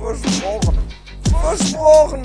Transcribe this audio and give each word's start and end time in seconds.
Versprochen. 0.00 0.78
Versprochen. 1.42 2.22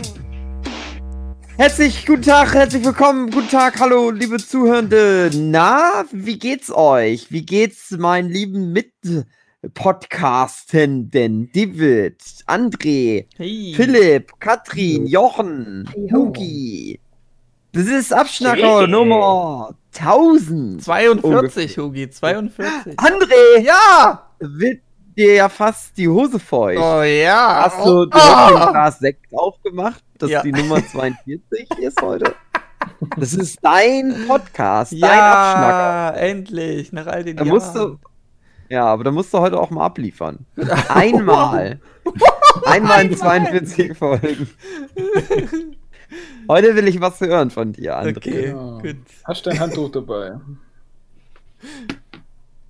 Herzlich 1.58 2.06
guten 2.06 2.22
Tag, 2.22 2.54
herzlich 2.54 2.86
willkommen, 2.86 3.30
guten 3.32 3.50
Tag, 3.50 3.78
hallo, 3.80 4.12
liebe 4.12 4.38
Zuhörende. 4.38 5.30
Na, 5.36 6.06
wie 6.12 6.38
geht's 6.40 6.72
euch? 6.72 7.32
Wie 7.32 7.46
geht's 7.46 7.92
meinen 7.92 8.30
lieben 8.30 8.72
Mitpodcastenden? 8.72 11.52
David, 11.54 12.22
André, 12.48 13.26
Hey. 13.38 13.74
Philipp, 13.76 14.32
Katrin, 14.40 15.06
Jochen, 15.08 15.90
Hugi. 16.14 17.00
Das 17.74 17.88
ist 17.88 18.14
Abschnacker 18.14 18.82
Hey. 18.82 18.88
Nummer 18.88 19.76
1000. 19.94 20.82
42, 20.82 21.78
Hugi, 21.78 22.10
42. 22.10 22.98
André, 23.00 23.60
Ja! 23.64 24.30
wird 24.40 24.80
dir 25.18 25.34
ja 25.36 25.50
fast 25.50 25.98
die 25.98 26.08
Hose 26.08 26.40
feucht. 26.40 26.82
Oh 26.82 27.02
ja! 27.04 27.64
Hast 27.66 27.86
du, 27.86 28.04
oh. 28.04 28.08
hast 28.12 28.62
ein 28.62 28.72
Glas 28.72 29.00
Sekt 29.00 29.26
aufgemacht, 29.34 30.04
das 30.18 30.30
Ja. 30.30 30.42
die 30.42 30.52
Nummer 30.52 30.86
42 30.92 31.70
ist 31.80 32.02
heute? 32.02 32.34
Das 33.18 33.34
ist 33.34 33.60
dein 33.64 34.26
Podcast, 34.28 34.92
dein 34.94 35.00
ja, 35.00 35.44
Abschnacker. 36.12 36.22
endlich, 36.22 36.92
nach 36.94 37.08
all 37.08 37.24
den 37.24 37.36
Da 37.38 37.44
Jahren. 37.44 37.54
musst 37.56 37.76
du, 37.76 37.98
ja, 38.70 38.86
aber 38.86 39.04
da 39.04 39.12
musst 39.12 39.34
du 39.34 39.40
heute 39.40 39.60
auch 39.60 39.70
mal 39.70 39.86
abliefern. 39.86 40.46
Einmal. 40.90 41.80
Einmal 42.66 43.06
in 43.06 43.16
42 43.18 43.98
Folgen. 43.98 44.50
Heute 46.48 46.76
will 46.76 46.88
ich 46.88 47.02
was 47.02 47.20
hören 47.22 47.50
von 47.50 47.74
dir, 47.74 47.98
André. 47.98 48.18
Okay, 48.18 48.48
Ja. 48.50 48.78
gut. 48.80 48.98
Hast 49.24 49.46
dein 49.48 49.60
Handtuch 49.60 49.92
dabei? 49.92 50.34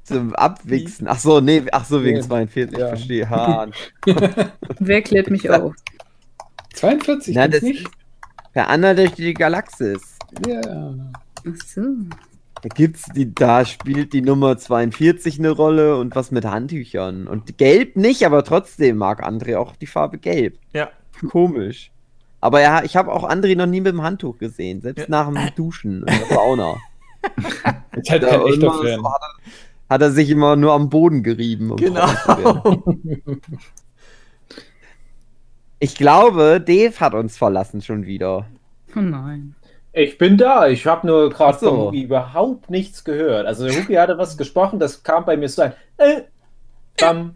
Zum 0.06 0.36
Abwichsen. 0.36 1.08
Ach 1.08 1.20
so, 1.20 1.42
nee, 1.42 1.64
ach 1.72 1.84
so, 1.86 2.04
wegen 2.04 2.18
Nee. 2.20 2.24
42, 2.24 2.74
ich 2.74 2.80
Ja. 2.80 2.88
verstehe. 2.90 3.30
Ha. 3.30 3.68
Wer 4.80 5.02
klärt 5.02 5.30
mich 5.30 5.50
auf? 5.50 5.74
42? 6.76 7.36
Na, 7.36 7.48
gibt's 7.48 7.60
das 7.62 7.68
nicht? 7.70 7.88
Per 8.54 8.70
Anna 8.70 8.94
durch 8.94 9.14
die 9.14 9.34
Galaxis. 9.34 10.18
Ja. 10.48 10.62
Ach 11.48 11.66
so. 11.66 11.82
Da 12.62 12.70
gibt's 12.74 13.04
die, 13.16 13.34
da 13.34 13.66
spielt 13.66 14.14
die 14.14 14.22
Nummer 14.22 14.58
42 14.58 15.40
eine 15.40 15.50
Rolle 15.52 15.98
und 15.98 16.16
was 16.16 16.32
mit 16.32 16.46
Handtüchern. 16.46 17.28
Und 17.28 17.58
gelb 17.58 17.96
nicht, 17.96 18.26
aber 18.26 18.44
trotzdem 18.44 18.98
mag 18.98 19.26
André 19.28 19.58
auch 19.58 19.76
die 19.76 19.88
Farbe 19.88 20.18
gelb. 20.18 20.58
Ja. 20.74 20.90
Komisch. 21.30 21.92
Aber 22.42 22.62
ja, 22.62 22.84
ich 22.84 22.96
habe 22.96 23.12
auch 23.12 23.28
André 23.28 23.56
noch 23.56 23.66
nie 23.66 23.82
mit 23.82 23.92
dem 23.94 24.04
Handtuch 24.04 24.38
gesehen, 24.38 24.82
selbst 24.82 25.02
Ja. 25.02 25.10
nach 25.10 25.28
dem 25.32 25.56
Duschen 25.56 26.00
in 26.02 26.06
der 26.06 26.28
Sauna. 26.28 26.76
Jetzt 27.96 28.10
halt 28.12 28.22
kein 28.28 28.42
echter 28.42 28.72
Fan. 28.72 29.04
Hat, 29.90 30.02
er, 30.02 30.12
sich 30.12 30.30
immer 30.30 30.56
nur 30.56 30.74
am 30.74 30.90
Boden 30.90 31.24
gerieben. 31.24 31.72
Um 31.72 31.78
Genau. 31.78 32.08
Ich 35.80 35.96
glaube, 35.96 36.62
Dave 36.66 37.00
hat 37.00 37.14
uns 37.14 37.38
verlassen 37.38 37.82
schon 37.82 38.06
wieder. 38.06 38.46
Oh 38.96 39.02
nein. 39.02 39.56
Ich 39.94 40.18
bin 40.18 40.38
da. 40.38 40.68
Ich 40.68 40.88
habe 40.88 41.06
nur 41.06 41.30
gerade 41.30 41.58
so. 41.60 41.70
von 41.70 41.78
Hugi 41.88 42.04
überhaupt 42.04 42.70
nichts 42.70 43.04
gehört. 43.04 43.46
Also 43.46 43.66
der 43.68 43.76
Hugi 43.76 43.94
hatte 43.94 44.18
was 44.18 44.38
gesprochen, 44.38 44.80
das 44.80 45.04
kam 45.04 45.26
bei 45.26 45.38
mir 45.38 45.50
so 45.50 45.64
ein 45.64 45.74
äh, 45.98 46.22
bam, 46.98 47.36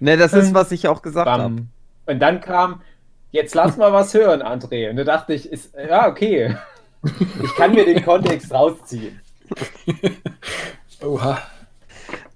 Ne, 0.00 0.16
das 0.16 0.32
ist, 0.32 0.48
Ähm, 0.48 0.54
was 0.54 0.72
ich 0.72 0.88
auch 0.88 1.02
gesagt 1.02 1.28
habe. 1.28 1.66
Und 2.06 2.18
dann 2.20 2.40
kam, 2.40 2.82
jetzt 3.30 3.54
lass 3.54 3.76
mal 3.76 3.92
was 3.92 4.14
hören, 4.14 4.42
André. 4.42 4.90
Und 4.90 4.96
da 4.96 5.04
dachte 5.04 5.34
ich, 5.34 5.50
ist, 5.50 5.74
ja, 5.74 6.08
okay. 6.08 6.56
Ich 7.04 7.54
kann 7.54 7.72
mir 7.72 7.84
den 7.84 8.04
Kontext 8.04 8.52
rausziehen. 8.52 9.20
Oha. 11.02 11.38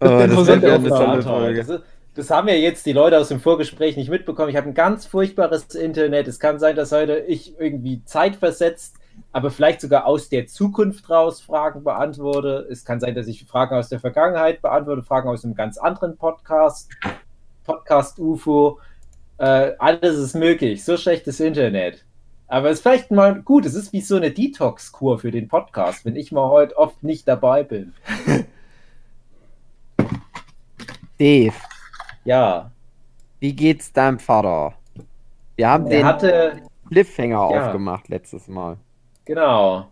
Oh, 0.01 0.07
das 0.07 0.47
wird 0.47 0.63
ja 0.63 0.75
eine 0.75 0.89
tolle 0.89 1.23
Folge. 1.23 1.65
Das, 1.65 1.81
das 2.15 2.31
haben 2.31 2.49
ja 2.49 2.55
jetzt 2.55 2.85
die 2.87 2.93
Leute 2.93 3.19
aus 3.19 3.29
dem 3.29 3.41
Vorgespräch 3.41 3.97
nicht 3.97 4.11
mitbekommen. 4.11 4.51
Ich 4.51 4.57
habe 4.57 4.69
ein 4.69 4.75
ganz 4.75 5.07
furchtbares 5.07 5.75
Internet. 5.75 6.29
Es 6.29 6.39
kann 6.39 6.59
sein, 6.59 6.77
dass 6.77 6.93
heute 6.93 7.19
ich 7.21 7.59
irgendwie 7.59 8.05
zeitversetzt, 8.05 8.97
aber 9.33 9.51
vielleicht 9.51 9.81
sogar 9.81 10.07
aus 10.07 10.29
der 10.29 10.47
Zukunft 10.47 11.09
raus 11.09 11.41
Fragen 11.41 11.85
beantworte. 11.85 12.67
Es 12.71 12.85
kann 12.85 13.01
sein, 13.01 13.15
dass 13.15 13.27
ich 13.27 13.45
Fragen 13.47 13.77
aus 13.77 13.89
der 13.89 14.01
Vergangenheit 14.01 14.63
beantworte, 14.63 15.03
Fragen 15.03 15.29
aus 15.29 15.45
einem 15.45 15.55
ganz 15.55 15.79
anderen 15.79 16.17
Podcast, 16.17 16.91
Podcast 17.65 18.19
UFO. 18.19 18.79
Äh, 19.39 19.73
alles 19.79 20.19
ist 20.19 20.35
möglich. 20.35 20.85
So 20.85 20.97
schlechtes 20.97 21.41
Internet. 21.41 22.05
Aber 22.47 22.69
es 22.69 22.79
ist 22.79 22.83
vielleicht 22.83 23.11
mal 23.11 23.41
gut. 23.41 23.65
Es 23.65 23.75
ist 23.75 23.95
wie 23.95 24.03
so 24.03 24.17
eine 24.17 24.31
Detox-Kur 24.31 25.19
für 25.19 25.31
den 25.31 25.49
Podcast, 25.49 26.05
wenn 26.05 26.17
ich 26.17 26.33
mal 26.33 26.51
heute 26.51 26.77
oft 26.77 27.03
nicht 27.03 27.27
dabei 27.27 27.63
bin. 27.63 27.95
Dave, 31.23 31.55
Ja, 32.25 32.73
wie 33.39 33.53
geht's 33.53 33.93
deinem 33.93 34.19
Vater? 34.19 34.75
Wir 35.55 35.69
haben 35.69 35.85
er 35.87 35.91
den 35.91 36.05
hatte. 36.05 36.63
Cliffhanger 36.89 37.35
Ja. 37.53 37.67
aufgemacht 37.69 38.09
letztes 38.09 38.49
Mal. 38.49 38.77
Genau. 39.25 39.87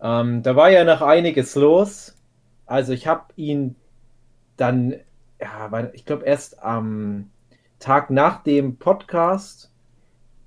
Ähm, 0.00 0.44
da 0.44 0.54
war 0.54 0.70
ja 0.70 0.84
noch 0.84 1.02
einiges 1.02 1.56
los. 1.56 2.16
Also 2.66 2.92
ich 2.92 3.08
habe 3.08 3.24
ihn 3.34 3.74
dann, 4.56 4.94
ja, 5.40 5.90
ich 5.92 6.04
glaube 6.04 6.24
erst 6.24 6.62
am 6.62 7.30
Tag 7.80 8.10
nach 8.10 8.44
dem 8.44 8.76
Podcast 8.76 9.72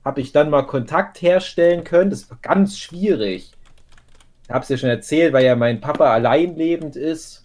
habe 0.06 0.22
ich 0.22 0.32
dann 0.32 0.50
mal 0.50 0.66
Kontakt 0.66 1.22
herstellen 1.22 1.84
können. 1.84 2.12
Das 2.12 2.30
war 2.32 2.38
ganz 2.42 2.80
schwierig. 2.80 3.52
Ich 4.44 4.50
habe 4.52 4.62
es 4.64 4.70
ja 4.70 4.78
schon 4.78 4.90
erzählt, 4.90 5.34
weil 5.34 5.44
ja 5.44 5.58
mein 5.58 5.82
Papa 5.82 6.14
alleinlebend 6.14 6.96
ist 6.96 7.44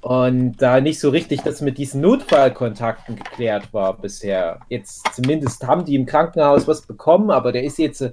und 0.00 0.56
da 0.56 0.80
nicht 0.80 0.98
so 0.98 1.10
richtig 1.10 1.42
das 1.42 1.60
mit 1.60 1.76
diesen 1.76 2.00
Notfallkontakten 2.00 3.16
geklärt 3.16 3.72
war 3.72 3.96
bisher. 3.98 4.60
Jetzt 4.68 5.14
zumindest 5.14 5.66
haben 5.66 5.84
die 5.84 5.94
im 5.94 6.06
Krankenhaus 6.06 6.66
was 6.66 6.82
bekommen, 6.82 7.30
aber 7.30 7.52
der 7.52 7.64
ist 7.64 7.78
jetzt 7.78 8.00
äh, 8.00 8.12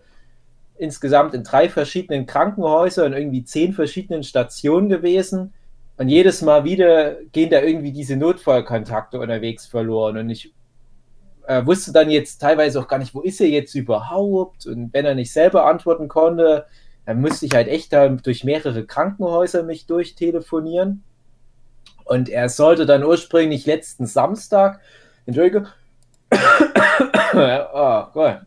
insgesamt 0.78 1.34
in 1.34 1.44
drei 1.44 1.70
verschiedenen 1.70 2.25
Krankenhäusern 2.25 3.14
und 3.14 3.18
irgendwie 3.18 3.44
zehn 3.44 3.74
verschiedenen 3.74 4.24
Stationen 4.24 4.90
gewesen. 4.90 5.53
Und 5.98 6.09
jedes 6.09 6.42
Mal 6.42 6.64
wieder 6.64 7.16
gehen 7.31 7.50
da 7.50 7.62
irgendwie 7.62 7.92
diese 7.92 8.18
Notfallkontakte 8.18 9.19
unterwegs 9.19 9.66
verloren. 9.66 10.18
Und 10.18 10.30
ich 10.30 10.54
äh, 11.48 11.66
wusste 11.66 11.94
dann 11.94 12.12
jetzt 12.12 12.40
teilweise 12.40 12.80
auch 12.80 12.88
gar 12.88 13.00
nicht, 13.00 13.16
wo 13.16 13.22
ist 13.22 13.42
er 13.42 13.48
jetzt 13.48 13.74
überhaupt? 13.74 14.68
Und 14.68 14.94
wenn 14.94 15.06
er 15.06 15.16
nicht 15.16 15.31
selber 15.31 15.66
antworten 15.66 16.08
konnte, 16.09 16.66
dann 17.06 17.22
musste 17.22 17.46
ich 17.46 17.54
halt 17.54 17.69
echt 17.69 17.94
da 17.94 18.09
durch 18.09 18.44
mehrere 18.44 18.86
Krankenhäuser 18.86 19.64
mich 19.64 19.88
durchtelefonieren. 19.88 21.04
Und 22.07 22.29
er 22.29 22.47
sollte 22.47 22.85
dann 22.85 23.03
ursprünglich 23.03 23.66
letzten 23.66 24.06
Samstag, 24.06 24.79
Entschuldigung, 25.25 25.68
oh 27.34 28.03
Gott, 28.13 28.40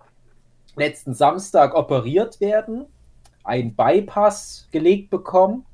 letzten 0.77 1.13
Samstag 1.13 1.75
operiert 1.75 2.41
werden, 2.41 2.87
einen 3.45 3.75
Bypass 3.75 4.67
gelegt 4.73 5.11
bekommen. 5.11 5.67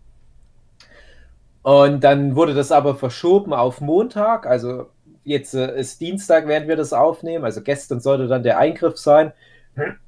Und 1.63 2.03
dann 2.03 2.35
wurde 2.35 2.55
das 2.55 2.73
aber 2.73 2.97
verschoben 2.97 3.53
auf 3.53 3.81
Montag. 3.81 4.47
Also 4.47 4.87
jetzt 5.25 5.55
äh, 5.55 5.79
ist 5.79 6.01
Dienstag, 6.01 6.47
während 6.49 6.69
wir 6.69 6.77
das 6.77 6.93
aufnehmen. 6.93 7.45
Also 7.45 7.61
gestern 7.61 8.01
sollte 8.01 8.27
dann 8.27 8.43
der 8.43 8.59
Eingriff 8.59 8.97
sein. 8.99 9.33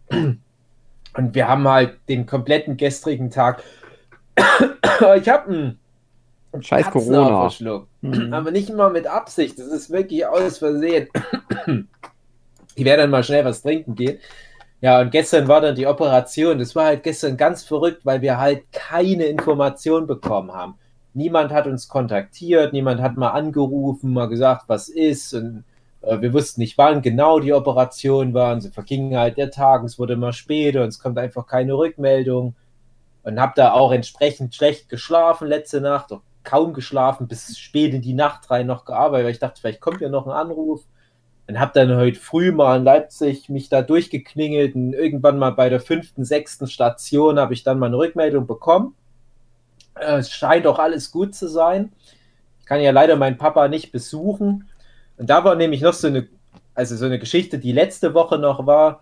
Und 0.09 1.35
wir 1.35 1.49
haben 1.49 1.69
halt 1.69 1.97
den 2.09 2.27
kompletten 2.27 2.77
gestrigen 2.77 3.31
Tag. 3.31 3.63
ich 5.17 5.29
habe 5.29 5.51
einen 5.51 5.81
Scheiß 6.61 6.87
Katzenau 6.87 7.25
Corona. 7.25 7.41
verschluckt. 7.43 7.89
Mhm. 8.01 8.33
Aber 8.33 8.51
nicht 8.51 8.71
immer 8.71 8.91
mit 8.91 9.07
Absicht. 9.07 9.59
Das 9.59 9.67
ist 9.67 9.91
wirklich 9.91 10.27
aus 10.27 10.59
Versehen. 10.59 11.09
ich 12.75 12.85
werde 12.85 13.03
dann 13.03 13.11
mal 13.11 13.23
schnell 13.23 13.45
was 13.45 13.63
trinken 13.63 13.95
gehen. 13.95 14.19
Ja, 14.81 15.01
und 15.01 15.11
gestern 15.11 15.49
war 15.49 15.61
dann 15.61 15.75
die 15.75 15.87
Operation. 15.87 16.59
Das 16.59 16.77
war 16.77 16.87
halt 16.87 17.03
gestern 17.03 17.37
ganz 17.37 17.65
verrückt, 17.65 18.05
weil 18.05 18.23
wir 18.23 18.39
halt 18.39 18.71
keine 18.73 19.25
Information 19.25 20.07
bekommen 20.07 20.53
haben. 20.53 20.77
Niemand 21.15 21.53
hat 21.53 21.67
uns 21.67 21.89
kontaktiert, 21.89 22.73
niemand 22.73 23.01
hat 23.01 23.17
mal 23.17 23.31
angerufen, 23.31 24.13
mal 24.13 24.29
gesagt, 24.29 24.65
was 24.69 24.89
ist. 24.89 25.35
Und 25.35 25.65
äh, 26.03 26.21
wir 26.21 26.33
wussten 26.33 26.61
nicht, 26.61 26.79
wann 26.79 27.03
genau 27.03 27.41
die 27.41 27.53
Operation 27.53 28.35
war. 28.35 28.53
Und 28.53 28.61
so 28.61 28.71
verging 28.71 29.17
halt 29.17 29.37
der 29.37 29.51
Tag, 29.51 29.83
es 29.85 29.99
wurde 29.99 30.13
immer 30.15 30.33
später 30.33 30.83
und 30.83 30.89
es 30.89 31.01
kommt 31.01 31.19
einfach 31.19 31.47
keine 31.47 31.75
Rückmeldung. 31.75 32.55
Und 33.25 33.41
habe 33.41 33.53
da 33.57 33.73
auch 33.73 33.91
entsprechend 33.93 34.55
schlecht 34.55 34.89
geschlafen 34.89 35.49
letzte 35.49 35.81
Nacht, 35.81 36.13
auch 36.13 36.23
kaum 36.49 36.73
geschlafen, 36.73 37.29
bis 37.29 37.59
spät 37.59 37.93
in 37.93 38.01
die 38.01 38.15
Nacht 38.15 38.51
rein 38.51 38.67
noch 38.67 38.87
gearbeitet, 38.87 39.27
weil 39.27 39.33
ich 39.33 39.39
dachte, 39.39 39.61
vielleicht 39.61 39.83
kommt 39.83 40.01
ja 40.01 40.09
noch 40.09 40.27
ein 40.27 40.33
Anruf. 40.33 40.83
Und 41.47 41.61
habe 41.61 41.73
dann 41.75 41.95
heute 41.97 42.19
früh 42.19 42.53
mal 42.53 42.79
in 42.79 42.85
Leipzig 42.85 43.49
mich 43.51 43.69
da 43.69 43.83
durchgeklingelt 43.83 44.75
und 44.75 44.95
irgendwann 44.95 45.39
mal 45.39 45.51
bei 45.51 45.69
der 45.69 45.81
fünften, 45.81 46.25
sechsten 46.25 46.67
Station 46.67 47.39
habe 47.39 47.53
ich 47.55 47.65
dann 47.65 47.79
mal 47.79 47.87
eine 47.87 47.99
Rückmeldung 47.99 48.47
bekommen. 48.47 48.95
Äh, 49.95 50.19
Es 50.19 50.31
scheint 50.31 50.67
auch 50.67 50.79
alles 50.79 51.11
gut 51.11 51.35
zu 51.35 51.49
sein. 51.49 51.93
Ich 52.61 52.67
kann 52.67 52.81
ja 52.81 52.93
leider 52.93 53.17
meinen 53.17 53.37
Papa 53.39 53.69
nicht 53.69 53.93
besuchen. 53.93 54.69
Und 55.19 55.29
da 55.31 55.45
war 55.45 55.55
nämlich 55.55 55.83
noch 55.83 55.95
so 55.95 56.07
eine, 56.07 56.29
also 56.75 56.97
so 56.97 57.05
eine 57.07 57.19
Geschichte, 57.19 57.59
die 57.59 57.73
letzte 57.73 58.15
Woche 58.15 58.39
noch 58.39 58.67
war, 58.67 59.01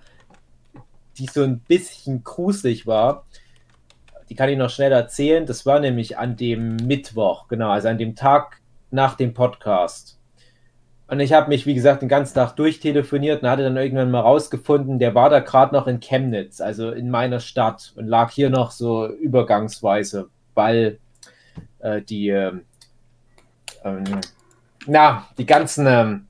die 1.18 1.26
so 1.26 1.42
ein 1.42 1.60
bisschen 1.60 2.24
gruselig 2.24 2.86
war. 2.86 3.24
Die 4.28 4.34
kann 4.34 4.48
ich 4.48 4.58
noch 4.58 4.70
schnell 4.70 4.92
erzählen. 4.92 5.46
Das 5.46 5.66
war 5.66 5.80
nämlich 5.80 6.18
an 6.18 6.36
dem 6.36 6.76
Mittwoch, 6.76 7.48
genau, 7.48 7.70
also 7.70 7.88
an 7.88 7.98
dem 7.98 8.14
Tag 8.14 8.60
nach 8.90 9.14
dem 9.14 9.34
Podcast. 9.34 10.18
Und 11.08 11.20
ich 11.20 11.32
habe 11.32 11.48
mich, 11.48 11.66
wie 11.66 11.74
gesagt, 11.74 12.02
den 12.02 12.08
ganzen 12.08 12.34
Tag 12.34 12.56
durchtelefoniert 12.56 13.42
und 13.42 13.48
hatte 13.48 13.62
dann 13.62 13.76
irgendwann 13.76 14.10
mal 14.10 14.20
rausgefunden, 14.20 14.98
der 14.98 15.14
war 15.14 15.30
da 15.30 15.38
gerade 15.38 15.72
noch 15.72 15.86
in 15.86 16.00
Chemnitz, 16.00 16.60
also 16.60 16.90
in 16.90 17.10
meiner 17.10 17.38
Stadt 17.38 17.92
und 17.94 18.08
lag 18.08 18.32
hier 18.32 18.50
noch 18.50 18.72
so 18.72 19.06
übergangsweise, 19.06 20.28
weil 20.54 20.98
äh, 21.78 22.02
die, 22.02 22.30
ähm, 22.30 22.62
ähm, 23.84 24.04
na, 24.86 25.28
die 25.38 25.46
ganzen 25.46 25.86
ähm, 25.86 26.26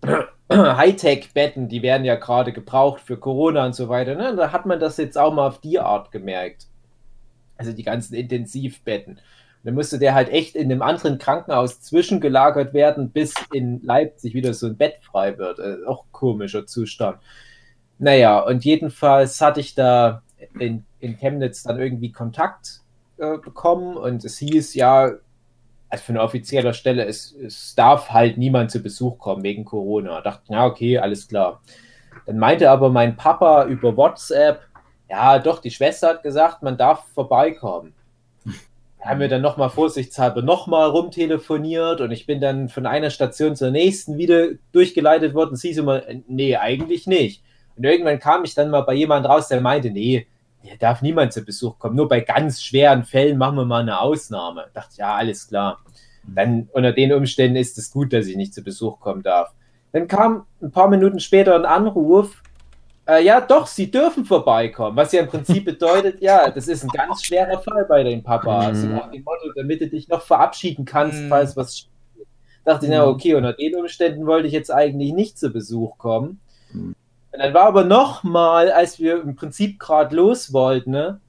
Hightech-Betten, 0.50 1.68
die 1.68 1.82
werden 1.82 2.06
ja 2.06 2.14
gerade 2.14 2.52
gebraucht 2.52 3.02
für 3.02 3.18
Corona 3.18 3.66
und 3.66 3.74
so 3.74 3.90
weiter. 3.90 4.14
Ne? 4.14 4.34
Da 4.34 4.50
hat 4.50 4.64
man 4.64 4.80
das 4.80 4.96
jetzt 4.96 5.18
auch 5.18 5.32
mal 5.32 5.46
auf 5.46 5.60
die 5.60 5.78
Art 5.78 6.10
gemerkt. 6.10 6.69
Also 7.60 7.72
die 7.74 7.82
ganzen 7.82 8.14
Intensivbetten. 8.14 9.14
Und 9.14 9.20
dann 9.64 9.74
musste 9.74 9.98
der 9.98 10.14
halt 10.14 10.30
echt 10.30 10.56
in 10.56 10.72
einem 10.72 10.80
anderen 10.80 11.18
Krankenhaus 11.18 11.82
zwischengelagert 11.82 12.72
werden, 12.72 13.10
bis 13.10 13.34
in 13.52 13.82
Leipzig 13.82 14.32
wieder 14.32 14.54
so 14.54 14.66
ein 14.66 14.78
Bett 14.78 14.96
frei 15.02 15.36
wird. 15.36 15.58
Äh, 15.58 15.86
auch 15.86 16.06
komischer 16.10 16.66
Zustand. 16.66 17.18
Naja, 17.98 18.40
und 18.40 18.64
jedenfalls 18.64 19.38
hatte 19.42 19.60
ich 19.60 19.74
da 19.74 20.22
in, 20.58 20.86
in 21.00 21.18
Chemnitz 21.18 21.62
dann 21.62 21.78
irgendwie 21.78 22.12
Kontakt 22.12 22.80
äh, 23.18 23.36
bekommen 23.36 23.98
und 23.98 24.24
es 24.24 24.38
hieß 24.38 24.72
ja, 24.72 25.12
also 25.90 26.04
für 26.04 26.12
eine 26.12 26.22
offizielle 26.22 26.72
Stelle, 26.72 27.04
es, 27.04 27.32
es 27.32 27.74
darf 27.74 28.08
halt 28.08 28.38
niemand 28.38 28.70
zu 28.70 28.80
Besuch 28.82 29.18
kommen 29.18 29.42
wegen 29.42 29.66
Corona. 29.66 30.22
Da 30.22 30.30
dachte, 30.30 30.52
ja, 30.54 30.64
okay, 30.64 30.96
alles 30.96 31.28
klar. 31.28 31.60
Dann 32.24 32.38
meinte 32.38 32.70
aber 32.70 32.88
mein 32.88 33.16
Papa 33.16 33.66
über 33.66 33.94
WhatsApp, 33.96 34.62
ja, 35.10 35.40
doch, 35.40 35.58
die 35.58 35.72
Schwester 35.72 36.08
hat 36.08 36.22
gesagt, 36.22 36.62
man 36.62 36.76
darf 36.76 37.04
vorbeikommen. 37.14 37.92
Haben 39.00 39.20
wir 39.20 39.28
dann 39.28 39.42
nochmal 39.42 39.70
vorsichtshalber 39.70 40.42
nochmal 40.42 40.88
rumtelefoniert 40.90 42.00
und 42.00 42.12
ich 42.12 42.26
bin 42.26 42.40
dann 42.40 42.68
von 42.68 42.86
einer 42.86 43.10
Station 43.10 43.56
zur 43.56 43.70
nächsten 43.70 44.18
wieder 44.18 44.50
durchgeleitet 44.72 45.34
worden. 45.34 45.56
Sie 45.56 45.74
so 45.74 45.82
mal, 45.82 46.22
nee, 46.28 46.56
eigentlich 46.56 47.06
nicht. 47.06 47.42
Und 47.76 47.84
irgendwann 47.84 48.20
kam 48.20 48.44
ich 48.44 48.54
dann 48.54 48.70
mal 48.70 48.82
bei 48.82 48.94
jemand 48.94 49.26
raus, 49.26 49.48
der 49.48 49.60
meinte, 49.60 49.90
nee, 49.90 50.26
hier 50.62 50.76
darf 50.78 51.02
niemand 51.02 51.32
zu 51.32 51.44
Besuch 51.44 51.78
kommen. 51.78 51.96
Nur 51.96 52.08
bei 52.08 52.20
ganz 52.20 52.62
schweren 52.62 53.04
Fällen 53.04 53.38
machen 53.38 53.56
wir 53.56 53.64
mal 53.64 53.80
eine 53.80 54.00
Ausnahme. 54.00 54.66
Ich 54.68 54.74
dachte, 54.74 54.96
ja, 54.98 55.14
alles 55.14 55.48
klar. 55.48 55.78
Dann 56.22 56.68
unter 56.72 56.92
den 56.92 57.12
Umständen 57.12 57.56
ist 57.56 57.78
es 57.78 57.90
gut, 57.90 58.12
dass 58.12 58.26
ich 58.26 58.36
nicht 58.36 58.54
zu 58.54 58.62
Besuch 58.62 59.00
kommen 59.00 59.22
darf. 59.22 59.52
Dann 59.92 60.06
kam 60.06 60.46
ein 60.62 60.70
paar 60.70 60.88
Minuten 60.88 61.18
später 61.18 61.56
ein 61.56 61.64
Anruf, 61.64 62.42
äh, 63.18 63.24
ja, 63.24 63.40
doch, 63.40 63.66
Sie 63.66 63.90
dürfen 63.90 64.24
vorbeikommen. 64.24 64.96
Was 64.96 65.12
ja 65.12 65.20
im 65.22 65.28
Prinzip 65.28 65.64
bedeutet, 65.66 66.20
ja, 66.20 66.50
das 66.50 66.68
ist 66.68 66.82
ein 66.84 66.88
ganz 66.88 67.24
schwerer 67.24 67.58
Fall 67.60 67.84
bei 67.88 68.02
deinem 68.04 68.22
Papa. 68.22 68.72
Mhm. 68.72 68.90
Nach 68.94 69.10
dem 69.10 69.22
Motto, 69.24 69.52
damit 69.54 69.80
du 69.80 69.88
dich 69.88 70.08
noch 70.08 70.22
verabschieden 70.22 70.84
kannst, 70.84 71.20
Mhm. 71.20 71.28
falls 71.28 71.56
was 71.56 71.78
schief 71.78 71.88
geht. 72.16 72.26
Dachte 72.64 72.86
ich, 72.86 72.92
na 72.92 73.06
okay, 73.06 73.34
unter 73.34 73.52
den 73.52 73.74
Umständen 73.76 74.26
wollte 74.26 74.46
ich 74.46 74.52
jetzt 74.52 74.70
eigentlich 74.70 75.12
nicht 75.12 75.38
zu 75.38 75.50
Besuch 75.50 75.98
kommen. 75.98 76.40
Mhm. 76.72 76.94
Und 77.32 77.38
dann 77.38 77.54
war 77.54 77.66
aber 77.66 77.84
noch 77.84 78.24
mal, 78.24 78.70
als 78.72 78.98
wir 78.98 79.22
im 79.22 79.36
Prinzip 79.36 79.78
gerade 79.78 80.16
los 80.16 80.52
wollten, 80.52 80.90
ne, 80.90 81.20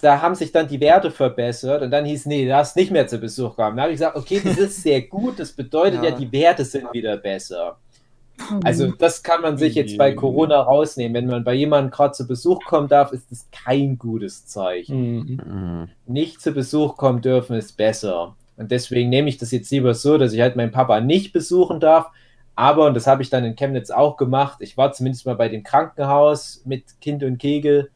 da 0.00 0.20
haben 0.22 0.34
sich 0.34 0.50
dann 0.50 0.66
die 0.66 0.80
Werte 0.80 1.10
verbessert 1.10 1.82
und 1.82 1.90
dann 1.90 2.06
hieß, 2.06 2.26
nee, 2.26 2.44
du 2.44 2.48
darfst 2.48 2.74
nicht 2.74 2.90
mehr 2.90 3.06
zu 3.06 3.18
Besuch 3.18 3.54
kommen. 3.54 3.76
Da 3.76 3.82
habe 3.82 3.92
ich 3.92 3.98
gesagt, 3.98 4.16
okay, 4.16 4.40
das 4.42 4.56
ist 4.56 4.82
sehr 4.82 5.02
gut, 5.08 5.38
das 5.38 5.52
bedeutet 5.52 6.02
ja, 6.02 6.08
Ja. 6.10 6.16
die 6.16 6.32
Werte 6.32 6.64
sind 6.64 6.92
wieder 6.92 7.16
besser. 7.18 7.76
Also 8.64 8.92
das 8.92 9.22
kann 9.22 9.42
man 9.42 9.56
sich 9.56 9.74
jetzt 9.74 9.96
bei 9.98 10.12
Corona 10.12 10.60
rausnehmen. 10.60 11.14
Wenn 11.14 11.26
man 11.26 11.44
bei 11.44 11.54
jemandem 11.54 11.90
gerade 11.90 12.12
zu 12.12 12.26
Besuch 12.26 12.64
kommen 12.64 12.88
darf, 12.88 13.12
ist 13.12 13.30
das 13.30 13.48
kein 13.50 13.98
gutes 13.98 14.46
Zeichen. 14.46 15.16
Mhm. 15.16 15.40
Mhm. 15.44 15.88
Nicht 16.06 16.40
zu 16.40 16.52
Besuch 16.52 16.96
kommen 16.96 17.20
dürfen 17.20 17.56
ist 17.56 17.76
besser. 17.76 18.34
Und 18.56 18.70
deswegen 18.70 19.08
nehme 19.08 19.28
ich 19.28 19.38
das 19.38 19.52
jetzt 19.52 19.70
lieber 19.70 19.94
so, 19.94 20.18
dass 20.18 20.32
ich 20.32 20.40
halt 20.40 20.56
meinen 20.56 20.72
Papa 20.72 21.00
nicht 21.00 21.32
besuchen 21.32 21.80
darf. 21.80 22.10
Aber, 22.56 22.86
und 22.86 22.94
das 22.94 23.06
habe 23.06 23.22
ich 23.22 23.30
dann 23.30 23.44
in 23.44 23.56
Chemnitz 23.56 23.90
auch 23.90 24.16
gemacht, 24.16 24.58
ich 24.60 24.76
war 24.76 24.92
zumindest 24.92 25.24
mal 25.24 25.36
bei 25.36 25.48
dem 25.48 25.62
Krankenhaus 25.62 26.62
mit 26.66 27.00
Kind 27.00 27.22
und 27.22 27.38
Kegel 27.38 27.90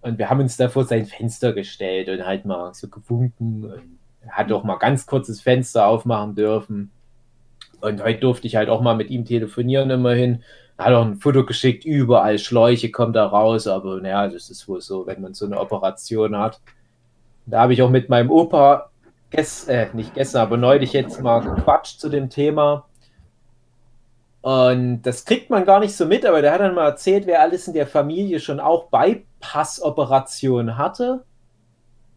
und 0.00 0.18
wir 0.18 0.30
haben 0.30 0.40
uns 0.40 0.56
da 0.56 0.68
vor 0.68 0.84
sein 0.84 1.06
Fenster 1.06 1.52
gestellt 1.52 2.08
und 2.08 2.24
halt 2.24 2.44
mal 2.44 2.72
so 2.74 2.88
gewunken 2.88 3.64
und 3.64 3.98
er 4.20 4.32
hat 4.32 4.52
auch 4.52 4.62
mal 4.62 4.76
ganz 4.76 5.06
kurzes 5.06 5.40
Fenster 5.40 5.86
aufmachen 5.86 6.34
dürfen. 6.34 6.90
Und 7.80 8.02
heute 8.02 8.20
durfte 8.20 8.46
ich 8.46 8.56
halt 8.56 8.68
auch 8.68 8.80
mal 8.80 8.96
mit 8.96 9.10
ihm 9.10 9.24
telefonieren 9.24 9.90
immerhin. 9.90 10.42
Er 10.76 10.86
hat 10.86 10.94
auch 10.94 11.04
ein 11.04 11.16
Foto 11.16 11.44
geschickt, 11.44 11.84
überall 11.84 12.38
Schläuche 12.38 12.90
kommen 12.90 13.12
da 13.12 13.26
raus, 13.26 13.66
aber 13.66 14.00
naja, 14.00 14.28
das 14.28 14.50
ist 14.50 14.68
wohl 14.68 14.80
so, 14.80 15.06
wenn 15.06 15.20
man 15.20 15.34
so 15.34 15.46
eine 15.46 15.58
Operation 15.58 16.36
hat. 16.36 16.60
Da 17.46 17.62
habe 17.62 17.72
ich 17.72 17.82
auch 17.82 17.90
mit 17.90 18.08
meinem 18.08 18.30
Opa, 18.30 18.90
gest, 19.30 19.68
äh, 19.68 19.88
nicht 19.92 20.14
gestern, 20.14 20.42
aber 20.42 20.56
neulich 20.56 20.92
jetzt 20.92 21.20
mal 21.20 21.40
gequatscht 21.40 22.00
zu 22.00 22.08
dem 22.08 22.30
Thema. 22.30 22.86
Und 24.40 25.02
das 25.02 25.24
kriegt 25.24 25.50
man 25.50 25.64
gar 25.64 25.80
nicht 25.80 25.96
so 25.96 26.06
mit, 26.06 26.24
aber 26.24 26.42
der 26.42 26.52
hat 26.52 26.60
dann 26.60 26.74
mal 26.74 26.86
erzählt, 26.86 27.26
wer 27.26 27.42
alles 27.42 27.66
in 27.66 27.74
der 27.74 27.86
Familie 27.86 28.38
schon 28.40 28.60
auch 28.60 28.88
Bypass-Operationen 28.90 30.78
hatte 30.78 31.24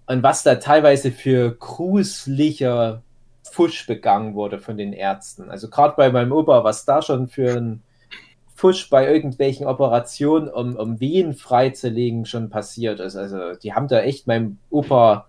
und 0.05 0.23
was 0.23 0.43
da 0.43 0.55
teilweise 0.55 1.11
für 1.11 1.51
gruseliger 1.55 3.01
Fusch 3.51 3.85
begangen 3.85 4.33
wurde 4.33 4.59
von 4.59 4.77
den 4.77 4.93
Ärzten. 4.93 5.49
Also 5.49 5.69
gerade 5.69 5.95
bei 5.97 6.09
meinem 6.11 6.31
Opa, 6.31 6.63
was 6.63 6.85
da 6.85 7.01
schon 7.01 7.27
für 7.27 7.57
ein 7.57 7.83
Fusch 8.55 8.89
bei 8.89 9.11
irgendwelchen 9.11 9.65
Operationen, 9.65 10.47
um, 10.47 10.75
um 10.75 10.99
Wehen 10.99 11.33
freizulegen, 11.33 12.25
schon 12.25 12.49
passiert 12.49 12.99
ist. 12.99 13.15
Also 13.15 13.55
die 13.55 13.73
haben 13.73 13.87
da 13.87 14.01
echt 14.01 14.27
meinem 14.27 14.57
Opa 14.69 15.25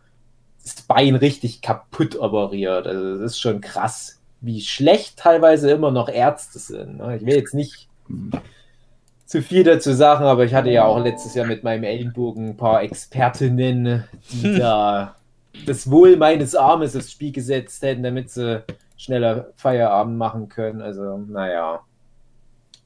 das 0.62 0.82
Bein 0.82 1.16
richtig 1.16 1.62
kaputt 1.62 2.16
operiert. 2.16 2.86
Also 2.86 3.12
das 3.12 3.32
ist 3.32 3.40
schon 3.40 3.60
krass, 3.60 4.20
wie 4.40 4.60
schlecht 4.60 5.18
teilweise 5.18 5.70
immer 5.70 5.90
noch 5.90 6.08
Ärzte 6.08 6.58
sind. 6.58 6.98
ne? 6.98 7.16
Ich 7.16 7.26
will 7.26 7.34
jetzt 7.34 7.54
nicht 7.54 7.88
zu 9.26 9.40
viel 9.40 9.64
dazu 9.64 9.92
sagen, 9.92 10.24
aber 10.26 10.44
ich 10.44 10.54
hatte 10.54 10.70
ja 10.70 10.84
auch 10.84 11.02
letztes 11.02 11.34
Jahr 11.34 11.46
mit 11.46 11.64
meinem 11.64 11.84
Ellenbogen 11.84 12.50
ein 12.50 12.56
paar 12.56 12.82
Expertinnen, 12.82 14.04
die 14.30 14.58
da 14.58 15.16
das 15.66 15.90
Wohl 15.90 16.16
meines 16.16 16.54
Armes 16.54 16.96
aufs 16.96 17.12
Spiel 17.12 17.32
gesetzt 17.32 17.82
hätten, 17.82 18.02
damit 18.02 18.30
sie 18.30 18.64
schneller 18.96 19.52
Feierabend 19.56 20.16
machen 20.16 20.48
können. 20.48 20.80
Also, 20.80 21.18
naja. 21.18 21.80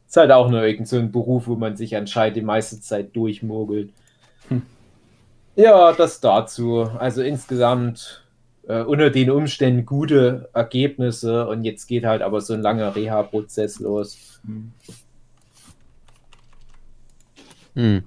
Ist 0.06 0.16
halt 0.16 0.30
auch 0.30 0.50
nur 0.50 0.62
irgend 0.62 0.88
so 0.88 0.96
ein 0.96 1.10
Beruf, 1.12 1.46
wo 1.48 1.56
man 1.56 1.76
sich 1.76 1.96
anscheinend 1.96 2.36
die 2.36 2.42
meiste 2.42 2.80
Zeit 2.80 3.14
durchmogelt. 3.14 3.90
Ja, 5.56 5.92
das 5.92 6.20
dazu. 6.20 6.82
Also 6.98 7.22
insgesamt 7.22 8.22
äh, 8.68 8.82
unter 8.82 9.10
den 9.10 9.30
Umständen 9.30 9.86
gute 9.86 10.50
Ergebnisse 10.52 11.48
und 11.48 11.64
jetzt 11.64 11.86
geht 11.86 12.04
halt 12.04 12.20
aber 12.22 12.40
so 12.40 12.52
ein 12.52 12.60
langer 12.60 12.94
Reha-Prozess 12.94 13.80
los. 13.80 14.40
Hm. 17.74 18.04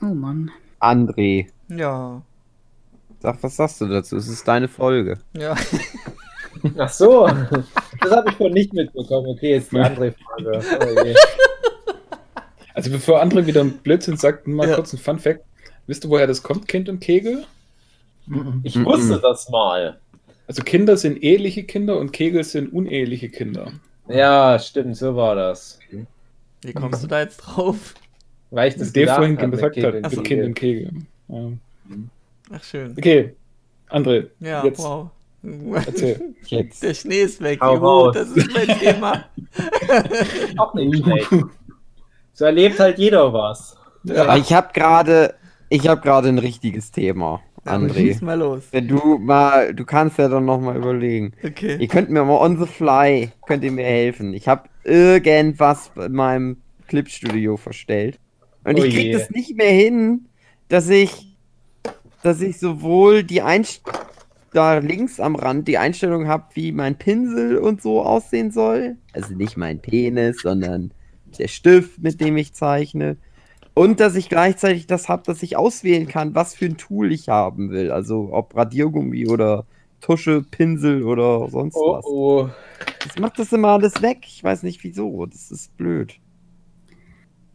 Oh 0.00 0.06
Mann. 0.06 0.50
André, 0.80 1.46
Ja. 1.68 2.22
Sag, 3.22 3.42
was 3.42 3.56
sagst 3.56 3.80
du 3.80 3.86
dazu? 3.88 4.16
Es 4.16 4.28
ist 4.28 4.46
deine 4.46 4.68
Folge. 4.68 5.18
Ja. 5.36 5.56
Ach 6.78 6.88
so, 6.90 7.26
das 8.00 8.10
habe 8.10 8.30
ich 8.30 8.36
von 8.36 8.52
nicht 8.52 8.72
mitbekommen. 8.72 9.28
Okay, 9.28 9.52
jetzt 9.54 9.72
die 9.72 9.78
andere 9.78 10.12
Frage. 10.12 11.08
Je. 11.08 11.14
Also 12.74 12.90
bevor 12.90 13.22
André 13.22 13.46
wieder 13.46 13.62
einen 13.62 13.72
Blödsinn 13.78 14.16
sagt, 14.16 14.46
mal 14.46 14.68
Ja. 14.68 14.76
kurz 14.76 14.92
ein 14.92 14.98
Fun 14.98 15.18
Fact. 15.18 15.40
Wisst 15.86 16.04
ihr, 16.04 16.10
woher 16.10 16.26
das 16.26 16.42
kommt, 16.42 16.68
Kind 16.68 16.88
und 16.88 17.00
Kegel? 17.00 17.44
Ich 18.62 18.82
wusste 18.84 19.18
das 19.20 19.48
mal. 19.48 19.98
Also 20.46 20.62
Kinder 20.62 20.96
sind 20.96 21.22
eheliche 21.22 21.64
Kinder 21.64 21.98
und 21.98 22.12
Kegel 22.12 22.44
sind 22.44 22.72
uneheliche 22.72 23.28
Kinder. 23.28 23.72
Ja, 24.08 24.58
stimmt, 24.58 24.96
so 24.96 25.16
war 25.16 25.34
das. 25.34 25.78
Wie 26.62 26.72
kommst 26.72 27.02
du 27.02 27.08
da 27.08 27.20
jetzt 27.20 27.38
drauf? 27.38 27.94
Weil 28.50 28.68
ich 28.68 28.76
das 28.76 28.92
Das 28.92 29.10
vorhin 29.16 29.36
gesagt 29.36 29.76
hat, 29.82 30.24
Kind 30.24 30.44
und 30.44 30.54
Kegel. 30.54 30.92
Ja. 31.28 31.50
Ach, 32.52 32.62
schön. 32.62 32.94
Okay, 32.96 33.34
André, 33.90 34.28
Ja, 34.40 34.64
jetzt 34.64 34.78
wow. 34.80 35.08
erzähl. 35.86 36.34
Jetzt. 36.46 36.82
Der 36.82 36.94
Schnee 36.94 37.22
ist 37.22 37.40
weg. 37.42 37.60
Hau 37.60 37.76
Juhu, 37.76 38.10
das 38.12 38.28
ist 38.30 38.50
mein 38.52 38.78
Thema. 38.78 39.24
Auch 40.58 40.74
nicht 40.74 41.04
schlecht. 41.04 41.28
So 42.32 42.44
erlebt 42.44 42.78
halt 42.80 42.98
jeder 42.98 43.32
was. 43.32 43.76
Aber 44.08 44.36
ich 44.36 44.52
habe 44.52 44.68
gerade, 44.72 45.34
ich 45.68 45.86
habe 45.88 46.00
gerade 46.00 46.28
ein 46.28 46.38
richtiges 46.38 46.90
Thema. 46.90 47.40
Ja, 47.64 47.72
André. 47.72 47.94
Schieß 47.94 48.22
mal 48.22 48.38
los. 48.38 48.64
Wenn 48.72 48.88
du 48.88 49.18
mal, 49.18 49.72
du 49.74 49.84
kannst 49.84 50.18
ja 50.18 50.28
dann 50.28 50.44
noch 50.46 50.60
mal 50.60 50.76
überlegen. 50.76 51.32
Okay. 51.44 51.76
Ihr 51.78 51.88
könnt 51.88 52.10
mir 52.10 52.24
mal 52.24 52.38
on 52.40 52.58
the 52.58 52.66
fly, 52.66 53.30
könnt 53.46 53.62
ihr 53.62 53.70
mir 53.72 53.84
helfen. 53.84 54.34
Ich 54.34 54.48
habe 54.48 54.68
irgendwas 54.84 55.90
in 55.96 56.12
meinem 56.12 56.56
Clipstudio 56.88 57.56
verstellt. 57.56 58.18
Und 58.64 58.78
Oh 58.80 58.84
ich 58.84 58.94
krieg 58.94 59.06
je. 59.06 59.12
das 59.12 59.30
nicht 59.30 59.56
mehr 59.56 59.70
hin, 59.70 60.26
dass 60.68 60.88
ich, 60.88 61.31
dass 62.22 62.40
ich 62.40 62.58
sowohl 62.58 63.22
die 63.24 63.42
Einst 63.42 63.82
da 64.52 64.78
links 64.78 65.18
am 65.18 65.34
Rand 65.34 65.66
die 65.66 65.78
Einstellung 65.78 66.28
habe, 66.28 66.44
wie 66.54 66.72
mein 66.72 66.96
Pinsel 66.96 67.56
und 67.58 67.80
so 67.82 68.02
aussehen 68.02 68.50
soll. 68.50 68.96
Also 69.12 69.34
nicht 69.34 69.56
mein 69.56 69.80
Penis, 69.80 70.42
sondern 70.42 70.92
der 71.38 71.48
Stift, 71.48 72.02
mit 72.02 72.20
dem 72.20 72.36
ich 72.36 72.52
zeichne. 72.52 73.16
Und 73.74 74.00
dass 74.00 74.14
ich 74.16 74.28
gleichzeitig 74.28 74.86
das 74.86 75.08
habe, 75.08 75.22
dass 75.24 75.42
ich 75.42 75.56
auswählen 75.56 76.06
kann, 76.06 76.34
was 76.34 76.54
für 76.54 76.66
ein 76.66 76.76
Tool 76.76 77.10
ich 77.10 77.30
haben 77.30 77.70
will. 77.70 77.90
Also 77.90 78.28
ob 78.32 78.54
Radiergummi 78.54 79.28
oder 79.28 79.64
Tusche, 80.02 80.42
Pinsel 80.42 81.04
oder 81.04 81.48
sonst 81.48 81.76
Oh 81.76 81.94
was. 81.96 82.04
oh. 82.04 82.48
Das 83.06 83.18
macht 83.18 83.38
das 83.38 83.52
immer 83.52 83.68
alles 83.68 84.02
weg. 84.02 84.18
Ich 84.26 84.44
weiß 84.44 84.62
nicht 84.64 84.84
wieso. 84.84 85.24
Das 85.24 85.50
ist 85.50 85.74
blöd. 85.78 86.14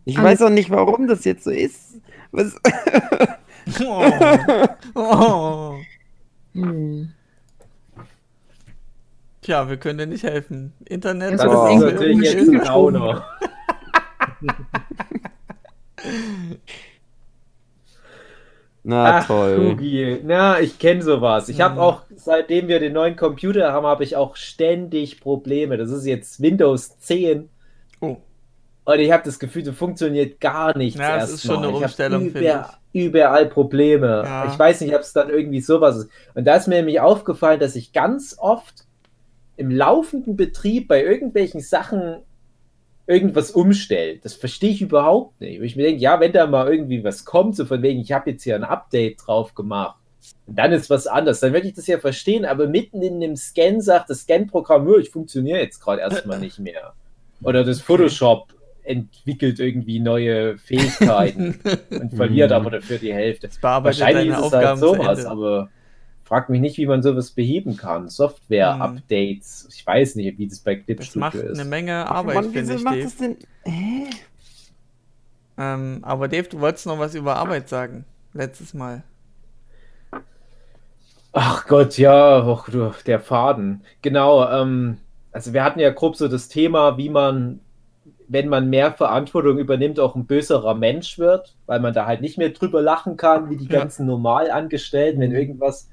Ich 0.05 0.17
Alles- 0.17 0.39
weiß 0.39 0.47
auch 0.47 0.53
nicht, 0.53 0.71
warum 0.71 1.05
das 1.07 1.24
jetzt 1.25 1.43
so 1.43 1.51
ist. 1.51 2.00
Was, 2.31 2.55
Oh. 3.84 4.03
Oh. 4.96 5.75
Hm. 6.53 7.12
Tja, 9.41 9.69
wir 9.69 9.77
können 9.77 9.98
dir 10.00 10.07
nicht 10.07 10.24
helfen. 10.24 10.74
Internet 10.86 11.39
Das 11.39 11.46
Oh. 11.46 11.67
ist 11.67 11.75
ist 11.75 11.81
natürlich 11.93 12.17
jetzt 12.22 12.36
ein 12.36 12.48
umgeschoben. 12.55 12.93
Downer. 12.96 13.25
Na 18.84 19.17
Ach, 19.17 19.27
toll. 19.27 19.72
Hugi. 19.72 20.22
Na, 20.24 20.60
ich 20.62 20.79
kenne 20.79 21.01
sowas. 21.01 21.50
Ich 21.50 21.60
habe 21.60 21.81
auch, 21.81 22.03
seitdem 22.15 22.67
wir 22.69 22.79
den 22.79 22.93
neuen 22.93 23.17
Computer 23.17 23.74
haben, 23.74 23.86
habe 23.86 24.03
ich 24.05 24.15
auch 24.15 24.36
ständig 24.38 25.19
Probleme. 25.19 25.75
Das 25.77 25.89
ist 25.91 26.05
jetzt 26.05 26.41
Windows 26.41 26.98
10 27.00 27.50
Oh. 27.50 27.56
Und 28.88 29.00
ich 29.00 29.12
habe 29.12 29.24
das 29.25 29.38
Gefühl, 29.38 29.63
das 29.63 29.75
funktioniert 29.75 30.39
gar 30.39 30.77
nichts. 30.77 30.98
Ja, 30.98 31.17
das 31.17 31.34
ist 31.34 31.44
schon 31.46 31.58
eine 31.58 31.70
Umstellung, 31.70 32.27
über, 32.27 32.70
Überall 32.94 33.48
Probleme. 33.48 34.24
Ja. 34.25 34.50
Ich 34.50 34.58
weiß 34.58 34.79
nicht, 34.79 34.96
ob 34.96 35.01
es 35.01 35.12
dann 35.12 35.29
irgendwie 35.29 35.60
sowas 35.60 35.98
ist. 35.98 36.10
Und 36.36 36.46
da 36.46 36.56
ist 36.56 36.70
mir 36.70 36.75
nämlich 36.75 37.01
aufgefallen, 37.01 37.60
dass 37.60 37.75
ich 37.75 37.91
ganz 37.91 38.38
oft 38.39 38.86
im 39.58 39.72
laufenden 39.72 40.38
Betrieb 40.38 40.88
bei 40.88 41.03
irgendwelchen 41.03 41.60
Sachen 41.60 42.22
irgendwas 43.08 43.51
umstellt. 43.51 44.24
Das 44.24 44.36
verstehe 44.36 44.72
ich 44.72 44.82
überhaupt 44.82 45.41
nicht. 45.41 45.60
Wo 45.60 45.63
ich 45.63 45.75
mir 45.75 45.84
denke, 45.84 46.01
ja, 46.01 46.22
wenn 46.22 46.32
da 46.32 46.48
mal 46.48 46.72
irgendwie 46.72 47.03
was 47.03 47.25
kommt, 47.25 47.58
so 47.58 47.65
von 47.65 47.82
wegen, 47.82 48.00
ich 48.00 48.13
habe 48.13 48.32
jetzt 48.32 48.44
hier 48.44 48.56
ein 48.56 48.63
Update 48.63 49.17
drauf 49.27 49.53
gemacht, 49.53 49.98
und 50.46 50.58
dann 50.58 50.72
ist 50.72 50.89
was 50.89 51.08
anderes, 51.08 51.41
dann 51.41 51.51
würde 51.51 51.67
ich 51.67 51.74
das 51.74 51.88
ja 51.88 52.00
verstehen, 52.00 52.46
aber 52.46 52.67
mitten 52.67 53.01
in 53.01 53.20
dem 53.20 53.36
Scan 53.36 53.82
sagt 53.82 54.10
das 54.10 54.22
Scan-Programm, 54.22 54.86
"Nö, 54.86 55.00
ich 55.00 55.10
funktioniere 55.10 55.60
jetzt 55.60 55.79
gerade 55.79 56.01
erstmal 56.01 56.39
nicht 56.39 56.60
mehr. 56.60 56.94
Oder 57.44 57.63
das 57.63 57.82
Photoshop 57.82 58.56
entwickelt 58.88 59.60
irgendwie 59.60 60.00
neue 60.00 60.58
Fähigkeiten 60.58 61.60
und 61.89 62.13
verliert 62.13 62.51
aber 62.51 62.72
dafür 62.72 62.98
die 62.98 63.13
Hälfte. 63.13 63.48
Das 63.48 63.62
Wahrscheinlich 63.62 64.29
ist 64.29 64.38
es 64.38 64.44
halt 64.44 64.53
Aufgaben 64.53 64.79
zu 64.79 64.88
sowas, 64.88 65.25
aber 65.25 65.70
frag 66.24 66.50
mich 66.50 66.62
nicht, 66.62 66.77
wie 66.77 66.86
man 66.86 67.01
sowas 67.01 67.32
beheben 67.32 67.77
kann. 67.77 68.10
Software-Updates. 68.10 69.70
Ich 69.74 69.86
weiß 69.86 70.15
nicht, 70.15 70.38
wie 70.38 70.48
das 70.48 70.60
bei 70.60 70.75
Das 70.75 70.86
Clipstudio 70.86 71.20
macht 71.20 71.36
ist. 71.36 71.60
eine 71.60 71.70
Menge 71.70 72.10
Arbeit, 72.10 72.36
Mann, 72.36 72.50
wieso 72.51 72.74
ich, 72.74 72.84
macht 72.84 72.96
Dave. 72.96 73.03
das 73.03 73.17
denn? 73.17 73.38
Hä? 73.63 74.10
Ähm, 75.58 76.00
aber 76.03 76.27
Dave, 76.27 76.48
du 76.48 76.60
wolltest 76.60 76.86
noch 76.86 77.00
was 77.00 77.15
über 77.15 77.38
Arbeit 77.38 77.70
sagen. 77.70 78.06
Letztes 78.34 78.74
Mal. 78.74 79.03
Ach 81.34 81.67
Gott, 81.67 81.98
ja, 81.98 82.44
och, 82.46 82.67
du, 82.70 82.91
der 83.06 83.20
Faden. 83.20 83.82
Genau, 84.01 84.50
ähm, 84.50 84.98
also 85.32 85.53
wir 85.53 85.63
hatten 85.63 85.79
ja 85.79 85.91
grob 85.91 86.15
so 86.15 86.27
das 86.27 86.50
Thema, 86.50 86.98
wie 86.98 87.10
man, 87.10 87.60
wenn 88.27 88.50
man 88.50 88.69
mehr 88.69 88.93
Verantwortung 88.93 89.57
übernimmt, 89.57 90.00
auch 90.00 90.15
ein 90.15 90.27
böserer 90.27 90.75
Mensch 90.75 91.17
wird, 91.19 91.57
weil 91.65 91.79
man 91.79 91.93
da 91.93 92.05
halt 92.05 92.22
nicht 92.22 92.38
mehr 92.38 92.50
drüber 92.50 92.81
lachen 92.81 93.17
kann, 93.17 93.50
wie 93.50 93.57
die 93.57 93.69
Ja. 93.69 93.79
ganzen 93.79 94.05
Normalangestellten, 94.05 95.22
wenn 95.22 95.31
irgendwas 95.31 95.89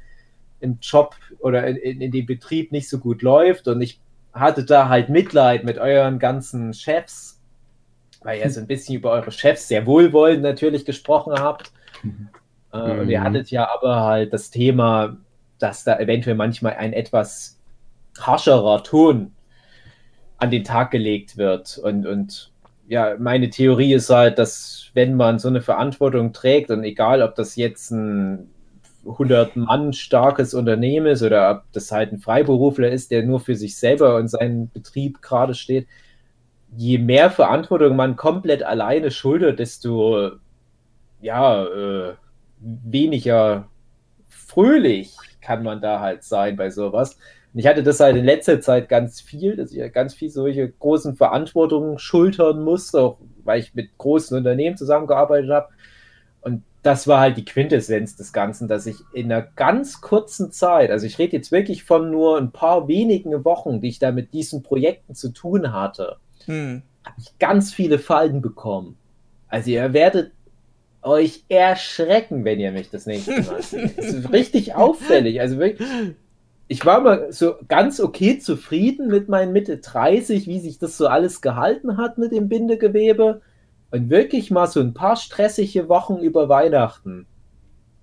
im 0.61 0.79
Job 0.81 1.17
oder 1.41 1.67
in, 1.67 1.77
in, 1.77 2.01
in 2.01 2.13
dem 2.13 2.27
Betrieb 2.27 2.73
nicht 2.73 2.89
so 2.89 2.99
gut 2.99 3.23
läuft. 3.23 3.69
Und 3.69 3.83
ich 3.83 4.03
hatte 4.33 4.65
da 4.65 4.89
halt 4.89 5.09
Mitleid 5.11 5.65
mit 5.65 5.79
euren 5.79 6.19
ganzen 6.19 6.75
Chefs, 6.75 7.43
weil 8.23 8.41
ihr 8.41 8.51
so 8.51 8.61
ein 8.61 8.67
bisschen 8.69 8.97
über 8.97 9.13
eure 9.13 9.33
Chefs 9.33 9.69
sehr 9.69 9.87
wohlwollend 9.87 10.43
natürlich 10.43 10.85
gesprochen 10.85 11.35
habt. 11.35 11.73
Äh, 12.73 13.01
Und 13.01 13.09
ihr 13.09 13.21
Mhm. 13.21 13.25
hattet 13.25 13.51
ja 13.51 13.69
aber 13.75 14.01
halt 14.03 14.33
das 14.33 14.51
Thema, 14.51 15.19
dass 15.59 15.85
da 15.85 15.99
eventuell 15.99 16.37
manchmal 16.37 16.75
ein 16.75 16.93
etwas 16.93 17.61
harscherer 18.19 18.85
Ton 18.85 19.34
an 20.39 20.51
den 20.51 20.65
Tag 20.65 20.91
gelegt 20.91 21.37
wird. 21.37 21.79
Und, 21.79 22.07
und 22.07 22.53
ja, 22.87 23.17
meine 23.19 23.51
Theorie 23.51 23.95
ist 23.95 24.11
halt, 24.11 24.39
dass 24.39 24.91
wenn 24.95 25.15
man 25.15 25.39
so 25.39 25.49
eine 25.49 25.63
Verantwortung 25.63 26.33
trägt 26.33 26.71
und 26.71 26.85
egal, 26.85 27.23
ob 27.23 27.35
das 27.35 27.57
jetzt 27.57 27.91
ein 27.91 28.51
100 29.07 29.57
Mann 29.57 29.93
starkes 29.93 30.55
Unternehmen 30.55 31.07
ist 31.07 31.23
oder 31.23 31.51
ob 31.51 31.73
das 31.73 31.91
halt 31.93 32.13
ein 32.13 32.19
Freiberufler 32.19 32.91
ist, 32.91 33.11
der 33.11 33.23
nur 33.23 33.41
für 33.41 33.55
sich 33.55 33.77
selber 33.77 34.17
und 34.17 34.29
seinen 34.29 34.71
Betrieb 34.71 35.21
gerade 35.21 35.55
steht, 35.55 35.87
je 36.77 36.99
mehr 36.99 37.31
Verantwortung 37.31 37.97
man 37.97 38.17
komplett 38.17 38.63
alleine 38.63 39.11
schuldet, 39.11 39.59
desto 39.59 40.33
ja, 41.21 41.65
äh, 41.65 42.15
weniger 42.61 43.69
fröhlich 44.29 45.17
kann 45.41 45.63
man 45.63 45.81
da 45.81 46.01
halt 46.01 46.25
sein 46.25 46.57
bei 46.57 46.71
sowas. 46.71 47.19
Und 47.55 47.61
ich 47.61 47.69
hatte 47.69 47.85
das 47.85 48.01
halt 48.01 48.17
in 48.17 48.25
letzter 48.25 48.61
Zeit 48.61 48.89
ganz 48.89 49.21
viel, 49.21 49.55
dass 49.57 49.71
ich 49.73 49.93
ganz 49.93 50.13
viel 50.13 50.29
solche 50.29 50.69
großen 50.69 51.15
Verantwortungen 51.15 52.01
schultern 52.01 52.65
musste, 52.65 53.01
auch 53.01 53.19
weil 53.45 53.61
ich 53.61 53.75
mit 53.75 53.97
großen 53.97 54.37
Unternehmen 54.37 54.77
zusammengearbeitet 54.77 55.51
habe. 55.51 55.69
Und 56.41 56.65
das 56.83 57.07
war 57.07 57.21
halt 57.21 57.37
die 57.37 57.45
Quintessenz 57.45 58.17
des 58.17 58.33
Ganzen, 58.33 58.67
dass 58.67 58.87
ich 58.87 58.97
in 59.13 59.33
einer 59.33 59.43
ganz 59.43 60.01
kurzen 60.01 60.51
Zeit, 60.51 60.91
also 60.91 61.07
ich 61.07 61.19
rede 61.19 61.37
jetzt 61.37 61.53
wirklich 61.53 61.85
von 61.85 62.11
nur 62.11 62.39
ein 62.39 62.51
paar 62.51 62.89
wenigen 62.89 63.45
Wochen, 63.45 63.81
die 63.81 63.89
ich 63.89 64.01
da 64.01 64.11
mit 64.11 64.33
diesen 64.33 64.63
Projekten 64.63 65.15
zu 65.15 65.31
tun 65.31 65.73
hatte, 65.73 66.17
Hm. 66.47 66.83
habe 67.05 67.17
ich 67.21 67.39
ganz 67.39 67.73
viele 67.73 67.99
Falten 68.01 68.43
bekommen. 68.43 68.99
Also 69.49 69.71
ihr 69.71 69.93
werdet 69.93 70.33
euch 71.03 71.45
erschrecken, 71.49 72.45
wenn 72.45 72.59
ihr 72.59 72.73
mich 72.73 72.91
das 72.91 73.07
nächste 73.07 73.43
Mal 73.43 73.63
seht. 73.63 73.97
Es 73.97 74.13
ist 74.13 74.33
richtig 74.33 74.75
auffällig. 74.75 75.41
Also 75.41 75.59
wirklich, 75.59 75.89
ich 76.69 76.85
war 76.87 77.01
mal 77.01 77.33
so 77.33 77.57
ganz 77.69 78.01
okay 78.01 78.39
zufrieden 78.39 79.09
mit 79.09 79.29
meinen 79.29 79.53
Mitte 79.53 79.79
30, 79.79 80.47
wie 80.47 80.61
sich 80.61 80.79
das 80.79 80.97
so 80.97 81.07
alles 81.07 81.41
gehalten 81.41 81.97
hat 81.97 82.19
mit 82.19 82.33
dem 82.33 82.49
Bindegewebe. 82.49 83.43
Und 83.91 84.11
wirklich 84.11 84.51
mal 84.51 84.67
so 84.67 84.81
ein 84.81 84.95
paar 84.95 85.17
stressige 85.17 85.89
Wochen 85.89 86.17
über 86.17 86.49
Weihnachten. 86.49 87.27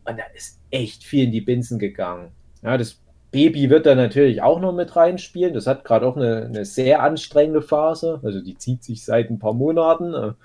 Und 0.06 0.18
da 0.18 0.24
ist 0.36 0.60
echt 0.70 1.04
viel 1.04 1.26
in 1.26 1.32
die 1.32 1.42
Binsen 1.42 1.80
gegangen. 1.80 2.32
Ja, 2.64 2.78
das 2.78 3.02
Baby 3.32 3.70
wird 3.70 3.86
da 3.86 3.96
natürlich 3.96 4.42
auch 4.42 4.60
noch 4.60 4.74
mit 4.74 4.96
reinspielen. 4.96 5.54
Das 5.54 5.68
hat 5.68 5.84
gerade 5.84 6.06
auch 6.06 6.16
eine, 6.16 6.46
eine 6.46 6.66
sehr 6.66 7.02
anstrengende 7.02 7.62
Phase. 7.62 8.20
Also 8.24 8.42
die 8.42 8.58
zieht 8.58 8.84
sich 8.84 9.04
seit 9.04 9.30
ein 9.30 9.40
paar 9.40 9.54
Monaten. 9.54 10.36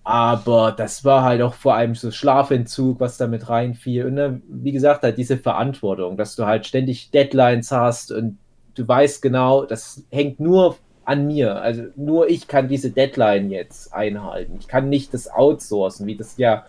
Aber 0.10 0.72
das 0.72 1.06
war 1.06 1.22
halt 1.22 1.40
auch 1.44 1.54
vor 1.54 1.76
allem 1.76 1.94
so 1.94 2.10
Schlafentzug, 2.10 3.00
was 3.00 3.18
da 3.18 3.28
mit 3.28 3.48
reinfiel. 3.48 4.08
Und 4.08 4.16
dann, 4.16 4.42
wie 4.50 4.72
gesagt, 4.72 5.04
halt 5.04 5.20
diese 5.20 5.38
Verantwortung, 5.38 6.18
dass 6.18 6.36
du 6.36 6.48
halt 6.48 6.66
ständig 6.66 7.12
Deadlines 7.12 7.72
hast 7.72 8.12
und 8.12 8.40
du 8.74 8.88
weißt 8.88 9.22
genau, 9.22 9.66
das 9.66 10.04
hängt 10.10 10.40
nur 10.40 10.78
an 11.06 11.28
mir. 11.28 11.62
Also 11.62 11.84
nur 11.96 12.28
ich 12.28 12.48
kann 12.48 12.68
diese 12.68 12.90
Deadline 12.90 13.52
jetzt 13.52 13.94
einhalten. 13.94 14.58
Ich 14.60 14.68
kann 14.68 14.90
nicht 14.90 15.14
das 15.14 15.30
outsourcen, 15.30 16.08
wie 16.08 16.16
das 16.16 16.38
ja 16.38 16.66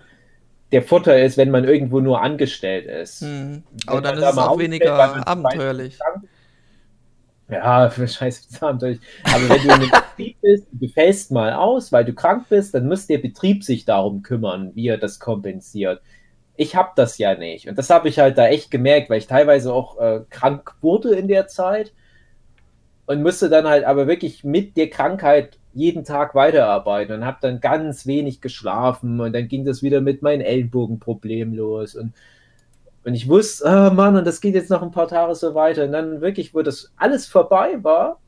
der 0.71 0.83
Vorteil 0.83 1.25
ist, 1.25 1.39
wenn 1.39 1.51
man 1.51 1.65
irgendwo 1.65 2.01
nur 2.01 2.21
angestellt 2.21 2.85
ist. 2.85 3.23
Hm. 3.23 3.63
Aber 3.87 4.03
dann 4.03 4.17
ist 4.17 4.21
da 4.21 4.31
es 4.33 4.37
auch 4.37 4.59
weniger 4.59 5.27
abenteuerlich. 5.27 5.99
Ja, 7.51 7.91
für 7.91 8.07
scheiße 8.07 8.63
Abenteuerlich. 8.65 9.01
Aber 9.25 9.49
wenn 9.49 9.59
du 9.59 9.65
in 9.65 9.71
einem 9.71 9.91
Betrieb 10.17 10.37
bist, 10.41 10.67
du 10.73 10.89
fällst 10.89 11.31
mal 11.31 11.53
aus, 11.53 11.93
weil 11.93 12.05
du 12.05 12.15
krank 12.15 12.47
bist, 12.49 12.75
dann 12.75 12.87
muss 12.87 13.07
der 13.07 13.19
Betrieb 13.19 13.65
sich 13.65 13.85
darum 13.85 14.23
kümmern, 14.23 14.73
wie 14.75 14.89
er 14.89 14.99
das 14.99 15.19
kompensiert. 15.19 16.01
Ich 16.57 16.77
habe 16.77 16.91
das 16.97 17.19
ja 17.19 17.35
nicht. 17.35 17.69
Und 17.69 17.79
das 17.79 17.91
habe 17.91 18.09
ich 18.09 18.19
halt 18.19 18.37
da 18.39 18.47
echt 18.47 18.71
gemerkt, 18.71 19.11
weil 19.11 19.19
ich 19.19 19.27
teilweise 19.27 19.73
auch 19.73 19.99
äh, 19.99 20.21
krank 20.29 20.75
wurde 20.81 21.15
in 21.15 21.29
der 21.29 21.47
Zeit 21.47 21.93
und 23.07 23.23
musste 23.23 23.49
dann 23.49 23.67
halt 23.67 23.85
aber 23.85 24.07
wirklich 24.07 24.45
mit 24.45 24.77
der 24.77 24.91
Krankheit 24.91 25.59
jeden 25.73 26.05
Tag 26.05 26.35
weiterarbeiten 26.35 27.15
und 27.15 27.25
habe 27.25 27.39
dann 27.41 27.61
ganz 27.61 28.07
wenig 28.07 28.41
geschlafen 28.41 29.21
und 29.21 29.33
dann 29.33 29.49
ging 29.49 29.65
das 29.65 29.83
wieder 29.83 30.01
mit 30.01 30.23
meinen 30.23 30.43
Ellenbogenproblemen 30.43 31.55
los 31.55 31.95
und 31.95 32.13
und 33.05 33.15
ich 33.15 33.29
wusste, 33.29 33.67
ah 33.67 33.91
Mann, 33.91 34.17
und 34.17 34.27
das 34.27 34.41
geht 34.41 34.55
jetzt 34.55 34.71
noch 34.71 34.83
ein 34.83 34.91
paar 34.91 35.09
Tage 35.09 35.35
so 35.35 35.55
weiter. 35.55 35.85
Und 35.85 35.93
dann 35.93 36.21
wirklich, 36.21 36.55
wo 36.55 36.63
das 36.63 36.93
alles 36.97 37.27
vorbei 37.27 37.79
war, 37.83 38.21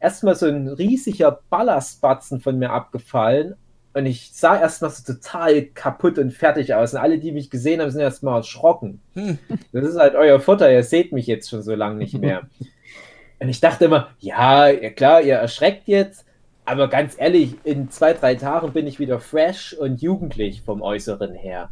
erstmal 0.00 0.34
so 0.34 0.46
ein 0.46 0.68
riesiger 0.68 1.40
Ballastbatzen 1.50 2.40
von 2.40 2.58
mir 2.58 2.70
abgefallen. 2.70 3.56
und 3.94 4.06
ich 4.06 4.30
sah 4.32 4.58
erstmal 4.60 4.90
so 4.90 5.12
total 5.12 5.62
kaputt 5.62 6.18
und 6.18 6.32
fertig 6.32 6.74
aus. 6.74 6.94
Und 6.94 7.00
alle, 7.00 7.18
die 7.18 7.32
mich 7.32 7.50
gesehen 7.50 7.80
haben, 7.80 7.90
sind 7.90 8.00
erstmal 8.00 8.38
erschrocken. 8.38 9.00
Hm. 9.14 9.38
Das 9.72 9.84
ist 9.84 9.98
halt 9.98 10.14
euer 10.14 10.40
Futter, 10.40 10.70
ihr 10.70 10.82
seht 10.82 11.12
mich 11.12 11.26
jetzt 11.26 11.48
schon 11.48 11.62
so 11.62 11.74
lange 11.74 11.96
nicht 11.96 12.18
mehr. 12.18 12.42
Und 13.38 13.50
ich 13.50 13.60
dachte 13.60 13.84
immer, 13.84 14.08
ja, 14.18 14.68
ja 14.68 14.88
klar, 14.88 15.20
ihr 15.20 15.34
erschreckt 15.34 15.88
jetzt, 15.88 16.24
aber 16.64 16.88
ganz 16.88 17.14
ehrlich, 17.16 17.54
in 17.64 17.90
zwei, 17.90 18.12
drei 18.12 18.34
Tagen 18.34 18.72
bin 18.72 18.86
ich 18.86 18.98
wieder 18.98 19.20
fresh 19.20 19.72
und 19.74 20.02
jugendlich 20.02 20.62
vom 20.62 20.82
Äußeren 20.82 21.32
her. 21.34 21.68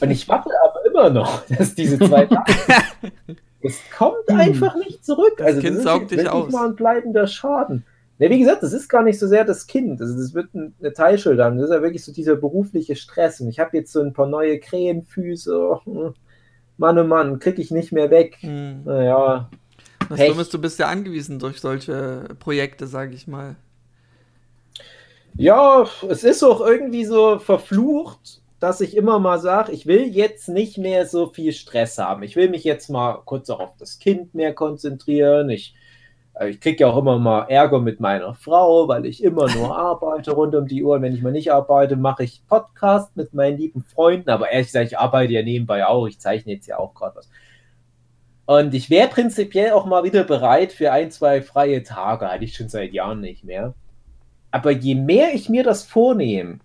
Und 0.00 0.10
ich 0.10 0.26
warte 0.26 0.50
aber 0.64 0.77
immer 0.98 1.10
noch, 1.10 1.42
dass 1.58 1.74
diese 1.74 1.98
zwei. 1.98 2.28
Es 3.60 3.80
kommt 3.96 4.28
einfach 4.28 4.76
nicht 4.76 5.04
zurück. 5.04 5.34
Das 5.38 5.48
also 5.48 5.60
Kind 5.60 5.76
das 5.78 5.82
saugt 5.82 6.10
dich 6.12 6.28
aus. 6.28 6.52
mal 6.52 6.68
ein 6.68 6.76
bleibender 6.76 7.26
Schaden. 7.26 7.84
Ne, 8.20 8.30
wie 8.30 8.38
gesagt, 8.38 8.62
das 8.62 8.72
ist 8.72 8.88
gar 8.88 9.02
nicht 9.02 9.18
so 9.18 9.26
sehr 9.26 9.44
das 9.44 9.66
Kind. 9.66 10.00
Also 10.00 10.16
das 10.16 10.32
wird 10.32 10.54
ein- 10.54 10.74
eine 10.78 10.92
Teilschuld 10.92 11.40
haben. 11.40 11.58
Das 11.58 11.68
ist 11.68 11.74
ja 11.74 11.82
wirklich 11.82 12.04
so 12.04 12.12
dieser 12.12 12.36
berufliche 12.36 12.94
Stress. 12.94 13.40
Und 13.40 13.48
ich 13.48 13.58
habe 13.58 13.76
jetzt 13.76 13.92
so 13.92 14.00
ein 14.00 14.12
paar 14.12 14.28
neue 14.28 14.60
Krähenfüße. 14.60 15.80
Hm. 15.84 16.14
Mann, 16.76 16.98
oh 17.00 17.04
Mann, 17.04 17.40
krieg 17.40 17.58
ich 17.58 17.72
nicht 17.72 17.90
mehr 17.90 18.10
weg. 18.10 18.36
Hm. 18.40 18.84
Naja, 18.84 19.50
Das. 20.08 20.20
Dumme 20.20 20.42
ist, 20.42 20.54
du 20.54 20.60
bist 20.60 20.78
ja 20.78 20.86
angewiesen 20.86 21.40
durch 21.40 21.60
solche 21.60 22.28
Projekte, 22.38 22.86
sage 22.86 23.14
ich 23.16 23.26
mal. 23.26 23.56
Ja, 25.34 25.84
es 26.08 26.22
ist 26.24 26.42
auch 26.44 26.60
irgendwie 26.60 27.04
so 27.04 27.38
verflucht, 27.40 28.37
dass 28.60 28.80
ich 28.80 28.96
immer 28.96 29.18
mal 29.20 29.38
sage, 29.38 29.72
ich 29.72 29.86
will 29.86 30.06
jetzt 30.08 30.48
nicht 30.48 30.78
mehr 30.78 31.06
so 31.06 31.28
viel 31.28 31.52
Stress 31.52 31.98
haben. 31.98 32.22
Ich 32.22 32.34
will 32.34 32.48
mich 32.48 32.64
jetzt 32.64 32.88
mal 32.88 33.22
kurz 33.24 33.50
auch 33.50 33.60
auf 33.60 33.76
das 33.78 33.98
Kind 33.98 34.34
mehr 34.34 34.52
konzentrieren. 34.52 35.48
Ich, 35.48 35.74
äh, 36.34 36.48
ich 36.48 36.60
kriege 36.60 36.80
ja 36.80 36.88
auch 36.88 36.98
immer 36.98 37.18
mal 37.18 37.42
Ärger 37.48 37.80
mit 37.80 38.00
meiner 38.00 38.34
Frau, 38.34 38.88
weil 38.88 39.06
ich 39.06 39.22
immer 39.22 39.48
nur 39.54 39.78
arbeite 39.78 40.32
rund 40.32 40.56
um 40.56 40.66
die 40.66 40.82
Uhr. 40.82 40.96
Und 40.96 41.02
wenn 41.02 41.14
ich 41.14 41.22
mal 41.22 41.32
nicht 41.32 41.52
arbeite, 41.52 41.94
mache 41.96 42.24
ich 42.24 42.42
Podcast 42.48 43.16
mit 43.16 43.32
meinen 43.32 43.58
lieben 43.58 43.82
Freunden. 43.82 44.30
Aber 44.30 44.50
ehrlich 44.50 44.68
gesagt, 44.68 44.86
ich 44.86 44.98
arbeite 44.98 45.32
ja 45.32 45.42
nebenbei 45.42 45.86
auch. 45.86 46.06
Ich 46.08 46.18
zeichne 46.18 46.54
jetzt 46.54 46.66
ja 46.66 46.78
auch 46.78 46.94
gerade 46.94 47.16
was. 47.16 47.30
Und 48.46 48.74
ich 48.74 48.90
wäre 48.90 49.08
prinzipiell 49.08 49.72
auch 49.72 49.86
mal 49.86 50.04
wieder 50.04 50.24
bereit 50.24 50.72
für 50.72 50.90
ein, 50.90 51.10
zwei 51.12 51.42
freie 51.42 51.84
Tage. 51.84 52.28
Hatte 52.28 52.44
ich 52.44 52.56
schon 52.56 52.68
seit 52.68 52.92
Jahren 52.92 53.20
nicht 53.20 53.44
mehr. 53.44 53.74
Aber 54.50 54.70
je 54.72 54.94
mehr 54.94 55.34
ich 55.34 55.48
mir 55.48 55.62
das 55.62 55.84
vornehme, 55.84 56.58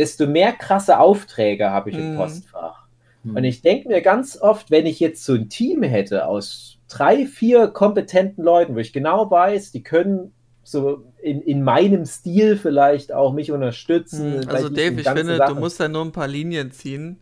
desto 0.00 0.26
mehr 0.26 0.52
krasse 0.52 0.98
Aufträge 0.98 1.70
habe 1.70 1.90
ich 1.90 1.96
im 1.96 2.14
Mhm. 2.14 2.16
Postfach. 2.16 2.86
Und 3.22 3.44
ich 3.44 3.60
denke 3.60 3.86
mir 3.88 4.00
ganz 4.00 4.40
oft, 4.40 4.70
wenn 4.70 4.86
ich 4.86 4.98
jetzt 4.98 5.24
so 5.26 5.34
ein 5.34 5.50
Team 5.50 5.82
hätte 5.82 6.26
aus 6.26 6.78
drei, 6.88 7.26
vier 7.26 7.68
kompetenten 7.68 8.42
Leuten, 8.42 8.74
wo 8.74 8.78
ich 8.78 8.94
genau 8.94 9.30
weiß, 9.30 9.72
die 9.72 9.82
können 9.82 10.32
so 10.62 11.04
in, 11.22 11.42
in 11.42 11.62
meinem 11.62 12.06
Stil 12.06 12.56
vielleicht 12.56 13.12
auch 13.12 13.34
mich 13.34 13.52
unterstützen. 13.52 14.40
Hm, 14.40 14.46
bei 14.46 14.54
Also 14.54 14.68
Dave, 14.70 14.98
ich 15.00 15.06
finde, 15.08 15.36
Sachen. 15.36 15.54
du 15.54 15.60
musst 15.60 15.78
da 15.78 15.88
nur 15.88 16.02
ein 16.02 16.12
paar 16.12 16.28
Linien 16.28 16.70
ziehen. 16.72 17.18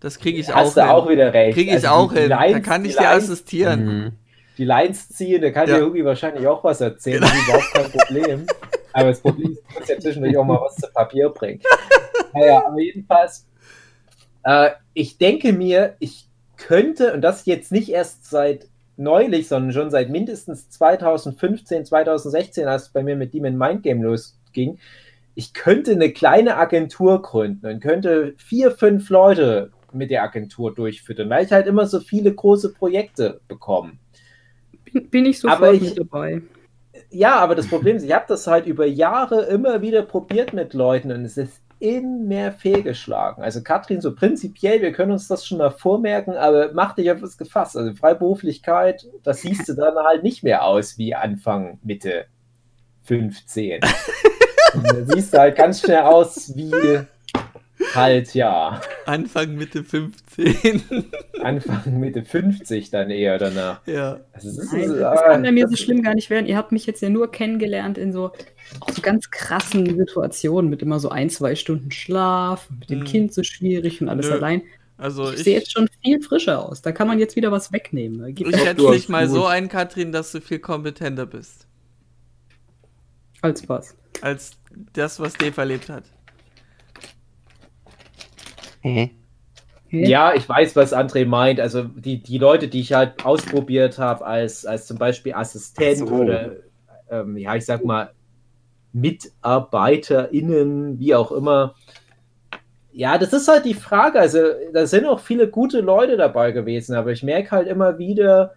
Das 0.00 0.18
kriege 0.18 0.38
ich 0.40 0.52
Hast 0.52 0.76
auch 0.78 0.82
du 0.84 0.90
auch 0.90 1.08
wieder 1.08 1.32
recht. 1.32 1.54
Kriege 1.54 1.70
ich 1.70 1.76
Also 1.76 1.88
auch 1.88 2.08
die- 2.12 2.14
die 2.16 2.20
hin. 2.22 2.30
da 2.30 2.60
kann 2.60 2.84
ich 2.84 2.96
dir 2.96 3.02
Lines- 3.04 3.24
assistieren. 3.24 3.84
Mhm. 3.84 4.12
die 4.58 4.64
Lines 4.64 5.08
ziehen, 5.10 5.42
da 5.42 5.50
kann 5.52 5.68
Ja. 5.68 5.78
dir 5.78 5.84
Hugi 5.86 6.02
wahrscheinlich 6.04 6.46
auch 6.48 6.64
was 6.64 6.80
erzählen, 6.80 7.20
das 7.20 7.30
ist 7.32 7.44
überhaupt 7.46 7.72
kein 7.74 7.90
Problem. 7.92 8.46
Aber 8.94 9.08
das 9.10 9.20
Problem 9.20 9.52
ist, 9.52 9.62
du 9.68 9.74
musst 9.78 9.88
ja 9.90 9.98
zwischendurch 10.00 10.36
auch 10.38 10.44
mal 10.44 10.58
was 10.60 10.76
zu 10.76 10.86
Papier 10.94 11.28
bringen. 11.28 11.60
Naja, 12.38 12.62
aber 12.66 12.80
jedenfalls, 12.80 13.46
äh, 14.44 14.70
ich 14.94 15.18
denke 15.18 15.52
mir, 15.52 15.96
ich 15.98 16.28
könnte, 16.56 17.12
und 17.12 17.20
das 17.22 17.46
jetzt 17.46 17.72
nicht 17.72 17.88
erst 17.90 18.28
seit 18.30 18.68
neulich, 18.96 19.48
sondern 19.48 19.72
schon 19.72 19.90
seit 19.90 20.08
mindestens 20.10 20.70
2015, 20.70 21.84
2016, 21.84 22.66
als 22.66 22.84
es 22.84 22.88
bei 22.90 23.02
mir 23.02 23.16
mit 23.16 23.34
Demon 23.34 23.56
Mind 23.58 23.82
Game 23.82 24.02
losging, 24.02 24.78
ich 25.34 25.52
könnte 25.52 25.92
eine 25.92 26.12
kleine 26.12 26.56
Agentur 26.56 27.20
gründen 27.20 27.66
und 27.66 27.80
könnte 27.80 28.34
vier, 28.38 28.70
fünf 28.70 29.10
Leute 29.10 29.70
mit 29.92 30.10
der 30.10 30.22
Agentur 30.22 30.74
durchfüttern, 30.74 31.28
weil 31.28 31.44
ich 31.44 31.52
halt 31.52 31.66
immer 31.66 31.86
so 31.86 32.00
viele 32.00 32.32
große 32.34 32.72
Projekte 32.72 33.40
bekomme. 33.46 33.92
Bin, 34.92 35.10
bin 35.10 35.26
ich 35.26 35.38
sofort 35.40 35.58
Aber 35.58 35.72
ich- 35.74 35.82
mit 35.82 35.98
dabei. 35.98 36.42
Ja, 37.10 37.36
aber 37.36 37.54
das 37.54 37.68
Problem 37.68 37.96
ist, 37.96 38.04
ich 38.04 38.12
habe 38.14 38.24
das 38.26 38.46
halt 38.46 38.66
über 38.66 38.86
Jahre 38.86 39.42
immer 39.44 39.82
wieder 39.82 40.02
probiert 40.02 40.54
mit 40.54 40.72
Leuten 40.72 41.12
und 41.12 41.24
es 41.26 41.36
ist 41.36 41.60
immer 41.78 42.52
fehlgeschlagen. 42.52 43.42
Also 43.42 43.62
Katrin, 43.62 44.00
so 44.00 44.14
prinzipiell, 44.14 44.80
wir 44.80 44.92
können 44.92 45.12
uns 45.12 45.28
das 45.28 45.46
schon 45.46 45.58
mal 45.58 45.70
vormerken, 45.70 46.34
aber 46.34 46.72
mach 46.72 46.94
dich 46.94 47.10
auf 47.10 47.22
was 47.22 47.36
gefasst. 47.36 47.76
Also 47.76 47.94
Freiberuflichkeit, 47.94 49.06
das 49.22 49.42
siehst 49.42 49.68
du 49.68 49.74
dann 49.74 49.96
halt 49.96 50.22
nicht 50.22 50.42
mehr 50.42 50.64
aus 50.64 50.98
wie 50.98 51.14
Anfang, 51.14 51.78
Mitte 51.82 52.26
15. 53.04 53.80
Und 54.74 54.86
da 54.86 55.04
siehst 55.14 55.32
du 55.32 55.38
halt 55.38 55.56
ganz 55.56 55.80
schnell 55.80 56.00
aus 56.02 56.54
wie 56.56 56.72
halt, 57.94 58.34
ja, 58.34 58.80
Anfang 59.06 59.54
Mitte 59.54 59.84
15. 59.84 60.82
Anfang, 61.42 62.00
Mitte 62.00 62.24
50 62.24 62.90
dann 62.90 63.10
eher 63.10 63.38
danach. 63.38 63.80
ja. 63.86 64.20
Also 64.32 64.48
es 64.48 64.58
ist, 64.58 64.72
Nein, 64.72 64.98
das 64.98 65.22
kann 65.22 65.42
bei 65.42 65.52
mir 65.52 65.68
so 65.68 65.76
schlimm 65.76 66.02
gar 66.02 66.14
nicht 66.14 66.30
werden. 66.30 66.46
Ihr 66.46 66.56
habt 66.56 66.72
mich 66.72 66.86
jetzt 66.86 67.02
ja 67.02 67.08
nur 67.08 67.30
kennengelernt 67.30 67.98
in 67.98 68.12
so, 68.12 68.32
so 68.92 69.02
ganz 69.02 69.30
krassen 69.30 69.96
Situationen 69.96 70.70
mit 70.70 70.82
immer 70.82 71.00
so 71.00 71.08
ein, 71.08 71.30
zwei 71.30 71.54
Stunden 71.54 71.90
Schlaf, 71.90 72.68
mit 72.70 72.90
dem 72.90 73.00
Hm. 73.00 73.06
Kind 73.06 73.34
so 73.34 73.42
schwierig 73.42 74.00
und 74.00 74.08
alles 74.08 74.28
Nö. 74.28 74.34
allein. 74.34 74.62
Also 74.98 75.28
ich, 75.30 75.38
ich, 75.38 75.44
sehe 75.44 75.58
jetzt 75.58 75.72
schon 75.72 75.88
viel 76.02 76.22
frischer 76.22 76.64
aus. 76.64 76.80
Da 76.80 76.92
kann 76.92 77.06
man 77.06 77.18
jetzt 77.18 77.36
wieder 77.36 77.52
was 77.52 77.72
wegnehmen. 77.72 78.34
Geht 78.34 78.46
ich 78.46 78.52
das 78.52 78.62
schätze 78.62 78.90
dich 78.90 79.08
mal 79.08 79.26
gut. 79.26 79.36
so 79.36 79.46
ein, 79.46 79.68
Katrin, 79.68 80.10
dass 80.12 80.32
du 80.32 80.40
viel 80.40 80.58
kompetenter 80.58 81.26
bist. 81.26 81.66
als 83.42 83.68
was. 83.68 83.94
Als 84.22 84.52
das, 84.94 85.20
was 85.20 85.34
Dave 85.34 85.60
erlebt 85.60 85.90
hat. 85.90 86.04
Hä? 88.86 89.10
Hä? 89.88 90.06
Ja, 90.06 90.32
ich 90.34 90.48
weiß, 90.48 90.76
was 90.76 90.94
André 90.94 91.26
meint. 91.26 91.58
Also 91.58 91.82
die, 91.82 92.22
die 92.22 92.38
Leute, 92.38 92.68
die 92.68 92.80
ich 92.80 92.92
halt 92.92 93.24
ausprobiert 93.24 93.98
habe, 93.98 94.24
als, 94.24 94.64
als 94.64 94.86
zum 94.86 94.96
Beispiel 94.96 95.34
Assistent 95.34 95.98
So. 95.98 96.06
oder 96.06 96.52
ähm, 97.10 97.36
ja, 97.36 97.56
ich 97.56 97.64
sag 97.64 97.84
mal, 97.84 98.12
MitarbeiterInnen, 98.92 101.00
wie 101.00 101.16
auch 101.16 101.32
immer. 101.32 101.74
Ja, 102.92 103.18
das 103.18 103.32
ist 103.32 103.48
halt 103.48 103.64
die 103.64 103.74
Frage. 103.74 104.20
Also, 104.20 104.38
da 104.72 104.86
sind 104.86 105.04
auch 105.04 105.20
viele 105.20 105.48
gute 105.48 105.80
Leute 105.80 106.16
dabei 106.16 106.52
gewesen, 106.52 106.94
aber 106.94 107.10
ich 107.10 107.24
merke 107.24 107.50
halt 107.50 107.66
immer 107.66 107.98
wieder, 107.98 108.54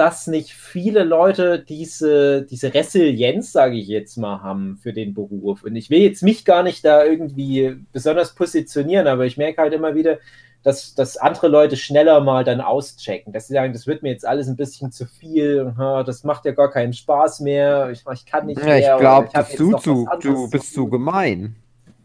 dass 0.00 0.26
nicht 0.28 0.54
viele 0.54 1.04
Leute 1.04 1.58
diese, 1.62 2.42
diese 2.46 2.72
Resilienz, 2.72 3.52
sage 3.52 3.76
ich 3.76 3.86
jetzt 3.86 4.16
mal, 4.16 4.40
haben 4.40 4.78
für 4.82 4.94
den 4.94 5.12
Beruf. 5.12 5.62
Und 5.62 5.76
ich 5.76 5.90
will 5.90 6.00
jetzt 6.00 6.22
mich 6.22 6.46
gar 6.46 6.62
nicht 6.62 6.86
da 6.86 7.04
irgendwie 7.04 7.76
besonders 7.92 8.34
positionieren, 8.34 9.06
aber 9.06 9.26
ich 9.26 9.36
merke 9.36 9.60
halt 9.60 9.74
immer 9.74 9.94
wieder, 9.94 10.18
dass, 10.62 10.94
dass 10.94 11.18
andere 11.18 11.48
Leute 11.48 11.76
schneller 11.76 12.20
mal 12.22 12.44
dann 12.44 12.62
auschecken. 12.62 13.34
Dass 13.34 13.48
sie 13.48 13.52
sagen, 13.52 13.74
das 13.74 13.86
wird 13.86 14.02
mir 14.02 14.08
jetzt 14.10 14.26
alles 14.26 14.48
ein 14.48 14.56
bisschen 14.56 14.90
zu 14.90 15.04
viel, 15.06 15.74
das 15.76 16.24
macht 16.24 16.46
ja 16.46 16.52
gar 16.52 16.70
keinen 16.70 16.94
Spaß 16.94 17.40
mehr, 17.40 17.90
ich, 17.90 18.02
ich 18.10 18.24
kann 18.24 18.46
nicht 18.46 18.58
Ja, 18.60 18.64
mehr. 18.64 18.94
ich 18.94 19.00
glaube, 19.00 19.28
du, 19.82 20.06
anderes 20.06 20.22
du 20.22 20.50
bist 20.50 20.72
zu 20.72 20.88
gemein. 20.88 21.56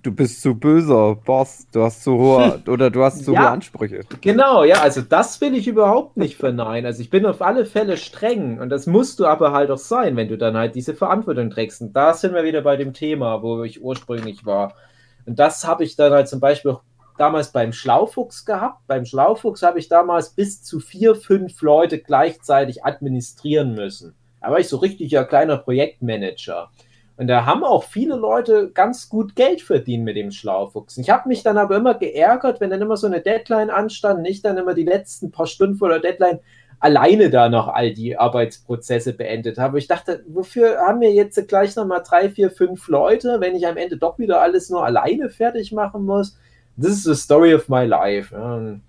Du 0.06 0.12
bist 0.12 0.44
zu 0.44 0.54
böser 0.54 1.16
Boss. 1.16 1.66
Du 1.72 1.82
hast 1.82 2.04
zu 2.04 2.16
hohe 2.16 2.62
oder 2.68 2.92
du 2.92 3.04
hast 3.04 3.26
zu 3.26 3.34
Ja. 3.34 3.40
hohe 3.42 3.50
Ansprüche. 3.50 4.02
Genau, 4.22 4.64
ja, 4.64 4.82
also 4.82 5.02
das 5.02 5.42
will 5.42 5.56
ich 5.56 5.68
überhaupt 5.68 6.16
nicht 6.16 6.36
verneinen. 6.36 6.86
Also 6.86 7.02
ich 7.02 7.10
bin 7.10 7.26
auf 7.26 7.42
alle 7.42 7.66
Fälle 7.66 7.98
streng 7.98 8.60
und 8.60 8.70
das 8.70 8.86
musst 8.86 9.20
du 9.20 9.26
aber 9.26 9.52
halt 9.52 9.72
auch 9.72 9.80
sein, 9.80 10.16
wenn 10.16 10.28
du 10.28 10.38
dann 10.38 10.56
halt 10.56 10.76
diese 10.76 10.94
Verantwortung 10.94 11.50
trägst. 11.50 11.82
Und 11.82 11.94
da 11.94 12.14
sind 12.14 12.36
wir 12.36 12.44
wieder 12.44 12.62
bei 12.62 12.78
dem 12.78 12.94
Thema, 12.94 13.42
wo 13.42 13.64
ich 13.64 13.82
ursprünglich 13.82 14.46
war. 14.46 14.76
Und 15.26 15.40
das 15.40 15.66
habe 15.66 15.84
ich 15.84 15.96
dann 15.96 16.14
halt 16.14 16.28
zum 16.28 16.40
Beispiel 16.40 16.70
auch 16.70 16.82
damals 17.18 17.52
beim 17.52 17.74
Schlaufuchs 17.74 18.46
gehabt. 18.46 18.86
Beim 18.86 19.06
Schlaufuchs 19.06 19.64
habe 19.64 19.80
ich 19.80 19.88
damals 19.90 20.30
bis 20.30 20.62
zu 20.62 20.80
vier, 20.80 21.16
fünf 21.16 21.60
Leute 21.64 21.98
gleichzeitig 21.98 22.86
administrieren 22.86 23.74
müssen. 23.74 24.14
Da 24.40 24.52
war 24.52 24.60
ich 24.60 24.68
so 24.70 24.78
richtiger 24.78 25.26
kleiner 25.26 25.58
Projektmanager. 25.58 26.70
Und 27.18 27.28
da 27.28 27.46
haben 27.46 27.64
auch 27.64 27.84
viele 27.84 28.16
Leute 28.16 28.72
ganz 28.72 29.08
gut 29.08 29.36
Geld 29.36 29.62
verdient 29.62 30.04
mit 30.04 30.18
dem 30.18 30.32
Schlaufuchs. 30.32 30.98
Ich 30.98 31.10
habe 31.10 31.30
mich 31.30 31.44
dann 31.44 31.58
aber 31.58 31.78
immer 31.78 31.94
geärgert, 31.94 32.60
wenn 32.60 32.70
dann 32.70 32.82
immer 32.82 32.98
so 32.98 33.08
eine 33.08 33.22
Deadline 33.22 33.70
anstand, 33.70 34.20
und 34.20 34.26
ich 34.26 34.42
dann 34.42 34.58
immer 34.58 34.74
die 34.74 34.84
letzten 34.84 35.32
paar 35.32 35.48
Stunden 35.48 35.76
vor 35.76 35.90
der 35.90 36.00
Deadline 36.00 36.40
alleine 36.80 37.30
da 37.30 37.48
noch 37.48 37.70
all 37.70 37.94
die 37.94 38.18
Arbeitsprozesse 38.18 39.14
beendet 39.14 39.58
habe. 39.58 39.80
Ich 39.80 39.88
dachte, 39.88 40.24
wofür 40.28 40.78
haben 40.80 41.00
wir 41.00 41.14
jetzt 41.14 41.48
gleich 41.48 41.76
nochmal 41.78 42.04
drei, 42.06 42.30
vier, 42.30 42.52
fünf 42.52 42.90
Leute, 42.90 43.38
wenn 43.40 43.56
ich 43.56 43.66
am 43.66 43.78
Ende 43.78 43.98
doch 43.98 44.20
wieder 44.20 44.42
alles 44.42 44.70
nur 44.70 44.86
alleine 44.86 45.30
fertig 45.30 45.72
machen 45.72 46.06
muss? 46.06 46.38
This 46.78 46.92
is 46.92 47.04
the 47.04 47.16
story 47.16 47.54
of 47.56 47.70
my 47.70 47.86
life. 47.86 48.36
Und 48.36 48.82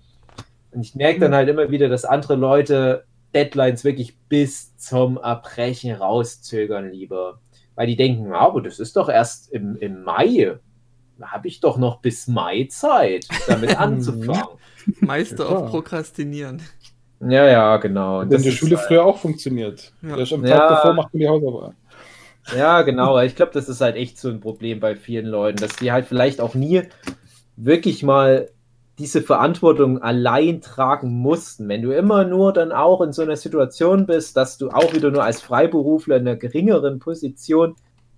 ich 0.81 0.95
merke 0.95 1.21
dann 1.21 1.33
halt 1.33 1.47
immer 1.47 1.71
wieder, 1.71 1.87
dass 1.87 2.03
andere 2.03 2.35
Leute 2.35 3.05
Deadlines 3.33 3.85
wirklich 3.85 4.17
bis 4.27 4.75
zum 4.77 5.17
Erbrechen 5.17 5.95
rauszögern 5.95 6.91
lieber. 6.91 7.39
Weil 7.77 7.87
die 7.87 7.95
denken, 7.95 8.25
"Ja, 8.31 8.39
aber 8.39 8.61
das 8.61 8.79
ist 8.79 8.97
doch 8.97 9.07
erst 9.07 9.53
im, 9.53 9.77
im 9.77 10.03
Mai. 10.03 10.57
Da 11.19 11.27
habe 11.29 11.47
ich 11.47 11.61
doch 11.61 11.77
noch 11.77 12.01
bis 12.01 12.27
Mai 12.27 12.67
Zeit, 12.69 13.25
damit 13.47 13.69
anzufangen. 13.79 14.43
Meister 14.99 15.45
Ja, 15.45 15.49
auf 15.55 15.69
Prokrastinieren. 15.71 16.61
ja, 17.21 17.45
ja, 17.47 17.77
genau. 17.77 18.23
Das 18.25 18.41
die 18.43 18.49
ist 18.49 18.55
Schule 18.55 18.77
halt- 18.77 18.87
früher 18.87 19.05
auch 19.05 19.17
funktioniert. 19.17 19.93
Ja. 20.01 20.17
Erst 20.17 20.33
am 20.33 20.45
Ja. 20.45 20.57
Tag 20.57 20.69
davor 20.69 20.93
macht 20.93 21.13
man 21.13 21.19
die 21.21 21.27
Hausaufgaben. 21.29 21.75
Ja, 22.57 22.81
genau. 22.83 23.19
Ich 23.21 23.35
glaube, 23.35 23.51
das 23.53 23.67
ist 23.69 23.81
halt 23.81 23.95
echt 23.95 24.17
so 24.19 24.29
ein 24.29 24.39
Problem 24.39 24.79
bei 24.79 24.95
vielen 24.95 25.25
Leuten, 25.25 25.57
dass 25.59 25.75
die 25.75 25.91
halt 25.91 26.05
vielleicht 26.07 26.39
auch 26.41 26.55
nie 26.55 26.83
wirklich 27.57 28.03
mal 28.03 28.49
diese 28.99 29.21
Verantwortung 29.21 30.01
allein 30.01 30.61
tragen 30.61 31.19
mussten. 31.19 31.69
Wenn 31.69 31.83
du 31.83 31.91
immer 31.91 32.23
nur 32.23 32.51
dann 32.51 32.71
auch 32.71 33.01
in 33.01 33.13
so 33.13 33.21
einer 33.21 33.35
Situation 33.35 34.07
bist, 34.07 34.35
dass 34.35 34.57
du 34.57 34.69
auch 34.69 34.93
wieder 34.93 35.11
nur 35.11 35.23
als 35.23 35.41
Freiberufler 35.41 36.17
in 36.17 36.27
einer 36.27 36.37
geringeren 36.37 36.99
Position 36.99 37.75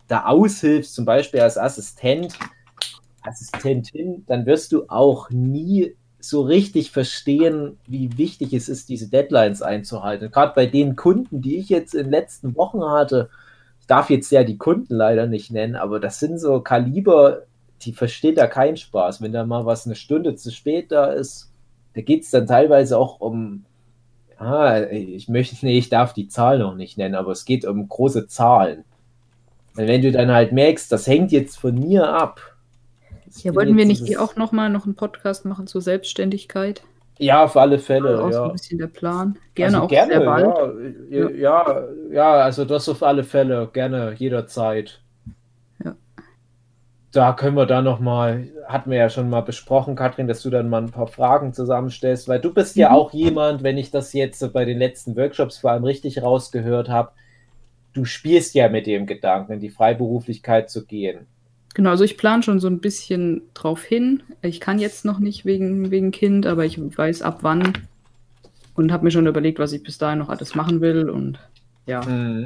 da 0.07 0.25
aushilfst, 0.25 0.95
zum 0.95 1.05
Beispiel 1.05 1.41
als 1.41 1.57
Assistent, 1.57 2.33
Assistentin, 3.21 4.23
dann 4.27 4.45
wirst 4.45 4.71
du 4.71 4.85
auch 4.87 5.29
nie 5.29 5.95
so 6.21 6.41
richtig 6.41 6.91
verstehen, 6.91 7.77
wie 7.87 8.17
wichtig 8.17 8.53
es 8.53 8.69
ist, 8.69 8.89
diese 8.89 9.09
Deadlines 9.09 9.61
einzuhalten. 9.61 10.31
Gerade 10.31 10.53
bei 10.55 10.65
den 10.65 10.95
Kunden, 10.95 11.41
die 11.41 11.57
ich 11.57 11.69
jetzt 11.69 11.93
in 11.93 12.05
den 12.05 12.11
letzten 12.11 12.55
Wochen 12.55 12.83
hatte, 12.83 13.29
ich 13.79 13.87
darf 13.87 14.09
jetzt 14.09 14.31
ja 14.31 14.43
die 14.43 14.57
Kunden 14.57 14.95
leider 14.95 15.27
nicht 15.27 15.51
nennen, 15.51 15.75
aber 15.75 15.99
das 15.99 16.19
sind 16.19 16.39
so 16.39 16.61
Kaliber, 16.61 17.43
die 17.81 17.93
versteht 17.93 18.37
da 18.37 18.47
keinen 18.47 18.77
Spaß. 18.77 19.21
Wenn 19.21 19.31
da 19.31 19.45
mal 19.45 19.65
was 19.65 19.85
eine 19.85 19.95
Stunde 19.95 20.35
zu 20.35 20.51
spät 20.51 20.91
da 20.91 21.07
ist, 21.07 21.51
da 21.93 22.01
geht 22.01 22.23
es 22.23 22.31
dann 22.31 22.47
teilweise 22.47 22.97
auch 22.97 23.19
um, 23.19 23.65
ah, 24.37 24.81
ich 24.89 25.27
möchte, 25.29 25.55
nee, 25.65 25.77
ich 25.77 25.89
darf 25.89 26.13
die 26.13 26.27
Zahl 26.27 26.59
noch 26.59 26.75
nicht 26.75 26.97
nennen, 26.97 27.15
aber 27.15 27.31
es 27.31 27.45
geht 27.45 27.65
um 27.65 27.87
große 27.87 28.27
Zahlen. 28.27 28.83
Und 29.75 29.87
wenn 29.87 30.01
du 30.01 30.11
dann 30.11 30.31
halt 30.31 30.51
merkst, 30.51 30.91
das 30.91 31.07
hängt 31.07 31.31
jetzt 31.31 31.57
von 31.57 31.75
mir 31.75 32.07
ab. 32.09 32.41
Ich 33.27 33.43
Ja, 33.43 33.55
wollten 33.55 33.77
wir 33.77 33.85
nicht 33.85 34.01
dieses- 34.01 34.09
die 34.09 34.17
auch 34.17 34.35
nochmal 34.35 34.69
noch 34.69 34.85
einen 34.85 34.95
Podcast 34.95 35.45
machen 35.45 35.67
zur 35.67 35.81
Selbstständigkeit? 35.81 36.81
Ja, 37.17 37.43
auf 37.43 37.57
alle 37.57 37.79
Fälle, 37.79 38.23
auch 38.23 38.31
so 38.31 38.37
ja. 38.37 38.45
ein 38.45 38.53
bisschen 38.53 38.79
der 38.79 38.87
Plan. 38.87 39.37
Gerne 39.53 39.75
also 39.75 39.85
auch 39.85 39.89
gerne, 39.89 40.13
sehr 40.13 40.25
bald. 40.25 40.55
Ja, 41.09 41.29
ja, 41.29 41.83
ja, 42.11 42.31
also 42.31 42.63
das 42.63 42.87
auf 42.87 43.03
alle 43.03 43.25
Fälle, 43.25 43.69
gerne, 43.73 44.13
jederzeit. 44.17 45.01
Da 47.11 47.33
können 47.33 47.55
wir 47.57 47.65
dann 47.65 47.85
nochmal, 47.85 48.49
hatten 48.67 48.91
wir 48.91 48.97
ja 48.99 49.09
schon 49.09 49.29
mal 49.31 49.41
besprochen, 49.41 49.95
Katrin, 49.95 50.27
dass 50.27 50.43
du 50.43 50.51
dann 50.51 50.69
mal 50.69 50.83
ein 50.83 50.91
paar 50.91 51.07
Fragen 51.07 51.53
zusammenstellst, 51.53 52.27
weil 52.27 52.39
du 52.39 52.53
bist 52.53 52.75
ja 52.75 52.89
Mhm. 52.89 52.95
auch 52.95 53.13
jemand, 53.13 53.63
wenn 53.63 53.77
ich 53.79 53.89
das 53.89 54.13
jetzt 54.13 54.53
bei 54.53 54.63
den 54.63 54.77
letzten 54.77 55.15
Workshops 55.15 55.57
vor 55.57 55.71
allem 55.71 55.83
richtig 55.83 56.21
rausgehört 56.21 56.87
habe, 56.89 57.11
du 57.93 58.05
spielst 58.05 58.53
ja 58.53 58.69
mit 58.69 58.85
dem 58.85 59.07
Gedanken, 59.07 59.53
in 59.53 59.59
die 59.59 59.69
Freiberuflichkeit 59.71 60.69
zu 60.69 60.85
gehen. 60.85 61.25
Genau, 61.73 61.89
also 61.91 62.03
ich 62.03 62.17
plane 62.17 62.43
schon 62.43 62.59
so 62.59 62.67
ein 62.67 62.79
bisschen 62.79 63.41
drauf 63.55 63.83
hin. 63.83 64.21
Ich 64.43 64.59
kann 64.59 64.77
jetzt 64.77 65.03
noch 65.05 65.17
nicht 65.19 65.45
wegen, 65.45 65.89
wegen 65.89 66.11
Kind, 66.11 66.45
aber 66.45 66.65
ich 66.65 66.79
weiß 66.79 67.23
ab 67.23 67.39
wann 67.41 67.73
und 68.75 68.91
habe 68.91 69.03
mir 69.05 69.11
schon 69.11 69.27
überlegt, 69.27 69.57
was 69.57 69.73
ich 69.73 69.81
bis 69.81 69.97
dahin 69.97 70.19
noch 70.19 70.29
alles 70.29 70.53
machen 70.53 70.81
will 70.81 71.09
und 71.09 71.39
ja. 71.87 72.03
Mhm. 72.05 72.45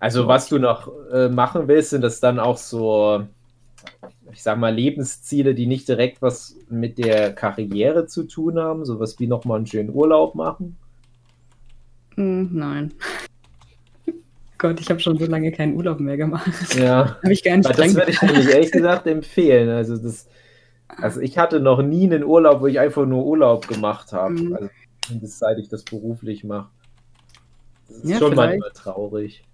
Also 0.00 0.28
was 0.28 0.48
du 0.48 0.58
noch 0.58 0.90
äh, 1.12 1.28
machen 1.28 1.66
willst, 1.66 1.90
sind 1.90 2.02
das 2.02 2.20
dann 2.20 2.38
auch 2.38 2.56
so, 2.56 3.26
ich 4.32 4.42
sag 4.42 4.58
mal, 4.58 4.72
Lebensziele, 4.74 5.54
die 5.54 5.66
nicht 5.66 5.88
direkt 5.88 6.22
was 6.22 6.56
mit 6.68 6.98
der 6.98 7.32
Karriere 7.32 8.06
zu 8.06 8.24
tun 8.24 8.58
haben, 8.58 8.84
sowas 8.84 9.18
wie 9.18 9.26
nochmal 9.26 9.56
einen 9.58 9.66
schönen 9.66 9.90
Urlaub 9.90 10.34
machen. 10.34 10.76
Hm, 12.14 12.50
nein. 12.52 12.94
Gott, 14.58 14.80
ich 14.80 14.90
habe 14.90 15.00
schon 15.00 15.18
so 15.18 15.26
lange 15.26 15.52
keinen 15.52 15.76
Urlaub 15.76 16.00
mehr 16.00 16.16
gemacht. 16.16 16.74
Ja, 16.76 17.16
Habe 17.22 17.32
ich 17.32 17.42
gar 17.44 17.56
nicht 17.56 17.68
das 17.68 17.94
würde 17.94 18.10
ich 18.10 18.22
nämlich 18.22 18.48
ehrlich 18.48 18.72
gesagt 18.72 19.06
empfehlen. 19.06 19.68
Also 19.68 19.96
das, 19.96 20.28
also 20.88 21.20
ich 21.20 21.38
hatte 21.38 21.60
noch 21.60 21.82
nie 21.82 22.04
einen 22.04 22.24
Urlaub, 22.24 22.60
wo 22.60 22.66
ich 22.66 22.78
einfach 22.80 23.06
nur 23.06 23.24
Urlaub 23.24 23.68
gemacht 23.68 24.12
habe. 24.12 24.34
Mhm. 24.34 24.54
Also 24.54 24.68
zumindest 25.06 25.38
seit 25.38 25.58
ich 25.58 25.68
das 25.68 25.84
beruflich 25.84 26.44
mache. 26.44 26.70
Das 27.88 27.98
ist 27.98 28.10
Ja, 28.10 28.18
schon 28.18 28.32
vielleicht. 28.32 28.60
manchmal 28.60 28.72
traurig. 28.72 29.44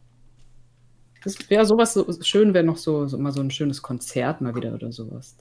Das 1.25 1.51
wäre 1.51 1.65
sowas 1.65 1.95
so 1.95 2.07
schön, 2.21 2.55
wäre 2.55 2.65
noch 2.65 2.77
so, 2.77 3.07
so 3.07 3.19
mal 3.19 3.33
so 3.33 3.41
ein 3.41 3.51
schönes 3.51 3.83
Konzert 3.83 4.41
mal 4.41 4.55
wieder 4.55 4.75
oder 4.75 4.93
sowas. 4.93 5.37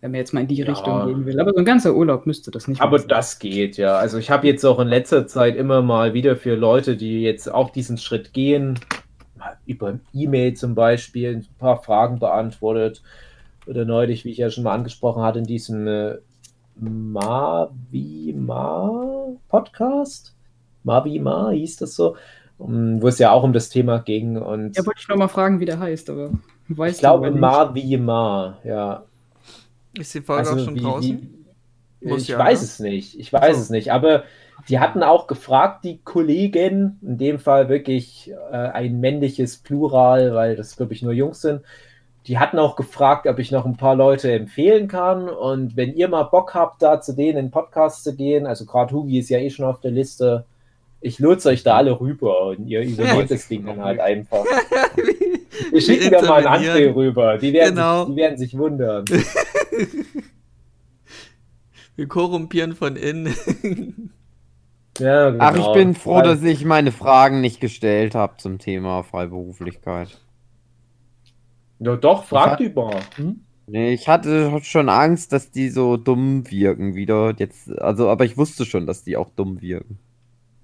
Wenn 0.00 0.12
man 0.12 0.18
jetzt 0.18 0.32
mal 0.32 0.42
in 0.42 0.46
die 0.48 0.54
Ja. 0.56 0.66
Richtung 0.66 1.06
gehen 1.06 1.26
will. 1.26 1.40
Aber 1.40 1.50
so 1.52 1.58
ein 1.58 1.64
ganzer 1.64 1.94
Urlaub 1.94 2.24
müsste 2.26 2.50
das 2.52 2.68
nicht 2.68 2.80
Aber 2.80 2.98
das 2.98 3.38
geht 3.40 3.76
ja. 3.78 3.96
Also 3.96 4.18
ich 4.18 4.30
habe 4.30 4.46
jetzt 4.46 4.64
auch 4.64 4.78
in 4.78 4.86
letzter 4.88 5.26
Zeit 5.26 5.56
immer 5.56 5.82
mal 5.82 6.14
wieder 6.14 6.36
für 6.36 6.54
Leute, 6.54 6.96
die 6.96 7.22
jetzt 7.22 7.52
auch 7.52 7.70
diesen 7.70 7.98
Schritt 7.98 8.32
gehen, 8.32 8.78
mal 9.36 9.56
über 9.66 9.98
E-Mail 10.12 10.54
zum 10.54 10.74
Beispiel 10.76 11.36
ein 11.36 11.46
paar 11.58 11.82
Fragen 11.82 12.18
beantwortet. 12.20 13.02
Oder 13.66 13.84
neulich, 13.84 14.24
wie 14.24 14.30
ich 14.30 14.38
ja 14.38 14.50
schon 14.50 14.64
mal 14.64 14.74
angesprochen 14.74 15.22
hatte, 15.22 15.40
in 15.40 15.46
diesem 15.46 15.86
äh, 15.88 16.18
Mavima 17.88 19.36
Podcast. 19.48 20.34
Mavima 20.84 21.50
hieß 21.50 21.76
das 21.76 21.94
so, 21.94 22.16
um, 22.58 23.00
wo 23.00 23.08
es 23.08 23.18
ja 23.18 23.30
auch 23.32 23.42
um 23.42 23.52
das 23.52 23.68
Thema 23.68 23.98
ging. 23.98 24.36
Und 24.36 24.76
Ja, 24.76 24.84
wollte 24.84 25.00
ich 25.00 25.08
noch 25.08 25.16
mal 25.16 25.28
fragen, 25.28 25.60
wie 25.60 25.64
der 25.64 25.78
heißt, 25.78 26.10
aber 26.10 26.30
weißt 26.68 26.96
ich 26.96 27.00
glaube 27.00 27.26
aber 27.28 27.30
nicht. 27.30 27.40
Mavima, 27.40 28.58
ja. 28.64 29.04
Ist 29.96 30.14
die 30.14 30.20
Folge 30.20 30.50
auch 30.52 30.58
schon 30.58 30.74
wie- 30.74 30.80
draußen? 30.80 31.34
Wie, 32.00 32.08
Muss 32.08 32.22
ich 32.22 32.28
ja, 32.28 32.38
weiß 32.38 32.60
ne? 32.60 32.64
es 32.66 32.78
nicht. 32.80 33.18
Ich 33.18 33.32
weiß 33.32 33.56
so. 33.56 33.62
es 33.62 33.70
nicht. 33.70 33.92
Aber 33.92 34.22
die 34.68 34.78
hatten 34.78 35.02
auch 35.02 35.26
gefragt, 35.26 35.84
die 35.84 35.98
Kollegen, 36.04 36.98
in 37.02 37.18
dem 37.18 37.38
Fall 37.38 37.68
wirklich 37.68 38.30
äh, 38.52 38.56
ein 38.56 39.00
männliches 39.00 39.56
Plural, 39.58 40.34
weil 40.34 40.56
das, 40.56 40.76
glaube 40.76 40.92
ich, 40.92 41.02
nur 41.02 41.12
Jungs 41.12 41.40
sind. 41.40 41.62
Die 42.26 42.38
hatten 42.38 42.58
auch 42.58 42.76
gefragt, 42.76 43.26
ob 43.26 43.38
ich 43.38 43.50
noch 43.50 43.64
ein 43.64 43.76
paar 43.78 43.94
Leute 43.96 44.30
empfehlen 44.32 44.86
kann. 44.86 45.28
Und 45.28 45.76
wenn 45.76 45.94
ihr 45.94 46.08
mal 46.08 46.24
Bock 46.24 46.54
habt, 46.54 46.82
da 46.82 47.00
zu 47.00 47.14
denen 47.14 47.38
in 47.38 47.46
den 47.46 47.50
Podcast 47.50 48.04
zu 48.04 48.14
gehen, 48.14 48.46
also 48.46 48.66
gerade 48.66 48.94
Hugi 48.94 49.18
ist 49.18 49.30
ja 49.30 49.38
eh 49.38 49.48
schon 49.50 49.64
auf 49.64 49.80
der 49.80 49.92
Liste, 49.92 50.44
ich 51.00 51.18
lotse 51.18 51.48
euch 51.50 51.62
da 51.62 51.76
alle 51.76 51.98
rüber 52.00 52.48
und 52.48 52.66
ihr 52.66 52.82
übernehmt 52.86 53.30
das 53.30 53.46
Ding 53.48 53.64
dann 53.66 53.80
halt 53.82 54.00
einfach. 54.00 54.44
Wir 55.70 55.80
schicken 55.80 56.10
da 56.10 56.22
mal 56.22 56.46
einen 56.46 56.62
André 56.64 56.94
rüber. 56.94 57.36
Die 57.38 57.52
werden, 57.52 57.74
Genau. 57.76 58.04
sich, 58.06 58.14
die 58.14 58.20
werden 58.20 58.38
sich 58.38 58.56
wundern. 58.58 59.04
Wir 61.96 62.06
korrumpieren 62.06 62.74
von 62.76 62.96
innen. 62.96 63.34
Ja, 65.00 65.34
Ach, 65.38 65.50
ich 65.52 65.56
genau. 65.62 65.72
bin 65.74 65.94
froh, 65.94 66.22
dass 66.22 66.42
ich 66.42 66.64
meine 66.64 66.92
Fragen 66.92 67.40
nicht 67.40 67.60
gestellt 67.60 68.14
habe 68.14 68.36
zum 68.38 68.58
Thema 68.58 69.02
Freiberuflichkeit. 69.02 70.18
Ja, 71.80 71.96
doch, 71.96 72.24
frag 72.24 72.52
hat- 72.52 72.60
die 72.60 72.68
mal. 72.68 73.00
Hm? 73.16 73.40
Nee, 73.70 73.92
ich 73.92 74.08
hatte 74.08 74.60
schon 74.62 74.88
Angst, 74.88 75.32
dass 75.32 75.50
die 75.50 75.68
so 75.68 75.96
dumm 75.98 76.50
wirken 76.50 76.94
wieder. 76.94 77.34
Jetzt, 77.36 77.70
also, 77.78 78.08
aber 78.08 78.24
ich 78.24 78.36
wusste 78.38 78.64
schon, 78.64 78.86
dass 78.86 79.04
die 79.04 79.16
auch 79.16 79.28
dumm 79.30 79.60
wirken. 79.60 79.98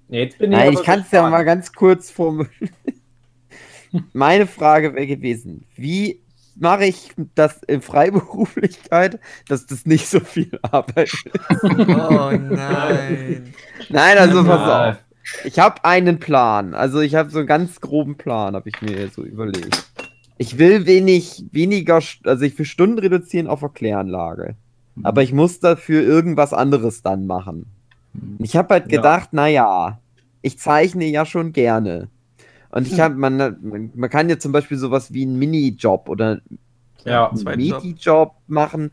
Jetzt 0.09 0.37
bin 0.37 0.51
ich 0.51 0.57
Nein, 0.57 0.73
ich 0.73 0.83
kann 0.83 1.01
es 1.01 1.11
ja 1.11 1.27
mal 1.29 1.43
ganz 1.43 1.73
kurz 1.73 2.11
formulieren. 2.11 2.69
Meine 4.13 4.45
Frage 4.45 4.93
wäre 4.93 5.07
gewesen, 5.07 5.65
wie 5.75 6.21
mache 6.55 6.85
ich 6.85 7.11
das 7.33 7.63
in 7.63 7.81
Freiberuflichkeit, 7.81 9.19
dass 9.47 9.65
das 9.65 9.85
nicht 9.85 10.07
so 10.07 10.19
viel 10.19 10.59
Arbeit 10.61 11.13
ist? 11.13 11.29
Oh 11.63 12.31
nein. 12.31 13.53
Nein, 13.89 14.17
also 14.17 14.43
pass 14.43 14.95
auf. 14.95 15.05
Ich 15.43 15.59
habe 15.59 15.83
einen 15.83 16.19
Plan. 16.19 16.73
Also 16.73 16.99
ich 16.99 17.15
habe 17.15 17.29
so 17.29 17.39
einen 17.39 17.47
ganz 17.47 17.81
groben 17.81 18.15
Plan, 18.15 18.55
habe 18.55 18.69
ich 18.69 18.81
mir 18.81 19.09
so 19.09 19.23
überlegt. 19.23 19.85
Ich 20.37 20.57
will 20.57 20.85
wenig, 20.85 21.45
weniger, 21.51 22.01
also 22.25 22.43
ich 22.43 22.57
will 22.57 22.65
Stunden 22.65 22.99
reduzieren 22.99 23.47
auf 23.47 23.61
Erkläranlage. 23.61 24.55
Aber 25.03 25.23
ich 25.23 25.33
muss 25.33 25.59
dafür 25.59 26.03
irgendwas 26.03 26.53
anderes 26.53 27.01
dann 27.01 27.25
machen. 27.25 27.65
Ich 28.39 28.55
habe 28.55 28.73
halt 28.73 28.89
gedacht, 28.89 29.29
ja, 29.33 29.99
ich 30.41 30.59
zeichne 30.59 31.05
ja 31.05 31.25
schon 31.25 31.51
gerne. 31.51 32.09
Und 32.69 32.87
ich 32.87 32.99
habe, 32.99 33.15
man, 33.15 33.91
man, 33.93 34.09
kann 34.09 34.29
ja 34.29 34.37
zum 34.37 34.51
Beispiel 34.51 34.77
sowas 34.77 35.13
wie 35.13 35.23
einen 35.23 35.39
Minijob 35.39 36.09
oder 36.09 36.41
Ja, 37.05 37.29
einen. 37.31 37.57
Midi-Job 37.57 38.35
machen, 38.47 38.91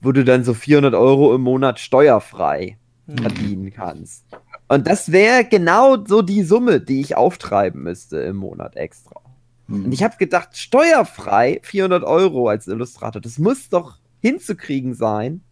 wo 0.00 0.12
du 0.12 0.24
dann 0.24 0.44
so 0.44 0.54
400 0.54 0.94
Euro 0.94 1.34
im 1.34 1.40
Monat 1.40 1.80
steuerfrei 1.80 2.78
Hm. 3.06 3.18
verdienen 3.18 3.72
kannst. 3.72 4.24
Und 4.68 4.86
das 4.86 5.12
wäre 5.12 5.44
genau 5.44 6.04
so 6.04 6.22
die 6.22 6.42
Summe, 6.42 6.80
die 6.80 7.00
ich 7.00 7.16
auftreiben 7.16 7.82
müsste 7.82 8.18
im 8.18 8.36
Monat 8.36 8.76
extra. 8.76 9.20
Und 9.68 9.92
ich 9.92 10.02
habe 10.02 10.16
gedacht, 10.18 10.56
steuerfrei 10.56 11.60
400 11.62 12.04
Euro 12.04 12.48
als 12.48 12.66
Illustrator, 12.66 13.20
das 13.20 13.38
muss 13.38 13.68
doch 13.68 13.98
hinzukriegen 14.20 14.94
sein. 14.94 15.42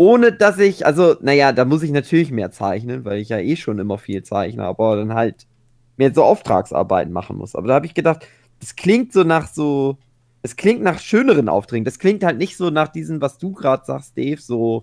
Ohne 0.00 0.32
dass 0.32 0.56
ich, 0.58 0.86
also, 0.86 1.16
naja, 1.20 1.52
da 1.52 1.66
muss 1.66 1.82
ich 1.82 1.90
natürlich 1.90 2.30
mehr 2.30 2.50
zeichnen, 2.50 3.04
weil 3.04 3.18
ich 3.18 3.28
ja 3.28 3.36
eh 3.38 3.54
schon 3.56 3.78
immer 3.78 3.98
viel 3.98 4.22
zeichne, 4.22 4.64
aber 4.64 4.96
dann 4.96 5.12
halt 5.12 5.46
mehr 5.98 6.14
so 6.14 6.24
Auftragsarbeiten 6.24 7.12
machen 7.12 7.36
muss. 7.36 7.54
Aber 7.54 7.68
da 7.68 7.74
habe 7.74 7.84
ich 7.84 7.92
gedacht, 7.92 8.26
das 8.60 8.76
klingt 8.76 9.12
so 9.12 9.24
nach 9.24 9.46
so, 9.46 9.98
es 10.40 10.56
klingt 10.56 10.80
nach 10.82 11.00
schöneren 11.00 11.50
Aufträgen. 11.50 11.84
Das 11.84 11.98
klingt 11.98 12.24
halt 12.24 12.38
nicht 12.38 12.56
so 12.56 12.70
nach 12.70 12.88
diesen, 12.88 13.20
was 13.20 13.36
du 13.36 13.52
gerade 13.52 13.84
sagst, 13.84 14.16
Dave, 14.16 14.40
so 14.40 14.80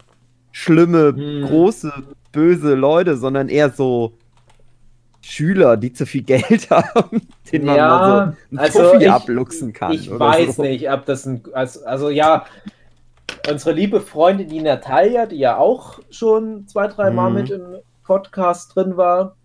schlimme, 0.52 1.16
Hm. 1.16 1.42
große, 1.42 1.92
böse 2.32 2.76
Leute, 2.76 3.18
sondern 3.18 3.50
eher 3.50 3.72
so 3.72 4.14
Schüler, 5.22 5.78
die 5.78 5.94
zu 5.94 6.06
viel 6.06 6.22
Geld 6.24 6.70
haben, 6.70 7.22
den 7.52 7.66
man 7.66 7.76
Ja, 7.76 7.88
mal 7.88 8.06
so 8.06 8.20
einen 8.52 8.60
also 8.60 8.80
Fuffi 8.84 9.04
ich- 9.06 9.10
abluchsen 9.12 9.74
kann. 9.74 9.94
ich 9.94 10.12
weiß 10.12 10.58
so. 10.58 10.62
nicht, 10.62 10.90
ob 10.92 11.06
das 11.08 11.26
ein. 11.26 11.42
Also, 11.54 11.84
also 11.86 12.10
ja, 12.12 12.46
unsere 13.50 13.74
liebe 13.74 14.02
Freundin, 14.02 14.50
die 14.50 14.62
Natalia, 14.62 15.26
die 15.26 15.38
ja 15.38 15.58
auch 15.58 16.00
schon 16.10 16.68
zwei, 16.68 16.88
drei 16.88 17.12
Mal 17.12 17.30
Mhm. 17.30 17.36
mit 17.36 17.50
im 17.50 17.78
Podcast 18.04 18.76
drin 18.76 18.98
war, 18.98 19.36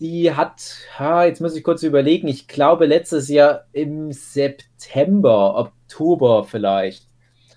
die 0.00 0.32
hat, 0.32 0.76
ha, 0.98 1.24
jetzt 1.24 1.40
muss 1.40 1.56
ich 1.56 1.64
kurz 1.64 1.82
überlegen, 1.82 2.28
ich 2.28 2.48
glaube 2.48 2.86
letztes 2.86 3.28
Jahr 3.28 3.64
im 3.72 4.12
September, 4.12 5.56
Oktober 5.56 6.44
vielleicht, 6.44 7.08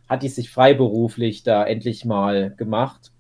hat 0.08 0.23
die 0.23 0.30
sich 0.30 0.50
freiberuflich 0.52 1.43
da 1.43 1.65
endlich 1.65 2.06
mal 2.06 2.54
gemacht. 2.56 3.12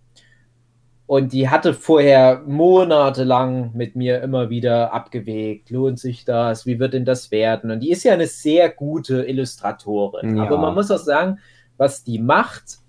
Und 1.07 1.31
die 1.31 1.49
hatte 1.49 1.73
vorher 1.73 2.43
monatelang 2.45 3.71
mit 3.73 3.95
mir 3.95 4.21
immer 4.21 4.49
wieder 4.49 4.93
abgewegt. 4.93 5.69
Lohnt 5.69 5.99
sich 5.99 6.25
das? 6.25 6.65
Wie 6.65 6.79
wird 6.79 6.93
denn 6.93 7.05
das 7.05 7.31
werden? 7.31 7.71
Und 7.71 7.79
die 7.79 7.91
ist 7.91 8.03
ja 8.03 8.11
eine 8.13 8.27
sehr 8.27 8.69
gute 8.69 9.23
Illustratorin. 9.23 10.35
Ja. 10.35 10.43
Aber 10.43 10.57
man 10.57 10.73
muss 10.73 10.91
auch 10.91 10.97
sagen, 10.97 11.39
was 11.77 12.03
die 12.03 12.19
macht, 12.19 12.79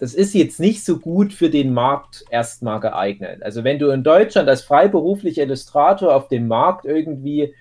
das 0.00 0.14
ist 0.14 0.34
jetzt 0.34 0.60
nicht 0.60 0.82
so 0.82 0.98
gut 0.98 1.34
für 1.34 1.50
den 1.50 1.74
Markt 1.74 2.24
erstmal 2.30 2.80
geeignet. 2.80 3.42
Also 3.42 3.64
wenn 3.64 3.78
du 3.78 3.90
in 3.90 4.02
Deutschland 4.02 4.48
als 4.48 4.62
freiberuflicher 4.62 5.42
Illustrator 5.42 6.14
auf 6.14 6.28
dem 6.28 6.48
Markt 6.48 6.86
irgendwie 6.86 7.54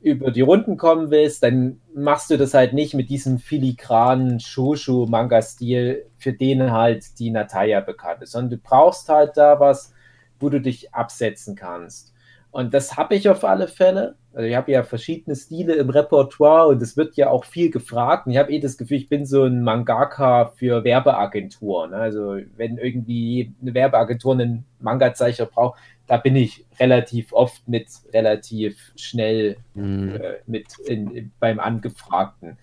über 0.00 0.30
die 0.30 0.40
Runden 0.40 0.76
kommen 0.76 1.10
willst, 1.10 1.42
dann 1.42 1.80
machst 1.94 2.30
du 2.30 2.36
das 2.36 2.54
halt 2.54 2.72
nicht 2.72 2.94
mit 2.94 3.10
diesem 3.10 3.38
filigranen 3.38 4.38
Shoshu-Manga-Stil, 4.40 6.06
für 6.18 6.32
den 6.32 6.72
halt 6.72 7.18
die 7.18 7.30
Natalia 7.30 7.80
bekannt 7.80 8.22
ist, 8.22 8.32
sondern 8.32 8.50
du 8.50 8.56
brauchst 8.58 9.08
halt 9.08 9.36
da 9.36 9.58
was, 9.58 9.92
wo 10.38 10.48
du 10.48 10.60
dich 10.60 10.94
absetzen 10.94 11.56
kannst. 11.56 12.12
Und 12.50 12.74
das 12.74 12.96
habe 12.96 13.14
ich 13.14 13.28
auf 13.28 13.44
alle 13.44 13.66
Fälle. 13.66 14.16
Also 14.34 14.48
ich 14.48 14.56
habe 14.56 14.72
ja 14.72 14.82
verschiedene 14.82 15.36
Stile 15.36 15.74
im 15.74 15.90
Repertoire 15.90 16.68
und 16.68 16.82
es 16.82 16.96
wird 16.96 17.16
ja 17.16 17.28
auch 17.30 17.44
viel 17.44 17.70
gefragt. 17.70 18.26
Und 18.26 18.32
ich 18.32 18.38
habe 18.38 18.52
eh 18.52 18.60
das 18.60 18.78
Gefühl, 18.78 18.96
ich 18.96 19.08
bin 19.08 19.26
so 19.26 19.44
ein 19.44 19.62
Mangaka 19.62 20.46
für 20.56 20.84
Werbeagenturen. 20.84 21.92
Also 21.94 22.38
wenn 22.56 22.78
irgendwie 22.78 23.52
eine 23.60 23.74
Werbeagentur 23.74 24.32
einen 24.32 24.64
Manga-Zeicher 24.80 25.46
braucht, 25.46 25.78
da 26.06 26.16
bin 26.16 26.36
ich 26.36 26.64
relativ 26.80 27.32
oft 27.32 27.66
mit 27.68 27.86
relativ 28.12 28.92
schnell 28.96 29.56
Hm. 29.74 30.16
äh, 30.16 30.34
mit 30.46 30.66
in, 30.86 31.30
beim 31.40 31.60
Angefragten. 31.60 32.58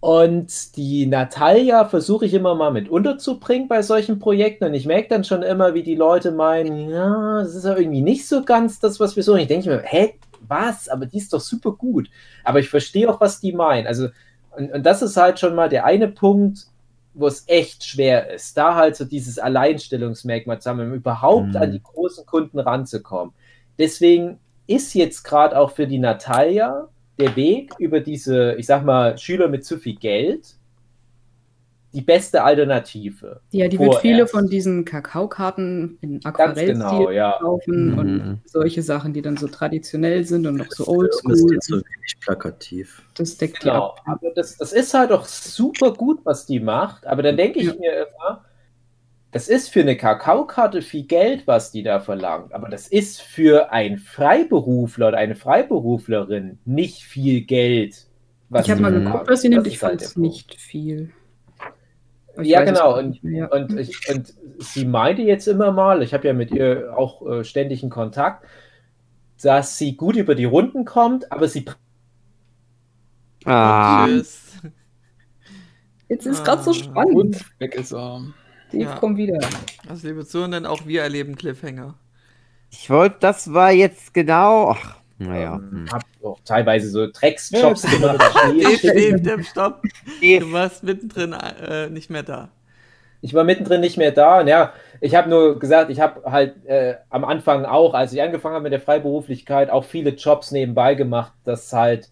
Und 0.00 0.76
die 0.76 1.04
Natalia 1.06 1.84
versuche 1.84 2.24
ich 2.24 2.32
immer 2.32 2.54
mal 2.54 2.70
mit 2.72 2.88
unterzubringen 2.88 3.68
bei 3.68 3.82
solchen 3.82 4.18
Projekten. 4.18 4.64
Und 4.64 4.74
ich 4.74 4.86
merke 4.86 5.08
dann 5.08 5.24
schon 5.24 5.42
immer, 5.42 5.74
wie 5.74 5.82
die 5.82 5.94
Leute 5.94 6.32
meinen, 6.32 6.88
ja, 6.88 7.40
das 7.40 7.54
ist 7.54 7.64
ja 7.64 7.76
irgendwie 7.76 8.00
nicht 8.00 8.26
so 8.26 8.42
ganz 8.42 8.80
das, 8.80 8.98
was 8.98 9.16
wir 9.16 9.22
suchen. 9.22 9.40
Ich 9.40 9.48
denke 9.48 9.68
mir, 9.68 9.82
hä, 9.84 10.14
was? 10.46 10.88
Aber 10.88 11.06
die 11.06 11.18
ist 11.18 11.32
doch 11.32 11.40
super 11.40 11.72
gut. 11.72 12.08
Aber 12.44 12.60
ich 12.60 12.68
verstehe 12.68 13.08
auch, 13.10 13.20
was 13.20 13.40
die 13.40 13.52
meinen. 13.52 13.86
Also, 13.86 14.08
und, 14.56 14.72
und 14.72 14.84
das 14.84 15.02
ist 15.02 15.16
halt 15.16 15.38
schon 15.38 15.54
mal 15.54 15.68
der 15.68 15.84
eine 15.84 16.08
Punkt, 16.08 16.66
wo 17.14 17.26
es 17.26 17.44
echt 17.48 17.84
schwer 17.84 18.30
ist, 18.30 18.56
da 18.56 18.74
halt 18.76 18.96
so 18.96 19.04
dieses 19.04 19.38
Alleinstellungsmerkmal 19.38 20.60
zu 20.60 20.70
haben, 20.70 20.80
um 20.80 20.94
überhaupt 20.94 21.48
Mhm. 21.48 21.56
an 21.56 21.72
die 21.72 21.82
großen 21.82 22.24
Kunden 22.26 22.58
ranzukommen. 22.58 23.34
Deswegen 23.78 24.38
ist 24.66 24.94
jetzt 24.94 25.24
gerade 25.24 25.58
auch 25.58 25.72
für 25.72 25.86
die 25.86 25.98
Natalia 25.98 26.88
der 27.18 27.34
Weg 27.36 27.72
über 27.78 28.00
diese, 28.00 28.54
ich 28.54 28.66
sag 28.66 28.84
mal, 28.84 29.18
Schüler 29.18 29.48
mit 29.48 29.64
zu 29.64 29.78
viel 29.78 29.96
Geld 29.96 30.54
die 31.92 32.02
beste 32.02 32.44
Alternative. 32.44 33.40
Ja, 33.50 33.66
die 33.68 33.78
wird 33.78 33.96
viele 33.96 34.26
Vorerst. 34.26 34.32
von 34.32 34.46
diesen 34.48 34.84
Kakaokarten 34.84 35.98
in 36.00 36.24
Aquarellstil 36.24 36.74
genau, 36.74 37.10
ja. 37.10 37.36
kaufen 37.40 37.90
Mhm. 37.92 37.98
und 37.98 38.40
solche 38.44 38.82
Sachen, 38.82 39.12
die 39.12 39.22
dann 39.22 39.36
so 39.36 39.48
traditionell 39.48 40.24
sind 40.24 40.46
und 40.46 40.56
noch 40.56 40.70
so 40.70 40.84
Das 40.84 40.88
oldschool. 40.88 41.56
ist 41.56 41.66
so 41.66 41.76
wenig 41.76 42.20
plakativ. 42.20 43.02
Das 43.16 43.36
deckt 43.38 43.62
die 43.64 43.68
Genau, 43.68 43.88
ab. 43.88 44.02
aber 44.06 44.30
das, 44.34 44.56
das 44.56 44.72
ist 44.72 44.94
halt 44.94 45.10
auch 45.10 45.24
super 45.24 45.92
gut, 45.92 46.20
was 46.24 46.46
die 46.46 46.60
macht. 46.60 47.06
Aber 47.06 47.22
dann 47.22 47.36
denke 47.36 47.58
ich 47.58 47.66
Ja. 47.66 47.74
mir 47.74 47.92
immer, 48.06 48.44
das 49.32 49.48
ist 49.48 49.68
für 49.68 49.80
eine 49.80 49.96
Kakaokarte 49.96 50.82
viel 50.82 51.04
Geld, 51.04 51.46
was 51.46 51.72
die 51.72 51.82
da 51.82 51.98
verlangt. 52.00 52.52
Aber 52.52 52.68
das 52.68 52.86
ist 52.88 53.20
für 53.22 53.72
einen 53.72 53.98
Freiberufler 53.98 55.08
oder 55.08 55.18
eine 55.18 55.34
Freiberuflerin 55.36 56.58
nicht 56.64 57.02
viel 57.02 57.40
Geld. 57.42 58.06
was 58.48 58.64
Ich 58.66 58.70
habe 58.72 58.80
mal 58.80 58.92
geguckt, 58.92 59.28
was 59.28 59.42
sie 59.42 59.48
nimmt. 59.48 59.66
Das 59.66 59.68
Ich 59.72 59.74
ist 59.76 59.82
halt 59.84 60.00
fand 60.00 60.02
es 60.02 60.16
nicht 60.16 60.54
viel. 60.60 61.10
Ich 62.38 62.48
Ja, 62.48 62.64
genau. 62.64 62.98
Und, 62.98 63.22
mehr, 63.24 63.48
ja. 63.50 63.56
und, 63.56 63.76
ich, 63.78 63.96
und 64.14 64.34
sie 64.58 64.84
meinte 64.84 65.22
jetzt 65.22 65.46
immer 65.48 65.72
mal, 65.72 66.02
ich 66.02 66.14
habe 66.14 66.26
ja 66.28 66.32
mit 66.34 66.50
ihr 66.50 66.94
auch 66.96 67.26
äh, 67.26 67.44
ständigen 67.44 67.90
Kontakt, 67.90 68.46
dass 69.42 69.78
sie 69.78 69.96
gut 69.96 70.16
über 70.16 70.34
die 70.34 70.44
Runden 70.44 70.84
kommt, 70.84 71.30
aber 71.32 71.48
sie 71.48 71.64
Ah, 73.44 74.06
Tschüss. 74.06 74.52
Jetzt 76.08 76.26
ist 76.26 76.44
gerade 76.44 76.62
so 76.62 76.72
Ah. 76.72 76.74
spannend. 76.74 77.14
Und 77.14 77.60
weg 77.60 77.74
ist 77.74 77.92
er. 77.92 78.22
Dave, 78.72 78.82
Ja. 78.84 78.96
komm 79.00 79.16
wieder. 79.16 79.38
Also, 79.88 80.08
liebe 80.08 80.26
Zuhörenden, 80.26 80.66
auch 80.66 80.86
wir 80.86 81.02
erleben 81.02 81.36
Cliffhanger. 81.36 81.94
ich 82.70 82.90
wollte, 82.90 83.16
das 83.20 83.52
war 83.52 83.72
jetzt 83.72 84.12
genau. 84.14 84.72
Ach, 84.76 84.99
naja. 85.28 85.54
ähm, 85.56 85.70
hm. 85.70 85.92
habe 85.92 86.04
auch 86.22 86.40
teilweise 86.44 86.88
so 86.88 87.06
Drecksjobs 87.06 87.82
gemacht. 87.82 88.20
Dave, 88.34 88.78
Dave, 88.82 89.20
Dave, 89.20 89.44
stopp. 89.44 89.82
Du 90.20 90.52
warst 90.52 90.82
mittendrin 90.82 91.32
äh, 91.32 91.88
nicht 91.90 92.10
mehr 92.10 92.22
da. 92.22 92.50
Ich 93.22 93.34
war 93.34 93.44
mittendrin 93.44 93.82
nicht 93.82 93.98
mehr 93.98 94.12
da. 94.12 94.40
Und 94.40 94.48
ja, 94.48 94.72
ich 95.00 95.14
habe 95.14 95.28
nur 95.28 95.58
gesagt, 95.58 95.90
ich 95.90 96.00
habe 96.00 96.30
halt 96.30 96.64
äh, 96.64 96.96
am 97.10 97.24
Anfang 97.24 97.66
auch, 97.66 97.92
als 97.92 98.12
ich 98.12 98.22
angefangen 98.22 98.54
habe 98.54 98.62
mit 98.64 98.72
der 98.72 98.80
Freiberuflichkeit, 98.80 99.68
auch 99.70 99.84
viele 99.84 100.10
Jobs 100.10 100.52
nebenbei 100.52 100.94
gemacht, 100.94 101.32
dass 101.44 101.72
halt 101.72 102.08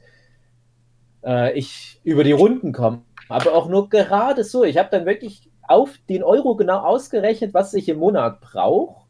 äh, 1.25 1.57
ich 1.59 2.01
über 2.05 2.25
die 2.25 2.33
Runden 2.33 2.73
komme. 2.73 3.03
Aber 3.31 3.55
auch 3.55 3.69
nur 3.69 3.89
gerade 3.89 4.45
so. 4.45 4.65
Ich 4.65 4.77
habe 4.77 4.91
dann 4.91 5.07
wirklich 5.07 5.51
auf 5.63 5.91
den 6.09 6.23
Euro 6.23 6.57
genau 6.57 6.81
ausgerechnet, 6.81 7.55
was 7.55 7.73
ich 7.75 7.89
im 7.89 7.99
Monat 7.99 8.41
brauche. 8.41 9.08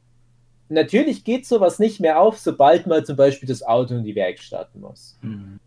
Natürlich 0.69 1.25
geht 1.25 1.47
sowas 1.47 1.79
nicht 1.79 2.01
mehr 2.01 2.21
auf, 2.21 2.39
sobald 2.39 2.87
mal 2.87 3.05
zum 3.05 3.17
Beispiel 3.17 3.49
das 3.49 3.63
Auto 3.63 3.95
in 3.95 4.05
die 4.05 4.15
Werkstatt 4.15 4.75
muss. 4.75 5.19
Mhm. 5.23 5.61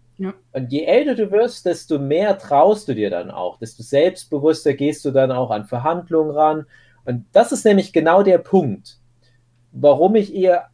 Und 0.53 0.71
je 0.71 0.83
älter 0.83 1.15
du 1.15 1.31
wirst, 1.31 1.65
desto 1.65 1.97
mehr 1.97 2.37
traust 2.37 2.87
du 2.87 2.93
dir 2.93 3.09
dann 3.09 3.31
auch, 3.31 3.57
desto 3.57 3.81
selbstbewusster 3.81 4.73
gehst 4.73 5.03
du 5.03 5.11
dann 5.11 5.31
auch 5.31 5.49
an 5.49 5.65
Verhandlungen 5.65 6.31
ran. 6.31 6.65
Und 7.05 7.25
das 7.31 7.51
ist 7.51 7.65
nämlich 7.65 7.91
genau 7.91 8.21
der 8.21 8.37
Punkt, 8.37 8.99
warum 9.71 10.15
ich 10.15 10.35
eher 10.35 10.69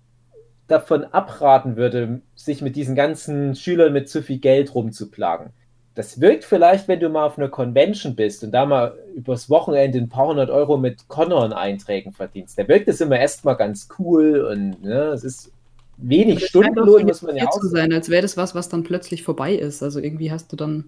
davon 0.67 1.05
abraten 1.05 1.77
würde, 1.77 2.21
sich 2.35 2.61
mit 2.61 2.75
diesen 2.75 2.95
ganzen 2.95 3.55
Schülern 3.55 3.93
mit 3.93 4.09
zu 4.09 4.21
viel 4.21 4.39
Geld 4.39 4.75
rumzuplagen. 4.75 5.51
Das 5.97 6.21
wirkt 6.21 6.43
vielleicht, 6.43 6.87
wenn 6.87 6.99
du 6.99 7.09
mal 7.09 7.25
auf 7.25 7.39
einer 7.39 7.49
Convention 7.49 8.15
bist 8.15 8.43
und 8.43 8.51
da 8.51 8.67
mal 8.67 8.95
übers 9.15 9.49
Wochenende 9.49 9.97
ein 9.97 10.09
paar 10.09 10.27
hundert 10.27 10.51
Euro 10.51 10.77
mit 10.77 11.07
Connor-Einträgen 11.07 12.13
verdienst. 12.13 12.59
Da 12.59 12.67
wirkt 12.67 12.87
es 12.87 13.01
immer 13.01 13.17
erstmal 13.17 13.55
ganz 13.55 13.89
cool 13.97 14.41
und 14.41 14.83
ne, 14.83 15.05
es 15.07 15.23
ist 15.23 15.51
wenig 15.97 16.41
Das 16.41 16.49
Stundenlohn, 16.49 17.07
muss 17.07 17.23
man 17.23 17.35
ja 17.35 17.47
auch 17.47 17.59
zu 17.59 17.67
sein, 17.69 17.91
als 17.91 18.09
wäre 18.09 18.21
das 18.21 18.37
was, 18.37 18.53
was 18.53 18.69
dann 18.69 18.83
plötzlich 18.83 19.23
vorbei 19.23 19.55
ist. 19.55 19.81
Also 19.81 19.99
irgendwie 19.99 20.31
hast 20.31 20.51
du 20.51 20.55
dann 20.55 20.87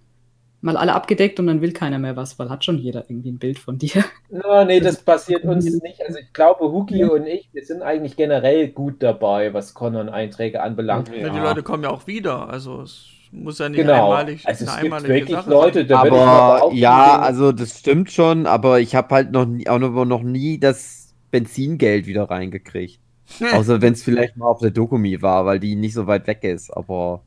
mal 0.62 0.78
alle 0.78 0.93
abgedeckt 0.93 1.39
und 1.39 1.48
dann 1.48 1.62
will 1.62 1.74
keiner 1.74 1.98
mehr 1.98 2.15
was, 2.15 2.38
weil 2.38 2.52
hat 2.52 2.63
schon 2.63 2.78
jeder 2.78 3.10
irgendwie 3.10 3.32
ein 3.32 3.39
Bild 3.39 3.58
von 3.58 3.80
dir. 3.80 4.06
No, 4.30 4.63
nee, 4.63 4.80
das 4.80 5.02
passiert 5.02 5.43
uns 5.43 5.65
nicht. 5.82 6.06
Also 6.06 6.19
ich 6.19 6.32
glaube, 6.34 6.72
Huki 6.72 7.04
und 7.06 7.26
ich, 7.26 7.50
wir 7.52 7.65
sind 7.65 7.82
eigentlich 7.82 8.15
generell 8.15 8.67
gut 8.67 9.02
dabei, 9.02 9.56
was 9.56 9.74
Conan-Einträge 9.74 10.62
anbelangt. 10.62 11.10
Ja. 11.10 11.30
Die 11.30 11.39
Leute 11.39 11.63
kommen 11.63 11.82
ja 11.82 11.89
auch 11.89 12.06
wieder. 12.06 12.48
Also, 12.48 12.84
es 12.84 13.08
muss 13.32 13.60
ja 13.60 13.70
nicht 13.70 13.78
Genau. 13.82 14.12
einmalig 14.12 14.46
Also 14.48 14.65
es 14.65 14.78
gibt 14.80 15.08
wirklich 15.08 15.30
Sache 15.38 15.50
Leute, 15.50 15.80
sein. 15.80 15.88
da 15.88 16.00
Aber 16.02 16.72
ja, 16.74 17.18
die- 17.18 17.24
also 17.24 17.52
das 17.52 17.80
stimmt 17.80 18.12
schon, 18.12 18.46
aber 18.48 18.80
ich 18.80 18.96
habe 18.96 19.13
halt 19.15 19.32
noch 19.32 19.46
nie, 19.46 19.68
auch 19.68 19.80
noch, 19.80 20.06
noch 20.06 20.24
nie 20.24 20.60
das 20.60 21.13
Benzingeld 21.32 22.08
wieder 22.08 22.24
reingekriegt. 22.30 23.00
Außer 23.54 23.82
wenn 23.82 23.94
es 23.94 24.02
vielleicht 24.04 24.38
mal 24.38 24.48
auf 24.48 24.60
der 24.60 24.72
Dokumi 24.72 25.22
war, 25.22 25.46
weil 25.46 25.60
die 25.60 25.76
nicht 25.76 25.94
so 25.94 26.08
weit 26.08 26.26
weg 26.26 26.44
ist, 26.44 26.72
aber. 26.76 27.22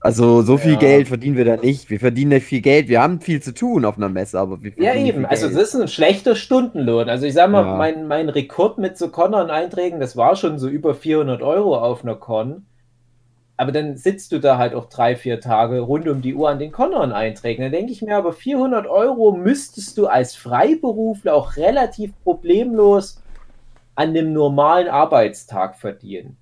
Also 0.00 0.42
so 0.42 0.58
viel 0.58 0.72
Ja. 0.74 0.78
Geld 0.78 1.08
verdienen 1.08 1.36
wir 1.38 1.46
da 1.46 1.56
nicht. 1.56 1.88
Wir 1.88 1.98
verdienen 1.98 2.28
nicht 2.28 2.44
viel 2.46 2.60
Geld. 2.60 2.88
Wir 2.88 3.00
haben 3.00 3.22
viel 3.22 3.40
zu 3.40 3.54
tun 3.54 3.86
auf 3.86 3.96
einer 3.96 4.10
Messe, 4.10 4.38
aber 4.38 4.62
wir 4.62 4.72
Ja, 4.76 4.94
eben. 4.94 5.20
viel 5.20 5.26
Also 5.26 5.48
das 5.48 5.56
ist 5.56 5.74
ein 5.80 5.88
schlechter 5.88 6.36
Stundenlohn. 6.36 7.08
Also 7.08 7.24
ich 7.24 7.32
sag 7.32 7.50
mal, 7.50 7.64
Ja. 7.64 7.74
mein, 7.76 8.06
mein 8.06 8.28
Rekord 8.28 8.76
mit 8.76 8.98
so 8.98 9.08
Conan-Einträgen, 9.08 10.00
das 10.00 10.14
war 10.14 10.36
schon 10.36 10.58
so 10.58 10.68
über 10.68 10.94
400 10.94 11.40
Euro 11.40 11.78
auf 11.78 12.02
einer 12.04 12.16
Con. 12.16 12.66
Aber 13.56 13.70
dann 13.70 13.96
sitzt 13.96 14.32
du 14.32 14.40
da 14.40 14.58
halt 14.58 14.74
auch 14.74 14.86
drei, 14.88 15.14
vier 15.14 15.40
Tage 15.40 15.80
rund 15.80 16.08
um 16.08 16.22
die 16.22 16.34
Uhr 16.34 16.50
an 16.50 16.58
den 16.58 16.72
Conan-Einträgen. 16.72 17.62
Dann 17.62 17.72
denke 17.72 17.92
ich 17.92 18.02
mir, 18.02 18.16
aber 18.16 18.32
400 18.32 18.86
Euro 18.86 19.32
müsstest 19.32 19.96
du 19.96 20.08
als 20.08 20.34
Freiberufler 20.34 21.34
auch 21.34 21.56
relativ 21.56 22.12
problemlos 22.24 23.20
an 23.94 24.08
einem 24.08 24.32
normalen 24.32 24.88
Arbeitstag 24.88 25.76
verdienen. 25.76 26.36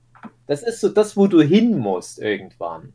Das 0.46 0.62
ist 0.62 0.80
so 0.80 0.88
das, 0.88 1.16
wo 1.16 1.26
du 1.26 1.42
hin 1.42 1.78
musst 1.78 2.18
irgendwann. 2.18 2.94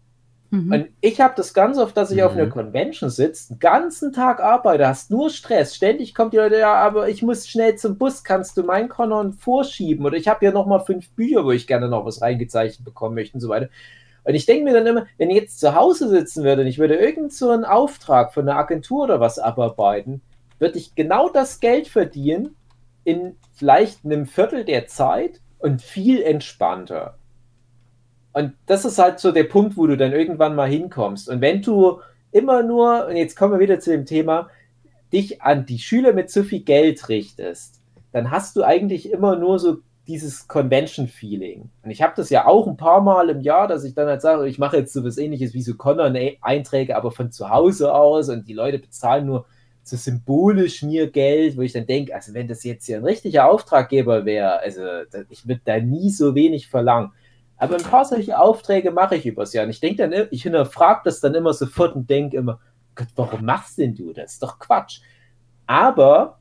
Mhm. 0.50 0.72
Und 0.72 0.88
ich 1.02 1.20
habe 1.22 1.34
das 1.38 1.54
ganz 1.54 1.78
oft, 1.78 1.96
dass 1.96 2.10
ich 2.10 2.24
auf 2.24 2.34
Mhm. 2.34 2.40
einer 2.40 2.50
Convention 2.50 3.10
sitze, 3.10 3.54
den 3.54 3.60
ganzen 3.60 4.14
Tag 4.14 4.40
arbeite, 4.40 4.88
hast 4.88 5.12
nur 5.12 5.30
Stress. 5.30 5.76
Ständig 5.76 6.16
kommt 6.16 6.34
die 6.34 6.38
Leute, 6.38 6.58
ja, 6.58 6.74
aber 6.74 7.10
ich 7.10 7.22
muss 7.22 7.48
schnell 7.48 7.76
zum 7.76 7.98
Bus, 7.98 8.24
kannst 8.24 8.58
du 8.58 8.64
mein 8.64 8.90
Conan 8.90 9.34
vorschieben? 9.34 10.06
Oder 10.06 10.18
ich 10.18 10.28
habe 10.28 10.46
ja 10.46 10.52
noch 10.52 10.66
mal 10.66 10.80
fünf 10.80 11.10
Bücher, 11.12 11.44
wo 11.44 11.52
ich 11.52 11.68
gerne 11.68 11.90
noch 11.90 12.06
was 12.06 12.22
reingezeichnet 12.22 12.86
bekommen 12.86 13.16
möchte 13.16 13.36
und 13.36 13.42
so 13.42 13.50
weiter. 13.50 13.70
Und 14.28 14.36
ich 14.36 14.46
denke 14.46 14.66
mir 14.66 14.74
dann 14.74 14.86
immer, 14.86 15.06
wenn 15.18 15.30
ich 15.30 15.38
jetzt 15.38 15.62
zu 15.62 15.74
Hause 15.74 16.10
sitzen 16.10 16.44
würde 16.44 16.64
und 16.64 16.68
ich 16.68 16.80
würde 16.80 16.96
irgend 16.96 17.32
so 17.32 17.50
einen 17.50 17.64
Auftrag 17.64 18.34
von 18.34 18.48
einer 18.48 18.60
Agentur 18.60 19.06
oder 19.06 19.22
was 19.22 19.40
abarbeiten, 19.40 20.22
würde 20.60 20.78
ich 20.78 20.96
genau 20.96 21.30
das 21.30 21.62
Geld 21.62 21.88
verdienen 21.88 22.54
in 23.06 23.38
vielleicht 23.54 24.04
einem 24.04 24.26
Viertel 24.26 24.66
der 24.66 24.88
Zeit 24.88 25.40
und 25.60 25.82
viel 25.82 26.22
entspannter. 26.22 27.18
Und 28.34 28.52
das 28.66 28.84
ist 28.84 29.00
halt 29.00 29.20
so 29.22 29.32
der 29.32 29.46
Punkt, 29.46 29.78
wo 29.78 29.88
du 29.88 29.96
dann 29.96 30.12
irgendwann 30.12 30.56
mal 30.56 30.68
hinkommst. 30.68 31.30
Und 31.30 31.40
wenn 31.40 31.62
du 31.62 32.02
immer 32.34 32.64
nur, 32.64 33.08
und 33.08 33.16
jetzt 33.16 33.38
kommen 33.38 33.54
wir 33.54 33.62
wieder 33.62 33.80
zu 33.80 33.92
dem 33.92 34.06
Thema, 34.06 34.50
dich 35.14 35.42
an 35.42 35.66
die 35.66 35.80
Schüler 35.80 36.12
mit 36.12 36.30
zu 36.30 36.44
viel 36.44 36.64
Geld 36.64 37.08
richtest, 37.08 37.80
dann 38.12 38.30
hast 38.30 38.58
du 38.58 38.64
eigentlich 38.64 39.10
immer 39.10 39.38
nur 39.38 39.58
so 39.58 39.78
dieses 40.08 40.48
Convention-Feeling. 40.48 41.70
Und 41.84 41.92
ich 41.92 42.02
habe 42.02 42.14
das 42.16 42.30
ja 42.30 42.46
auch 42.48 42.68
ein 42.68 42.78
paar 42.78 43.02
Mal 43.02 43.30
im 43.30 43.42
Jahr, 43.42 43.68
dass 43.68 43.84
ich 43.84 43.94
dann 43.94 44.08
halt 44.08 44.22
sage, 44.22 44.48
ich 44.48 44.58
mache 44.58 44.78
jetzt 44.78 44.94
so 44.94 45.04
was 45.04 45.18
ähnliches 45.18 45.54
wie 45.54 45.62
so 45.62 45.76
Connor-Einträge, 45.76 46.96
aber 46.96 47.12
von 47.12 47.32
zu 47.32 47.50
Hause 47.50 47.94
aus 47.94 48.30
und 48.30 48.48
die 48.48 48.54
Leute 48.54 48.80
bezahlen 48.80 49.26
nur 49.26 49.46
so 49.84 49.96
symbolisch 49.96 50.84
mir 50.84 51.10
Geld, 51.10 51.58
wo 51.58 51.62
ich 51.62 51.74
dann 51.74 51.86
denke, 51.86 52.14
also 52.14 52.34
wenn 52.34 52.48
das 52.48 52.64
jetzt 52.64 52.86
hier 52.86 52.98
ein 52.98 53.06
richtiger 53.06 53.50
Auftraggeber 53.50 54.26
wäre, 54.26 54.60
also 54.60 54.82
ich 55.30 55.48
würde 55.48 55.62
da 55.64 55.80
nie 55.80 56.10
so 56.10 56.36
wenig 56.36 56.68
verlangen. 56.68 57.12
Aber 57.58 57.76
ein 57.76 57.84
paar 57.84 58.06
solche 58.06 58.38
Aufträge 58.38 58.92
mache 58.92 59.16
ich 59.16 59.26
übers 59.26 59.54
Jahr. 59.54 59.64
Und 59.66 59.72
ich 59.72 59.80
denke 59.80 60.08
dann, 60.08 60.28
ich 60.32 60.44
hinterfrage 60.44 61.02
das 61.06 61.22
dann 61.22 61.36
immer 61.36 61.54
sofort 61.54 61.96
und 61.96 62.10
denke 62.10 62.38
immer, 62.38 62.60
Gott, 62.96 63.08
warum 63.16 63.46
machst 63.46 63.78
denn 63.78 63.96
du 63.96 64.14
das? 64.14 64.34
Ist 64.34 64.44
doch 64.44 64.60
Quatsch. 64.60 65.02
Aber 65.66 66.40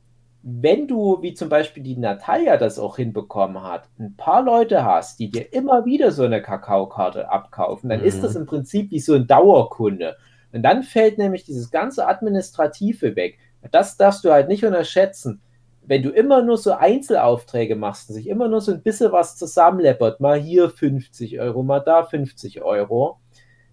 wenn 0.49 0.87
du, 0.87 1.23
wie 1.23 1.35
zum 1.35 1.49
Beispiel 1.49 1.83
die 1.83 1.97
Natalia 1.97 2.57
das 2.57 2.79
auch 2.79 2.99
hinbekommen 2.99 3.65
hat, 3.65 3.89
ein 3.99 4.17
paar 4.17 4.45
Leute 4.45 4.85
hast, 4.85 5.19
die 5.19 5.29
dir 5.29 5.53
immer 5.53 5.85
wieder 5.85 6.13
so 6.13 6.23
eine 6.23 6.41
Kakaokarte 6.41 7.29
abkaufen, 7.33 7.91
dann 7.91 7.99
mhm. 7.99 8.07
ist 8.07 8.23
das 8.23 8.37
im 8.37 8.47
Prinzip 8.47 8.93
wie 8.93 9.01
so 9.01 9.15
ein 9.15 9.27
Dauerkunde. 9.27 10.17
Und 10.53 10.63
dann 10.63 10.85
fällt 10.85 11.19
nämlich 11.19 11.43
dieses 11.43 11.73
ganze 11.73 12.07
Administrative 12.07 13.17
weg. 13.17 13.41
Das 13.73 13.97
darfst 13.97 14.25
du 14.25 14.31
halt 14.31 14.47
nicht 14.47 14.65
unterschätzen. 14.65 15.41
Wenn 15.83 16.05
du 16.05 16.11
immer 16.11 16.43
nur 16.43 16.59
so 16.59 16.71
Einzelaufträge 16.71 17.75
machst 17.75 18.09
und 18.09 18.15
sich 18.15 18.29
immer 18.29 18.47
nur 18.47 18.61
so 18.61 18.71
ein 18.71 18.83
bisschen 18.83 19.11
was 19.11 19.37
zusammenleppert, 19.37 20.21
mal 20.21 20.39
hier 20.39 20.71
50 20.71 21.41
Euro, 21.41 21.65
mal 21.65 21.81
da 21.81 22.05
50 22.05 22.63
Euro, 22.63 23.19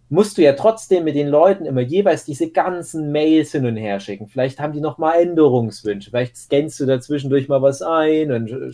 musst 0.10 0.38
du 0.38 0.44
ja 0.44 0.54
trotzdem 0.54 1.06
mit 1.06 1.16
den 1.16 1.28
Leuten 1.28 1.66
immer 1.66 1.82
jeweils 1.82 2.26
diese 2.26 2.52
ganzen 2.52 3.12
Mails 3.12 3.52
hin 3.52 3.66
und 3.66 3.78
her 3.78 4.00
schicken. 4.00 4.28
Vielleicht 4.28 4.60
haben 4.60 4.74
die 4.74 4.82
noch 4.82 4.98
mal 4.98 5.16
Änderungswünsche, 5.16 6.12
vielleicht 6.12 6.38
scannst 6.38 6.80
du 6.80 6.86
dazwischendurch 6.86 7.48
mal 7.48 7.62
was 7.62 7.82
ein 7.82 8.32
und 8.32 8.50
äh, 8.50 8.72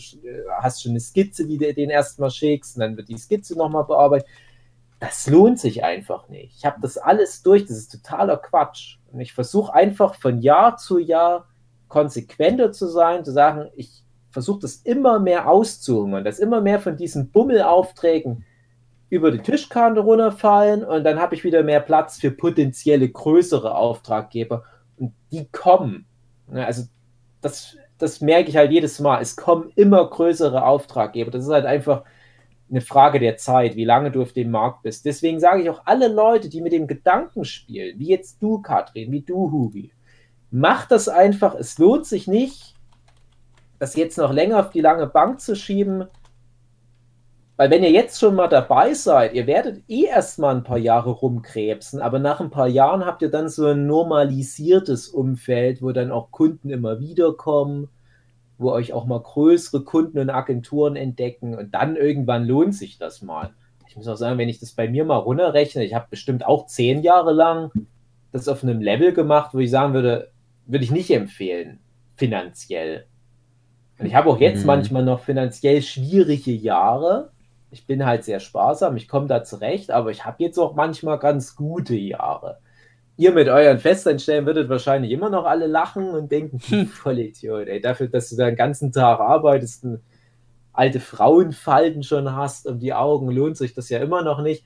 hast 0.60 0.82
schon 0.82 0.92
eine 0.92 1.00
Skizze, 1.00 1.46
die 1.46 1.58
du 1.58 1.72
den 1.72 1.90
erstmal 1.90 2.30
schickst 2.30 2.76
und 2.76 2.80
dann 2.80 2.96
wird 2.96 3.08
die 3.08 3.18
Skizze 3.18 3.56
noch 3.56 3.70
mal 3.70 3.82
bearbeitet. 3.82 4.28
Das 4.98 5.26
lohnt 5.28 5.58
sich 5.58 5.82
einfach 5.82 6.28
nicht. 6.28 6.56
Ich 6.58 6.66
habe 6.66 6.76
das 6.82 6.98
alles 6.98 7.42
durch, 7.42 7.64
das 7.64 7.78
ist 7.78 7.90
totaler 7.90 8.36
Quatsch. 8.36 8.98
Und 9.10 9.20
ich 9.20 9.32
versuche 9.32 9.72
einfach 9.72 10.14
von 10.14 10.40
Jahr 10.42 10.76
zu 10.76 10.98
Jahr 10.98 11.46
konsequenter 11.88 12.70
zu 12.70 12.86
sein, 12.86 13.24
zu 13.24 13.32
sagen, 13.32 13.70
ich 13.76 14.04
versuche 14.30 14.60
das 14.60 14.76
immer 14.76 15.18
mehr 15.18 15.48
auszuhungern, 15.48 16.22
dass 16.22 16.38
immer 16.38 16.60
mehr 16.60 16.80
von 16.80 16.96
diesen 16.96 17.30
Bummelaufträgen 17.30 18.44
über 19.10 19.32
die 19.32 19.40
Tischkante 19.40 20.00
runterfallen 20.00 20.84
und 20.84 21.04
dann 21.04 21.20
habe 21.20 21.34
ich 21.34 21.44
wieder 21.44 21.62
mehr 21.62 21.80
Platz 21.80 22.18
für 22.18 22.30
potenzielle 22.30 23.08
größere 23.08 23.74
Auftraggeber 23.74 24.64
und 24.96 25.12
die 25.32 25.48
kommen. 25.50 26.06
Also 26.52 26.84
das, 27.40 27.76
das 27.98 28.20
merke 28.20 28.48
ich 28.48 28.56
halt 28.56 28.70
jedes 28.70 29.00
Mal. 29.00 29.20
Es 29.20 29.36
kommen 29.36 29.72
immer 29.74 30.08
größere 30.08 30.64
Auftraggeber. 30.64 31.32
Das 31.32 31.44
ist 31.44 31.50
halt 31.50 31.66
einfach 31.66 32.04
eine 32.70 32.80
Frage 32.80 33.18
der 33.18 33.36
Zeit, 33.36 33.74
wie 33.74 33.84
lange 33.84 34.12
du 34.12 34.22
auf 34.22 34.32
dem 34.32 34.52
Markt 34.52 34.84
bist. 34.84 35.04
Deswegen 35.04 35.40
sage 35.40 35.62
ich 35.62 35.70
auch 35.70 35.82
alle 35.86 36.06
Leute, 36.06 36.48
die 36.48 36.60
mit 36.60 36.72
dem 36.72 36.86
Gedanken 36.86 37.44
spielen, 37.44 37.98
wie 37.98 38.08
jetzt 38.08 38.40
du, 38.40 38.62
Katrin, 38.62 39.10
wie 39.10 39.22
du, 39.22 39.50
Hugi, 39.50 39.92
mach 40.52 40.86
das 40.86 41.08
einfach. 41.08 41.56
Es 41.56 41.78
lohnt 41.78 42.06
sich 42.06 42.28
nicht, 42.28 42.74
das 43.80 43.96
jetzt 43.96 44.18
noch 44.18 44.32
länger 44.32 44.60
auf 44.60 44.70
die 44.70 44.80
lange 44.80 45.08
Bank 45.08 45.40
zu 45.40 45.56
schieben. 45.56 46.06
Weil 47.60 47.70
wenn 47.70 47.82
ihr 47.82 47.90
jetzt 47.90 48.18
schon 48.18 48.36
mal 48.36 48.48
dabei 48.48 48.94
seid, 48.94 49.34
ihr 49.34 49.46
werdet 49.46 49.82
eh 49.86 50.06
erstmal 50.06 50.56
ein 50.56 50.64
paar 50.64 50.78
Jahre 50.78 51.10
rumkrebsen, 51.10 52.00
aber 52.00 52.18
nach 52.18 52.40
ein 52.40 52.48
paar 52.48 52.68
Jahren 52.68 53.04
habt 53.04 53.20
ihr 53.20 53.30
dann 53.30 53.50
so 53.50 53.66
ein 53.66 53.86
normalisiertes 53.86 55.08
Umfeld, 55.08 55.82
wo 55.82 55.92
dann 55.92 56.10
auch 56.10 56.30
Kunden 56.30 56.70
immer 56.70 57.00
wieder 57.00 57.34
kommen, 57.34 57.90
wo 58.56 58.70
euch 58.70 58.94
auch 58.94 59.04
mal 59.04 59.20
größere 59.20 59.84
Kunden 59.84 60.18
und 60.18 60.30
Agenturen 60.30 60.96
entdecken 60.96 61.54
und 61.54 61.74
dann 61.74 61.96
irgendwann 61.96 62.46
lohnt 62.46 62.74
sich 62.74 62.96
das 62.96 63.20
mal. 63.20 63.50
Ich 63.86 63.94
muss 63.94 64.08
auch 64.08 64.16
sagen, 64.16 64.38
wenn 64.38 64.48
ich 64.48 64.60
das 64.60 64.72
bei 64.72 64.88
mir 64.88 65.04
mal 65.04 65.18
runterrechne, 65.18 65.84
ich 65.84 65.92
habe 65.92 66.06
bestimmt 66.08 66.46
auch 66.46 66.64
zehn 66.64 67.02
Jahre 67.02 67.34
lang 67.34 67.70
das 68.32 68.48
auf 68.48 68.62
einem 68.62 68.80
Level 68.80 69.12
gemacht, 69.12 69.50
wo 69.52 69.58
ich 69.58 69.70
sagen 69.70 69.92
würde, 69.92 70.30
würde 70.64 70.84
ich 70.86 70.92
nicht 70.92 71.10
empfehlen, 71.10 71.78
finanziell. 72.16 73.04
Und 73.98 74.06
ich 74.06 74.14
habe 74.14 74.30
auch 74.30 74.40
jetzt 74.40 74.60
mhm. 74.60 74.66
manchmal 74.66 75.04
noch 75.04 75.20
finanziell 75.20 75.82
schwierige 75.82 76.52
Jahre, 76.52 77.32
ich 77.70 77.86
bin 77.86 78.04
halt 78.04 78.24
sehr 78.24 78.40
sparsam, 78.40 78.96
ich 78.96 79.08
komme 79.08 79.26
da 79.26 79.44
zurecht, 79.44 79.90
aber 79.90 80.10
ich 80.10 80.24
habe 80.24 80.42
jetzt 80.42 80.58
auch 80.58 80.74
manchmal 80.74 81.18
ganz 81.18 81.54
gute 81.54 81.94
Jahre. 81.94 82.58
Ihr 83.16 83.32
mit 83.32 83.48
euren 83.48 83.78
Festeinstellen 83.78 84.46
würdet 84.46 84.68
wahrscheinlich 84.68 85.10
immer 85.12 85.30
noch 85.30 85.44
alle 85.44 85.66
lachen 85.66 86.10
und 86.10 86.32
denken, 86.32 86.58
hm. 86.64 86.86
voll 86.86 87.18
Idiot, 87.18 87.68
ey, 87.68 87.80
dafür, 87.80 88.08
dass 88.08 88.30
du 88.30 88.36
da 88.36 88.46
den 88.46 88.56
ganzen 88.56 88.92
Tag 88.92 89.20
arbeitest 89.20 89.84
und 89.84 90.00
alte 90.72 91.00
Frauenfalten 91.00 92.02
schon 92.02 92.34
hast 92.34 92.66
um 92.66 92.78
die 92.78 92.94
Augen, 92.94 93.30
lohnt 93.30 93.56
sich 93.56 93.74
das 93.74 93.88
ja 93.88 93.98
immer 93.98 94.22
noch 94.22 94.42
nicht. 94.42 94.64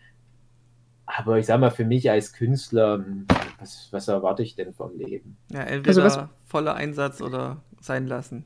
Aber 1.06 1.38
ich 1.38 1.46
sag 1.46 1.60
mal, 1.60 1.70
für 1.70 1.84
mich 1.84 2.10
als 2.10 2.32
Künstler, 2.32 2.96
hm, 2.98 3.26
was, 3.58 3.88
was 3.90 4.08
erwarte 4.08 4.42
ich 4.42 4.54
denn 4.54 4.72
vom 4.72 4.96
Leben? 4.96 5.36
Ja, 5.52 5.60
entweder 5.60 6.04
also 6.04 6.28
voller 6.44 6.74
Einsatz 6.74 7.20
oder 7.20 7.62
sein 7.80 8.06
lassen. 8.06 8.44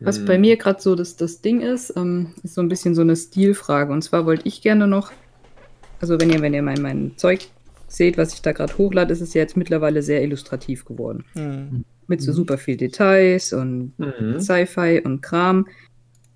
Was 0.00 0.24
bei 0.24 0.36
mhm. 0.36 0.42
mir 0.42 0.56
gerade 0.56 0.80
so 0.80 0.94
das, 0.94 1.16
das 1.16 1.40
Ding 1.40 1.60
ist, 1.60 1.92
ähm, 1.96 2.34
ist 2.42 2.54
so 2.54 2.60
ein 2.60 2.68
bisschen 2.68 2.94
so 2.94 3.02
eine 3.02 3.16
Stilfrage. 3.16 3.92
Und 3.92 4.02
zwar 4.02 4.26
wollte 4.26 4.46
ich 4.46 4.62
gerne 4.62 4.86
noch, 4.86 5.10
also 6.00 6.20
wenn 6.20 6.30
ihr, 6.30 6.40
wenn 6.40 6.54
ihr 6.54 6.62
mein, 6.62 6.80
mein 6.80 7.12
Zeug 7.16 7.48
seht, 7.88 8.16
was 8.16 8.34
ich 8.34 8.42
da 8.42 8.52
gerade 8.52 8.76
hochlade, 8.78 9.12
ist 9.12 9.20
es 9.20 9.34
ja 9.34 9.42
jetzt 9.42 9.56
mittlerweile 9.56 10.02
sehr 10.02 10.22
illustrativ 10.22 10.84
geworden. 10.84 11.24
Mhm. 11.34 11.84
Mit 12.06 12.22
so 12.22 12.30
mhm. 12.30 12.36
super 12.36 12.58
viel 12.58 12.76
Details 12.76 13.52
und 13.52 13.92
mhm. 13.98 14.38
Sci-Fi 14.38 15.02
und 15.04 15.20
Kram. 15.20 15.66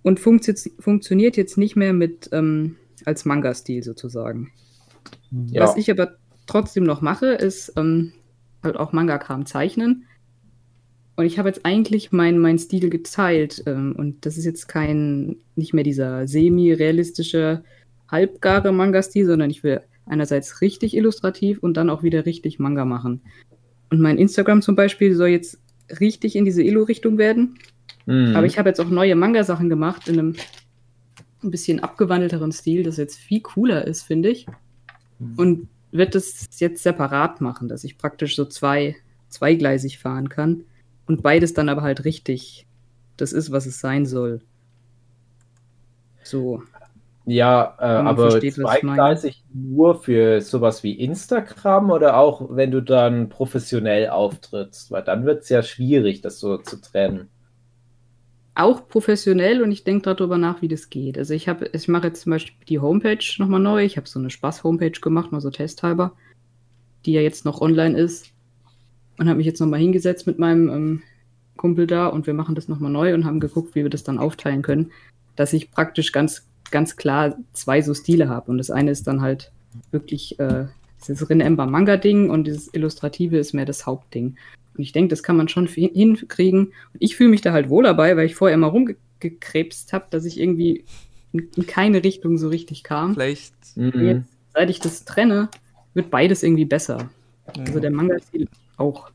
Und 0.02 0.18
funktio 0.18 0.54
funktioniert 0.80 1.36
jetzt 1.36 1.56
nicht 1.56 1.76
mehr 1.76 1.92
mit 1.92 2.28
ähm, 2.32 2.76
als 3.04 3.24
Manga-Stil 3.24 3.84
sozusagen. 3.84 4.50
Ja. 5.30 5.62
Was 5.62 5.76
ich 5.76 5.90
aber 5.90 6.16
trotzdem 6.46 6.84
noch 6.84 7.00
mache, 7.00 7.26
ist 7.26 7.72
ähm, 7.76 8.12
halt 8.62 8.76
auch 8.76 8.92
Manga-Kram 8.92 9.46
zeichnen. 9.46 10.04
Und 11.16 11.26
ich 11.26 11.38
habe 11.38 11.48
jetzt 11.48 11.64
eigentlich 11.64 12.12
meinen 12.12 12.38
mein 12.38 12.58
Stil 12.58 12.88
geteilt. 12.90 13.62
Ähm, 13.66 13.94
und 13.96 14.24
das 14.24 14.36
ist 14.36 14.44
jetzt 14.44 14.68
kein, 14.68 15.36
nicht 15.56 15.74
mehr 15.74 15.84
dieser 15.84 16.26
semi-realistische, 16.26 17.62
halbgare 18.08 18.72
Manga-Stil, 18.72 19.26
sondern 19.26 19.50
ich 19.50 19.62
will 19.62 19.80
einerseits 20.06 20.60
richtig 20.60 20.96
illustrativ 20.96 21.58
und 21.62 21.76
dann 21.76 21.90
auch 21.90 22.02
wieder 22.02 22.26
richtig 22.26 22.58
Manga 22.58 22.84
machen. 22.84 23.20
Und 23.90 24.00
mein 24.00 24.18
Instagram 24.18 24.62
zum 24.62 24.74
Beispiel 24.74 25.14
soll 25.14 25.28
jetzt 25.28 25.58
richtig 26.00 26.34
in 26.36 26.44
diese 26.44 26.62
Illu-Richtung 26.62 27.18
werden. 27.18 27.58
Mhm. 28.06 28.34
Aber 28.34 28.46
ich 28.46 28.58
habe 28.58 28.68
jetzt 28.68 28.80
auch 28.80 28.88
neue 28.88 29.14
Manga-Sachen 29.14 29.68
gemacht 29.68 30.08
in 30.08 30.18
einem 30.18 30.36
ein 31.42 31.50
bisschen 31.50 31.80
abgewandelteren 31.80 32.52
Stil, 32.52 32.84
das 32.84 32.96
jetzt 32.96 33.18
viel 33.18 33.40
cooler 33.40 33.86
ist, 33.86 34.02
finde 34.02 34.30
ich. 34.30 34.46
Mhm. 35.18 35.34
Und 35.36 35.68
wird 35.90 36.14
das 36.14 36.48
jetzt 36.58 36.82
separat 36.82 37.40
machen, 37.40 37.68
dass 37.68 37.84
ich 37.84 37.98
praktisch 37.98 38.36
so 38.36 38.44
zwei, 38.46 38.96
zweigleisig 39.28 39.98
fahren 39.98 40.28
kann. 40.28 40.64
Und 41.06 41.22
beides 41.22 41.54
dann 41.54 41.68
aber 41.68 41.82
halt 41.82 42.04
richtig. 42.04 42.66
Das 43.16 43.32
ist, 43.32 43.52
was 43.52 43.66
es 43.66 43.80
sein 43.80 44.06
soll. 44.06 44.40
So. 46.22 46.62
Ja, 47.24 47.76
äh, 47.78 47.84
aber 47.84 48.30
versteht, 48.30 48.54
zweigleisig 48.54 49.44
nur 49.52 50.02
für 50.02 50.40
sowas 50.40 50.82
wie 50.82 50.98
Instagram 50.98 51.90
oder 51.90 52.16
auch 52.16 52.48
wenn 52.50 52.72
du 52.72 52.80
dann 52.80 53.28
professionell 53.28 54.08
auftrittst? 54.08 54.90
Weil 54.90 55.04
dann 55.04 55.24
wird 55.24 55.42
es 55.42 55.48
ja 55.48 55.62
schwierig, 55.62 56.20
das 56.20 56.40
so 56.40 56.58
zu 56.58 56.80
trennen. 56.80 57.28
Auch 58.54 58.88
professionell 58.88 59.62
und 59.62 59.70
ich 59.70 59.84
denke 59.84 60.14
darüber 60.14 60.36
nach, 60.36 60.62
wie 60.62 60.68
das 60.68 60.90
geht. 60.90 61.16
Also 61.16 61.32
ich 61.32 61.48
habe, 61.48 61.70
ich 61.72 61.86
mache 61.86 62.08
jetzt 62.08 62.22
zum 62.22 62.30
Beispiel 62.30 62.56
die 62.68 62.80
Homepage 62.80 63.24
nochmal 63.38 63.60
neu. 63.60 63.84
Ich 63.84 63.96
habe 63.96 64.08
so 64.08 64.18
eine 64.18 64.28
Spaß-Homepage 64.28 65.00
gemacht, 65.00 65.30
mal 65.30 65.40
so 65.40 65.50
testhalber, 65.50 66.12
die 67.06 67.12
ja 67.12 67.20
jetzt 67.20 67.44
noch 67.44 67.60
online 67.60 67.96
ist 67.96 68.31
und 69.22 69.28
habe 69.28 69.38
mich 69.38 69.46
jetzt 69.46 69.60
nochmal 69.60 69.80
hingesetzt 69.80 70.26
mit 70.26 70.38
meinem 70.38 70.68
ähm, 70.68 71.02
Kumpel 71.56 71.86
da 71.86 72.08
und 72.08 72.26
wir 72.26 72.34
machen 72.34 72.54
das 72.54 72.68
nochmal 72.68 72.90
neu 72.90 73.14
und 73.14 73.24
haben 73.24 73.40
geguckt, 73.40 73.74
wie 73.74 73.82
wir 73.82 73.90
das 73.90 74.04
dann 74.04 74.18
aufteilen 74.18 74.62
können, 74.62 74.90
dass 75.36 75.52
ich 75.52 75.70
praktisch 75.70 76.12
ganz, 76.12 76.48
ganz 76.70 76.96
klar 76.96 77.36
zwei 77.52 77.82
so 77.82 77.94
Stile 77.94 78.28
habe. 78.28 78.50
Und 78.50 78.58
das 78.58 78.70
eine 78.70 78.90
ist 78.90 79.06
dann 79.06 79.20
halt 79.20 79.52
wirklich 79.92 80.38
äh, 80.40 80.66
das 81.06 81.22
Ember 81.22 81.66
Manga-Ding 81.66 82.30
und 82.30 82.48
dieses 82.48 82.72
Illustrative 82.74 83.38
ist 83.38 83.52
mehr 83.52 83.64
das 83.64 83.86
Hauptding. 83.86 84.36
Und 84.76 84.82
ich 84.82 84.92
denke, 84.92 85.10
das 85.10 85.22
kann 85.22 85.36
man 85.36 85.48
schon 85.48 85.66
hinkriegen. 85.66 86.66
Und 86.66 86.98
ich 86.98 87.16
fühle 87.16 87.30
mich 87.30 87.42
da 87.42 87.52
halt 87.52 87.68
wohl 87.68 87.84
dabei, 87.84 88.16
weil 88.16 88.26
ich 88.26 88.34
vorher 88.34 88.54
immer 88.54 88.68
rumgekrebst 88.68 89.92
habe, 89.92 90.06
dass 90.10 90.24
ich 90.24 90.40
irgendwie 90.40 90.84
in, 91.32 91.48
in, 91.56 91.66
keine 91.66 92.02
Richtung 92.02 92.38
so 92.38 92.48
richtig 92.48 92.82
kam. 92.82 93.14
Vielleicht. 93.14 93.54
Jetzt, 93.76 94.28
seit 94.52 94.70
ich 94.70 94.80
das 94.80 95.04
trenne, 95.04 95.48
wird 95.94 96.10
beides 96.10 96.42
irgendwie 96.42 96.64
besser. 96.64 97.10
Mhm. 97.56 97.64
Also 97.66 97.78
der 97.78 97.90
Manga-Stil 97.92 98.48
auch. 98.78 99.11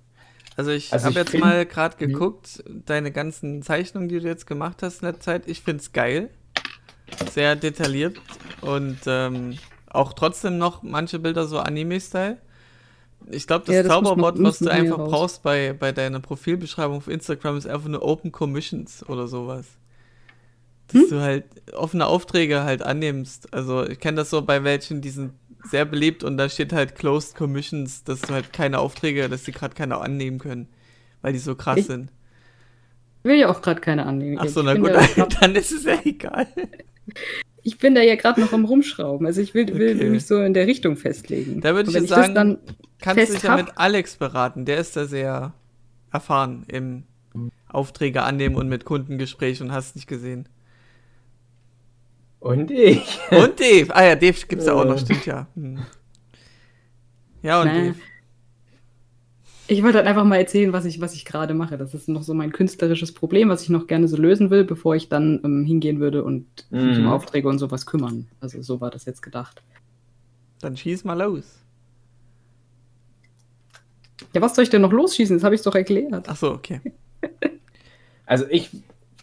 Also 0.57 0.71
ich 0.71 0.91
also 0.91 1.05
habe 1.05 1.19
jetzt 1.19 1.29
find, 1.29 1.43
mal 1.43 1.65
gerade 1.65 1.95
mhm. 2.03 2.11
geguckt, 2.11 2.63
deine 2.67 3.11
ganzen 3.11 3.61
Zeichnungen, 3.61 4.09
die 4.09 4.19
du 4.19 4.27
jetzt 4.27 4.47
gemacht 4.47 4.81
hast 4.83 5.01
in 5.03 5.05
der 5.05 5.19
Zeit. 5.19 5.43
Ich 5.47 5.61
finde 5.61 5.81
es 5.81 5.93
geil. 5.93 6.29
Sehr 7.31 7.55
detailliert 7.55 8.19
und 8.61 8.97
ähm, 9.05 9.57
auch 9.87 10.11
trotzdem 10.13 10.57
noch 10.57 10.83
manche 10.83 11.19
Bilder 11.19 11.45
so 11.47 11.59
Anime-Style. 11.59 12.37
Ich 13.29 13.47
glaube, 13.47 13.65
das, 13.65 13.75
Ja, 13.75 13.83
das 13.83 13.91
Zauberwort, 13.91 14.41
was 14.43 14.59
du 14.59 14.69
einfach 14.69 14.97
raus. 14.97 15.09
brauchst 15.11 15.43
bei, 15.43 15.73
bei 15.73 15.91
deiner 15.91 16.19
Profilbeschreibung 16.19 16.97
auf 16.97 17.07
Instagram, 17.07 17.57
ist 17.57 17.67
einfach 17.67 17.87
nur 17.87 18.01
Open 18.01 18.31
Commissions 18.31 19.07
oder 19.07 19.27
sowas. 19.27 19.67
Dass 20.87 21.03
Hm? 21.03 21.09
du 21.09 21.21
halt 21.21 21.45
offene 21.73 22.07
Aufträge 22.07 22.63
halt 22.63 22.81
annimmst. 22.81 23.53
Also 23.53 23.85
ich 23.87 23.99
kenne 23.99 24.17
das 24.17 24.29
so 24.29 24.41
bei 24.41 24.63
welchen, 24.63 25.01
die 25.01 25.09
sind 25.09 25.33
sehr 25.63 25.85
beliebt 25.85 26.23
und 26.23 26.37
da 26.37 26.49
steht 26.49 26.73
halt 26.73 26.95
Closed 26.95 27.35
Commissions, 27.35 28.03
dass 28.03 28.21
du 28.21 28.33
halt 28.33 28.53
keine 28.53 28.79
Aufträge, 28.79 29.27
dass 29.29 29.43
die 29.43 29.51
gerade 29.51 29.75
keine 29.75 29.97
annehmen 29.99 30.39
können, 30.39 30.67
weil 31.21 31.33
die 31.33 31.39
so 31.39 31.55
krass 31.55 31.77
Ich- 31.79 31.85
sind. 31.87 32.11
Ich 33.23 33.29
will 33.29 33.39
ja 33.39 33.49
auch 33.49 33.61
gerade 33.61 33.81
keine 33.81 34.05
annehmen. 34.05 34.37
Ach 34.39 34.47
so, 34.47 34.61
na 34.61 34.73
gut, 34.75 34.91
da 34.91 35.25
dann 35.41 35.55
ist 35.55 35.71
es 35.73 35.83
ja 35.83 35.97
egal. 36.05 36.47
Ich 37.61 37.77
bin 37.77 37.93
da 37.95 38.01
ja 38.01 38.15
gerade 38.15 38.39
noch 38.39 38.53
am 38.53 38.63
Rumschrauben. 38.63 39.27
Also 39.27 39.41
ich 39.41 39.53
will, 39.53 39.67
will 39.77 39.95
Okay. 39.97 40.09
mich 40.09 40.25
so 40.25 40.39
in 40.41 40.53
der 40.53 40.65
Richtung 40.67 40.95
festlegen. 40.95 41.59
Da 41.59 41.75
würde 41.75 41.89
ich 41.89 41.95
jetzt 41.95 42.07
sagen, 42.07 42.33
dann 42.35 42.59
Kannst 43.01 43.27
du 43.29 43.33
dich 43.33 43.43
ja 43.43 43.57
mit 43.57 43.77
Alex 43.77 44.15
beraten, 44.15 44.63
der 44.63 44.77
ist 44.77 44.95
da 44.95 45.05
sehr 45.05 45.53
erfahren 46.11 46.63
im 46.69 47.03
Aufträge 47.67 48.23
annehmen 48.23 48.55
und 48.55 48.69
mit 48.69 48.85
Kundengespräch 48.85 49.61
und 49.61 49.73
hast 49.73 49.97
nicht 49.97 50.07
gesehen. 50.07 50.47
Und 52.39 52.69
ich. 52.71 53.19
Und 53.31 53.59
Dave, 53.59 53.95
ah 53.95 54.03
ja, 54.05 54.15
Dave 54.15 54.37
gibt's 54.47 54.65
ja 54.65 54.73
auch 54.73 54.85
noch, 54.85 54.99
stimmt 54.99 55.25
ja. 55.25 55.47
Hm. 55.55 55.79
Ja, 57.41 57.61
und 57.61 57.67
Naja. 57.67 57.83
Dave. 57.87 57.95
Ich 59.69 59.83
wollte 59.83 59.97
halt 59.97 60.07
einfach 60.07 60.23
mal 60.23 60.37
erzählen, 60.37 60.71
was 60.71 60.85
ich, 60.85 61.01
was 61.01 61.13
ich 61.13 61.25
gerade 61.25 61.53
mache. 61.53 61.77
Das 61.77 61.93
ist 61.93 62.07
noch 62.07 62.23
so 62.23 62.33
mein 62.33 62.53
künstlerisches 62.53 63.13
Problem, 63.13 63.49
was 63.49 63.63
ich 63.63 63.69
noch 63.69 63.85
gerne 63.87 64.07
so 64.07 64.15
lösen 64.15 64.49
will, 64.49 64.63
bevor 64.63 64.95
ich 64.95 65.09
dann 65.09 65.41
ähm, 65.43 65.65
hingehen 65.65 65.99
würde 65.99 66.23
und 66.23 66.45
mich 66.69 66.97
um 66.97 67.03
Mhm. 67.03 67.09
Aufträge 67.09 67.49
und 67.49 67.59
sowas 67.59 67.85
kümmern. 67.85 68.27
Also 68.39 68.61
so 68.61 68.79
war 68.79 68.91
das 68.91 69.03
jetzt 69.05 69.21
gedacht. 69.21 69.61
Dann 70.61 70.77
schieß 70.77 71.03
mal 71.03 71.21
los. 71.21 71.59
Ja, 74.33 74.41
was 74.41 74.55
soll 74.55 74.63
ich 74.63 74.69
denn 74.69 74.81
noch 74.81 74.93
losschießen? 74.93 75.35
Das 75.35 75.43
habe 75.43 75.55
ich 75.55 75.61
doch 75.61 75.75
erklärt. 75.75 76.27
Ach 76.29 76.35
so, 76.37 76.51
okay. 76.51 76.79
Also 78.25 78.45
ich, 78.49 78.69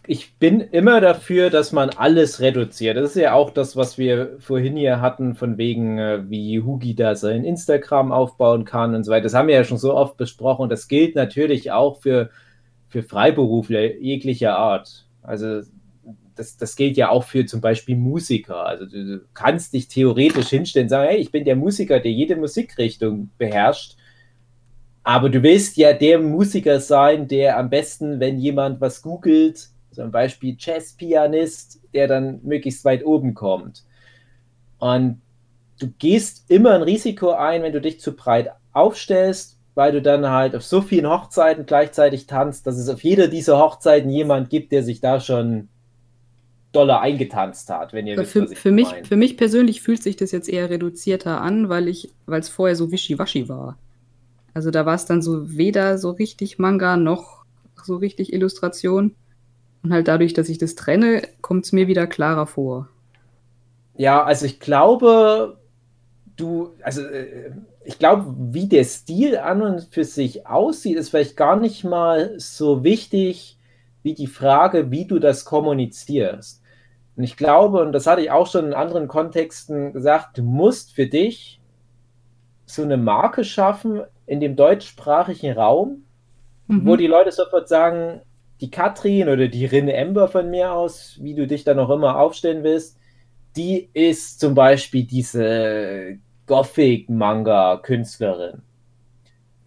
ich 0.07 0.37
bin 0.37 0.61
immer 0.61 1.01
dafür, 1.01 1.49
dass 1.49 1.71
man 1.71 1.89
alles 1.89 2.39
reduziert. 2.39 2.97
Das 2.97 3.11
ist 3.11 3.21
ja 3.21 3.33
auch 3.33 3.49
das, 3.49 3.75
was 3.75 3.97
wir 3.97 4.37
vorhin 4.39 4.75
hier 4.75 5.01
hatten, 5.01 5.35
von 5.35 5.57
wegen, 5.57 5.97
äh, 5.97 6.29
wie 6.29 6.61
Hugi 6.61 6.95
da 6.95 7.15
sein 7.15 7.43
Instagram 7.43 8.11
aufbauen 8.11 8.65
kann 8.65 8.95
und 8.95 9.03
so 9.03 9.11
weiter. 9.11 9.23
Das 9.23 9.33
haben 9.33 9.47
wir 9.47 9.55
ja 9.55 9.63
schon 9.63 9.77
so 9.77 9.93
oft 9.93 10.17
besprochen. 10.17 10.69
Das 10.69 10.87
gilt 10.87 11.15
natürlich 11.15 11.71
auch 11.71 12.01
für, 12.01 12.29
für 12.87 13.03
Freiberufler 13.03 13.95
jeglicher 13.95 14.57
Art. 14.57 15.05
Also 15.21 15.61
das, 16.35 16.57
das 16.57 16.75
gilt 16.75 16.97
ja 16.97 17.09
auch 17.09 17.23
für 17.23 17.45
zum 17.45 17.61
Beispiel 17.61 17.95
Musiker. 17.95 18.65
Also 18.65 18.85
du 18.85 19.21
kannst 19.33 19.73
dich 19.73 19.87
theoretisch 19.87 20.49
hinstellen 20.49 20.85
und 20.85 20.89
sagen, 20.89 21.09
hey, 21.09 21.17
ich 21.17 21.31
bin 21.31 21.45
der 21.45 21.55
Musiker, 21.55 21.99
der 21.99 22.11
jede 22.11 22.35
Musikrichtung 22.35 23.29
beherrscht. 23.37 23.95
Aber 25.03 25.29
du 25.29 25.43
willst 25.43 25.77
ja 25.77 25.93
der 25.93 26.19
Musiker 26.19 26.79
sein, 26.79 27.27
der 27.27 27.57
am 27.57 27.69
besten, 27.69 28.19
wenn 28.19 28.39
jemand 28.39 28.81
was 28.81 29.01
googelt, 29.01 29.69
zum 29.95 30.11
Beispiel 30.11 30.55
Jazzpianist, 30.59 31.81
der 31.93 32.07
dann 32.07 32.39
möglichst 32.43 32.85
weit 32.85 33.05
oben 33.05 33.33
kommt. 33.33 33.83
Und 34.77 35.21
du 35.79 35.87
gehst 35.97 36.45
immer 36.49 36.73
ein 36.73 36.81
Risiko 36.83 37.31
ein, 37.31 37.63
wenn 37.63 37.73
du 37.73 37.81
dich 37.81 37.99
zu 37.99 38.13
breit 38.13 38.51
aufstellst, 38.73 39.57
weil 39.73 39.91
du 39.91 40.01
dann 40.01 40.29
halt 40.29 40.55
auf 40.55 40.63
so 40.63 40.81
vielen 40.81 41.09
Hochzeiten 41.09 41.65
gleichzeitig 41.65 42.27
tanzt, 42.27 42.67
dass 42.67 42.77
es 42.77 42.89
auf 42.89 43.03
jeder 43.03 43.27
dieser 43.27 43.59
Hochzeiten 43.59 44.09
jemand 44.09 44.49
gibt, 44.49 44.71
der 44.71 44.83
sich 44.83 45.01
da 45.01 45.19
schon 45.19 45.67
doller 46.71 46.99
eingetanzt 46.99 47.69
hat, 47.69 47.93
wenn 47.93 48.05
ihr 48.05 48.17
wisst, 48.17 48.33
für, 48.33 48.43
was 48.43 48.51
ich 48.51 48.59
für, 48.59 48.71
mich, 48.71 48.91
meine. 48.91 49.05
für 49.05 49.15
mich 49.15 49.37
persönlich 49.37 49.81
fühlt 49.81 50.03
sich 50.03 50.17
das 50.17 50.31
jetzt 50.31 50.49
eher 50.49 50.69
reduzierter 50.69 51.41
an, 51.41 51.69
weil 51.69 51.87
ich, 51.87 52.11
weil 52.25 52.41
es 52.41 52.49
vorher 52.49 52.75
so 52.75 52.91
wischiwaschi 52.91 53.47
war. 53.47 53.77
Also 54.53 54.71
da 54.71 54.85
war 54.85 54.95
es 54.95 55.05
dann 55.05 55.21
so 55.21 55.57
weder 55.57 55.97
so 55.97 56.11
richtig 56.11 56.59
Manga 56.59 56.97
noch 56.97 57.45
so 57.83 57.97
richtig 57.97 58.33
Illustration. 58.33 59.15
Und 59.85 59.93
halt 59.93 60.07
dadurch, 60.09 60.33
dass 60.33 60.49
ich 60.49 60.57
das 60.57 60.75
trenne, 60.75 61.21
kommt 61.41 61.65
es 61.65 61.71
mir 61.71 61.87
wieder 61.87 62.07
klarer 62.07 62.47
vor. 62.47 62.89
Ja, 63.93 64.23
also 64.23 64.45
ich 64.45 64.59
glaube, 64.59 65.61
du, 66.37 66.73
also 66.83 67.03
äh, 67.03 67.51
ich 67.85 67.99
glaube, 67.99 68.35
wie 68.37 68.67
der 68.67 68.83
Stil 68.83 69.37
an 69.37 69.61
und 69.61 69.81
für 69.93 70.03
sich 70.05 70.47
aussieht, 70.47 70.97
ist 70.97 71.09
vielleicht 71.09 71.37
gar 71.37 71.55
nicht 71.57 71.83
mal 71.83 72.35
so 72.39 72.83
wichtig 72.83 73.59
wie 74.03 74.15
die 74.15 74.27
Frage, 74.27 74.91
wie 74.91 75.05
du 75.07 75.19
das 75.19 75.45
kommunizierst. 75.45 76.63
Und 77.15 77.23
ich 77.23 77.37
glaube, 77.37 77.81
und 77.83 77.93
das 77.93 78.07
hatte 78.07 78.21
ich 78.21 78.31
auch 78.31 78.47
schon 78.47 78.67
in 78.67 78.73
anderen 78.73 79.07
Kontexten 79.07 79.93
gesagt, 79.93 80.37
du 80.37 80.43
musst 80.43 80.93
für 80.93 81.07
dich 81.07 81.61
so 82.65 82.83
eine 82.83 82.97
Marke 82.97 83.43
schaffen 83.43 84.01
in 84.25 84.39
dem 84.39 84.55
deutschsprachigen 84.55 85.53
Raum, 85.57 86.03
Mhm. 86.67 86.85
wo 86.87 86.95
die 86.95 87.07
Leute 87.07 87.31
sofort 87.31 87.67
sagen, 87.69 88.21
die 88.61 88.71
Katrin 88.71 89.29
oder 89.29 89.47
die 89.47 89.65
Rinne 89.65 89.93
Ember 89.93 90.27
von 90.27 90.49
mir 90.49 90.73
aus, 90.73 91.19
wie 91.21 91.35
du 91.35 91.47
dich 91.47 91.63
dann 91.63 91.79
auch 91.79 91.89
immer 91.89 92.19
aufstellen 92.19 92.63
willst, 92.63 92.97
die 93.55 93.89
ist 93.93 94.39
zum 94.39 94.55
Beispiel 94.55 95.05
diese 95.05 96.17
Gothic-Manga-Künstlerin. 96.47 98.63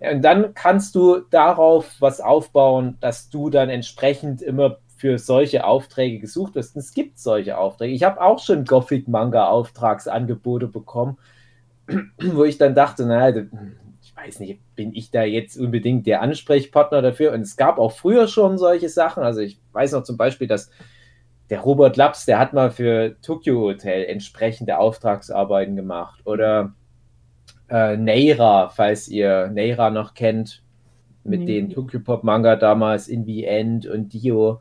Und 0.01 0.23
dann 0.23 0.55
kannst 0.55 0.95
du 0.95 1.19
darauf 1.31 1.97
was 1.99 2.21
aufbauen, 2.21 2.97
dass 3.01 3.31
du 3.31 3.51
dann 3.51 3.69
entsprechend 3.69 4.43
immer 4.43 4.79
für 4.97 5.19
solche 5.19 5.65
Aufträge 5.65 6.21
gesucht 6.21 6.55
wirst. 6.55 6.77
Und 6.77 6.81
es 6.81 6.93
gibt 6.93 7.19
solche 7.19 7.59
Aufträge. 7.59 7.95
Ich 7.95 8.05
habe 8.05 8.21
auch 8.21 8.39
schon 8.39 8.65
Gothic-Manga-Auftragsangebote 8.65 10.69
bekommen, 10.69 11.19
wo 12.21 12.45
ich 12.45 12.59
dann 12.59 12.75
dachte, 12.75 13.07
naja, 13.07 13.47
weiß 14.25 14.41
nicht, 14.41 14.61
bin 14.75 14.93
ich 14.95 15.11
da 15.11 15.23
jetzt 15.23 15.57
unbedingt 15.57 16.07
der 16.07 16.23
Ansprechpartner 16.23 17.03
dafür? 17.03 17.33
Und 17.33 17.43
es 17.43 17.57
gab 17.57 17.79
auch 17.79 17.93
früher 17.93 18.29
schon 18.29 18.59
solche 18.59 18.89
Sachen. 18.89 19.23
Also 19.23 19.41
ich 19.41 19.59
weiß 19.73 19.93
noch 19.93 20.03
zum 20.03 20.17
Beispiel, 20.17 20.49
dass 20.49 20.71
der 21.51 21.61
Robert 21.61 21.97
Laps, 21.97 22.27
der 22.27 22.39
hat 22.39 22.53
mal 22.53 22.71
für 22.71 23.17
Tokyo 23.23 23.61
Hotel 23.61 24.05
entsprechende 24.05 24.79
Auftragsarbeiten 24.79 25.77
gemacht. 25.77 26.21
Oder 26.25 26.75
äh, 27.71 27.97
Neira, 27.97 28.69
falls 28.69 29.09
ihr 29.09 29.49
Neira 29.49 29.91
noch 29.91 30.15
kennt, 30.15 30.63
mit 31.25 31.41
Nee. 31.41 31.47
den 31.47 31.71
Tokyo 31.71 32.01
Pop 32.01 32.25
Manga 32.25 32.57
damals 32.57 33.09
in 33.09 33.25
The 33.25 33.45
End 33.45 33.87
und 33.87 34.13
Dio. 34.13 34.61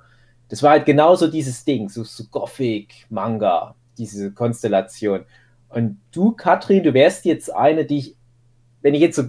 Das 0.50 0.64
war 0.64 0.72
halt 0.72 0.86
genauso 0.86 1.28
dieses 1.28 1.64
Ding, 1.66 1.90
so, 1.90 2.04
so 2.04 2.26
Gothic 2.30 3.06
Manga, 3.10 3.76
diese 3.98 4.32
Konstellation. 4.34 5.26
Und 5.70 6.00
du, 6.12 6.32
Katrin, 6.34 6.84
du 6.84 6.94
wärst 6.94 7.26
jetzt 7.26 7.54
eine, 7.54 7.86
die 7.86 7.98
ich, 7.98 8.16
wenn 8.82 8.94
ich 8.94 9.02
jetzt 9.02 9.18
so 9.18 9.24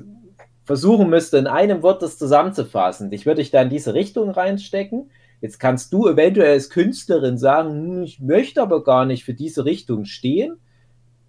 versuchen 0.69 1.09
müsste, 1.09 1.39
in 1.39 1.47
einem 1.47 1.83
Wort 1.83 2.03
das 2.03 2.19
zusammenzufassen, 2.19 3.11
ich 3.11 3.25
würde 3.25 3.41
dich 3.41 3.51
da 3.51 3.63
in 3.63 3.71
diese 3.71 3.95
Richtung 3.95 4.29
reinstecken. 4.31 5.11
Jetzt 5.41 5.59
kannst 5.59 5.95
du 5.95 6.07
eventuell 6.07 6.53
als 6.53 6.69
Künstlerin 6.69 7.39
sagen, 7.39 7.71
hm, 7.71 8.03
ich 8.03 8.21
möchte 8.21 8.61
aber 8.61 8.85
gar 8.85 9.07
nicht 9.07 9.25
für 9.25 9.33
diese 9.33 9.65
Richtung 9.65 10.05
stehen. 10.05 10.59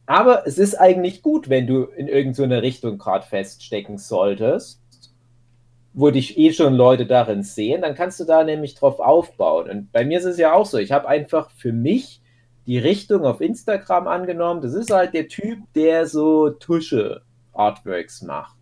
Aber 0.05 0.45
es 0.45 0.57
ist 0.57 0.75
eigentlich 0.75 1.21
gut, 1.21 1.47
wenn 1.47 1.67
du 1.67 1.83
in 1.83 2.09
irgendeine 2.09 2.61
Richtung 2.61 2.97
gerade 2.97 3.25
feststecken 3.25 3.97
solltest, 3.97 4.81
wo 5.93 6.09
dich 6.09 6.37
eh 6.37 6.51
schon 6.51 6.73
Leute 6.73 7.05
darin 7.05 7.41
sehen, 7.41 7.81
dann 7.81 7.95
kannst 7.95 8.19
du 8.19 8.25
da 8.25 8.43
nämlich 8.43 8.75
drauf 8.75 8.99
aufbauen. 8.99 9.69
Und 9.69 9.91
bei 9.93 10.03
mir 10.03 10.19
ist 10.19 10.25
es 10.25 10.37
ja 10.37 10.51
auch 10.51 10.65
so, 10.65 10.79
ich 10.79 10.91
habe 10.91 11.07
einfach 11.07 11.49
für 11.51 11.71
mich 11.71 12.21
die 12.67 12.77
Richtung 12.77 13.23
auf 13.23 13.39
Instagram 13.39 14.09
angenommen. 14.09 14.59
Das 14.59 14.73
ist 14.73 14.91
halt 14.91 15.13
der 15.13 15.29
Typ, 15.29 15.59
der 15.75 16.07
so 16.07 16.49
Tusche-Artworks 16.49 18.23
macht. 18.23 18.58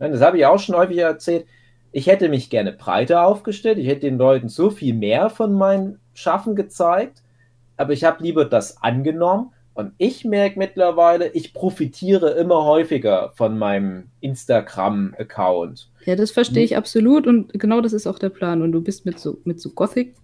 Ja, 0.00 0.08
Das 0.08 0.20
habe 0.20 0.38
ich 0.38 0.46
auch 0.46 0.58
schon 0.58 0.76
häufig 0.76 0.98
erzählt. 0.98 1.46
Ich 1.92 2.06
hätte 2.06 2.28
mich 2.28 2.50
gerne 2.50 2.72
breiter 2.72 3.26
aufgestellt. 3.26 3.78
Ich 3.78 3.86
hätte 3.86 4.02
den 4.02 4.18
Leuten 4.18 4.48
so 4.48 4.70
viel 4.70 4.94
mehr 4.94 5.28
von 5.28 5.52
meinem 5.52 5.98
Schaffen 6.14 6.54
gezeigt. 6.54 7.22
Aber 7.76 7.92
ich 7.92 8.04
habe 8.04 8.22
lieber 8.22 8.44
das 8.44 8.82
angenommen. 8.82 9.52
Und 9.74 9.92
ich 9.98 10.24
merke 10.24 10.58
mittlerweile, 10.58 11.28
ich 11.28 11.54
profitiere 11.54 12.30
immer 12.32 12.64
häufiger 12.64 13.32
von 13.34 13.56
meinem 13.58 14.08
Instagram-Account. 14.20 15.90
Ja, 16.04 16.16
das 16.16 16.32
verstehe 16.32 16.64
ich 16.64 16.76
absolut 16.76 17.26
und 17.26 17.52
genau 17.58 17.80
das 17.80 17.92
ist 17.92 18.06
auch 18.06 18.18
der 18.18 18.28
Plan. 18.28 18.62
Und 18.62 18.72
du 18.72 18.82
bist 18.82 19.06
mit 19.06 19.18
so, 19.18 19.38
mit 19.44 19.60
so 19.60 19.70
Gothic, 19.70 20.14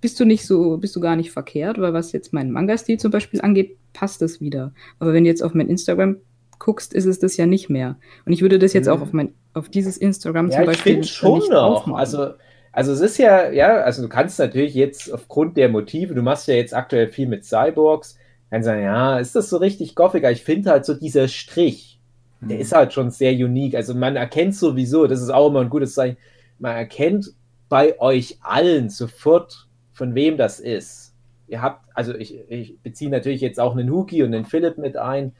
bist 0.00 0.18
du 0.18 0.24
nicht 0.24 0.46
so, 0.46 0.76
bist 0.78 0.96
du 0.96 1.00
gar 1.00 1.14
nicht 1.14 1.30
verkehrt, 1.30 1.80
weil 1.80 1.92
was 1.92 2.12
jetzt 2.12 2.32
meinen 2.32 2.50
Manga-Stil 2.50 2.98
zum 2.98 3.10
Beispiel 3.10 3.40
angeht, 3.42 3.76
passt 3.92 4.20
das 4.22 4.40
wieder. 4.40 4.72
Aber 4.98 5.12
wenn 5.12 5.24
du 5.24 5.30
jetzt 5.30 5.42
auf 5.42 5.54
mein 5.54 5.68
Instagram 5.68 6.16
guckst, 6.58 6.94
ist 6.94 7.06
es 7.06 7.18
das 7.18 7.36
ja 7.36 7.46
nicht 7.46 7.70
mehr. 7.70 7.96
Und 8.26 8.32
ich 8.32 8.42
würde 8.42 8.58
das 8.58 8.72
jetzt 8.72 8.86
Mhm. 8.86 8.92
auch 8.92 9.00
auf 9.00 9.12
mein, 9.12 9.34
auf 9.54 9.68
dieses 9.68 9.96
Instagram 9.96 10.50
Ja, 10.50 10.50
zum 10.50 10.64
ich 10.64 10.66
Beispiel 10.66 10.82
finde 10.82 11.08
schon 11.08 11.32
nicht 11.32 11.50
noch. 11.50 11.62
aufmachen. 11.62 11.94
Also, 11.94 12.32
also 12.72 12.92
es 12.92 13.00
ist 13.00 13.18
ja, 13.18 13.50
ja, 13.50 13.76
also 13.82 14.02
du 14.02 14.08
kannst 14.08 14.38
natürlich 14.38 14.74
jetzt 14.74 15.12
aufgrund 15.12 15.56
der 15.56 15.68
Motive, 15.68 16.14
du 16.14 16.22
machst 16.22 16.48
ja 16.48 16.54
jetzt 16.54 16.74
aktuell 16.74 17.08
viel 17.08 17.28
mit 17.28 17.44
Cyborgs, 17.44 18.18
kannst 18.50 18.66
sagen, 18.66 18.82
ja, 18.82 19.18
ist 19.18 19.34
das 19.36 19.48
so 19.50 19.56
richtig 19.58 19.94
Gothic? 19.94 20.24
Aber 20.24 20.32
Ich 20.32 20.44
finde 20.44 20.70
halt 20.70 20.84
so 20.84 20.94
dieser 20.94 21.28
Strich, 21.28 22.00
der 22.40 22.58
ist 22.58 22.72
halt 22.72 22.92
schon 22.92 23.10
sehr 23.10 23.32
unique. 23.32 23.74
Also 23.76 23.94
man 23.94 24.16
erkennt 24.16 24.54
sowieso, 24.56 25.06
das 25.06 25.22
ist 25.22 25.30
auch 25.30 25.48
immer 25.48 25.60
ein 25.60 25.70
gutes 25.70 25.94
Zeichen, 25.94 26.16
man 26.58 26.76
erkennt 26.76 27.32
bei 27.68 27.98
euch 28.00 28.38
allen 28.42 28.90
sofort, 28.90 29.68
von 29.92 30.14
wem 30.14 30.36
das 30.36 30.60
ist. 30.60 31.14
ihr 31.48 31.62
habt, 31.62 31.84
also 31.94 32.14
ich, 32.14 32.38
ich 32.48 32.78
beziehe 32.82 33.10
natürlich 33.10 33.40
jetzt 33.40 33.60
auch 33.60 33.72
einen 33.76 33.90
Huki 33.90 34.22
und 34.22 34.34
einen 34.34 34.44
Philipp 34.44 34.78
mit 34.78 34.96
ein. 34.96 35.32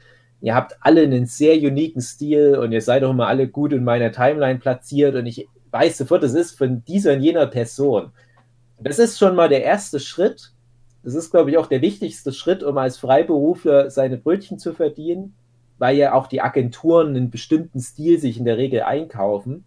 Ihr 0.45 0.55
habt 0.55 0.77
alle 0.83 1.01
einen 1.01 1.25
sehr 1.25 1.55
uniken 1.55 2.03
Stil 2.03 2.59
und 2.59 2.71
ihr 2.71 2.83
seid 2.83 3.03
auch 3.03 3.13
immer 3.13 3.29
alle 3.29 3.49
gut 3.49 3.73
in 3.73 3.83
meiner 3.83 4.13
Timeline 4.13 4.59
platziert 4.59 5.15
und 5.15 5.25
ich 5.25 5.49
weiß 5.71 5.97
sofort, 5.97 6.23
das 6.23 6.35
ist 6.35 6.59
von 6.59 6.85
dieser 6.85 7.15
und 7.15 7.23
jener 7.23 7.47
Person. 7.47 8.13
Das 8.79 8.99
ist 8.99 9.19
schon 9.19 9.37
mal 9.37 9.49
der 9.49 9.65
erste 9.65 9.99
Schritt. 10.01 10.53
Das 11.03 11.15
ist, 11.15 11.31
glaube 11.31 11.51
ich, 11.51 11.57
auch 11.57 11.67
der 11.67 11.81
wichtigste 11.81 12.31
Schritt, 12.31 12.63
um 12.63 12.77
als 12.77 12.99
Freiberufler 12.99 13.91
seine 13.91 14.19
Brötchen 14.19 14.59
zu 14.59 14.75
verdienen, 14.75 15.35
weil 15.79 15.97
ja 15.97 16.13
auch 16.13 16.27
die 16.27 16.43
Agenturen 16.43 17.17
einen 17.17 17.31
bestimmten 17.31 17.81
Stil 17.81 18.19
sich 18.19 18.37
in 18.37 18.45
der 18.45 18.59
Regel 18.59 18.83
einkaufen. 18.83 19.65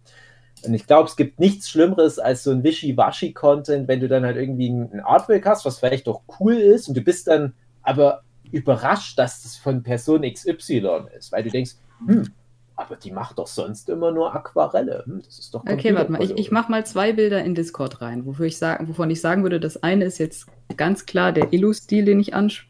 Und 0.64 0.74
ich 0.74 0.86
glaube, 0.86 1.08
es 1.08 1.16
gibt 1.16 1.40
nichts 1.40 1.68
Schlimmeres 1.68 2.20
als 2.20 2.44
so 2.44 2.52
ein 2.52 2.62
Wischi-Waschi-Content, 2.62 3.88
wenn 3.88 3.98
du 3.98 4.06
dann 4.06 4.24
halt 4.24 4.36
irgendwie 4.36 4.68
ein 4.68 5.00
Artwork 5.00 5.44
hast, 5.44 5.64
was 5.64 5.80
vielleicht 5.80 6.06
doch 6.06 6.22
cool 6.38 6.54
ist 6.54 6.86
und 6.86 6.96
du 6.96 7.00
bist 7.00 7.26
dann 7.26 7.54
aber 7.82 8.22
überrascht, 8.52 9.18
dass 9.18 9.42
das 9.42 9.56
von 9.56 9.82
Person 9.82 10.22
XY 10.22 11.06
ist, 11.16 11.32
weil 11.32 11.42
du 11.44 11.50
denkst, 11.50 11.72
hm, 12.06 12.28
aber 12.76 12.96
die 12.96 13.10
macht 13.10 13.38
doch 13.38 13.46
sonst 13.48 13.88
immer 13.88 14.12
nur 14.12 14.34
Aquarelle. 14.34 15.02
Hm, 15.06 15.22
das 15.24 15.38
ist 15.38 15.52
doch 15.54 15.64
Okay, 15.68 15.94
warte 15.94 16.12
mal. 16.12 16.22
Ich, 16.22 16.30
ich 16.38 16.50
mache 16.50 16.70
mal 16.70 16.86
zwei 16.86 17.12
Bilder 17.12 17.42
in 17.44 17.54
Discord 17.54 18.00
rein, 18.00 18.24
wofür 18.24 18.46
ich 18.46 18.56
sagen, 18.58 18.88
wovon 18.88 19.10
ich 19.10 19.20
sagen 19.20 19.42
würde, 19.42 19.58
das 19.60 19.82
eine 19.82 20.04
ist 20.04 20.18
jetzt 20.18 20.46
ganz 20.76 21.04
klar 21.06 21.32
der 21.32 21.52
Illu-Stil, 21.52 22.04
den 22.04 22.20
ich 22.20 22.34
ans 22.34 22.60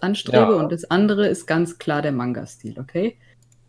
anstrebe, 0.00 0.52
Ja. 0.52 0.58
und 0.58 0.70
das 0.72 0.90
andere 0.90 1.28
ist 1.28 1.46
ganz 1.46 1.78
klar 1.78 2.02
der 2.02 2.12
Manga-Stil, 2.12 2.78
okay? 2.78 3.16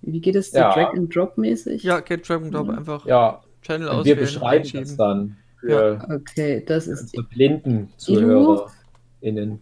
Wie 0.02 0.20
geht 0.20 0.36
es 0.36 0.52
so 0.52 0.58
Ja. 0.58 0.74
Drag-and-Drop-mäßig? 0.74 1.84
Ja, 1.84 2.00
geht 2.02 2.28
Dragon 2.28 2.52
Drop 2.52 2.68
Mhm. 2.68 2.78
einfach 2.80 3.06
Ja, 3.06 3.42
Channel 3.62 3.88
und 3.90 4.06
wir 4.06 4.16
beschreiben 4.16 4.70
das 4.74 4.98
dann 4.98 5.38
für 5.60 6.00
Okay, 6.10 6.64
das 6.66 6.88
ist. 6.88 7.02
unsere 7.02 7.24
blinden 7.24 7.94
ZuhörerInnen. 7.98 9.62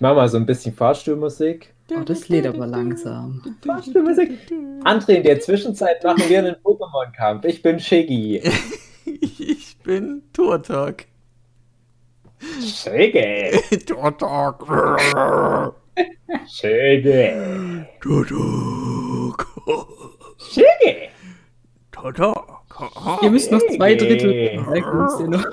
Ich 0.00 0.02
mache 0.02 0.14
mal 0.14 0.28
so 0.30 0.38
ein 0.38 0.46
bisschen 0.46 0.74
Fahrstuhlmusik. 0.74 1.74
Oh, 1.92 2.00
das 2.00 2.30
lädt 2.30 2.46
aber 2.46 2.66
langsam. 2.66 3.42
Fahrstuhlmusik. 3.62 4.30
André, 4.82 5.16
in 5.16 5.24
der 5.24 5.40
Zwischenzeit 5.40 6.02
machen 6.02 6.22
wir 6.26 6.38
einen 6.38 6.54
Pokémon-Kampf. 6.54 7.44
Ich 7.44 7.60
bin 7.60 7.78
Shiggy. 7.78 8.40
Ich 9.04 9.76
bin 9.82 10.22
Turtok. 10.32 11.04
Shiggy. 12.62 13.60
Turtok. 13.84 14.66
Shiggy. 16.48 17.84
Turtok. 18.00 19.46
Shiggy. 20.38 21.10
Turtok. 21.92 22.62
Ihr 23.20 23.30
müsst 23.30 23.52
noch 23.52 23.60
zwei 23.76 23.94
Drittel. 23.96 24.64
Hey. 24.64 24.82
müsst 24.94 25.20
ihr 25.20 25.28
noch. 25.28 25.44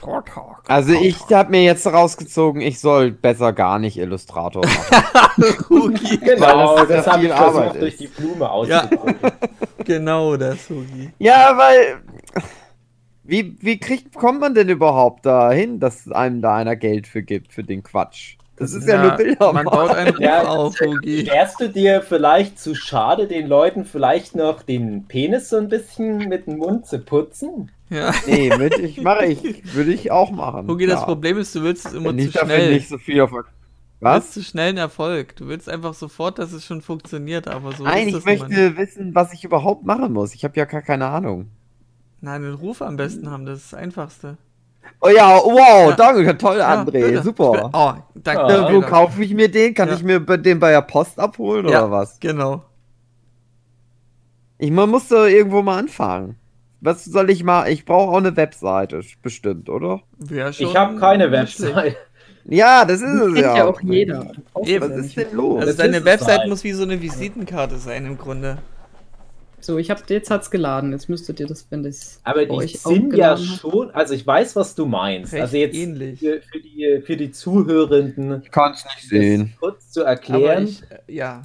Turtok. 0.00 0.62
Also 0.68 0.92
ich 0.92 1.18
habe 1.32 1.50
mir 1.50 1.62
jetzt 1.62 1.86
rausgezogen, 1.86 2.60
ich 2.60 2.80
soll 2.80 3.10
besser 3.10 3.52
gar 3.52 3.78
nicht 3.78 3.96
Illustrator 3.96 4.64
machen. 4.64 5.34
Genau, 6.20 6.76
das 6.76 6.88
das, 6.88 7.06
ja 7.06 7.12
habe 7.12 7.20
viel 7.20 7.30
ich 7.30 7.34
Arbeit 7.34 7.52
versucht, 7.52 7.74
ist. 7.74 7.80
durch 7.80 7.96
die 7.96 8.06
Blume 8.08 8.50
auszudrücken. 8.50 9.32
Genau 9.84 10.36
das, 10.36 10.68
Hugi. 10.68 11.10
ja, 11.18 11.56
weil. 11.56 12.00
Wie, 13.22 13.56
wie 13.60 13.78
kriegt, 13.78 14.14
kommt 14.14 14.40
man 14.40 14.54
denn 14.54 14.68
überhaupt 14.68 15.26
dahin, 15.26 15.78
dass 15.80 16.10
einem 16.10 16.42
da 16.42 16.56
einer 16.56 16.76
Geld 16.76 17.06
für 17.06 17.22
gibt, 17.22 17.52
für 17.52 17.64
den 17.64 17.82
Quatsch? 17.82 18.36
Das 18.56 18.72
ist 18.72 18.88
ja, 18.88 19.02
nur 19.02 19.12
Bilder. 19.12 19.52
Man 19.52 19.64
baut 19.64 19.90
einen 19.90 20.14
Ruf 20.14 20.20
Ja, 20.20 20.42
auf, 20.44 20.80
Hugi. 20.80 21.26
Wärst 21.26 21.60
du 21.60 21.68
dir 21.68 22.02
vielleicht 22.02 22.58
zu 22.58 22.74
schade, 22.74 23.26
den 23.28 23.46
Leuten 23.46 23.84
vielleicht 23.84 24.34
noch 24.34 24.62
den 24.62 25.06
Penis 25.06 25.50
so 25.50 25.56
ein 25.56 25.68
bisschen 25.68 26.28
mit 26.28 26.46
dem 26.46 26.58
Mund 26.58 26.86
zu 26.86 26.98
putzen? 26.98 27.70
Ja. 27.88 28.12
Nee, 28.26 28.50
würde 28.58 28.82
ich, 28.82 29.00
mache 29.00 29.26
ich, 29.26 29.74
würde 29.74 29.92
ich 29.92 30.10
auch 30.10 30.30
machen. 30.32 30.66
Hugi, 30.68 30.86
das. 30.86 31.04
Problem 31.04 31.38
ist, 31.38 31.54
du 31.54 31.62
willst 31.62 31.86
es 31.86 31.92
immer 31.94 32.16
Wenn 32.16 32.30
zu 32.30 32.38
schnell. 32.38 32.72
nicht 32.74 32.88
so 32.88 32.98
viel 32.98 33.20
auf 33.20 33.30
der- 33.30 33.42
Du 33.98 34.04
willst 34.04 34.26
Was? 34.28 34.30
zu 34.32 34.42
schnell 34.42 34.68
einen 34.70 34.78
Erfolg. 34.78 35.36
Du 35.36 35.46
willst 35.48 35.68
einfach 35.70 35.94
sofort, 35.94 36.38
dass 36.38 36.52
es 36.52 36.64
schon 36.66 36.82
funktioniert, 36.82 37.48
aber 37.48 37.72
so 37.72 37.84
Nein, 37.84 38.08
ist 38.08 38.16
ich 38.18 38.24
nicht. 38.26 38.40
möchte 38.48 38.76
wissen, 38.76 39.14
was 39.14 39.32
ich 39.32 39.42
überhaupt 39.44 39.86
machen 39.86 40.12
muss. 40.12 40.34
Ich 40.34 40.44
habe 40.44 40.54
ja 40.56 40.64
gar 40.66 40.82
keine 40.82 41.06
Ahnung. 41.06 41.48
Nein, 42.20 42.42
den 42.42 42.54
Ruf 42.54 42.82
am 42.82 42.96
besten 42.96 43.30
haben, 43.30 43.46
das 43.46 43.58
ist 43.60 43.72
das 43.72 43.78
Einfachste. 43.78 44.36
Oh 45.00 45.08
ja, 45.08 45.36
wow, 45.36 45.90
Ja. 45.90 45.96
danke, 45.96 46.36
toll, 46.36 46.58
Ja, 46.58 46.82
André, 46.82 46.90
bitte. 47.06 47.22
super. 47.22 47.70
Oh, 47.72 48.02
danke. 48.16 48.52
Ja. 48.52 48.72
Wo 48.74 48.80
kaufe 48.82 49.22
ich 49.24 49.32
mir 49.32 49.50
den? 49.50 49.72
Kann 49.74 49.92
ich 49.92 50.02
mir 50.02 50.20
den 50.20 50.58
bei 50.60 50.70
der 50.72 50.82
Post 50.82 51.18
abholen 51.18 51.66
oder 51.66 51.90
was? 51.90 52.20
Genau. 52.20 52.64
Ich 54.58 54.70
man 54.70 54.90
muss 54.90 55.08
da 55.08 55.26
irgendwo 55.26 55.62
mal 55.62 55.78
anfangen. 55.78 56.36
Was 56.86 57.04
soll 57.04 57.30
ich 57.30 57.42
mal? 57.42 57.68
Ich 57.68 57.84
brauche 57.84 58.12
auch 58.12 58.16
eine 58.18 58.36
Webseite, 58.36 59.00
bestimmt, 59.20 59.68
oder? 59.68 60.02
Schon 60.28 60.52
Ich 60.68 60.76
habe 60.76 60.96
keine. 61.00 61.32
Website. 61.32 61.96
Ja, 62.44 62.84
das 62.84 63.00
ist 63.00 63.08
es 63.12 63.20
Kennt 63.34 63.38
ja 63.38 63.56
ja. 63.56 63.64
auch 63.66 63.80
jeder. 63.80 64.30
Eben. 64.64 64.88
Was 64.88 64.98
ist 65.04 65.16
denn 65.16 65.32
los? 65.32 65.56
Also 65.62 65.66
Das 65.66 65.76
deine 65.78 65.96
ist 65.96 66.02
es 66.02 66.04
Website 66.06 66.38
halt. 66.38 66.48
muss 66.48 66.62
wie 66.62 66.70
so 66.70 66.84
eine 66.84 67.02
Visitenkarte 67.02 67.76
sein 67.78 68.06
im 68.06 68.16
Grunde. 68.16 68.58
So, 69.58 69.78
ich 69.78 69.90
hab, 69.90 70.08
jetzt 70.08 70.30
hat's 70.30 70.48
geladen. 70.48 70.92
Jetzt 70.92 71.08
müsstet 71.08 71.40
ihr 71.40 71.48
das, 71.48 71.66
wenn 71.70 71.82
das 71.82 72.20
Aber 72.22 72.44
die 72.44 72.52
euch 72.52 72.78
sind 72.78 73.12
ja 73.16 73.36
schon, 73.36 73.90
also 73.90 74.14
ich 74.14 74.24
weiß, 74.24 74.54
was 74.54 74.76
du 74.76 74.86
meinst. 74.86 75.32
Recht 75.32 75.42
also 75.42 75.56
jetzt 75.56 75.74
ähnlich. 75.74 76.20
Für, 76.20 76.40
für, 76.40 76.60
die, 76.60 77.02
für 77.04 77.16
die 77.16 77.32
Zuhörenden 77.32 78.42
Ich 78.44 78.50
kann 78.52 78.74
es 78.74 78.84
nicht 78.84 79.08
sehen. 79.08 79.48
das 79.50 79.58
kurz 79.58 79.90
zu 79.90 80.02
Aber 80.02 80.10
erklären. 80.10 80.64
ich, 80.68 80.82
äh, 80.82 80.98
ja. 81.12 81.42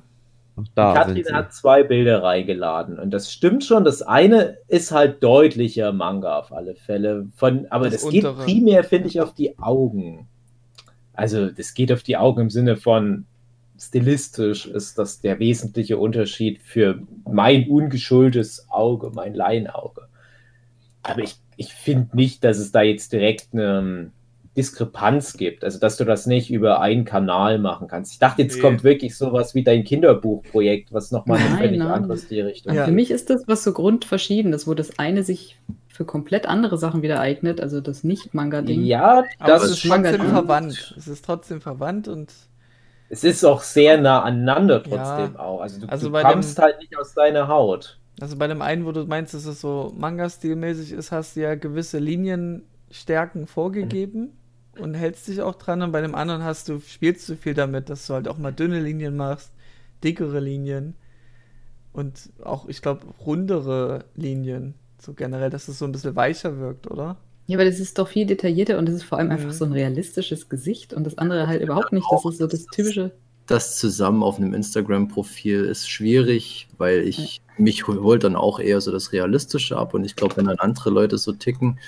Da 0.76 0.94
Katrin 0.94 1.34
hat 1.34 1.54
zwei 1.54 1.84
Bilder 1.84 2.22
reingeladen 2.24 3.00
und 3.00 3.12
das 3.12 3.32
stimmt 3.32 3.64
schon. 3.64 3.84
Das 3.84 4.02
eine 4.02 4.58
ist 4.68 4.92
halt 4.92 5.24
deutlicher 5.24 5.92
Manga 5.94 6.40
auf 6.40 6.52
alle 6.52 6.76
Fälle. 6.76 7.28
Von, 7.36 7.68
aber 7.70 7.90
Das 7.90 8.04
das, 8.04 8.12
geht 8.12 8.24
primär, 8.24 8.84
finde 8.84 9.08
ich, 9.08 9.22
auf 9.22 9.34
die 9.34 9.58
Augen. 9.58 10.28
Also 11.14 11.50
das 11.50 11.74
geht 11.74 11.92
auf 11.92 12.04
die 12.04 12.18
Augen 12.18 12.42
im 12.42 12.50
Sinne 12.50 12.76
von 12.76 13.26
stilistisch 13.82 14.68
ist 14.68 15.00
das 15.00 15.22
der 15.22 15.40
wesentliche 15.40 15.98
Unterschied 15.98 16.62
für 16.62 17.02
mein 17.26 17.68
ungeschultes 17.68 18.68
Auge, 18.70 19.10
mein 19.12 19.34
Laienauge. 19.34 20.08
Aber 21.02 21.22
ich, 21.22 21.38
ich 21.58 21.74
finde 21.74 22.16
nicht, 22.16 22.44
dass 22.44 22.60
es 22.60 22.72
da 22.72 22.84
jetzt 22.84 23.12
direkt 23.12 23.54
eine 23.54 24.12
Diskrepanz 24.58 25.34
gibt. 25.38 25.64
Also, 25.64 25.80
dass 25.80 25.96
du 25.98 26.04
das 26.06 26.26
nicht 26.26 26.52
über 26.52 26.82
einen 26.82 27.06
Kanal 27.06 27.58
machen 27.58 27.88
kannst. 27.88 28.12
Ich 28.14 28.20
dachte, 28.20 28.42
jetzt 28.42 28.56
Nee. 28.56 28.62
kommt 28.62 28.84
wirklich 28.84 29.18
sowas 29.18 29.56
wie 29.56 29.64
dein 29.64 29.84
Kinderbuchprojekt, 29.86 30.92
was 30.92 31.12
nochmal 31.12 31.40
eine 31.40 31.58
völlig 31.58 31.80
nein. 31.80 31.88
anderes 31.88 32.28
die 32.28 32.42
Richtung 32.42 32.74
Ja. 32.76 32.86
Für 32.86 32.92
mich 32.92 33.12
ist 33.12 33.30
das 33.30 33.44
was 33.48 33.64
so 33.64 33.72
grundverschiedenes, 33.72 34.68
wo 34.68 34.74
das 34.74 35.00
eine 35.00 35.24
sich 35.24 35.58
für 35.88 36.04
komplett 36.06 36.46
andere 36.48 36.78
Sachen 36.78 37.02
wieder 37.02 37.20
eignet, 37.20 37.62
also 37.62 37.80
das 37.82 38.04
Nicht-Manga-Ding. 38.04 38.84
Ja, 38.84 39.24
Aber 39.40 39.48
das 39.54 39.64
es 39.64 39.70
ist 39.72 39.76
ist 39.78 39.82
schon. 39.84 39.92
trotzdem 40.04 40.18
Manga- 40.20 40.34
verwandt. 40.34 40.96
Es 40.98 41.08
ist 41.08 41.26
trotzdem 41.26 41.62
verwandt 41.62 42.08
und 42.08 42.34
Es 43.10 43.24
ist 43.26 43.44
auch 43.44 43.62
sehr 43.62 44.00
nah 44.02 44.22
aneinander 44.24 44.82
Ja. 44.86 44.98
trotzdem 45.18 45.36
auch. 45.38 45.60
Also, 45.62 45.82
du, 45.82 45.88
Also 45.90 46.10
du 46.10 46.22
kommst 46.22 46.58
dem- 46.58 46.64
halt 46.64 46.80
nicht 46.80 46.98
aus 46.98 47.14
deiner 47.14 47.48
Haut. 47.50 48.00
also 48.22 48.38
bei 48.38 48.48
dem 48.48 48.62
einen, 48.62 48.86
wo 48.86 48.92
du 48.94 49.06
meinst, 49.06 49.34
dass 49.34 49.46
es 49.46 49.60
so 49.62 49.94
Manga-stilmäßig 49.98 50.92
ist, 50.94 51.12
hast 51.12 51.36
du 51.36 51.42
ja 51.42 51.56
gewisse 51.56 52.00
Linienstärken 52.00 53.48
vorgegeben 53.48 54.32
und 54.82 54.94
hältst 54.94 55.28
dich 55.28 55.42
auch 55.42 55.56
dran. 55.56 55.82
Und 55.82 55.92
bei 55.92 56.02
dem 56.02 56.16
anderen 56.16 56.44
hast 56.44 56.68
du, 56.70 56.80
spielst 56.80 57.28
du 57.30 57.36
viel 57.36 57.54
damit, 57.54 57.90
dass 57.90 58.08
du 58.08 58.14
halt 58.14 58.28
auch 58.28 58.38
mal 58.38 58.52
dünne 58.52 58.80
Linien 58.82 59.16
machst, 59.16 59.52
dickere 60.04 60.40
Linien 60.40 60.96
und 61.94 62.30
auch, 62.44 62.68
ich 62.68 62.82
glaube, 62.82 63.06
rundere 63.26 64.06
Linien. 64.16 64.74
So 65.00 65.14
generell, 65.14 65.50
dass 65.50 65.68
es 65.68 65.80
so 65.80 65.86
ein 65.86 65.92
bisschen 65.92 66.16
weicher 66.16 66.60
wirkt, 66.60 66.90
oder? 66.90 67.18
Ja, 67.48 67.58
aber 67.58 67.66
das 67.66 67.80
ist 67.80 67.98
doch 67.98 68.08
viel 68.08 68.26
detaillierter 68.26 68.78
und 68.78 68.86
das 68.86 68.96
ist 68.96 69.04
vor 69.04 69.18
allem 69.18 69.28
Mhm. 69.28 69.34
einfach 69.34 69.52
so 69.52 69.66
ein 69.66 69.74
realistisches 69.74 70.48
Gesicht 70.48 70.94
und 70.94 71.04
das 71.06 71.18
andere 71.18 71.48
halt 71.48 71.62
überhaupt 71.62 71.92
nicht. 71.92 72.06
Das 72.12 72.24
ist 72.24 72.38
so 72.38 72.48
das 72.48 72.66
typische. 72.68 73.12
Das 73.48 73.78
zusammen 73.78 74.24
auf 74.24 74.38
einem 74.38 74.54
Instagram-Profil 74.54 75.66
ist 75.66 75.90
schwierig, 75.90 76.70
weil 76.78 77.02
ich 77.02 77.42
mich 77.58 77.88
hol- 77.88 78.00
holt 78.02 78.24
dann 78.24 78.36
auch 78.36 78.60
eher 78.60 78.80
so 78.80 78.92
das 78.92 79.12
Realistische 79.12 79.76
ab 79.76 79.94
und 79.94 80.06
ich 80.06 80.16
glaube, 80.16 80.38
wenn 80.38 80.46
dann 80.46 80.60
andere 80.60 80.92
Leute 80.92 81.18
so 81.18 81.34
ticken, 81.34 81.80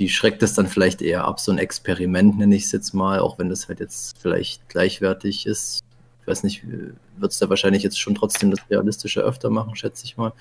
die 0.00 0.08
schreckt 0.08 0.42
es 0.42 0.54
dann 0.54 0.66
vielleicht 0.66 1.02
eher 1.02 1.26
ab. 1.26 1.38
So 1.38 1.52
ein 1.52 1.58
Experiment 1.58 2.38
nenne 2.38 2.56
ich 2.56 2.64
es 2.64 2.72
jetzt 2.72 2.94
mal, 2.94 3.20
auch 3.20 3.38
wenn 3.38 3.50
das 3.50 3.68
halt 3.68 3.80
jetzt 3.80 4.16
vielleicht 4.18 4.66
gleichwertig 4.70 5.46
ist. 5.46 5.80
Ich 6.22 6.26
weiß 6.26 6.42
nicht, 6.42 6.64
wird 6.66 7.32
es 7.32 7.38
da 7.38 7.50
wahrscheinlich 7.50 7.82
jetzt 7.82 8.00
schon 8.00 8.14
trotzdem 8.14 8.50
das 8.50 8.60
Realistische 8.70 9.20
öfter 9.20 9.50
machen, 9.50 9.76
schätze 9.76 10.06
ich 10.06 10.16
mal. 10.16 10.32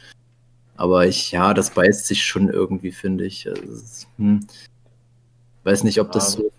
Aber 0.78 1.06
ich, 1.06 1.32
ja, 1.32 1.54
das 1.54 1.72
beißt 1.72 2.08
sich 2.08 2.26
schon 2.26 2.48
irgendwie, 2.50 2.94
finde 2.94 3.26
ich. 3.26 3.50
Also, 3.50 4.08
hm, 4.18 4.48
weiß 5.66 5.84
nicht, 5.84 6.00
ob 6.00 6.14
das 6.14 6.34
so. 6.34 6.52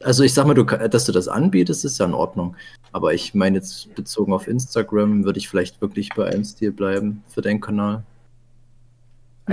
Also 0.00 0.22
ich 0.22 0.32
sag 0.32 0.46
mal, 0.46 0.54
du, 0.54 0.62
dass 0.62 1.06
du 1.06 1.10
das 1.10 1.26
anbietest, 1.26 1.84
ist 1.84 1.98
ja 1.98 2.06
in 2.06 2.14
Ordnung. 2.14 2.54
Aber 2.92 3.14
ich 3.14 3.34
meine 3.34 3.56
jetzt 3.56 3.92
bezogen 3.96 4.32
auf 4.32 4.46
Instagram, 4.46 5.24
würde 5.24 5.40
ich 5.40 5.48
vielleicht 5.48 5.80
wirklich 5.80 6.10
bei 6.14 6.26
einem 6.26 6.44
Stil 6.44 6.70
bleiben 6.70 7.24
für 7.26 7.42
deinen 7.42 7.60
Kanal. 7.60 8.04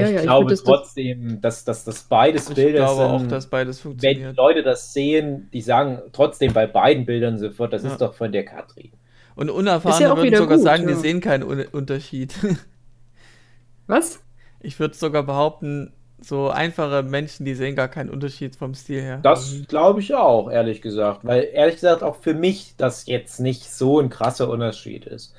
Ja, 0.02 0.08
ich 0.08 0.12
ja, 0.14 0.18
ich 0.18 0.24
glaube 0.24 0.50
das- 0.52 0.64
trotzdem, 0.64 1.42
dass, 1.42 1.64
dass 1.66 1.84
das 1.84 2.04
beides 2.04 2.50
Ich 2.50 2.56
Bilder 2.56 2.80
glaube 2.86 2.96
sind. 3.20 3.28
auch, 3.28 3.28
dass 3.30 3.48
beides 3.48 3.84
wenn 3.86 3.92
die 3.98 4.00
funktioniert. 4.06 4.38
Leute 4.38 4.64
das 4.64 4.94
sehen, 4.94 5.50
die 5.54 5.62
sagen 5.62 6.02
trotzdem 6.12 6.54
bei 6.54 6.68
beiden 6.68 7.06
Bildern 7.06 7.38
sofort, 7.38 7.74
das 7.74 7.84
Ja. 7.84 7.92
ist 7.92 8.02
doch 8.02 8.14
von 8.14 8.32
der 8.32 8.46
Katrin. 8.46 8.92
Und 9.36 9.50
Unerfahrene 9.50 10.04
ja 10.10 10.16
würden 10.18 10.36
sogar 10.36 10.58
gut, 10.58 10.64
sagen, 10.66 10.88
die 10.88 10.94
sehen 10.94 11.20
keinen 11.22 11.44
Un 11.44 11.66
Unterschied. 11.72 12.34
Was? 13.88 14.20
Ich 14.62 14.80
würde 14.80 14.96
sogar 14.96 15.24
behaupten, 15.24 15.94
so 16.20 16.50
einfache 16.50 17.04
Menschen, 17.04 17.46
die 17.46 17.54
sehen 17.54 17.76
gar 17.76 17.88
keinen 17.90 18.10
Unterschied 18.10 18.56
vom 18.56 18.74
Stil 18.74 19.02
her. 19.02 19.20
Das 19.22 19.54
glaube 19.68 20.00
ich 20.00 20.16
auch, 20.16 20.50
ehrlich 20.50 20.82
gesagt. 20.82 21.20
Weil 21.24 21.50
ehrlich 21.54 21.76
gesagt 21.76 22.02
auch 22.02 22.16
für 22.16 22.34
mich 22.34 22.74
das 22.78 23.06
jetzt 23.06 23.40
nicht 23.40 23.70
so 23.72 24.00
ein 24.00 24.10
krasser 24.10 24.50
Unterschied 24.50 25.06
ist. 25.06 25.36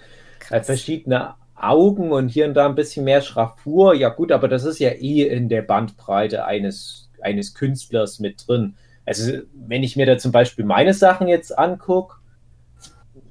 Weil 0.50 0.62
verschiedene 0.62 1.34
Augen 1.56 2.12
und 2.12 2.28
hier 2.28 2.46
und 2.46 2.54
da 2.54 2.66
ein 2.66 2.74
bisschen 2.74 3.04
mehr 3.04 3.22
Schraffur, 3.22 3.94
ja 3.94 4.10
gut, 4.10 4.32
aber 4.32 4.48
das 4.48 4.64
ist 4.64 4.78
ja 4.78 4.90
eh 4.90 5.22
in 5.22 5.48
der 5.48 5.62
Bandbreite 5.62 6.44
eines, 6.44 7.10
eines 7.22 7.54
Künstlers 7.54 8.20
mit 8.20 8.46
drin. 8.46 8.74
Also 9.06 9.38
wenn 9.54 9.82
ich 9.82 9.96
mir 9.96 10.06
da 10.06 10.18
zum 10.18 10.32
Beispiel 10.32 10.64
meine 10.64 10.92
Sachen 10.94 11.28
jetzt 11.28 11.56
angucke, 11.56 12.16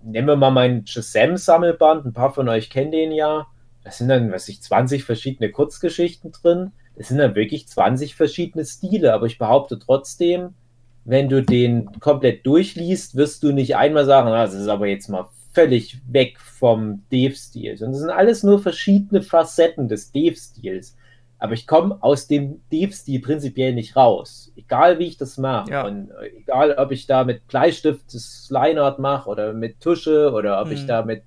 nehmen 0.04 0.28
wir 0.28 0.36
mal 0.36 0.52
meinen 0.52 0.88
Shazam-Sammelband, 0.88 2.06
ein 2.06 2.14
paar 2.14 2.34
von 2.34 2.48
euch 2.50 2.70
kennen 2.70 2.92
den 2.92 3.12
ja. 3.12 3.48
Da 3.84 3.92
sind 3.92 4.08
dann, 4.10 4.32
weiß 4.32 4.50
ich, 4.50 4.62
20 4.64 5.04
verschiedene 5.04 5.52
Kurzgeschichten 5.52 6.32
drin. 6.32 6.72
Das 6.96 7.10
sind 7.10 7.18
dann 7.18 7.36
wirklich 7.36 7.68
20 7.68 8.16
verschiedene 8.16 8.66
Stile, 8.66 9.14
aber 9.14 9.28
ich 9.28 9.38
behaupte 9.38 9.78
trotzdem, 9.78 10.56
wenn 11.04 11.30
du 11.30 11.44
den 11.44 11.92
komplett 12.00 12.46
durchliest, 12.48 13.16
wirst 13.16 13.44
du 13.44 13.52
nicht 13.52 13.76
einmal 13.76 14.06
sagen, 14.06 14.30
"Ah, 14.30 14.44
das 14.44 14.56
ist 14.56 14.68
aber 14.68 14.88
jetzt 14.88 15.10
mal 15.10 15.28
völlig 15.56 15.98
weg 16.12 16.40
vom 16.40 17.02
Dave-Stil. 17.12 17.78
Sondern 17.78 17.94
das 17.94 18.02
sind 18.02 18.10
alles 18.12 18.44
nur 18.44 18.60
verschiedene 18.60 19.22
Facetten 19.24 19.88
des 19.88 20.12
Dave-Stils. 20.12 20.96
Aber 21.40 21.54
ich 21.54 21.66
komme 21.68 21.98
aus 22.02 22.28
dem 22.28 22.62
Dave-Stil 22.72 23.22
prinzipiell 23.22 23.74
nicht 23.74 23.96
raus. 23.96 24.52
Egal 24.56 25.00
wie 25.00 25.06
ich 25.08 25.18
das 25.18 25.38
mache. 25.38 25.70
Ja. 25.72 25.86
Und 25.88 26.10
äh, 26.12 26.28
egal, 26.38 26.74
ob 26.78 26.92
ich 26.92 27.08
da 27.08 27.24
mit 27.24 27.48
Bleistift 27.48 28.14
das 28.14 28.48
Lineart 28.50 29.00
mache 29.00 29.30
oder 29.30 29.54
mit 29.54 29.82
Tusche 29.82 30.32
oder 30.32 30.62
ob 30.62 30.72
ich 30.72 30.84
Mhm. 30.84 30.88
da 30.88 31.04
mit 31.04 31.24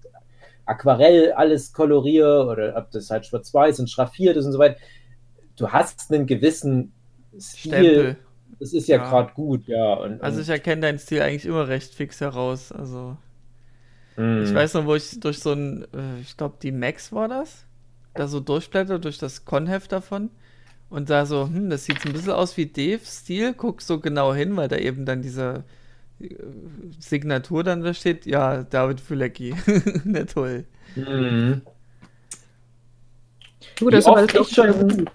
Aquarell 0.67 1.33
alles 1.33 1.73
koloriere 1.73 2.47
oder 2.47 2.77
ob 2.77 2.91
das 2.91 3.11
halt 3.11 3.25
schwarz-weiß 3.27 3.81
und 3.81 3.89
schraffiert 3.91 4.37
ist 4.37 4.45
und 4.47 4.53
so 4.53 4.59
weiter. 4.59 4.77
Du 5.57 5.69
hast 5.71 6.13
einen 6.13 6.27
gewissen 6.27 6.93
Stil. 7.39 7.73
Stempel. 7.73 8.17
Das 8.61 8.73
ist 8.73 8.89
ja, 8.89 8.97
Ja. 8.97 9.09
gerade 9.09 9.33
gut, 9.35 9.67
ja. 9.69 9.95
Und, 9.95 10.21
Also 10.23 10.39
und, 10.39 10.43
ich 10.43 10.49
erkenne 10.49 10.83
deinen 10.83 10.99
Stil 10.99 11.23
eigentlich 11.23 11.47
immer 11.47 11.69
recht 11.69 11.95
fix 11.95 12.21
heraus. 12.21 12.73
Also 12.73 13.17
mh. 14.19 14.43
ich 14.43 14.55
weiß 14.55 14.75
noch, 14.75 14.85
wo 14.87 14.95
ich 14.95 15.19
durch 15.21 15.39
so 15.39 15.53
ein, 15.53 15.85
äh, 15.95 16.21
ich 16.21 16.37
glaube 16.37 16.57
die 16.63 16.73
Max 16.73 17.13
war 17.13 17.29
das, 17.29 17.65
da 18.15 18.27
so 18.29 18.41
durchblätter 18.41 18.99
durch 18.99 19.19
das 19.19 19.45
Konheft 19.45 19.93
davon 19.93 20.31
und 20.91 21.09
da 21.11 21.25
so, 21.27 21.47
hm, 21.47 21.71
das 21.71 21.85
sieht 21.85 22.01
so 22.01 22.09
ein 22.09 22.13
bisschen 22.13 22.33
aus 22.33 22.57
wie 22.57 22.67
Dave's 22.67 23.19
Stil, 23.21 23.55
guck 23.55 23.81
so 23.83 24.01
genau 24.01 24.35
hin, 24.35 24.57
weil 24.57 24.69
da 24.69 24.77
eben 24.77 25.05
dann 25.07 25.23
diese 25.23 25.65
äh, 26.21 26.35
Signatur 26.99 27.63
dann 27.65 27.83
da 27.83 27.95
steht, 27.95 28.27
ja, 28.27 28.63
David 28.65 29.01
Fülecki. 29.01 29.55
Na 30.05 30.25
toll. 30.25 30.65
Mhm. 30.97 31.63
Du, 33.79 33.91
das 33.91 34.01
ist 34.01 34.07
Wie 34.07 34.11
aber 34.11 34.41
auch 34.41 34.49
schon- 34.49 35.11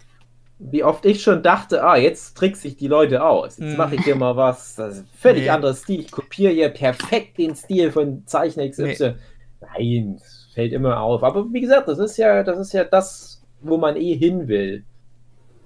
Wie 0.71 0.83
oft 0.83 1.05
ich 1.05 1.21
schon 1.21 1.43
dachte, 1.43 1.83
ah, 1.83 1.97
jetzt 1.97 2.37
trickse 2.37 2.67
ich 2.69 2.77
die 2.77 2.87
Leute 2.87 3.23
aus. 3.23 3.57
Jetzt 3.57 3.71
Mhm. 3.71 3.77
mache 3.77 3.95
ich 3.95 4.01
hier 4.03 4.15
mal 4.15 4.35
was. 4.37 4.75
Das 4.75 4.93
ist 4.95 4.99
ein 5.01 5.07
völlig 5.17 5.43
Nee. 5.43 5.49
anderer 5.49 5.73
Stil. 5.73 5.99
Ich 6.01 6.11
kopiere 6.11 6.53
hier 6.53 6.69
perfekt 6.69 7.37
den 7.37 7.55
Stil 7.55 7.91
von 7.91 8.23
Zeichner 8.25 8.67
XY. 8.69 9.15
Nein, 9.61 10.17
das 10.19 10.47
fällt 10.53 10.71
immer 10.73 10.99
auf. 11.01 11.23
Aber 11.23 11.51
wie 11.51 11.61
gesagt, 11.61 11.87
das 11.87 11.99
ist 11.99 12.17
ja, 12.17 12.43
das 12.43 12.57
ist 12.59 12.73
ja 12.73 12.83
das, 12.85 13.43
wo 13.61 13.77
man 13.77 13.95
eh 13.97 14.15
hin 14.15 14.47
will. 14.47 14.83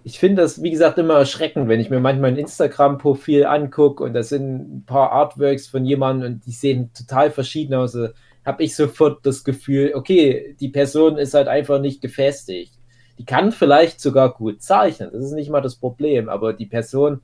Ich 0.03 0.19
finde 0.19 0.41
das, 0.41 0.61
wie 0.63 0.71
gesagt, 0.71 0.97
immer 0.97 1.15
erschreckend, 1.15 1.67
wenn 1.67 1.79
ich 1.81 1.89
mir 1.89 1.99
manchmal 1.99 2.31
ein 2.31 2.37
Instagram-Profil 2.37 3.45
angucke 3.45 4.03
und 4.03 4.13
das 4.13 4.29
sind 4.29 4.77
ein 4.77 4.83
paar 4.85 5.11
Artworks 5.11 5.67
von 5.67 5.83
jemandem 5.85 6.33
und 6.33 6.45
die 6.45 6.51
sehen 6.51 6.91
total 6.97 7.29
verschieden 7.31 7.73
aus. 7.73 7.97
Habe 8.45 8.63
ich 8.63 8.75
sofort 8.75 9.25
das 9.25 9.43
Gefühl, 9.43 9.91
okay, 9.95 10.55
die 10.61 10.69
Person 10.69 11.17
ist 11.17 11.33
halt 11.33 11.49
einfach 11.49 11.81
nicht 11.81 12.01
gefestigt. 12.01 12.73
Die 13.19 13.25
kann 13.25 13.51
vielleicht 13.51 13.99
sogar 13.99 14.33
gut 14.33 14.61
zeichnen, 14.61 15.09
das 15.11 15.25
ist 15.25 15.31
nicht 15.33 15.49
mal 15.49 15.61
das 15.61 15.75
Problem, 15.75 16.29
aber 16.29 16.53
die 16.53 16.65
Person 16.67 17.21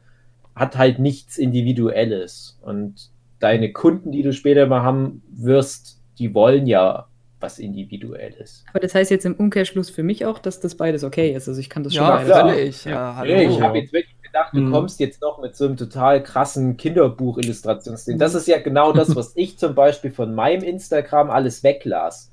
hat 0.56 0.78
halt 0.78 1.00
nichts 1.00 1.38
Individuelles. 1.38 2.58
Und 2.62 3.10
deine 3.40 3.72
Kunden, 3.74 4.12
die 4.12 4.24
du 4.24 4.34
später 4.34 4.66
mal 4.68 4.82
haben 4.84 5.22
wirst, 5.32 6.00
die 6.20 6.34
wollen 6.34 6.66
ja 6.68 7.08
was 7.40 7.60
Individuelles. 7.60 8.64
Aber 8.70 8.80
das 8.80 8.96
heißt 8.96 9.12
jetzt 9.12 9.26
im 9.26 9.36
Umkehrschluss 9.36 9.90
für 9.90 10.04
mich 10.04 10.26
auch, 10.26 10.40
dass 10.40 10.60
das 10.62 10.76
beides 10.76 11.04
okay 11.04 11.34
ist. 11.36 11.48
Also 11.50 11.60
ich 11.60 11.70
kann 11.70 11.84
das 11.84 11.94
schon 11.94 12.04
Ja, 12.04 12.16
beides. 12.16 12.28
klar. 12.32 12.50
völlig. 12.50 12.86
Ja, 12.86 13.16
hallo. 13.18 13.34
Ich 13.36 13.62
habe 13.62 13.78
jetzt 13.80 13.92
wirklich 13.94 14.16
gedacht, 14.22 14.54
du 14.54 14.62
Mhm. 14.62 14.72
kommst 14.72 15.00
jetzt 15.00 15.22
noch 15.22 15.42
mit 15.42 15.56
so 15.56 15.66
einem 15.66 15.76
total 15.78 16.24
krassen 16.24 16.78
Kinderbuch-Illustrationsstil. 16.78 18.18
Das 18.18 18.34
ist 18.36 18.48
ja 18.48 18.60
genau 18.60 18.94
das, 18.94 19.16
was 19.16 19.34
ich 19.36 19.58
zum 19.58 19.76
Beispiel 19.76 20.12
von 20.12 20.34
meinem 20.34 20.64
Instagram 20.64 21.30
alles 21.30 21.64
weglas. 21.64 22.32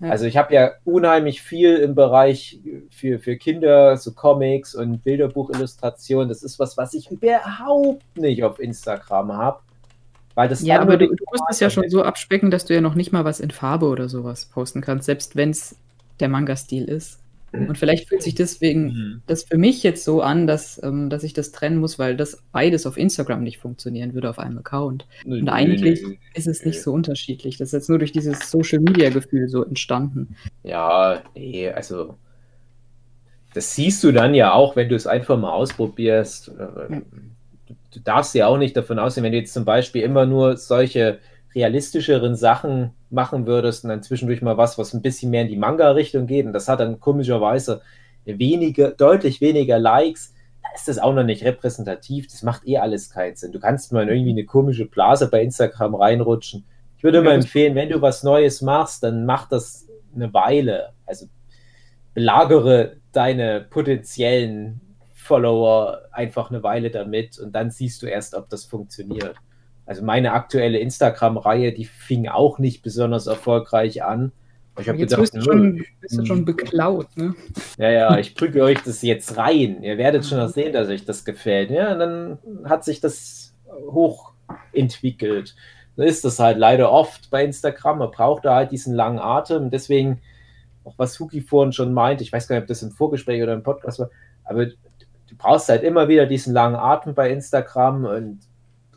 Ja. 0.00 0.10
Also 0.10 0.26
ich 0.26 0.36
habe 0.36 0.52
ja 0.54 0.72
unheimlich 0.84 1.40
viel 1.40 1.76
im 1.76 1.94
Bereich 1.94 2.60
für, 2.90 3.18
für 3.18 3.36
Kinder, 3.36 3.96
so 3.96 4.12
Comics 4.12 4.74
und 4.74 5.02
Bilderbuchillustration. 5.02 6.28
Das 6.28 6.42
ist 6.42 6.58
was, 6.58 6.76
was 6.76 6.92
ich 6.92 7.10
überhaupt 7.10 8.02
nicht 8.16 8.44
auf 8.44 8.58
Instagram 8.58 9.32
habe. 9.32 9.60
Weil 10.34 10.48
das 10.48 10.62
Ja, 10.62 10.80
aber 10.80 10.98
du, 10.98 11.06
du 11.06 11.24
musst 11.30 11.44
es 11.48 11.60
ja 11.60 11.70
schon 11.70 11.88
so 11.88 12.02
abspecken, 12.02 12.50
dass 12.50 12.66
du 12.66 12.74
ja 12.74 12.82
noch 12.82 12.94
nicht 12.94 13.10
mal 13.10 13.24
was 13.24 13.40
in 13.40 13.50
Farbe 13.50 13.86
oder 13.86 14.10
sowas 14.10 14.46
posten 14.46 14.82
kannst, 14.82 15.06
selbst 15.06 15.34
wenn 15.34 15.50
es 15.50 15.76
der 16.20 16.28
Manga-Stil 16.28 16.84
ist. 16.84 17.20
Und 17.68 17.78
vielleicht 17.78 18.08
fühlt 18.08 18.22
sich 18.22 18.34
deswegen 18.34 18.84
Mhm. 18.86 19.22
das 19.26 19.44
für 19.44 19.58
mich 19.58 19.82
jetzt 19.82 20.04
so 20.04 20.20
an, 20.22 20.46
dass, 20.46 20.80
ähm, 20.82 21.10
dass 21.10 21.22
ich 21.24 21.32
das 21.32 21.52
trennen 21.52 21.78
muss, 21.78 21.98
weil 21.98 22.16
das 22.16 22.42
beides 22.52 22.86
auf 22.86 22.96
Instagram 22.96 23.42
nicht 23.42 23.58
funktionieren 23.58 24.14
würde 24.14 24.28
auf 24.30 24.38
einem 24.38 24.58
Account. 24.58 25.06
Nö, 25.24 25.40
Und 25.40 25.48
eigentlich 25.48 26.02
nö. 26.02 26.14
ist 26.34 26.46
es 26.46 26.64
nicht 26.64 26.82
so 26.82 26.92
unterschiedlich. 26.92 27.56
Das 27.58 27.68
ist 27.68 27.72
jetzt 27.72 27.88
nur 27.88 27.98
durch 27.98 28.12
dieses 28.12 28.50
Social-Media-Gefühl 28.50 29.48
so 29.48 29.64
entstanden. 29.64 30.36
Ja, 30.62 31.22
nee, 31.34 31.68
also 31.70 32.16
das 33.54 33.74
siehst 33.74 34.04
du 34.04 34.12
dann 34.12 34.34
ja 34.34 34.52
auch, 34.52 34.76
wenn 34.76 34.88
du 34.88 34.94
es 34.94 35.06
einfach 35.06 35.38
mal 35.38 35.50
ausprobierst. 35.52 36.48
Du, 36.48 37.74
du 37.92 38.00
darfst 38.00 38.34
ja 38.34 38.46
auch 38.48 38.58
nicht 38.58 38.76
davon 38.76 38.98
ausgehen, 38.98 39.24
wenn 39.24 39.32
du 39.32 39.38
jetzt 39.38 39.54
zum 39.54 39.64
Beispiel 39.64 40.02
immer 40.02 40.26
nur 40.26 40.56
solche 40.56 41.18
realistischeren 41.56 42.36
Sachen 42.36 42.92
machen 43.10 43.46
würdest 43.46 43.82
und 43.82 43.90
dann 43.90 44.02
zwischendurch 44.02 44.42
mal 44.42 44.58
was, 44.58 44.78
was 44.78 44.92
ein 44.92 45.02
bisschen 45.02 45.30
mehr 45.30 45.42
in 45.42 45.48
die 45.48 45.56
Manga-Richtung 45.56 46.26
geht 46.26 46.46
und 46.46 46.52
das 46.52 46.68
hat 46.68 46.80
dann 46.80 47.00
komischerweise 47.00 47.80
weniger, 48.26 48.90
deutlich 48.90 49.40
weniger 49.40 49.78
Likes, 49.78 50.34
da 50.62 50.68
ist 50.74 50.88
das 50.88 50.98
auch 50.98 51.14
noch 51.14 51.24
nicht 51.24 51.44
repräsentativ. 51.44 52.26
Das 52.26 52.42
macht 52.42 52.66
eh 52.66 52.78
alles 52.78 53.10
keinen 53.10 53.36
Sinn. 53.36 53.52
Du 53.52 53.60
kannst 53.60 53.92
mal 53.92 54.02
in 54.02 54.08
irgendwie 54.08 54.32
eine 54.32 54.44
komische 54.44 54.86
Blase 54.86 55.28
bei 55.30 55.42
Instagram 55.42 55.94
reinrutschen. 55.94 56.64
Ich 56.98 57.04
würde 57.04 57.18
immer 57.18 57.32
empfehlen, 57.32 57.74
wenn 57.74 57.88
du 57.88 58.02
was 58.02 58.22
Neues 58.22 58.62
machst, 58.62 59.02
dann 59.02 59.24
mach 59.26 59.48
das 59.48 59.86
eine 60.14 60.32
Weile. 60.34 60.92
Also 61.06 61.26
belagere 62.14 62.96
deine 63.12 63.60
potenziellen 63.60 64.80
Follower 65.14 66.02
einfach 66.12 66.50
eine 66.50 66.62
Weile 66.62 66.90
damit 66.90 67.38
und 67.38 67.52
dann 67.52 67.70
siehst 67.70 68.02
du 68.02 68.06
erst, 68.06 68.34
ob 68.34 68.48
das 68.48 68.64
funktioniert. 68.64 69.36
Also 69.86 70.04
meine 70.04 70.32
aktuelle 70.32 70.78
Instagram-Reihe, 70.78 71.72
die 71.72 71.84
fing 71.84 72.28
auch 72.28 72.58
nicht 72.58 72.82
besonders 72.82 73.28
erfolgreich 73.28 74.02
an. 74.02 74.32
Ich 74.78 74.88
habe 74.88 74.98
Jetzt 74.98 75.10
gedacht, 75.10 75.32
bist 75.32 75.36
du 75.36 75.40
schon, 75.40 75.84
bist 76.00 76.18
du 76.18 76.26
schon 76.26 76.44
beklaut, 76.44 77.06
ne? 77.16 77.34
ja, 77.78 77.90
ja, 77.90 78.18
ich 78.18 78.34
prüge 78.34 78.62
euch 78.62 78.82
das 78.82 79.00
jetzt 79.00 79.38
rein. 79.38 79.82
Ihr 79.82 79.96
werdet 79.96 80.26
schon 80.26 80.38
noch 80.38 80.48
sehen, 80.48 80.72
dass 80.72 80.88
euch 80.88 81.04
das 81.04 81.24
gefällt. 81.24 81.70
Ja, 81.70 81.92
und 81.92 81.98
dann 82.00 82.38
hat 82.64 82.84
sich 82.84 83.00
das 83.00 83.54
hochentwickelt. 83.90 85.54
So 85.96 86.02
ist 86.02 86.24
das 86.26 86.38
halt 86.38 86.58
leider 86.58 86.92
oft 86.92 87.30
bei 87.30 87.42
Instagram. 87.44 87.98
Man 87.98 88.10
braucht 88.10 88.44
da 88.44 88.56
halt 88.56 88.70
diesen 88.70 88.94
langen 88.94 89.18
Atem. 89.18 89.70
Deswegen, 89.70 90.20
auch 90.84 90.94
was 90.98 91.18
Huki 91.18 91.40
vorhin 91.40 91.72
schon 91.72 91.94
meint, 91.94 92.20
ich 92.20 92.32
weiß 92.32 92.46
gar 92.46 92.56
nicht, 92.56 92.64
ob 92.64 92.68
das 92.68 92.82
im 92.82 92.90
Vorgespräch 92.90 93.42
oder 93.42 93.54
im 93.54 93.62
Podcast 93.62 93.98
war, 93.98 94.10
aber 94.44 94.66
du 94.66 94.74
brauchst 95.38 95.68
halt 95.70 95.84
immer 95.84 96.08
wieder 96.08 96.26
diesen 96.26 96.52
langen 96.52 96.76
Atem 96.76 97.14
bei 97.14 97.30
Instagram 97.30 98.04
und 98.04 98.40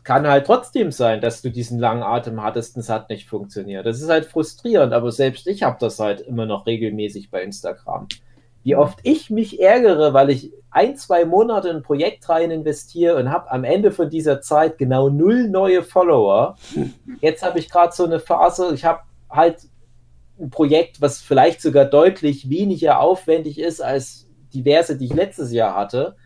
kann 0.02 0.26
halt 0.26 0.46
trotzdem 0.46 0.92
sein, 0.92 1.20
dass 1.20 1.42
du 1.42 1.50
diesen 1.50 1.78
langen 1.78 2.02
Atem 2.02 2.42
hattest 2.42 2.76
und 2.76 2.80
es 2.80 2.88
hat 2.88 3.10
nicht 3.10 3.28
funktioniert. 3.28 3.86
Das 3.86 4.00
ist 4.00 4.08
halt 4.08 4.26
frustrierend, 4.26 4.92
aber 4.92 5.12
selbst 5.12 5.46
ich 5.46 5.62
habe 5.62 5.76
das 5.80 5.98
halt 5.98 6.20
immer 6.20 6.46
noch 6.46 6.66
regelmäßig 6.66 7.30
bei 7.30 7.42
Instagram. 7.42 8.08
Wie 8.62 8.76
oft 8.76 8.98
ich 9.02 9.30
mich 9.30 9.60
ärgere, 9.60 10.12
weil 10.12 10.30
ich 10.30 10.52
ein, 10.70 10.96
zwei 10.96 11.24
Monate 11.24 11.68
in 11.68 11.76
ein 11.76 11.82
Projekt 11.82 12.28
rein 12.28 12.50
investiere 12.50 13.16
und 13.16 13.30
habe 13.30 13.50
am 13.50 13.64
Ende 13.64 13.90
von 13.90 14.10
dieser 14.10 14.40
Zeit 14.40 14.78
genau 14.78 15.08
null 15.08 15.48
neue 15.48 15.82
Follower. 15.82 16.56
Jetzt 17.20 17.42
habe 17.42 17.58
ich 17.58 17.70
gerade 17.70 17.92
so 17.92 18.04
eine 18.04 18.20
Phase, 18.20 18.72
ich 18.74 18.84
habe 18.84 19.00
halt 19.28 19.62
ein 20.38 20.50
Projekt, 20.50 21.00
was 21.00 21.20
vielleicht 21.20 21.60
sogar 21.60 21.86
deutlich 21.86 22.50
weniger 22.50 23.00
aufwendig 23.00 23.58
ist 23.58 23.80
als 23.80 24.28
diverse, 24.54 24.96
die 24.96 25.06
ich 25.06 25.14
letztes 25.14 25.52
Jahr 25.52 25.74
hatte 25.74 26.16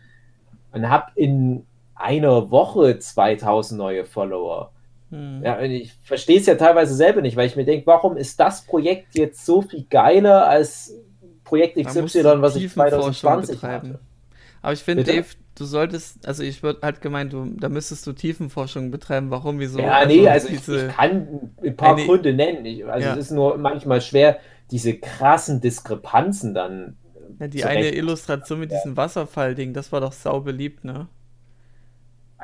und 0.71 0.89
habe 0.89 1.11
in 1.15 1.65
einer 1.95 2.51
Woche 2.51 2.99
2000 2.99 3.77
neue 3.77 4.05
Follower. 4.05 4.71
Hm. 5.11 5.41
Ja, 5.43 5.61
ich 5.61 5.93
verstehe 6.03 6.39
es 6.39 6.45
ja 6.45 6.55
teilweise 6.55 6.93
selber 6.95 7.21
nicht, 7.21 7.37
weil 7.37 7.47
ich 7.47 7.55
mir 7.55 7.65
denke, 7.65 7.87
warum 7.87 8.17
ist 8.17 8.39
das 8.39 8.65
Projekt 8.65 9.15
jetzt 9.15 9.45
so 9.45 9.61
viel 9.61 9.85
geiler 9.89 10.47
als 10.47 10.93
Projekt 11.43 11.77
XY, 11.77 12.41
was 12.41 12.55
ich 12.55 12.63
Tiefenforschung 12.63 13.13
2020 13.13 13.55
betreiben. 13.61 13.89
hatte? 13.89 13.99
Aber 14.61 14.73
ich 14.73 14.83
finde? 14.83 15.03
Dave, 15.03 15.27
du 15.53 15.63
solltest, 15.65 16.27
also 16.27 16.41
ich 16.41 16.63
würde 16.63 16.79
halt 16.81 16.99
gemeint, 17.01 17.31
du, 17.33 17.45
da 17.55 17.69
müsstest 17.69 18.07
du 18.07 18.13
Tiefenforschung 18.13 18.89
betreiben. 18.89 19.29
Warum, 19.29 19.59
wieso? 19.59 19.79
ja, 19.79 20.05
nee, 20.05 20.27
also 20.27 20.47
ich, 20.47 20.57
diese, 20.57 20.87
ich 20.87 20.93
kann 20.95 21.51
ein 21.63 21.75
paar 21.77 21.95
Eine- 21.95 22.05
Gründe 22.07 22.33
nennen. 22.33 22.65
Ich, 22.65 22.83
also 22.85 23.05
Ja. 23.05 23.13
es 23.13 23.19
ist 23.27 23.31
nur 23.31 23.57
manchmal 23.59 24.01
schwer, 24.01 24.39
diese 24.71 24.95
krassen 24.97 25.61
Diskrepanzen 25.61 26.55
dann 26.55 26.97
Ja, 27.39 27.47
die 27.47 27.63
eine 27.63 27.91
Illustration 27.93 28.59
mit 28.59 28.71
diesem 28.71 28.97
Wasserfall-Ding, 28.97 29.73
das 29.73 29.91
war 29.91 30.01
doch 30.01 30.13
sau 30.13 30.39
beliebt, 30.41 30.83
ne? 30.83 31.07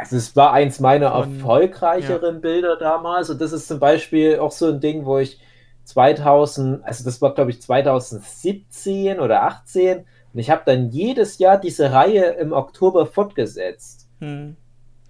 Also 0.02 0.16
es 0.16 0.36
war 0.36 0.52
eins 0.52 0.80
meiner 0.80 1.12
Von- 1.12 1.36
erfolgreicheren 1.36 2.42
Bilder 2.42 2.76
damals 2.76 3.30
und 3.30 3.40
das 3.40 3.52
ist 3.52 3.68
zum 3.68 3.80
Beispiel 3.80 4.40
auch 4.40 4.52
so 4.52 4.68
ein 4.70 4.80
Ding, 4.80 5.06
wo 5.06 5.20
ich 5.20 5.40
2000, 5.84 6.84
also 6.84 7.04
das 7.04 7.22
war 7.22 7.36
glaube 7.36 7.52
ich 7.52 7.62
2017 7.62 9.20
oder 9.20 9.44
18 9.44 10.00
und 10.34 10.40
ich 10.40 10.50
habe 10.50 10.64
dann 10.66 10.90
jedes 10.90 11.38
Jahr 11.38 11.60
diese 11.60 11.92
Reihe 11.92 12.32
im 12.32 12.52
Oktober 12.52 13.06
fortgesetzt. 13.06 14.08
Hm. 14.20 14.58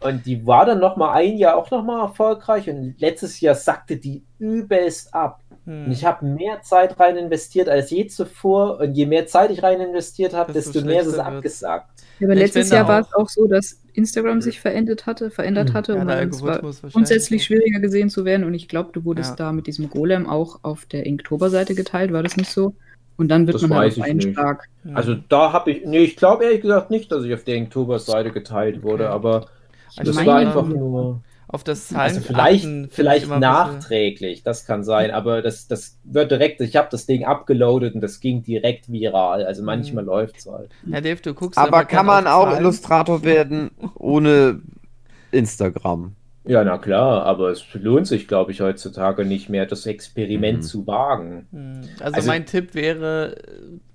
Und 0.01 0.25
die 0.25 0.45
war 0.45 0.65
dann 0.65 0.79
noch 0.79 0.97
mal 0.97 1.13
ein 1.13 1.37
Jahr 1.37 1.55
auch 1.55 1.71
noch 1.71 1.85
mal 1.85 2.01
erfolgreich 2.01 2.69
und 2.69 2.95
letztes 2.99 3.39
Jahr 3.39 3.55
sackte 3.55 3.95
die 3.95 4.25
übelst 4.39 5.13
ab. 5.13 5.39
Hm. 5.63 5.85
Und 5.85 5.91
ich 5.93 6.03
habe 6.03 6.25
mehr 6.25 6.63
Zeit 6.63 6.99
rein 6.99 7.15
investiert 7.15 7.69
als 7.69 7.91
je 7.91 8.07
zuvor 8.07 8.81
und 8.81 8.93
je 8.95 9.05
mehr 9.05 9.25
Zeit 9.25 9.51
ich 9.51 9.63
rein 9.63 9.79
investiert 9.79 10.33
habe, 10.33 10.51
Desto 10.51 10.73
desto 10.73 10.85
mehr 10.85 11.01
ist 11.01 11.07
es 11.07 11.19
abgesackt. 11.19 12.00
Ja, 12.21 12.27
aber 12.27 12.33
Ich 12.35 12.39
letztes 12.39 12.69
Jahr 12.69 12.87
war 12.87 12.99
es 13.01 13.13
auch 13.13 13.27
so, 13.29 13.47
dass 13.47 13.81
Instagram 13.93 14.41
sich 14.41 14.59
verändert 14.59 15.07
hatte, 15.07 15.31
verändert 15.31 15.69
Mhm. 15.69 15.73
hatte 15.73 15.93
Ja, 15.93 16.05
dann 16.05 16.29
es 16.29 16.81
grundsätzlich 16.93 17.43
schwieriger 17.43 17.79
gesehen 17.79 18.09
zu 18.11 18.23
werden. 18.25 18.43
Und 18.45 18.53
ich 18.53 18.67
glaube, 18.67 18.91
du 18.93 19.03
wurdest 19.03 19.31
Ja. 19.31 19.35
da 19.47 19.51
mit 19.51 19.65
diesem 19.65 19.89
Golem 19.89 20.27
auch 20.27 20.59
auf 20.61 20.85
der 20.85 21.05
Inktober-Seite 21.07 21.73
geteilt, 21.73 22.13
war 22.13 22.21
das 22.23 22.37
nicht 22.37 22.51
so? 22.51 22.75
Und 23.17 23.27
dann 23.29 23.47
wird 23.47 23.55
Das 23.55 23.63
man 23.63 23.79
halt 23.79 23.91
auf 23.93 23.97
ich 23.97 24.03
einen 24.03 24.17
nicht. 24.17 24.33
stark. 24.33 24.67
Hm. 24.83 24.95
Also 24.95 25.15
da 25.29 25.51
habe 25.51 25.71
ich, 25.71 25.85
nee, 25.85 25.99
ich 26.03 26.15
glaube 26.15 26.43
ehrlich 26.43 26.61
gesagt 26.61 26.91
nicht, 26.91 27.11
dass 27.11 27.23
ich 27.25 27.33
auf 27.33 27.43
der 27.43 27.55
Inktober-Seite 27.55 28.31
geteilt 28.31 28.83
wurde, 28.83 29.05
Okay. 29.05 29.13
aber 29.13 29.47
Also 29.97 30.11
das 30.11 30.15
meine 30.15 30.27
war 30.27 30.37
einfach 30.37 30.67
nur, 30.67 31.21
auf 31.47 31.63
das 31.65 31.89
Zahlen 31.89 32.15
also 32.15 32.21
vielleicht, 32.21 32.63
achten, 32.65 32.87
vielleicht 32.89 33.27
nachträglich, 33.27 34.43
das 34.43 34.65
kann 34.65 34.83
sein, 34.83 35.11
aber 35.11 35.41
das, 35.41 35.67
das 35.67 35.97
wird 36.03 36.31
direkt, 36.31 36.61
ich 36.61 36.75
habe 36.77 36.87
das 36.91 37.05
Ding 37.05 37.25
abgeloadet 37.25 37.93
und 37.95 38.01
das 38.01 38.19
ging 38.21 38.41
direkt 38.41 38.91
viral, 38.91 39.45
also 39.45 39.61
manchmal 39.63 40.03
Mhm. 40.03 40.09
läuft 40.09 40.37
es 40.37 40.45
halt. 40.47 40.71
Ja, 40.85 41.01
Dave, 41.01 41.21
du 41.21 41.33
guckst 41.33 41.57
Aber 41.57 41.67
immer 41.79 41.85
kann 41.85 42.05
man 42.05 42.27
auch 42.27 42.45
Zahlen. 42.45 42.59
Illustrator 42.61 43.23
werden 43.23 43.71
ohne 43.95 44.61
Instagram? 45.31 46.15
Ja, 46.43 46.63
na 46.63 46.79
klar, 46.79 47.23
aber 47.25 47.49
es 47.51 47.63
lohnt 47.73 48.07
sich, 48.07 48.27
glaube 48.27 48.51
ich, 48.51 48.61
heutzutage 48.61 49.25
nicht 49.25 49.47
mehr, 49.49 49.67
das 49.67 49.85
Experiment 49.85 50.59
Mhm. 50.59 50.63
zu 50.63 50.87
wagen. 50.87 51.47
Hm, 51.51 51.81
Also, 51.99 52.15
Also- 52.15 52.27
mein 52.29 52.45
Tipp 52.47 52.73
wäre, 52.73 53.35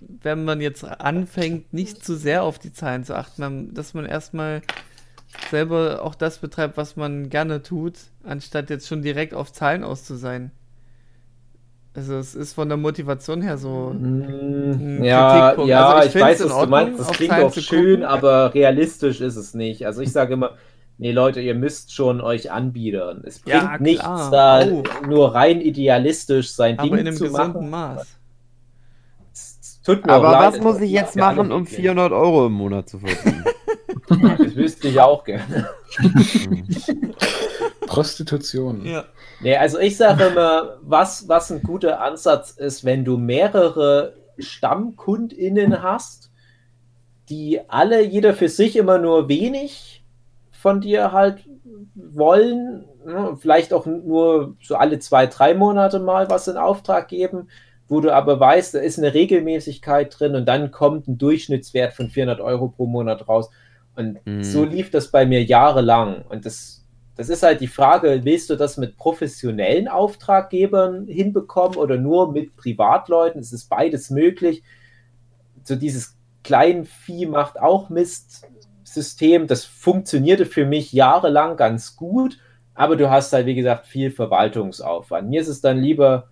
wenn 0.01 0.45
man 0.45 0.61
jetzt 0.61 0.85
anfängt, 0.85 1.73
nicht 1.75 2.05
zu 2.05 2.15
sehr 2.17 2.45
auf 2.45 2.59
die 2.61 2.73
Zahlen 2.73 3.03
zu 3.03 3.17
achten, 3.17 3.75
dass 3.75 3.95
man 3.95 4.07
erstmal 4.07 4.63
selber 5.51 6.03
auch 6.03 6.15
das 6.15 6.39
betreibt, 6.39 6.77
was 6.77 6.97
man 6.97 7.29
gerne 7.31 7.63
tut, 7.63 7.95
anstatt 8.25 8.71
jetzt 8.71 8.89
schon 8.89 9.03
direkt 9.03 9.35
auf 9.35 9.53
Zahlen 9.53 9.85
aus 9.85 10.05
zu 10.05 10.17
sein. 10.17 10.51
Also 11.95 12.17
es 12.17 12.35
ist 12.35 12.53
von 12.53 12.69
der 12.69 12.77
Motivation 12.77 13.41
her 13.43 13.57
so. 13.57 13.95
Mm, 13.99 14.99
ein 14.99 15.05
Ja, 15.05 15.55
Kritikpunkt. 15.55 15.71
ja, 15.71 15.89
Also 15.95 16.09
ich 16.09 16.15
ich, 16.15 16.21
weiß, 16.21 16.41
was 16.41 16.49
du 16.49 16.55
Ordnung, 16.55 16.71
meinst. 16.71 17.01
Das 17.01 17.11
klingt 17.13 17.31
Zahlen 17.31 17.47
auch 17.47 17.53
zu 17.53 17.61
schön, 17.63 18.03
aber 18.05 18.53
realistisch 18.55 19.21
ist 19.21 19.37
es 19.37 19.55
nicht. 19.55 19.87
Also 19.87 20.03
ich 20.03 20.13
sage 20.13 20.35
immer, 20.35 20.57
nee, 20.99 21.13
Leute, 21.13 21.41
ihr 21.41 21.55
müsst 21.55 21.95
schon 21.95 22.21
euch 22.21 22.51
anbiedern. 22.53 23.23
Es 23.25 23.39
bringt 23.41 23.73
Ja, 23.73 23.79
nichts, 23.79 24.29
da 24.31 24.61
Oh. 24.67 24.83
nur 25.07 25.35
rein 25.35 25.61
idealistisch 25.63 26.53
sein 26.53 26.79
Aber 26.79 26.83
Ding 26.83 26.99
in 26.99 27.09
einem 27.09 27.17
zu 27.17 27.25
gesunden 27.25 27.31
machen. 27.31 27.71
Maß. 27.71 28.19
Tut 29.85 30.05
mir 30.07 30.13
Aber 30.13 30.29
auch 30.29 30.29
leid, 30.29 30.55
was 30.55 30.61
muss 30.61 30.81
ich 30.81 30.91
jetzt 30.91 31.15
ja 31.15 31.23
machen, 31.27 31.53
um 31.53 31.63
möglich. 31.63 31.77
400 31.77 32.13
Euro 32.13 32.47
im 32.47 32.53
Monat 32.55 32.89
zu 32.89 32.99
verdienen? 32.99 33.45
Das 34.09 34.57
wüsste 34.57 34.89
ich 34.89 35.01
auch 35.01 35.25
gerne. 35.25 35.69
Prostitution. 37.87 38.85
Ja. 38.85 39.05
Nee, 39.41 39.57
also 39.57 39.79
ich 39.79 39.97
sage 39.97 40.25
immer, 40.25 40.79
was, 40.83 41.29
was 41.29 41.51
ein 41.51 41.63
guter 41.63 42.01
Ansatz 42.01 42.51
ist, 42.53 42.85
wenn 42.85 43.05
du 43.05 43.17
mehrere 43.17 44.15
StammkundInnen 44.39 45.83
hast, 45.83 46.31
die 47.29 47.61
alle, 47.69 48.03
jeder 48.03 48.35
für 48.35 48.49
sich 48.49 48.77
immer 48.77 48.99
nur 48.99 49.29
wenig 49.29 50.05
von 50.51 50.81
dir 50.81 51.13
halt 51.13 51.45
wollen, 51.95 52.85
ne, 53.05 53.37
vielleicht 53.41 53.73
auch 53.73 53.87
nur 53.87 54.57
so 54.63 54.77
alle 54.77 54.99
zwei, 54.99 55.27
drei 55.27 55.55
Monate 55.55 55.99
mal 55.99 56.31
was 56.31 56.49
in 56.49 56.57
Auftrag 56.57 57.09
geben, 57.09 57.49
wo 57.89 58.01
du 58.01 58.13
aber 58.13 58.41
weißt, 58.41 58.75
da 58.75 58.79
ist 58.81 58.99
eine 58.99 59.15
Regelmäßigkeit 59.15 60.19
drin 60.19 60.35
und 60.35 60.47
dann 60.47 60.71
kommt 60.71 61.07
ein 61.07 61.19
Durchschnittswert 61.19 61.95
von 61.95 62.11
400 62.11 62.41
Euro 62.41 62.69
pro 62.69 62.87
Monat 62.87 63.29
raus. 63.29 63.51
Und 63.97 64.25
Mhm. 64.27 64.43
so 64.43 64.65
lief 64.65 64.91
das 64.91 65.11
bei 65.11 65.27
mir 65.27 65.43
jahrelang. 65.43 66.23
Und 66.29 66.47
das, 66.47 66.85
das 67.17 67.29
ist 67.29 67.43
halt 67.43 67.61
die 67.61 67.67
Frage, 67.67 68.21
willst 68.25 68.51
du 68.51 68.57
das 68.57 68.77
mit 68.77 68.97
professionellen 68.97 69.89
Auftraggebern 69.89 71.07
hinbekommen 71.09 71.79
oder 71.79 71.97
nur 71.97 72.31
mit 72.31 72.57
Privatleuten? 72.57 73.41
Es 73.41 73.53
ist 73.53 73.69
beides 73.69 74.11
möglich. 74.11 74.63
So 75.65 75.77
dieses 75.77 76.17
Kleinvieh 76.45 77.27
macht 77.27 77.59
auch 77.59 77.89
Mist. 77.89 78.47
System, 78.85 79.49
das 79.49 79.65
funktionierte 79.65 80.47
für 80.47 80.65
mich 80.65 80.93
jahrelang 80.93 81.57
ganz 81.57 81.97
gut, 81.97 82.39
aber 82.75 82.97
du 82.97 83.11
hast 83.11 83.33
halt, 83.33 83.45
wie 83.47 83.57
gesagt, 83.57 83.87
viel 83.87 84.13
Verwaltungsaufwand. 84.13 85.29
Mir 85.29 85.41
ist 85.41 85.49
es 85.49 85.61
dann 85.61 85.79
lieber, 85.79 86.29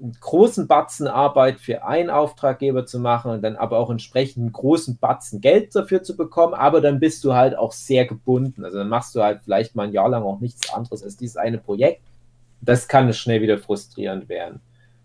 einen 0.00 0.16
großen 0.18 0.66
Batzen 0.66 1.06
Arbeit 1.06 1.60
für 1.60 1.84
einen 1.84 2.10
Auftraggeber 2.10 2.86
zu 2.86 2.98
machen 2.98 3.30
und 3.30 3.42
dann 3.42 3.56
aber 3.56 3.78
auch 3.78 3.90
entsprechend 3.90 4.42
einen 4.42 4.52
großen 4.52 4.98
Batzen 4.98 5.40
Geld 5.40 5.74
dafür 5.74 6.02
zu 6.02 6.16
bekommen, 6.16 6.54
aber 6.54 6.80
dann 6.80 7.00
bist 7.00 7.22
du 7.24 7.34
halt 7.34 7.56
auch 7.56 7.72
sehr 7.72 8.06
gebunden. 8.06 8.64
Also 8.64 8.78
dann 8.78 8.88
machst 8.88 9.14
du 9.14 9.22
halt 9.22 9.40
vielleicht 9.44 9.74
mal 9.74 9.84
ein 9.84 9.92
Jahr 9.92 10.08
lang 10.08 10.22
auch 10.22 10.40
nichts 10.40 10.72
anderes 10.72 11.02
als 11.02 11.16
dieses 11.16 11.36
eine 11.36 11.58
Projekt. 11.58 12.02
Das 12.62 12.88
kann 12.88 13.12
schnell 13.12 13.42
wieder 13.42 13.58
frustrierend 13.58 14.28
werden. 14.28 14.60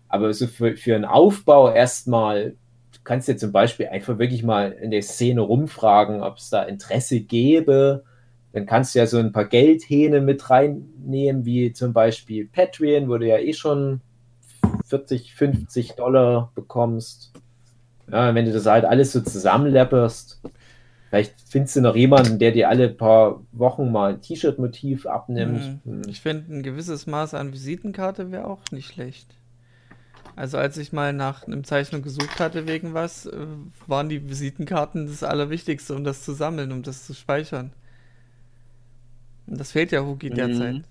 Aber 0.08 0.32
so 0.32 0.46
für, 0.46 0.76
für 0.76 0.94
einen 0.94 1.04
Aufbau 1.04 1.72
erstmal, 1.72 2.54
du 2.92 2.98
kannst 3.04 3.28
dir 3.28 3.36
zum 3.36 3.52
Beispiel 3.52 3.88
einfach 3.88 4.18
wirklich 4.18 4.42
mal 4.42 4.72
in 4.72 4.90
der 4.90 5.02
Szene 5.02 5.40
rumfragen, 5.40 6.22
ob 6.22 6.38
es 6.38 6.50
da 6.50 6.62
Interesse 6.62 7.20
gäbe. 7.20 8.04
Dann 8.52 8.66
kannst 8.66 8.94
du 8.94 9.00
ja 9.00 9.06
so 9.06 9.18
ein 9.18 9.32
paar 9.32 9.44
Geldhähne 9.44 10.20
mit 10.20 10.48
reinnehmen, 10.48 11.44
wie 11.44 11.72
zum 11.72 11.92
Beispiel 11.92 12.46
Patreon, 12.46 13.08
du 13.08 13.26
ja 13.26 13.38
eh 13.38 13.52
schon 13.52 14.00
40, 14.86 15.34
50 15.34 15.94
Dollar 15.94 16.50
bekommst. 16.54 17.32
Ja, 18.10 18.34
wenn 18.34 18.44
du 18.46 18.52
das 18.52 18.66
halt 18.66 18.84
alles 18.84 19.12
so 19.12 19.20
zusammenlepperst, 19.20 20.40
vielleicht 21.10 21.34
findest 21.48 21.76
du 21.76 21.80
noch 21.80 21.96
jemanden, 21.96 22.38
der 22.38 22.52
dir 22.52 22.68
alle 22.68 22.88
paar 22.88 23.42
Wochen 23.52 23.90
mal 23.90 24.14
ein 24.14 24.20
T-Shirt-Motiv 24.20 25.06
abnimmt. 25.06 25.80
Mhm. 25.84 26.02
Hm. 26.02 26.02
Ich 26.08 26.20
finde, 26.20 26.54
ein 26.54 26.62
gewisses 26.62 27.06
Maß 27.06 27.34
an 27.34 27.52
Visitenkarte 27.52 28.30
wäre 28.30 28.46
auch 28.46 28.60
nicht 28.70 28.86
schlecht. 28.92 29.34
Also 30.36 30.58
als 30.58 30.76
ich 30.76 30.92
mal 30.92 31.12
nach 31.14 31.46
einem 31.46 31.64
Zeichnung 31.64 32.02
gesucht 32.02 32.38
hatte 32.38 32.66
wegen 32.66 32.94
was, 32.94 33.26
äh, 33.26 33.46
waren 33.86 34.08
die 34.08 34.28
Visitenkarten 34.28 35.06
das 35.06 35.22
Allerwichtigste, 35.22 35.94
um 35.94 36.04
das 36.04 36.22
zu 36.22 36.32
sammeln, 36.32 36.72
um 36.72 36.82
das 36.82 37.06
zu 37.06 37.14
speichern. 37.14 37.72
Und 39.46 39.58
das 39.58 39.72
fehlt 39.72 39.92
ja 39.92 40.04
Hugi 40.04 40.30
Mhm. 40.30 40.34
derzeit. 40.34 40.82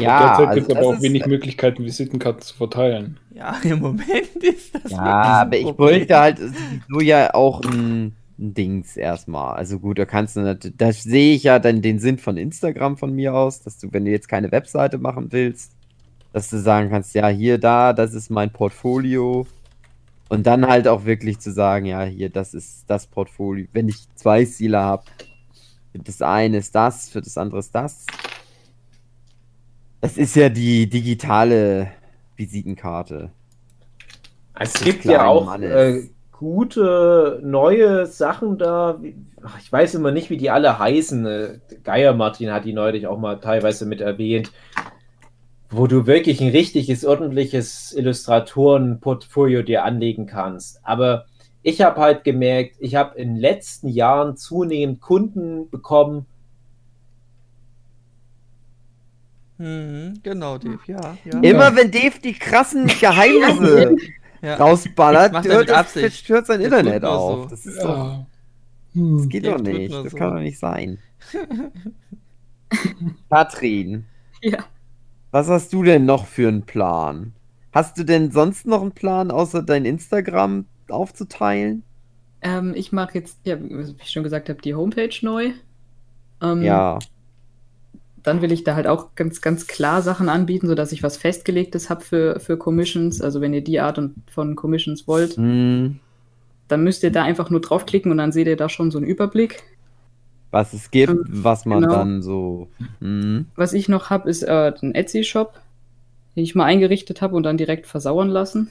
Ja, 0.00 0.36
Derzeit 0.36 0.48
also 0.48 0.54
gibt 0.54 0.70
es 0.70 0.76
aber 0.76 0.80
das 0.80 0.86
auch 0.86 0.94
ist- 0.96 1.02
wenig 1.02 1.26
Möglichkeiten, 1.26 1.84
Visitenkarten 1.84 2.42
zu 2.42 2.54
verteilen. 2.54 3.18
Ja, 3.34 3.56
im 3.62 3.80
Moment 3.80 4.36
ist 4.42 4.74
das 4.74 4.90
Ja, 4.92 4.98
aber 5.42 5.56
ich 5.56 5.64
Problem. 5.64 5.78
wollte 6.00 6.18
halt 6.18 6.38
so 6.88 7.00
ja 7.00 7.32
auch 7.34 7.60
ein, 7.62 8.14
ein 8.38 8.54
Dings 8.54 8.96
erstmal. 8.96 9.54
Also 9.56 9.78
gut, 9.78 9.98
da 9.98 10.04
kannst 10.04 10.36
du 10.36 10.40
natürlich, 10.40 10.76
da 10.76 10.92
sehe 10.92 11.34
ich 11.34 11.44
ja 11.44 11.58
dann 11.58 11.82
den 11.82 11.98
Sinn 11.98 12.18
von 12.18 12.36
Instagram 12.36 12.96
von 12.96 13.12
mir 13.14 13.34
aus, 13.34 13.62
dass 13.62 13.78
du, 13.78 13.88
wenn 13.92 14.04
du 14.04 14.10
jetzt 14.10 14.28
keine 14.28 14.50
Webseite 14.50 14.98
machen 14.98 15.28
willst, 15.30 15.72
dass 16.32 16.50
du 16.50 16.58
sagen 16.58 16.90
kannst, 16.90 17.14
ja, 17.14 17.28
hier, 17.28 17.58
da, 17.58 17.92
das 17.92 18.12
ist 18.14 18.30
mein 18.30 18.50
Portfolio. 18.50 19.46
Und 20.28 20.46
dann 20.48 20.66
halt 20.66 20.88
auch 20.88 21.04
wirklich 21.04 21.38
zu 21.38 21.52
sagen, 21.52 21.86
ja, 21.86 22.02
hier, 22.02 22.30
das 22.30 22.54
ist 22.54 22.84
das 22.88 23.06
Portfolio. 23.06 23.66
Wenn 23.72 23.88
ich 23.88 23.96
zwei 24.16 24.44
Ziele 24.44 24.80
habe, 24.80 25.04
für 25.92 25.98
das 26.00 26.20
eine 26.22 26.56
ist 26.56 26.74
das, 26.74 27.08
für 27.10 27.20
das 27.20 27.38
andere 27.38 27.60
ist 27.60 27.72
das. 27.72 28.04
Das 30.04 30.18
ist 30.18 30.36
ja 30.36 30.50
die 30.50 30.86
digitale 30.86 31.88
Visitenkarte. 32.36 33.30
Es 34.60 34.74
gibt 34.74 35.06
ja 35.06 35.24
auch 35.24 35.58
äh, 35.58 36.10
gute 36.30 37.40
neue 37.42 38.04
Sachen 38.04 38.58
da. 38.58 39.00
Ach, 39.42 39.58
Ich 39.58 39.72
weiß 39.72 39.94
immer 39.94 40.12
nicht, 40.12 40.28
wie 40.28 40.36
die 40.36 40.50
alle 40.50 40.78
heißen. 40.78 41.24
Äh, 41.24 41.58
Geier 41.84 42.12
Martin 42.12 42.52
hat 42.52 42.66
die 42.66 42.74
neulich 42.74 43.06
auch 43.06 43.18
mal 43.18 43.36
teilweise 43.36 43.86
mit 43.86 44.02
erwähnt, 44.02 44.52
wo 45.70 45.86
du 45.86 46.06
wirklich 46.06 46.38
ein 46.42 46.50
richtiges, 46.50 47.06
ordentliches 47.06 47.94
Illustratorenportfolio 47.96 49.62
dir 49.62 49.86
anlegen 49.86 50.26
kannst. 50.26 50.80
Aber 50.82 51.24
ich 51.62 51.80
habe 51.80 51.98
halt 51.98 52.24
gemerkt, 52.24 52.76
ich 52.78 52.94
habe 52.94 53.18
in 53.18 53.28
den 53.28 53.40
letzten 53.40 53.88
Jahren 53.88 54.36
zunehmend 54.36 55.00
Kunden 55.00 55.70
bekommen, 55.70 56.26
Mhm, 59.58 60.14
genau, 60.22 60.58
Dave, 60.58 60.78
ja. 60.86 61.16
ja. 61.24 61.40
Immer 61.40 61.76
wenn 61.76 61.90
Dave 61.90 62.18
die 62.22 62.32
krassen 62.34 62.86
Geheimnisse 63.00 63.96
ja. 64.42 64.56
rausballert, 64.56 65.32
Das 65.34 65.46
er 65.46 65.54
hört, 65.56 65.68
das, 65.70 65.94
hört 66.28 66.46
sein 66.46 66.56
tut 66.58 66.64
Internet 66.66 67.04
auf. 67.04 67.44
so. 67.44 67.48
Das, 67.50 67.66
ist 67.66 67.82
doch, 67.82 67.96
Ja. 67.96 68.26
das 68.94 69.00
Hm. 69.00 69.28
geht 69.28 69.44
Dave 69.46 69.56
doch 69.56 69.62
nicht. 69.62 69.92
Das 69.94 70.10
so. 70.12 70.16
kann 70.18 70.34
doch 70.34 70.40
nicht 70.40 70.58
sein. 70.58 70.98
Katrin, 73.30 74.04
Ja. 74.42 74.64
was 75.30 75.48
hast 75.48 75.72
du 75.72 75.82
denn 75.82 76.04
noch 76.04 76.26
für 76.26 76.48
einen 76.48 76.62
Plan? 76.64 77.32
Hast 77.72 77.98
du 77.98 78.04
denn 78.04 78.30
sonst 78.30 78.66
noch 78.66 78.82
einen 78.82 78.92
Plan 78.92 79.30
außer 79.30 79.62
dein 79.62 79.84
Instagram 79.84 80.66
aufzuteilen? 80.88 81.82
Ähm, 82.40 82.72
ich 82.76 82.92
mache 82.92 83.14
jetzt, 83.18 83.38
ja, 83.44 83.56
wie 83.60 83.94
ich 84.02 84.10
schon 84.10 84.22
gesagt 84.22 84.48
habe, 84.48 84.60
die 84.60 84.74
Homepage 84.74 85.14
neu. 85.22 85.52
Ähm, 86.42 86.62
Ja. 86.62 86.98
Dann 88.24 88.42
will 88.42 88.50
ich 88.52 88.64
da 88.64 88.74
halt 88.74 88.86
auch 88.88 89.14
ganz, 89.14 89.40
ganz 89.42 89.66
klar 89.68 90.02
Sachen 90.02 90.28
anbieten, 90.28 90.66
sodass 90.66 90.92
ich 90.92 91.02
was 91.04 91.16
Festgelegtes 91.18 91.90
habe 91.90 92.02
für, 92.02 92.40
für 92.40 92.56
Commissions. 92.58 93.20
Also 93.22 93.40
wenn 93.40 93.54
ihr 93.54 93.62
die 93.62 93.80
Art 93.80 93.98
und 93.98 94.14
von 94.30 94.56
Commissions 94.56 95.06
wollt, 95.06 95.36
Hm, 95.36 96.00
dann 96.68 96.82
müsst 96.84 97.02
ihr 97.04 97.12
da 97.12 97.22
einfach 97.24 97.50
nur 97.50 97.60
draufklicken 97.60 98.10
und 98.10 98.18
dann 98.18 98.32
seht 98.32 98.46
ihr 98.48 98.56
da 98.56 98.68
schon 98.70 98.90
so 98.90 98.98
einen 98.98 99.06
Überblick. 99.06 99.62
was 100.50 100.72
es 100.72 100.90
gibt, 100.90 101.10
Ähm, 101.12 101.24
was 101.28 101.66
man 101.66 101.82
genau. 101.82 101.94
dann 101.94 102.22
so. 102.22 102.68
Hm. 103.00 103.46
Was 103.56 103.72
ich 103.74 103.88
noch 103.88 104.10
habe, 104.10 104.30
ist 104.30 104.42
äh, 104.42 104.72
ein 104.82 104.94
Etsy-Shop, 104.94 105.60
den 106.36 106.44
ich 106.44 106.54
mal 106.54 106.64
eingerichtet 106.64 107.22
habe 107.22 107.36
und 107.36 107.42
dann 107.44 107.56
direkt 107.58 107.86
versauern 107.86 108.28
lassen. 108.30 108.70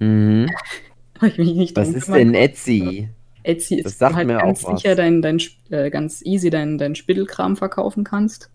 Mhm. 0.00 0.48
Hab 1.20 1.28
ich 1.28 1.38
mich 1.38 1.54
nicht 1.54 1.76
Was 1.76 1.94
ist 1.94 2.08
denn 2.08 2.34
Etsy? 2.34 3.08
Etsy 3.44 3.80
Das 3.82 3.92
ist 3.92 3.98
sagt 4.00 4.16
halt 4.16 4.26
mir 4.26 4.38
ganz 4.38 4.64
auch 4.64 4.72
was. 4.72 4.80
sicher 4.80 4.94
dein, 4.96 5.22
dein 5.22 5.40
äh, 5.70 5.90
ganz 5.90 6.22
easy 6.24 6.50
dein, 6.50 6.78
dein 6.78 6.94
Spittelkram 6.96 7.56
verkaufen 7.56 8.02
kannst. 8.04 8.50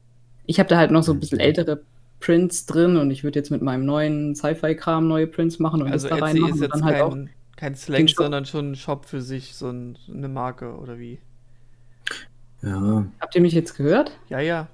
Ich 0.46 0.60
habe 0.60 0.68
da 0.70 0.78
halt 0.78 0.92
noch 0.92 1.04
so 1.04 1.14
ein 1.14 1.20
bisschen 1.20 1.38
Mhm. 1.38 1.44
ältere 1.46 1.82
Prints 2.20 2.66
drin 2.66 2.98
und 2.98 3.12
ich 3.12 3.24
würde 3.24 3.40
jetzt 3.40 3.50
mit 3.50 3.62
meinem 3.62 3.86
neuen 3.86 4.36
Sci-Fi-Kram 4.36 5.08
neue 5.08 5.28
Prints 5.28 5.58
machen 5.60 5.82
und 5.82 5.92
Also 5.92 6.10
das 6.10 6.20
da 6.20 6.28
Etsy 6.28 6.40
reinmachen 6.40 6.54
ist 6.56 6.58
und 6.58 6.62
jetzt 6.64 6.74
dann 6.76 6.86
halt 6.86 7.02
auch. 7.02 7.10
kein, 7.12 7.30
kein 7.56 7.76
Slang, 7.76 8.08
Shop. 8.10 8.18
sondern 8.24 8.46
schon 8.46 8.72
ein 8.72 8.76
Shop 8.76 9.06
für 9.06 9.22
sich, 9.22 9.56
so, 9.56 9.70
ein, 9.70 9.98
eine 10.14 10.28
Marke 10.28 10.76
oder 10.76 11.00
wie? 11.00 11.20
Ja, 12.62 13.06
Habt 13.22 13.36
ihr 13.36 13.42
mich 13.42 13.54
jetzt 13.54 13.76
gehört? 13.78 14.12
Ja, 14.28 14.40
ja. 14.40 14.68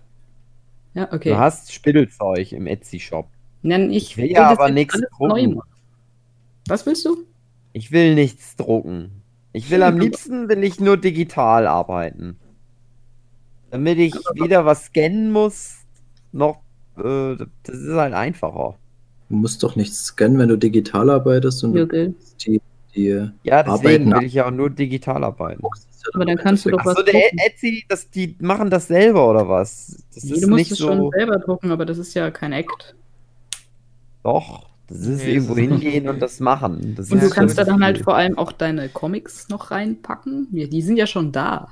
Ja, 0.95 1.11
okay. 1.13 1.29
Du 1.31 1.37
hast 1.37 1.71
Spittelzeug 1.71 2.51
im 2.53 2.65
Etsy-Shop. 2.67 3.27
Nein, 3.61 3.91
ich, 3.91 4.11
Ich 4.11 4.17
will 4.17 4.23
will 4.25 4.31
ja 4.31 4.47
aber 4.49 4.71
nichts 4.71 4.99
drucken. 5.17 5.59
Was 6.67 6.85
willst 6.85 7.05
du? 7.05 7.17
Ich 7.73 7.91
will 7.91 8.15
nichts 8.15 8.55
drucken. 8.55 9.21
Ich 9.55 9.69
will 9.69 9.83
am 9.83 9.97
liebsten 9.97 10.49
will 10.49 10.63
ich 10.65 10.81
nur 10.81 10.97
digital 10.97 11.65
arbeiten. 11.65 12.37
Damit 13.71 13.97
ich 13.99 14.13
weder 14.33 14.65
was 14.65 14.85
scannen 14.87 15.31
muss, 15.31 15.77
noch 16.33 16.57
äh, 16.97 17.35
das 17.63 17.75
ist 17.75 17.93
halt 17.93 18.13
einfacher. 18.13 18.75
du 19.29 19.35
musst 19.35 19.63
doch 19.63 19.77
nicht 19.77 19.93
scannen, 19.93 20.37
wenn 20.39 20.49
du 20.49 20.57
digital 20.57 21.09
arbeitest 21.09 21.63
und 21.63 21.77
Okay. 21.77 22.13
die, 22.45 22.61
die 22.93 23.29
Ja, 23.43 23.63
deswegen 23.63 24.11
Arbeiten 24.11 24.11
will 24.13 24.23
ich 24.23 24.33
ja 24.33 24.45
auch 24.47 24.51
nur 24.51 24.69
digital 24.69 25.23
arbeiten. 25.23 25.63
Aber 26.13 26.25
dann 26.25 26.37
kannst 26.37 26.65
du 26.65 26.69
doch 26.71 26.79
Achso, 26.79 26.89
was 26.89 27.05
der 27.05 27.13
drucken. 27.13 27.37
Etsy, 27.39 27.85
das, 27.87 28.09
die 28.09 28.35
machen 28.39 28.69
das 28.69 28.87
selber 28.87 29.29
oder 29.29 29.47
was? 29.47 30.03
Das 30.13 30.23
Nee, 30.25 30.33
ist 30.33 30.41
du 30.43 30.47
musst 30.47 30.59
nicht 30.59 30.71
es 30.73 30.77
so. 30.79 30.87
schon 30.87 31.11
selber 31.11 31.39
drucken, 31.39 31.71
aber 31.71 31.85
das 31.85 31.97
ist 31.97 32.13
ja 32.13 32.29
kein 32.29 32.51
Act. 32.51 32.93
Doch, 34.23 34.69
das 34.87 34.99
ist 34.99 35.23
Nee, 35.23 35.33
irgendwo 35.33 35.53
es 35.53 35.59
hingehen 35.59 36.07
und 36.09 36.19
das 36.21 36.39
machen. 36.39 36.93
Das 36.95 37.11
Und 37.11 37.21
du 37.21 37.29
kannst 37.29 37.57
da 37.57 37.63
dann 37.63 37.83
halt 37.83 37.99
vor 37.99 38.15
allem 38.15 38.37
auch 38.37 38.51
deine 38.51 38.89
Comics 38.89 39.49
noch 39.49 39.71
reinpacken. 39.71 40.47
Ja, 40.51 40.67
die 40.67 40.81
sind 40.81 40.97
ja 40.97 41.07
schon 41.07 41.31
da. 41.31 41.69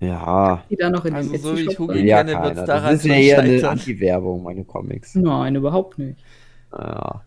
Ja, 0.00 0.64
Die 0.68 0.76
da 0.76 0.90
noch 0.90 1.04
in 1.04 1.14
Also 1.14 1.30
den 1.30 1.40
so 1.40 1.56
wie 1.56 1.60
ich 1.62 1.78
rein- 1.78 2.06
ja 2.06 2.24
kenne, 2.24 2.32
wird's 2.42 2.54
keiner. 2.56 2.66
daran 2.66 2.92
Das 2.92 3.04
ist 3.04 3.06
ja 3.06 3.14
eher 3.14 3.38
eine. 3.40 3.68
Anti-Werbung, 3.68 4.42
meine 4.42 4.64
Comics. 4.64 5.14
Nein, 5.14 5.54
überhaupt 5.54 5.98
nicht. 5.98 6.18
Naja, 6.72 7.22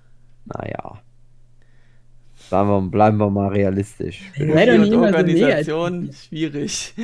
naja. 0.46 1.00
Sagen 2.50 2.70
wir, 2.70 2.82
bleiben 2.92 3.18
wir 3.18 3.30
mal 3.30 3.48
realistisch. 3.48 4.30
Sei 4.38 4.66
doch 4.66 4.78
nicht 4.78 4.92
immer 4.92 5.10
so 5.10 5.16
Organisation, 5.16 6.12
schwierig. 6.14 6.94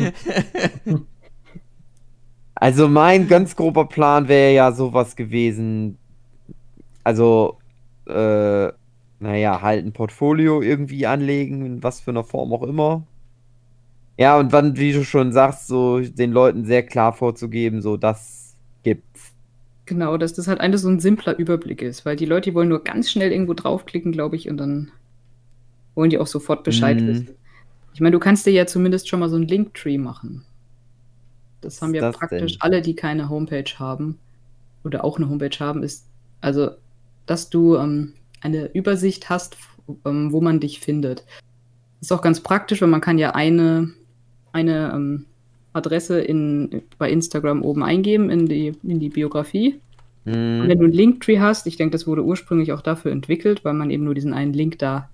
Also 2.56 2.88
mein 2.88 3.28
ganz 3.28 3.56
grober 3.56 3.88
Plan 3.88 4.28
wäre 4.28 4.54
ja 4.54 4.72
sowas 4.72 5.16
gewesen. 5.16 5.98
Also, 7.04 7.58
äh, 8.12 8.74
naja, 9.24 9.62
halt 9.62 9.86
ein 9.86 9.94
Portfolio 9.94 10.62
irgendwie 10.62 11.06
anlegen, 11.08 11.66
in 11.66 11.84
was 11.84 12.02
für 12.02 12.12
einer 12.12 12.24
Form 12.24 12.54
auch 12.54 12.64
immer. 12.64 13.08
Ja, 14.18 14.38
und 14.40 14.54
dann, 14.54 14.78
wie 14.78 14.94
du 14.94 15.04
schon 15.04 15.32
sagst, 15.34 15.68
so 15.68 16.00
den 16.00 16.32
Leuten 16.32 16.66
sehr 16.66 16.84
klar 16.86 17.14
vorzugeben, 17.14 17.82
so 17.82 17.98
das 17.98 18.56
gibt's. 18.84 19.34
Genau, 19.86 20.18
dass 20.18 20.34
das 20.34 20.48
halt 20.48 20.60
eigentlich 20.60 20.82
so 20.82 20.90
ein 20.90 21.00
simpler 21.00 21.38
Überblick 21.38 21.82
ist, 21.84 22.04
weil 22.06 22.16
die 22.16 22.26
Leute 22.26 22.50
die 22.50 22.56
wollen 22.56 22.70
nur 22.70 22.84
ganz 22.84 23.12
schnell 23.12 23.32
irgendwo 23.32 23.54
draufklicken, 23.54 24.12
glaube 24.12 24.36
ich, 24.36 24.50
und 24.50 24.58
dann 24.58 24.92
wollen 25.96 26.10
die 26.10 26.18
auch 26.20 26.28
sofort 26.28 26.64
Bescheid 26.64 27.02
Mhm. 27.02 27.08
wissen. 27.08 27.36
Ich 27.94 28.02
meine, 28.02 28.14
du 28.14 28.20
kannst 28.20 28.46
dir 28.46 28.52
ja 28.54 28.66
zumindest 28.68 29.10
schon 29.10 29.20
mal 29.22 29.30
so 29.30 29.38
ein 29.38 29.48
Linktree 29.48 29.98
machen. 29.98 30.46
Das 31.62 31.82
haben 31.82 31.94
ja 31.94 32.02
das 32.02 32.18
praktisch 32.18 32.54
denn? 32.54 32.62
alle, 32.62 32.82
die 32.82 32.96
keine 32.96 33.30
Homepage 33.30 33.72
haben 33.80 34.18
oder 34.84 35.04
auch 35.06 35.18
eine 35.18 35.30
Homepage 35.30 35.58
haben, 35.60 35.84
ist 35.84 36.08
also, 36.42 36.72
dass 37.26 37.50
du 37.50 37.76
ähm, 37.76 38.14
eine 38.42 38.72
Übersicht 38.74 39.30
hast, 39.30 39.58
ähm, 40.06 40.32
wo 40.32 40.42
man 40.42 40.60
dich 40.60 40.80
findet. 40.80 41.26
Ist 42.02 42.12
auch 42.12 42.22
ganz 42.22 42.42
praktisch, 42.42 42.82
weil 42.82 42.90
man 42.90 43.02
kann 43.02 43.18
ja 43.18 43.32
eine, 43.32 43.92
eine 44.52 44.92
ähm, 44.94 45.26
Adresse 45.74 46.20
in, 46.20 46.84
bei 46.98 47.10
Instagram 47.10 47.62
oben 47.62 47.84
eingeben 47.84 48.30
in 48.30 48.48
die, 48.48 48.74
in 48.84 49.00
die 49.00 49.10
Biografie. 49.10 49.80
Und 50.26 50.34
Hm, 50.34 50.68
wenn 50.68 50.78
du 50.78 50.86
einen 50.86 50.94
Linktree 50.94 51.40
hast, 51.40 51.66
ich 51.68 51.78
denke, 51.78 51.92
das 51.92 52.06
wurde 52.06 52.24
ursprünglich 52.24 52.74
auch 52.74 52.82
dafür 52.82 53.12
entwickelt, 53.12 53.66
weil 53.66 53.74
man 53.74 53.90
eben 53.90 54.04
nur 54.04 54.14
diesen 54.14 54.34
einen 54.34 54.54
Link 54.54 54.78
da 54.80 55.10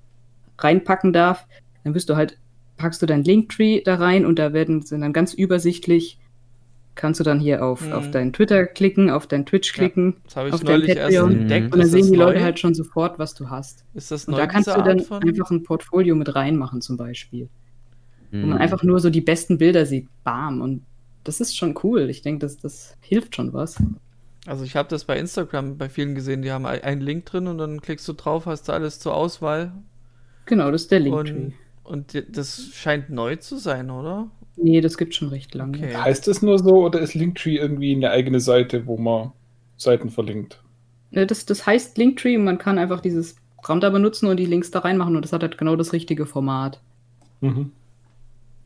reinpacken 0.58 1.14
darf, 1.14 1.46
dann 1.84 1.94
wirst 1.94 2.10
du 2.10 2.16
halt, 2.16 2.38
packst 2.78 3.02
du 3.02 3.06
deinen 3.06 3.24
Linktree 3.24 3.82
da 3.82 3.96
rein 3.96 4.26
und 4.26 4.38
da 4.38 4.54
werden 4.54 4.82
sind 4.82 5.02
dann 5.02 5.14
ganz 5.14 5.34
übersichtlich, 5.34 6.20
kannst 6.98 7.20
du 7.20 7.24
dann 7.24 7.40
hier 7.40 7.64
auf, 7.64 7.86
Mhm. 7.86 7.94
auf 7.94 8.12
deinen 8.12 8.34
Twitter 8.34 8.66
klicken, 8.66 9.10
auf 9.10 9.26
deinen 9.28 9.46
Twitch 9.46 9.70
Ja. 9.72 9.78
klicken 9.84 10.16
Das 10.26 10.36
habe 10.36 10.50
ich 10.50 10.62
neulich 10.64 10.90
erst 10.90 11.16
Patreon. 11.16 11.32
entdeckt. 11.42 11.66
Und 11.68 11.74
und 11.74 11.80
dann 11.80 11.88
Ist 11.88 11.92
sehen 11.92 12.12
die 12.12 12.18
Leute 12.18 12.40
neu? 12.40 12.44
halt 12.44 12.60
schon 12.60 12.74
sofort, 12.74 13.18
was 13.20 13.34
du 13.34 13.50
hast. 13.50 13.86
Ist 13.94 14.12
das 14.12 14.26
Und 14.26 14.34
neu, 14.34 14.38
da 14.40 14.48
kannst 14.48 14.68
du 14.68 14.74
dann 14.82 15.00
von... 15.00 15.24
einfach 15.24 15.50
ein 15.52 15.64
Portfolio 15.64 16.16
mit 16.16 16.36
reinmachen 16.36 16.82
zum 16.82 16.98
Beispiel, 16.98 17.48
wo 18.32 18.38
hm. 18.40 18.50
man 18.50 18.58
einfach 18.58 18.84
nur 18.84 19.00
so 19.00 19.10
die 19.10 19.22
besten 19.22 19.58
Bilder 19.58 19.86
sieht, 19.86 20.08
bam 20.24 20.60
und 20.62 20.84
das 21.24 21.40
ist 21.42 21.56
schon 21.58 21.76
cool. 21.84 22.10
Ich 22.10 22.22
denke, 22.22 22.40
das, 22.40 22.58
das 22.58 22.96
hilft 23.02 23.36
schon 23.36 23.54
was. 23.54 23.78
Also 24.46 24.64
ich 24.64 24.76
habe 24.78 24.88
das 24.88 25.04
bei 25.04 25.18
Instagram 25.20 25.78
bei 25.78 25.90
vielen 25.90 26.16
gesehen, 26.16 26.42
die 26.42 26.52
haben 26.52 26.66
ein- 26.66 26.82
einen 26.82 27.02
Link 27.02 27.26
drin 27.26 27.48
und 27.48 27.58
dann 27.58 27.82
klickst 27.82 28.08
du 28.08 28.14
drauf, 28.14 28.46
hast 28.46 28.70
du 28.70 28.72
alles 28.74 29.00
zur 29.00 29.14
Auswahl. 29.14 29.74
Genau, 30.46 30.72
das 30.72 30.84
ist 30.84 30.92
der 30.92 31.02
Linktree. 31.02 31.52
Und, 31.84 32.14
und 32.16 32.38
das 32.38 32.70
scheint 32.74 33.10
neu 33.10 33.36
zu 33.36 33.58
sein, 33.58 33.90
oder? 33.92 34.32
Nee, 34.58 34.82
das 34.82 34.98
gibt 34.98 35.14
schon 35.16 35.30
recht 35.30 35.54
lange. 35.56 35.78
Okay. 35.78 35.96
Heißt 35.96 36.28
das 36.28 36.42
nur 36.42 36.58
so 36.60 36.86
oder 36.86 37.00
ist 37.00 37.14
Linktree 37.14 37.58
irgendwie 37.58 37.96
eine 37.96 38.10
eigene 38.10 38.40
Seite, 38.40 38.88
wo 38.88 38.98
man 38.98 39.32
Seiten 39.78 40.10
verlinkt? 40.10 40.62
Das, 41.12 41.46
das 41.46 41.66
heißt 41.66 41.98
Linktree 41.98 42.36
und 42.38 42.44
man 42.44 42.58
kann 42.58 42.78
einfach 42.78 43.00
dieses 43.00 43.36
Programm 43.56 43.80
da 43.80 43.90
benutzen 43.90 44.28
und 44.28 44.38
die 44.38 44.46
Links 44.46 44.72
da 44.72 44.80
reinmachen 44.80 45.16
und 45.16 45.22
das 45.24 45.32
hat 45.34 45.42
halt 45.44 45.58
genau 45.58 45.76
das 45.76 45.94
richtige 45.94 46.26
Format. 46.26 46.82
Mhm. 47.42 47.72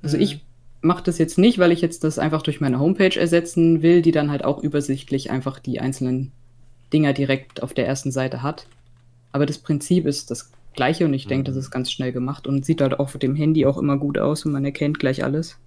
Also 0.01 0.17
Mhm. 0.17 0.23
ich 0.23 0.45
mache 0.81 1.03
das 1.03 1.17
jetzt 1.17 1.37
nicht, 1.37 1.59
weil 1.59 1.71
ich 1.71 1.81
jetzt 1.81 2.03
das 2.03 2.17
einfach 2.17 2.41
durch 2.41 2.59
meine 2.61 2.79
Homepage 2.79 3.19
ersetzen 3.19 3.81
will, 3.81 4.01
die 4.01 4.11
dann 4.11 4.31
halt 4.31 4.43
auch 4.43 4.63
übersichtlich 4.63 5.29
einfach 5.29 5.59
die 5.59 5.79
einzelnen 5.79 6.31
Dinger 6.93 7.13
direkt 7.13 7.61
auf 7.63 7.73
der 7.73 7.87
ersten 7.87 8.11
Seite 8.11 8.41
hat. 8.41 8.65
Aber 9.31 9.45
das 9.45 9.59
Prinzip 9.59 10.05
ist 10.05 10.31
das 10.31 10.51
gleiche 10.73 11.05
und 11.05 11.13
ich 11.13 11.27
denke, 11.27 11.43
das 11.45 11.55
ist 11.57 11.69
ganz 11.71 11.91
schnell 11.91 12.11
gemacht 12.11 12.47
und 12.47 12.65
sieht 12.65 12.81
halt 12.81 12.93
auch 12.95 12.99
auf 12.99 13.17
dem 13.17 13.35
Handy 13.35 13.65
auch 13.65 13.77
immer 13.77 13.97
gut 13.97 14.17
aus 14.17 14.45
und 14.45 14.51
man 14.53 14.65
erkennt 14.65 14.99
gleich 14.99 15.23
alles. 15.23 15.57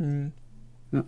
Hm. 0.00 0.32
Ja. 0.92 1.04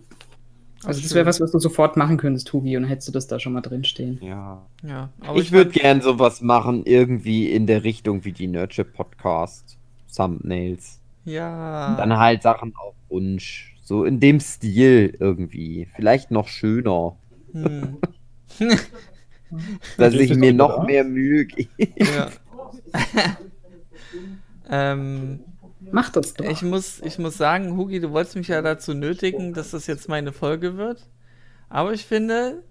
Ach, 0.83 0.87
Also 0.87 1.01
das 1.01 1.13
wäre 1.15 1.25
was, 1.25 1.41
was 1.41 1.51
du 1.51 1.59
sofort 1.59 1.97
machen 1.97 2.17
könntest, 2.17 2.53
Hugi, 2.53 2.77
und 2.77 2.83
dann 2.83 2.89
hättest 2.89 3.07
du 3.07 3.11
das 3.11 3.27
da 3.27 3.39
schon 3.39 3.53
mal 3.53 3.61
drin 3.61 3.83
stehen. 3.83 4.19
Ja. 4.21 4.65
Ja, 4.83 5.09
aber 5.21 5.39
Ich 5.39 5.51
würde 5.51 5.71
gern 5.71 6.01
sowas 6.01 6.41
machen, 6.41 6.83
irgendwie 6.85 7.51
in 7.51 7.67
der 7.67 7.83
Richtung 7.83 8.23
wie 8.23 8.31
die 8.31 8.47
Nerdship 8.47 8.93
Podcast 8.93 9.77
Thumbnails. 10.15 10.99
Ja. 11.25 11.95
Dann 11.95 12.17
halt 12.17 12.43
Sachen 12.43 12.73
auf 12.75 12.93
Wunsch. 13.09 13.75
So 13.81 14.05
in 14.05 14.19
dem 14.19 14.39
Stil 14.39 15.17
irgendwie. 15.19 15.87
Vielleicht 15.95 16.31
noch 16.31 16.47
schöner. 16.47 17.17
Hm. 17.51 17.97
Dass 19.97 20.13
ich 20.13 20.35
mir 20.35 20.53
noch 20.53 20.85
mehr 20.85 21.03
Mühe 21.03 21.45
gebe. 21.45 21.69
ja. 21.97 22.29
ähm, 24.69 25.39
Mach 25.93 26.09
das 26.09 26.33
doch. 26.33 26.45
ich, 26.45 26.61
muss, 26.63 26.99
ich 27.01 27.19
muss 27.19 27.37
sagen, 27.37 27.77
Hugi, 27.77 27.99
du 27.99 28.11
wolltest 28.11 28.35
mich 28.35 28.47
ja 28.47 28.61
dazu 28.63 28.93
nötigen, 28.95 29.53
dass 29.53 29.71
das 29.71 29.85
jetzt 29.87 30.09
meine 30.09 30.33
Folge 30.33 30.75
wird. 30.75 31.07
Aber 31.69 31.93
ich 31.93 32.03
finde, 32.05 32.63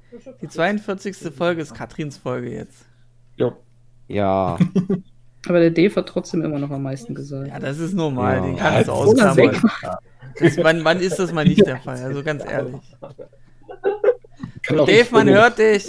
die 0.42 0.48
42. 0.48 1.16
Folge 1.32 1.62
ist 1.62 1.72
Katrins 1.72 2.16
Folge 2.18 2.50
jetzt. 2.52 2.84
Ja. 3.36 3.56
Ja. 4.08 4.58
Aber 5.48 5.60
der 5.60 5.70
Dave 5.70 5.94
hat 5.96 6.08
trotzdem 6.08 6.42
immer 6.42 6.58
noch 6.58 6.70
am 6.70 6.82
meisten 6.82 7.14
gesagt. 7.14 7.48
Ja, 7.48 7.58
das 7.60 7.78
ist 7.78 7.94
normal, 7.94 8.36
Ja. 8.38 8.42
den 8.42 8.56
kannst 8.56 8.88
du 8.88 8.92
er 8.92 8.96
ausklammern. 8.96 9.62
wann, 10.58 10.84
wann 10.84 11.00
ist 11.00 11.18
das 11.18 11.32
mal 11.32 11.44
nicht 11.44 11.64
der 11.64 11.78
Fall? 11.78 12.02
Also 12.02 12.22
ganz 12.24 12.44
ehrlich. 12.44 12.80
Dave, 14.68 15.06
man 15.12 15.28
hört 15.28 15.58
dich. 15.58 15.86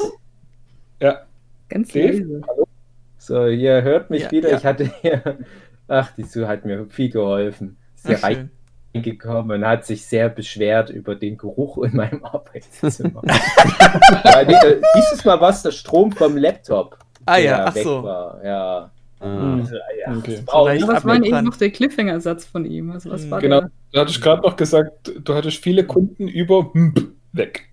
Ja, 0.99 1.23
Ganz 1.69 1.89
Dave? 1.91 2.17
leise. 2.17 2.41
So, 3.17 3.47
ihr 3.47 3.81
hört 3.83 4.09
mich 4.09 4.23
Ja, 4.23 4.31
wieder. 4.31 4.49
ja. 4.51 4.57
Ich 4.57 4.65
hatte 4.65 4.91
hier. 5.01 5.37
Ach, 5.87 6.11
die 6.15 6.23
Sue 6.23 6.47
hat 6.47 6.65
mir 6.65 6.85
viel 6.89 7.09
geholfen. 7.09 7.77
Sie 7.95 8.15
Ach, 8.15 8.23
reingekommen 8.93 9.57
und 9.61 9.67
hat 9.67 9.85
sich 9.85 10.05
sehr 10.05 10.29
beschwert 10.29 10.89
über 10.89 11.15
den 11.15 11.37
Geruch 11.37 11.77
in 11.83 11.95
meinem 11.95 12.23
Arbeitszimmer. 12.25 13.21
Dieses 14.97 15.25
Mal 15.25 15.39
war 15.39 15.49
es 15.49 15.61
der 15.63 15.71
Strom 15.71 16.11
vom 16.11 16.37
Laptop. 16.37 16.97
Ah 17.25 17.37
ja, 17.37 17.65
ach 17.65 17.75
weg 17.75 17.83
so. 17.83 18.03
War. 18.03 18.43
Ja. 18.43 18.91
Ah. 19.19 19.55
Also, 19.55 19.75
ja, 19.75 20.17
Okay. 20.17 20.39
Ja, 20.45 20.87
was 20.87 21.05
war 21.05 21.13
denn 21.13 21.23
eben 21.23 21.45
noch 21.45 21.55
der 21.55 21.71
Cliffhanger-Satz 21.71 22.45
von 22.45 22.65
ihm? 22.65 22.91
Also, 22.91 23.09
was 23.09 23.29
war 23.31 23.39
Genau. 23.39 23.61
der? 23.61 23.71
Du 23.93 23.99
hattest 24.01 24.21
gerade 24.21 24.41
noch 24.41 24.55
gesagt, 24.57 25.11
du 25.23 25.33
hattest 25.33 25.63
viele 25.63 25.85
Kunden 25.85 26.27
über 26.27 26.69
weg. 27.31 27.69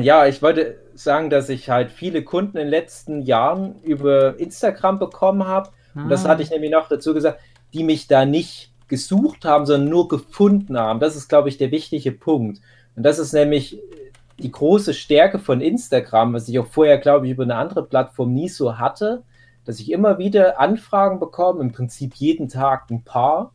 Ja, 0.00 0.26
ich 0.26 0.42
wollte 0.42 0.78
sagen, 0.94 1.30
dass 1.30 1.48
ich 1.50 1.70
halt 1.70 1.92
viele 1.92 2.22
Kunden 2.24 2.56
in 2.56 2.64
den 2.64 2.70
letzten 2.70 3.20
Jahren 3.22 3.80
über 3.82 4.38
Instagram 4.40 4.98
bekommen 4.98 5.46
habe. 5.46 5.70
Und 6.02 6.08
das 6.08 6.24
Ah. 6.24 6.30
hatte 6.30 6.42
ich 6.42 6.50
nämlich 6.50 6.70
noch 6.70 6.88
dazu 6.88 7.14
gesagt, 7.14 7.40
die 7.72 7.84
mich 7.84 8.06
da 8.06 8.24
nicht 8.24 8.72
gesucht 8.88 9.44
haben, 9.44 9.66
sondern 9.66 9.90
nur 9.90 10.08
gefunden 10.08 10.78
haben. 10.78 11.00
Das 11.00 11.16
ist, 11.16 11.28
glaube 11.28 11.48
ich, 11.48 11.58
der 11.58 11.70
wichtige 11.70 12.12
Punkt. 12.12 12.60
Und 12.96 13.02
das 13.02 13.18
ist 13.18 13.32
nämlich 13.32 13.78
die 14.38 14.50
große 14.50 14.94
Stärke 14.94 15.38
von 15.38 15.60
Instagram, 15.60 16.32
was 16.32 16.48
ich 16.48 16.58
auch 16.58 16.66
vorher, 16.66 16.98
glaube 16.98 17.26
ich, 17.26 17.32
über 17.32 17.42
eine 17.42 17.56
andere 17.56 17.84
Plattform 17.84 18.32
nie 18.32 18.48
so 18.48 18.78
hatte, 18.78 19.22
dass 19.64 19.80
ich 19.80 19.90
immer 19.92 20.18
wieder 20.18 20.58
Anfragen 20.60 21.20
bekomme, 21.20 21.60
im 21.60 21.72
Prinzip 21.72 22.14
jeden 22.14 22.48
Tag 22.48 22.90
ein 22.90 23.02
paar, 23.02 23.52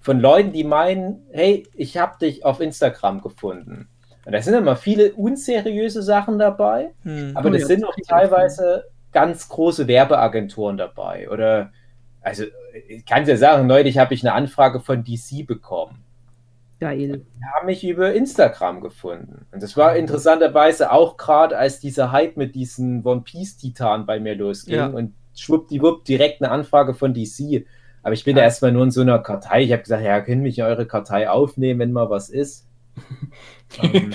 von 0.00 0.20
Leuten, 0.20 0.52
die 0.52 0.64
meinen, 0.64 1.22
hey, 1.32 1.64
ich 1.74 1.96
habe 1.98 2.18
dich 2.20 2.44
auf 2.44 2.60
Instagram 2.60 3.20
gefunden. 3.22 3.88
Und 4.24 4.32
da 4.32 4.40
sind 4.40 4.54
immer 4.54 4.76
viele 4.76 5.12
unseriöse 5.14 6.02
Sachen 6.02 6.38
dabei, 6.38 6.92
Hm. 7.02 7.32
aber 7.34 7.48
Oh 7.48 7.52
das 7.52 7.62
ja, 7.62 7.66
sind 7.68 7.84
auch 7.84 7.94
teilweise 8.06 8.84
ganz 9.14 9.48
große 9.48 9.88
Werbeagenturen 9.88 10.76
dabei. 10.76 11.30
Oder, 11.30 11.72
also, 12.20 12.44
ich 12.88 13.06
kann 13.06 13.24
ja 13.26 13.36
sagen, 13.36 13.66
neulich 13.66 13.96
habe 13.96 14.12
ich 14.12 14.22
eine 14.22 14.34
Anfrage 14.34 14.80
von 14.80 15.02
DC 15.04 15.46
bekommen. 15.46 16.04
Geil. 16.80 17.22
Die 17.38 17.44
haben 17.54 17.66
mich 17.66 17.84
über 17.84 18.12
Instagram 18.12 18.80
gefunden. 18.80 19.46
Und 19.52 19.62
das 19.62 19.76
war 19.76 19.96
interessanterweise 19.96 20.92
auch 20.92 21.16
gerade, 21.16 21.56
als 21.56 21.80
dieser 21.80 22.12
Hype 22.12 22.36
mit 22.36 22.54
diesen 22.54 23.02
One 23.06 23.22
Piece-Titan 23.22 24.04
bei 24.04 24.20
mir 24.20 24.34
losging 24.34 24.74
Ja. 24.74 24.86
und 24.88 25.14
schwuppdiwupp 25.36 26.04
direkt 26.04 26.42
eine 26.42 26.50
Anfrage 26.50 26.92
von 26.94 27.14
DC. 27.14 27.64
Aber 28.02 28.12
ich 28.12 28.24
bin 28.24 28.36
da 28.36 28.42
erstmal 28.42 28.72
nur 28.72 28.84
in 28.84 28.90
so 28.90 29.00
einer 29.00 29.18
Kartei. 29.20 29.62
Ich 29.62 29.72
habe 29.72 29.82
gesagt, 29.82 30.04
ja, 30.04 30.20
können 30.20 30.42
mich 30.42 30.58
in 30.58 30.64
eure 30.64 30.86
Kartei 30.86 31.30
aufnehmen, 31.30 31.80
wenn 31.80 31.92
mal 31.92 32.10
was 32.10 32.28
ist. 32.28 32.66
ähm, 33.82 34.12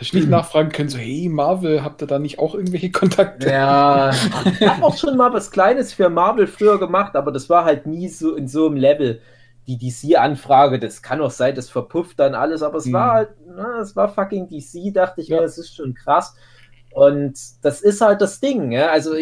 Hast 0.00 0.12
du 0.12 0.16
nicht 0.16 0.28
nachfragen 0.28 0.70
können, 0.72 0.88
so, 0.88 0.98
hey 0.98 1.28
Marvel, 1.28 1.84
habt 1.84 2.02
ihr 2.02 2.06
da 2.08 2.18
nicht 2.18 2.38
auch 2.40 2.54
irgendwelche 2.54 2.90
Kontakte? 2.92 3.54
Ja, 3.62 4.26
ich 4.50 4.66
habe 4.66 4.82
auch 4.84 4.96
schon 4.96 5.16
mal 5.16 5.32
was 5.32 5.50
Kleines 5.50 5.92
für 5.94 6.10
Marvel 6.10 6.46
früher 6.46 6.78
gemacht, 6.78 7.14
aber 7.16 7.30
das 7.32 7.48
war 7.48 7.64
halt 7.64 7.86
nie 7.86 8.08
so 8.08 8.34
in 8.34 8.48
so 8.48 8.66
einem 8.66 8.76
Level. 8.76 9.22
Die 9.66 9.78
DC-Anfrage, 9.78 10.78
das 10.80 11.00
kann 11.02 11.20
auch 11.20 11.30
sein, 11.30 11.54
das 11.54 11.70
verpufft 11.70 12.18
dann 12.18 12.34
alles, 12.34 12.62
aber 12.62 12.78
es 12.78 12.86
Hm. 12.86 12.92
war 12.92 13.12
halt, 13.14 13.30
na, 13.46 13.80
es 13.80 13.94
war 13.94 14.08
fucking 14.08 14.48
DC, 14.48 14.90
dachte 14.90 15.20
ich 15.20 15.28
Ja. 15.28 15.36
mir, 15.36 15.42
das 15.42 15.58
ist 15.58 15.74
schon 15.76 15.94
krass. 15.94 16.34
Und 16.90 17.38
das 17.62 17.80
ist 17.80 18.00
halt 18.00 18.20
das 18.20 18.40
Ding, 18.40 18.72
ja. 18.72 18.88
Also 18.90 19.14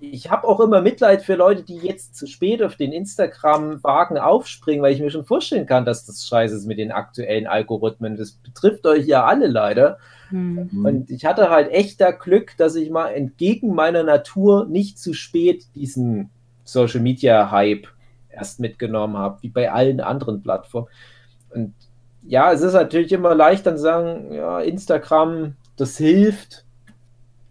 ich, 0.00 0.30
habe 0.30 0.48
auch 0.48 0.60
immer 0.60 0.80
Mitleid 0.80 1.22
für 1.22 1.34
Leute, 1.34 1.62
die 1.62 1.76
jetzt 1.76 2.16
zu 2.16 2.26
spät 2.26 2.62
auf 2.62 2.76
den 2.76 2.92
Instagram-Wagen 2.92 4.18
aufspringen, 4.18 4.82
weil 4.82 4.94
ich 4.94 5.00
mir 5.00 5.10
schon 5.10 5.24
vorstellen 5.24 5.66
kann, 5.66 5.84
dass 5.84 6.04
das 6.04 6.26
scheiße 6.26 6.56
ist 6.56 6.66
mit 6.66 6.78
den 6.78 6.92
aktuellen 6.92 7.46
Algorithmen. 7.46 8.16
Das 8.16 8.32
betrifft 8.32 8.86
euch 8.86 9.06
ja 9.06 9.24
alle 9.24 9.46
leider. 9.46 9.98
Hm. 10.30 10.68
Mhm. 10.72 10.84
Und 10.84 11.10
ich 11.10 11.24
hatte 11.24 11.50
halt 11.50 11.70
echt 11.70 12.00
da 12.00 12.10
Glück, 12.10 12.56
dass 12.56 12.74
ich 12.74 12.90
mal 12.90 13.10
entgegen 13.10 13.74
meiner 13.74 14.02
Natur 14.02 14.66
nicht 14.66 14.98
zu 14.98 15.14
spät 15.14 15.66
diesen 15.74 16.30
Social 16.64 17.00
Media 17.00 17.50
Hype 17.50 17.86
erst 18.28 18.60
mitgenommen 18.60 19.16
habe, 19.16 19.42
wie 19.42 19.50
bei 19.50 19.70
allen 19.70 20.00
anderen 20.00 20.42
Plattformen. 20.42 20.88
Und 21.50 21.74
ja, 22.22 22.52
es 22.52 22.62
ist 22.62 22.72
natürlich 22.72 23.12
immer 23.12 23.34
leicht 23.34 23.66
dann 23.66 23.76
zu 23.76 23.82
sagen, 23.82 24.32
ja, 24.32 24.60
Instagram, 24.60 25.54
das 25.76 25.96
hilft. 25.96 26.64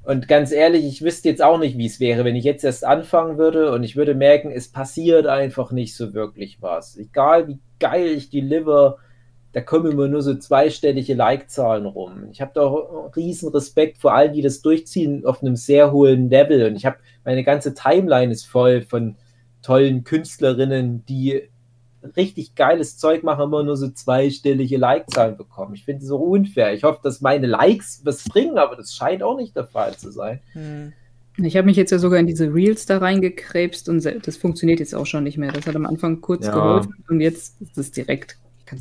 Und 0.04 0.28
ganz 0.28 0.52
ehrlich, 0.52 0.86
ich 0.86 1.04
wüsste 1.04 1.30
jetzt 1.30 1.43
auch 1.43 1.60
nicht, 1.60 1.78
wie 1.78 1.86
es 1.86 1.99
wäre, 1.99 2.26
wenn 2.26 2.36
ich 2.36 2.43
jetzt 2.43 2.64
erst 2.64 2.84
anfangen 2.84 3.38
würde 3.38 3.72
und 3.72 3.84
ich 3.84 3.95
würde 3.95 4.16
merken, 4.16 4.52
es 4.52 4.72
passiert 4.72 5.28
einfach 5.28 5.72
nicht 5.72 5.95
so 5.95 6.14
wirklich 6.14 6.62
was. 6.62 6.97
Egal 6.97 7.47
wie 7.47 7.60
geil 7.80 8.08
ich 8.08 8.32
deliver, 8.32 8.97
da 9.54 9.62
kommen 9.62 9.91
immer 9.91 10.08
nur 10.08 10.22
so 10.22 10.36
zweistellige 10.36 11.14
Like-Zahlen 11.14 11.86
rum. 11.86 12.30
Ich 12.32 12.41
habe 12.41 12.52
da 12.56 12.68
riesen 13.16 13.49
Respekt 13.49 13.99
vor 13.99 14.14
allen, 14.14 14.34
die 14.34 14.41
das 14.41 14.62
durchziehen 14.62 15.26
auf 15.26 15.43
einem 15.43 15.56
sehr 15.56 15.91
hohen 15.91 16.30
Level. 16.30 16.66
Und 16.68 16.76
ich 16.76 16.86
habe, 16.86 16.97
meine 17.24 17.43
ganze 17.43 17.74
Timeline 17.74 18.32
ist 18.32 18.45
voll 18.45 18.82
von 18.82 19.18
tollen 19.62 20.04
Künstlerinnen, 20.04 21.06
die 21.06 21.51
richtig 22.16 22.56
geiles 22.56 22.97
Zeug 22.97 23.24
machen, 23.24 23.43
immer 23.43 23.64
nur 23.64 23.78
so 23.78 23.89
zweistellige 23.89 24.78
Like-Zahlen 24.78 25.38
bekommen. 25.38 25.76
Ich 25.76 25.86
finde 25.86 26.02
es 26.02 26.08
so 26.08 26.18
unfair. 26.18 26.74
Ich 26.74 26.84
hoffe, 26.84 26.99
dass 27.04 27.22
meine 27.22 27.47
Likes 27.47 28.02
was 28.04 28.24
bringen, 28.24 28.58
aber 28.58 28.76
das 28.76 28.93
scheint 28.93 29.24
auch 29.24 29.38
nicht 29.38 29.56
der 29.56 29.66
Fall 29.66 29.95
zu 29.95 30.12
sein. 30.12 30.39
Hm. 30.54 30.93
Ich 31.38 31.56
habe 31.56 31.66
mich 31.66 31.78
jetzt 31.78 31.91
ja 31.91 31.97
sogar 31.97 32.20
in 32.20 32.28
diese 32.28 32.54
Reels 32.54 32.86
da 32.86 32.97
reingekrebst 32.97 33.88
und 33.89 34.06
das 34.06 34.38
funktioniert 34.38 34.80
jetzt 34.80 34.93
auch 34.93 35.06
schon 35.06 35.24
nicht 35.24 35.38
mehr. 35.38 35.52
Das 35.52 35.66
hat 35.66 35.76
am 35.76 35.86
Anfang 35.86 36.22
kurz 36.22 36.45
Ja. 36.45 36.54
geholfen 36.54 36.93
und 37.08 37.22
jetzt 37.22 37.62
ist 37.62 37.78
es 37.78 37.91
direkt. 37.91 38.38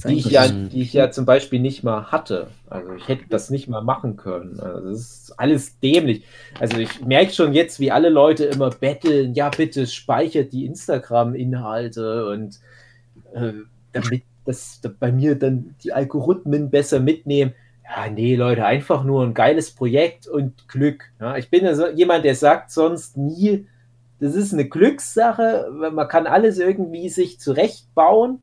Die 0.07 0.19
ich, 0.19 0.27
ja, 0.27 0.47
die 0.47 0.83
ich 0.83 0.93
ja 0.93 1.11
zum 1.11 1.25
Beispiel 1.25 1.59
nicht 1.59 1.83
mal 1.83 2.13
hatte. 2.13 2.47
Also 2.69 2.93
ich 2.93 3.09
hätte 3.09 3.25
das 3.29 3.51
nicht 3.51 3.67
mal 3.67 3.81
machen 3.83 4.17
können. 4.17 4.61
Also 4.61 4.89
das 4.89 5.01
ist 5.01 5.35
alles 5.37 5.81
dämlich. 5.81 6.23
Also 6.61 6.79
ich 6.79 7.05
merke 7.05 7.33
schon 7.33 7.53
jetzt, 7.55 7.81
wie 7.81 7.91
alle 7.91 8.09
Leute 8.09 8.45
immer 8.45 8.71
betteln, 8.71 9.35
ja 9.35 9.49
bitte 9.49 9.89
speichert 9.89 10.53
die 10.53 10.65
Instagram-Inhalte 10.65 12.29
und 12.29 12.61
äh, 13.35 13.53
damit 13.93 14.23
das 14.45 14.81
bei 14.99 15.13
mir 15.13 15.39
dann 15.39 15.75
die 15.83 15.93
Algorithmen 15.93 16.71
besser 16.71 17.01
mitnehmen. 17.01 17.55
Ja, 17.85 18.09
nee, 18.09 18.37
Leute, 18.37 18.65
einfach 18.65 19.05
nur 19.05 19.25
ein 19.25 19.35
geiles 19.35 19.73
Projekt 19.73 20.27
und 20.27 20.69
Glück. 20.69 21.11
Ja, 21.21 21.37
ich 21.37 21.51
bin 21.51 21.65
ja 21.65 21.75
so 21.75 21.89
jemand, 21.89 22.25
der 22.25 22.35
sagt 22.35 22.71
sonst 22.71 23.17
nie, 23.17 23.67
das 24.21 24.35
ist 24.35 24.53
eine 24.53 24.69
Glückssache, 24.69 25.71
man 25.93 26.07
kann 26.09 26.27
alles 26.27 26.59
irgendwie 26.59 27.09
sich 27.09 27.41
zurechtbauen. 27.41 28.41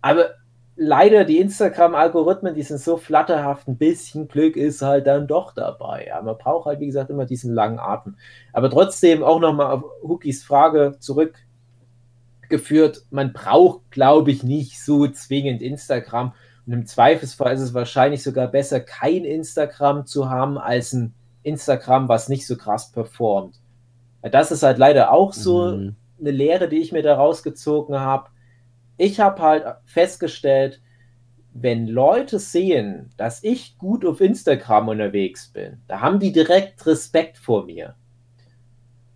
Aber 0.00 0.34
leider 0.76 1.24
die 1.24 1.38
Instagram-Algorithmen, 1.38 2.54
die 2.54 2.62
sind 2.62 2.78
so 2.78 2.98
flatterhaft, 2.98 3.66
ein 3.66 3.78
bisschen 3.78 4.28
Glück 4.28 4.56
ist 4.56 4.82
halt 4.82 5.06
dann 5.06 5.26
doch 5.26 5.52
dabei. 5.52 6.06
Ja, 6.08 6.20
man 6.22 6.36
braucht 6.36 6.66
halt, 6.66 6.80
wie 6.80 6.86
gesagt, 6.86 7.10
immer 7.10 7.24
diesen 7.24 7.54
langen 7.54 7.78
Atem. 7.78 8.16
Aber 8.52 8.70
trotzdem 8.70 9.24
auch 9.24 9.40
nochmal 9.40 9.72
auf 9.72 9.84
Hookies 10.02 10.44
Frage 10.44 10.96
zurückgeführt, 12.48 13.02
man 13.10 13.32
braucht, 13.32 13.90
glaube 13.90 14.30
ich, 14.30 14.42
nicht 14.42 14.82
so 14.82 15.06
zwingend 15.08 15.62
Instagram. 15.62 16.32
Und 16.66 16.72
im 16.72 16.86
Zweifelsfall 16.86 17.54
ist 17.54 17.60
es 17.60 17.74
wahrscheinlich 17.74 18.22
sogar 18.22 18.48
besser, 18.48 18.80
kein 18.80 19.24
Instagram 19.24 20.06
zu 20.06 20.28
haben, 20.30 20.58
als 20.58 20.92
ein 20.92 21.14
Instagram, 21.42 22.08
was 22.08 22.28
nicht 22.28 22.46
so 22.46 22.56
krass 22.56 22.90
performt. 22.90 23.60
Das 24.22 24.50
ist 24.50 24.62
halt 24.64 24.78
leider 24.78 25.12
auch 25.12 25.32
so 25.32 25.76
Mhm. 25.76 25.96
eine 26.20 26.30
Lehre, 26.30 26.68
die 26.68 26.78
ich 26.80 26.92
mir 26.92 27.02
da 27.02 27.16
rausgezogen 27.16 28.00
habe. 28.00 28.30
Ich 28.96 29.20
habe 29.20 29.42
halt 29.42 29.64
festgestellt, 29.84 30.80
wenn 31.52 31.86
Leute 31.86 32.38
sehen, 32.38 33.10
dass 33.16 33.42
ich 33.44 33.78
gut 33.78 34.04
auf 34.04 34.20
Instagram 34.20 34.88
unterwegs 34.88 35.48
bin, 35.52 35.78
da 35.86 36.00
haben 36.00 36.18
die 36.18 36.32
direkt 36.32 36.84
Respekt 36.86 37.38
vor 37.38 37.64
mir. 37.64 37.94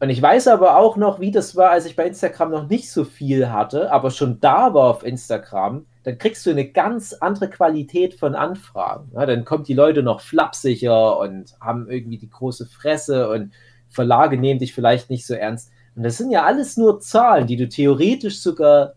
Und 0.00 0.08
ich 0.08 0.20
weiß 0.20 0.48
aber 0.48 0.78
auch 0.78 0.96
noch, 0.96 1.20
wie 1.20 1.30
das 1.30 1.56
war, 1.56 1.70
als 1.70 1.84
ich 1.84 1.94
bei 1.94 2.06
Instagram 2.06 2.50
noch 2.50 2.68
nicht 2.68 2.90
so 2.90 3.04
viel 3.04 3.50
hatte, 3.50 3.92
aber 3.92 4.10
schon 4.10 4.40
da 4.40 4.72
war 4.72 4.84
auf 4.88 5.04
Instagram, 5.04 5.84
dann 6.04 6.16
kriegst 6.16 6.46
du 6.46 6.50
eine 6.50 6.66
ganz 6.66 7.12
andere 7.12 7.50
Qualität 7.50 8.14
von 8.14 8.34
Anfragen. 8.34 9.10
Ja, 9.14 9.26
dann 9.26 9.44
kommen 9.44 9.64
die 9.64 9.74
Leute 9.74 10.02
noch 10.02 10.22
flapsiger 10.22 11.18
und 11.18 11.54
haben 11.60 11.90
irgendwie 11.90 12.16
die 12.16 12.30
große 12.30 12.64
Fresse 12.64 13.28
und 13.28 13.52
Verlage 13.90 14.38
nehmen 14.38 14.58
dich 14.60 14.74
vielleicht 14.74 15.10
nicht 15.10 15.26
so 15.26 15.34
ernst. 15.34 15.70
Und 15.94 16.04
das 16.04 16.16
sind 16.16 16.30
ja 16.30 16.44
alles 16.44 16.78
nur 16.78 17.00
Zahlen, 17.00 17.46
die 17.46 17.56
du 17.56 17.68
theoretisch 17.68 18.40
sogar 18.40 18.94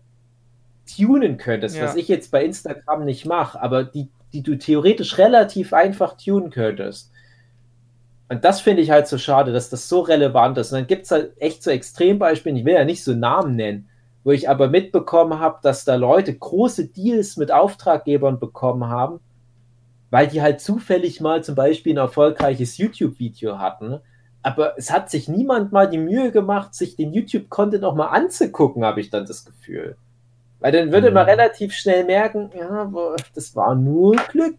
tunen 0.95 1.37
könntest, 1.37 1.75
Ja. 1.75 1.83
was 1.83 1.95
ich 1.95 2.07
jetzt 2.07 2.31
bei 2.31 2.45
Instagram 2.45 3.03
nicht 3.03 3.25
mache, 3.25 3.61
aber 3.61 3.83
die, 3.83 4.07
die 4.31 4.43
du 4.43 4.57
theoretisch 4.57 5.17
relativ 5.17 5.73
einfach 5.73 6.15
tunen 6.15 6.49
könntest. 6.49 7.11
Und 8.33 8.43
das 8.43 8.61
finde 8.61 8.81
ich 8.81 8.89
halt 8.91 9.07
so 9.07 9.17
schade, 9.17 9.53
dass 9.53 9.69
das 9.69 9.87
so 9.87 10.01
relevant 10.01 10.57
ist. 10.57 10.71
Und 10.71 10.79
dann 10.79 10.87
gibt 10.87 11.05
es 11.05 11.11
halt 11.11 11.33
echt 11.39 11.63
so 11.63 11.71
Extrembeispiele, 11.71 12.59
ich 12.59 12.65
will 12.65 12.73
ja 12.73 12.85
nicht 12.85 13.03
so 13.03 13.13
Namen 13.13 13.55
nennen, 13.55 13.89
wo 14.23 14.31
ich 14.31 14.49
aber 14.49 14.69
mitbekommen 14.69 15.39
habe, 15.39 15.59
dass 15.61 15.85
da 15.85 15.95
Leute 15.95 16.33
große 16.33 16.87
Deals 16.87 17.37
mit 17.37 17.51
Auftraggebern 17.51 18.39
bekommen 18.39 18.87
haben, 18.89 19.19
weil 20.09 20.27
die 20.27 20.41
halt 20.41 20.61
zufällig 20.61 21.21
mal 21.21 21.43
zum 21.43 21.55
Beispiel 21.55 21.93
ein 21.93 21.97
erfolgreiches 21.97 22.77
YouTube-Video 22.77 23.59
hatten. 23.59 23.99
Aber 24.41 24.77
es 24.77 24.91
hat 24.91 25.09
sich 25.09 25.27
niemand 25.27 25.71
mal 25.71 25.89
die 25.89 25.97
Mühe 25.97 26.31
gemacht, 26.31 26.73
sich 26.75 26.95
den 26.95 27.13
YouTube-Content 27.13 27.83
auch 27.83 27.95
mal 27.95 28.07
anzugucken, 28.07 28.83
habe 28.83 28.99
ich 28.99 29.09
dann 29.09 29.25
das 29.25 29.45
Gefühl. 29.45 29.95
Weil 30.59 30.71
dann 30.71 30.91
würde 30.91 31.11
man 31.11 31.25
Mhm. 31.25 31.29
relativ 31.29 31.73
schnell 31.73 32.03
merken, 32.05 32.49
ja, 32.57 32.89
das 33.35 33.55
war 33.55 33.75
nur 33.75 34.15
Glück. 34.31 34.55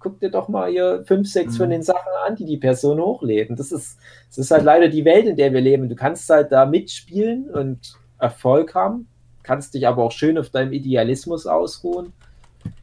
Guck 0.00 0.18
dir 0.18 0.30
doch 0.30 0.48
mal 0.48 0.70
hier 0.70 1.04
fünf, 1.06 1.30
sechs 1.30 1.56
von 1.56 1.66
Mhm. 1.66 1.72
den 1.72 1.82
Sachen 1.82 2.10
an, 2.26 2.34
die 2.34 2.46
die 2.46 2.56
Person 2.56 2.98
hochlädt. 2.98 3.50
Und 3.50 3.60
das 3.60 3.70
ist, 3.70 3.98
das 4.28 4.38
ist 4.38 4.50
halt 4.50 4.64
leider 4.64 4.88
die 4.88 5.04
Welt, 5.04 5.26
in 5.26 5.36
der 5.36 5.52
wir 5.52 5.60
leben. 5.60 5.88
Du 5.88 5.94
kannst 5.94 6.28
halt 6.28 6.50
da 6.50 6.66
mitspielen 6.66 7.50
und 7.50 7.94
Erfolg 8.18 8.74
haben, 8.74 9.06
kannst 9.42 9.74
dich 9.74 9.86
aber 9.86 10.02
auch 10.02 10.12
schön 10.12 10.36
auf 10.38 10.50
deinem 10.50 10.72
Idealismus 10.72 11.46
ausruhen, 11.46 12.12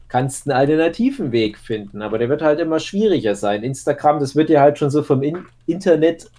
kannst 0.08 0.48
einen 0.48 0.56
alternativen 0.56 1.32
Weg 1.32 1.58
finden, 1.58 2.00
aber 2.02 2.18
der 2.18 2.28
wird 2.28 2.40
halt 2.42 2.60
immer 2.60 2.80
schwieriger 2.80 3.34
sein. 3.34 3.62
Instagram, 3.62 4.20
das 4.20 4.34
wird 4.34 4.48
ja 4.50 4.60
halt 4.62 4.78
schon 4.78 4.90
so 4.90 5.02
vom 5.02 5.22
In 5.22 5.44
Internet 5.66 6.30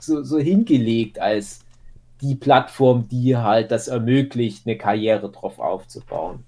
so, 0.00 0.22
so 0.22 0.38
hingelegt 0.38 1.18
als 1.20 1.60
die 2.20 2.34
Plattform, 2.34 3.08
die 3.08 3.36
halt 3.36 3.70
das 3.70 3.88
ermöglicht, 3.88 4.66
eine 4.66 4.76
Karriere 4.76 5.30
drauf 5.30 5.58
aufzubauen. 5.58 6.44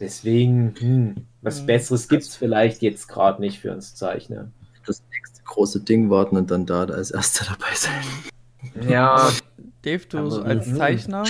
Deswegen, 0.00 0.74
hm, 0.78 1.14
was 1.42 1.62
Mhm. 1.62 1.66
Besseres 1.66 2.08
gibt 2.08 2.22
es 2.22 2.34
vielleicht 2.34 2.80
jetzt 2.82 3.06
gerade 3.08 3.40
nicht 3.40 3.60
für 3.60 3.72
uns 3.72 3.94
Zeichner. 3.94 4.50
Das 4.86 5.02
nächste 5.12 5.42
große 5.44 5.80
Ding 5.80 6.08
warten 6.10 6.36
und 6.38 6.50
dann 6.50 6.64
da 6.66 6.84
als 6.84 7.10
erster 7.10 7.44
dabei 7.44 7.74
sein. 7.74 8.88
Ja, 8.88 9.30
Dave, 9.82 10.06
du 10.08 10.18
Aber- 10.18 10.30
so 10.30 10.42
als. 10.42 10.74
Zeichner, 10.74 11.24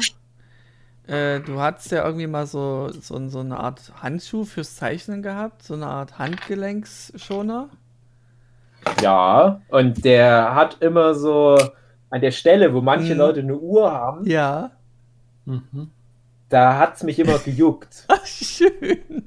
äh, 1.07 1.41
du 1.41 1.61
hattest 1.61 1.91
ja 1.91 2.05
irgendwie 2.05 2.27
mal 2.29 2.47
so, 2.47 2.91
so, 2.93 3.29
so 3.29 3.41
eine 3.41 3.59
Art 3.59 3.93
Handschuh 4.03 4.45
fürs 4.45 4.77
Zeichnen 4.77 5.23
gehabt, 5.23 5.62
so 5.64 5.75
eine 5.75 5.87
Art 5.87 6.18
Handgelenksschoner. 6.18 7.68
ja, 9.03 9.61
und 9.68 10.05
der 10.05 10.55
hat 10.55 10.79
immer 10.81 11.14
so 11.14 11.57
an 12.11 12.21
der 12.21 12.31
Stelle, 12.31 12.73
wo 12.73 12.81
manche 12.81 13.12
Mhm. 13.14 13.18
Leute 13.18 13.41
eine 13.41 13.57
Uhr 13.57 13.91
haben, 13.91 14.27
Ja. 14.27 14.71
Mhm. 15.45 15.91
Da 16.51 16.76
hat 16.76 16.96
es 16.96 17.03
mich 17.03 17.18
immer 17.18 17.38
gejuckt. 17.38 18.05
Ach, 18.09 18.26
schön. 18.26 19.26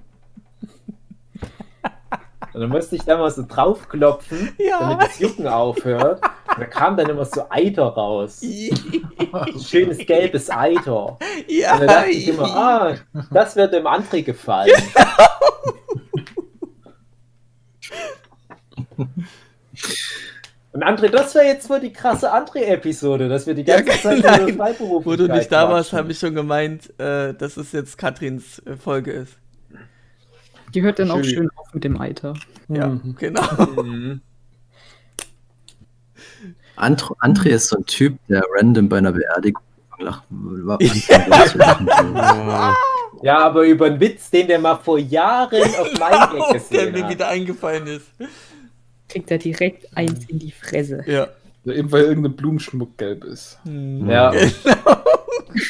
Und 2.53 2.61
dann 2.61 2.69
musste 2.69 2.95
ich 2.95 3.01
da 3.03 3.17
mal 3.17 3.32
so 3.32 3.43
draufklopfen, 3.47 4.53
Ja. 4.59 4.80
damit 4.80 5.07
das 5.07 5.17
Jucken 5.19 5.47
aufhört. 5.47 6.21
Und 6.21 6.59
da 6.59 6.65
kam 6.65 6.95
dann 6.95 7.09
immer 7.09 7.26
so 7.26 7.47
Eiter 7.49 7.86
raus. 7.86 8.41
Schönes 9.67 9.97
gelbes 10.05 10.51
Eiter. 10.51 11.17
ja. 11.47 11.74
Und 11.74 11.80
da 11.82 11.86
dachte 11.88 12.09
ich 12.11 12.28
immer, 12.28 12.43
ah, 12.55 12.93
das 13.32 13.55
wird 13.55 13.74
dem 13.74 13.88
André 13.88 14.21
gefallen. 14.21 14.71
Und 20.74 20.84
André, 20.84 21.09
das 21.09 21.36
wäre 21.36 21.45
jetzt 21.45 21.69
wohl 21.69 21.80
die 21.80 21.93
krasse 21.93 22.34
André-Episode, 22.34 23.30
dass 23.30 23.45
wir 23.45 23.53
die 23.53 23.63
ganze 23.63 23.91
Ja, 23.91 23.93
Zeit 23.99 24.19
nein. 24.24 24.47
über 24.49 24.65
Freiberuflichkeit 24.65 25.05
Wo 25.05 25.15
du 25.15 25.28
nicht 25.32 25.51
da 25.51 25.69
warst, 25.69 25.93
habe 25.93 26.11
ich 26.11 26.17
schon 26.19 26.34
gemeint, 26.34 26.97
äh, 26.99 27.34
dass 27.36 27.57
es 27.57 27.71
jetzt 27.74 27.97
Katrins 27.97 28.59
äh, 28.65 28.76
Folge 28.76 29.11
ist. 29.11 29.38
Die 30.74 30.82
hört 30.82 30.97
dann 30.97 31.11
auch 31.11 31.24
Schön. 31.24 31.49
auf 31.55 31.71
mit 31.74 31.84
dem 31.84 32.01
Eiter. 32.01 32.34
Ja, 32.67 32.88
Mhm. 32.88 33.15
genau. 33.19 33.43
Mhm. 33.84 34.21
Andr 36.76 37.11
André 37.21 37.49
ist 37.49 37.67
so 37.67 37.78
ein 37.78 37.86
Typ, 37.86 38.17
der 38.28 38.43
random 38.57 38.89
bei 38.89 38.97
einer 38.97 39.11
Beerdigung 39.11 39.61
lacht. 39.99 40.24
war- 40.30 40.80
anfängt 40.82 41.49
zu 41.49 41.57
lachen. 41.59 41.88
Ja, 43.21 43.38
aber 43.38 43.63
über 43.65 43.86
einen 43.86 43.99
Witz, 43.99 44.32
den 44.32 44.47
der 44.47 44.57
mal 44.59 44.76
vor 44.78 44.97
Jahren 44.97 45.61
auf 45.80 45.93
mein 45.99 46.11
Gag 46.11 46.32
der 46.49 46.53
gesehen 46.53 46.91
mir 46.93 47.03
hat. 47.03 47.11
wieder 47.11 47.28
eingefallen 47.28 47.86
ist. 47.88 48.07
Kriegt 49.10 49.32
er 49.32 49.38
direkt 49.38 49.95
eins 49.95 50.26
in 50.26 50.39
die 50.39 50.51
Fresse. 50.51 51.04
Ja. 51.06 51.28
Ja, 51.66 51.74
eben 51.74 51.91
weil 51.91 52.04
irgendein 52.04 52.36
Blumenschmuck 52.36 52.97
gelb 52.97 53.24
ist. 53.24 53.58
Hm. 53.64 54.10
Ja. 54.10 54.34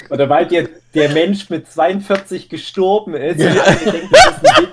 Oder 0.09 0.29
weil 0.29 0.47
dir 0.47 0.69
der 0.93 1.09
Mensch 1.09 1.49
mit 1.49 1.69
42 1.69 2.49
gestorben 2.49 3.13
ist 3.13 3.39
und 3.39 3.59
alle 3.59 3.91
denken, 3.91 4.09
das 4.11 4.38
ist 4.38 4.57
ein 4.57 4.63
Witz. 4.63 4.71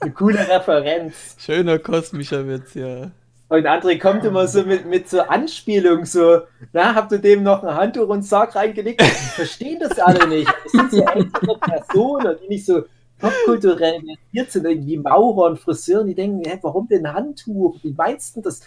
Eine 0.00 0.12
coole 0.12 0.48
Referenz. 0.48 1.36
Schöner 1.38 1.78
kosmischer 1.78 2.48
Witz, 2.48 2.74
ja. 2.74 3.12
Und 3.48 3.66
André 3.66 3.98
kommt 3.98 4.24
immer 4.24 4.48
so 4.48 4.62
mit, 4.62 4.86
mit 4.86 5.10
so 5.10 5.20
Anspielung, 5.20 6.06
so, 6.06 6.40
na, 6.72 6.94
habt 6.94 7.12
ihr 7.12 7.18
dem 7.18 7.42
noch 7.42 7.62
ein 7.62 7.74
Handtuch 7.74 8.08
und 8.08 8.22
Sarg 8.22 8.56
reingelegt? 8.56 9.02
Die 9.02 9.04
verstehen 9.04 9.78
das 9.78 9.98
alle 9.98 10.26
nicht. 10.26 10.52
Es 10.64 10.72
sind 10.72 10.90
so 10.90 11.04
ältere 11.04 11.58
Personen, 11.58 12.36
die 12.42 12.48
nicht 12.48 12.64
so 12.64 12.84
popkulturell 13.22 14.00
versiert 14.00 14.52
sind, 14.52 14.66
irgendwie 14.66 14.98
Maurer 14.98 15.50
und 15.50 15.58
Friseuren, 15.58 16.08
die 16.08 16.14
denken, 16.14 16.42
hä, 16.44 16.58
warum 16.60 16.88
denn 16.88 17.10
Handtuch? 17.10 17.76
Wie 17.82 17.94
meinst 17.96 18.36
du 18.36 18.42
das? 18.42 18.60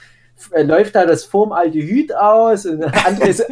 Äh, 0.52 0.64
Läuft 0.64 0.96
da 0.96 1.06
das 1.06 1.26
Formaldehyd 1.26 2.16
aus? 2.16 2.66
Und 2.66 2.84
André 2.84 3.34
so, 3.34 3.44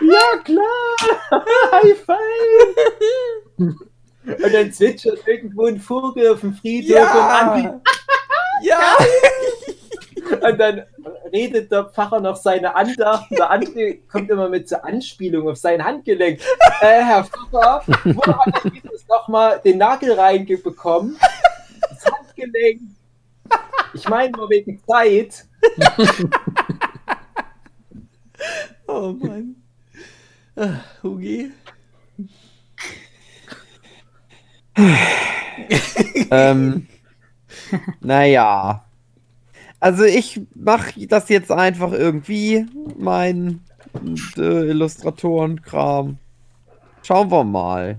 ja 0.00 0.38
klar, 0.42 0.64
High 1.72 1.98
Five! 1.98 2.16
Und 3.58 4.54
dann 4.54 4.72
zwitschert 4.72 5.26
irgendwo 5.26 5.66
ein 5.66 5.78
Vogel 5.78 6.32
auf 6.32 6.40
dem 6.40 6.54
Friedhof 6.54 7.14
und 7.14 7.20
André 7.20 7.80
Ja! 8.62 8.96
und 10.48 10.58
dann 10.58 10.82
redet 11.32 11.72
der 11.72 11.84
Pfarrer 11.86 12.20
noch 12.20 12.36
seine 12.36 12.74
Andacht 12.74 13.30
der 13.30 13.50
andere 13.50 13.94
kommt 14.10 14.30
immer 14.30 14.48
mit 14.48 14.68
so 14.68 14.76
Anspielung 14.76 15.48
auf 15.48 15.56
sein 15.56 15.84
Handgelenk. 15.84 16.40
Äh, 16.80 17.02
Herr 17.02 17.24
Pfarrer, 17.24 17.82
wo 18.04 18.22
hat 18.22 18.64
er 18.64 18.70
Jesus 18.72 18.91
nochmal 19.12 19.60
den 19.64 19.78
Nagel 19.78 20.12
reingebekommen? 20.12 21.16
Das 21.80 22.04
Handgelenk. 22.12 22.80
Ich 23.94 24.08
meine 24.08 24.32
nur 24.32 24.50
wegen 24.50 24.82
Zeit. 24.86 25.46
Oh 28.88 29.12
Mann. 29.12 29.56
Ah, 30.56 30.80
Hugi? 31.02 31.50
ähm, 36.30 36.86
naja. 38.00 38.84
Also 39.80 40.04
ich 40.04 40.40
mache 40.54 41.06
das 41.06 41.28
jetzt 41.30 41.50
einfach 41.50 41.92
irgendwie, 41.92 42.66
mein 42.98 43.60
äh, 44.36 44.68
Illustratorenkram. 44.68 46.18
Schauen 47.02 47.30
wir 47.30 47.44
mal, 47.44 47.98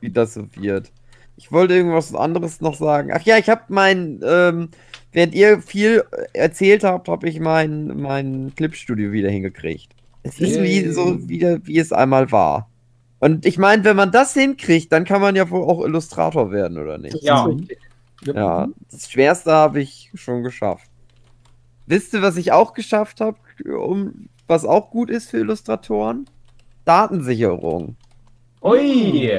wie 0.00 0.10
das 0.10 0.34
so 0.34 0.46
wird. 0.56 0.92
Ich 1.36 1.52
wollte 1.52 1.74
irgendwas 1.74 2.14
anderes 2.14 2.60
noch 2.60 2.74
sagen. 2.74 3.10
Ach 3.12 3.22
ja, 3.22 3.36
ich 3.36 3.48
habe 3.48 3.62
mein, 3.68 4.20
ähm, 4.24 4.70
während 5.12 5.34
ihr 5.34 5.60
viel 5.60 6.04
erzählt 6.32 6.82
habt, 6.82 7.08
habe 7.08 7.28
ich 7.28 7.40
mein, 7.40 7.88
mein 8.00 8.52
Clipstudio 8.56 9.12
wieder 9.12 9.30
hingekriegt. 9.30 9.92
Es 10.22 10.40
ist 10.40 10.60
wie, 10.62 10.88
so 10.90 11.28
wieder, 11.28 11.64
wie 11.64 11.78
es 11.78 11.92
einmal 11.92 12.32
war. 12.32 12.70
Und 13.18 13.46
ich 13.46 13.58
meine, 13.58 13.84
wenn 13.84 13.96
man 13.96 14.12
das 14.12 14.34
hinkriegt, 14.34 14.92
dann 14.92 15.04
kann 15.04 15.20
man 15.20 15.36
ja 15.36 15.48
wohl 15.50 15.62
auch 15.62 15.84
Illustrator 15.84 16.50
werden, 16.50 16.78
oder 16.78 16.98
nicht? 16.98 17.22
Ja. 17.22 17.48
Ja, 18.24 18.68
das 18.90 19.10
Schwerste 19.10 19.52
habe 19.52 19.80
ich 19.80 20.10
schon 20.14 20.42
geschafft. 20.42 20.90
Wisst 21.86 22.14
ihr, 22.14 22.22
was 22.22 22.36
ich 22.36 22.52
auch 22.52 22.72
geschafft 22.72 23.20
habe, 23.20 23.38
um, 23.64 24.28
was 24.46 24.64
auch 24.64 24.90
gut 24.90 25.10
ist 25.10 25.30
für 25.30 25.38
Illustratoren? 25.38 26.26
Datensicherung. 26.84 27.96
Ui. 28.62 29.30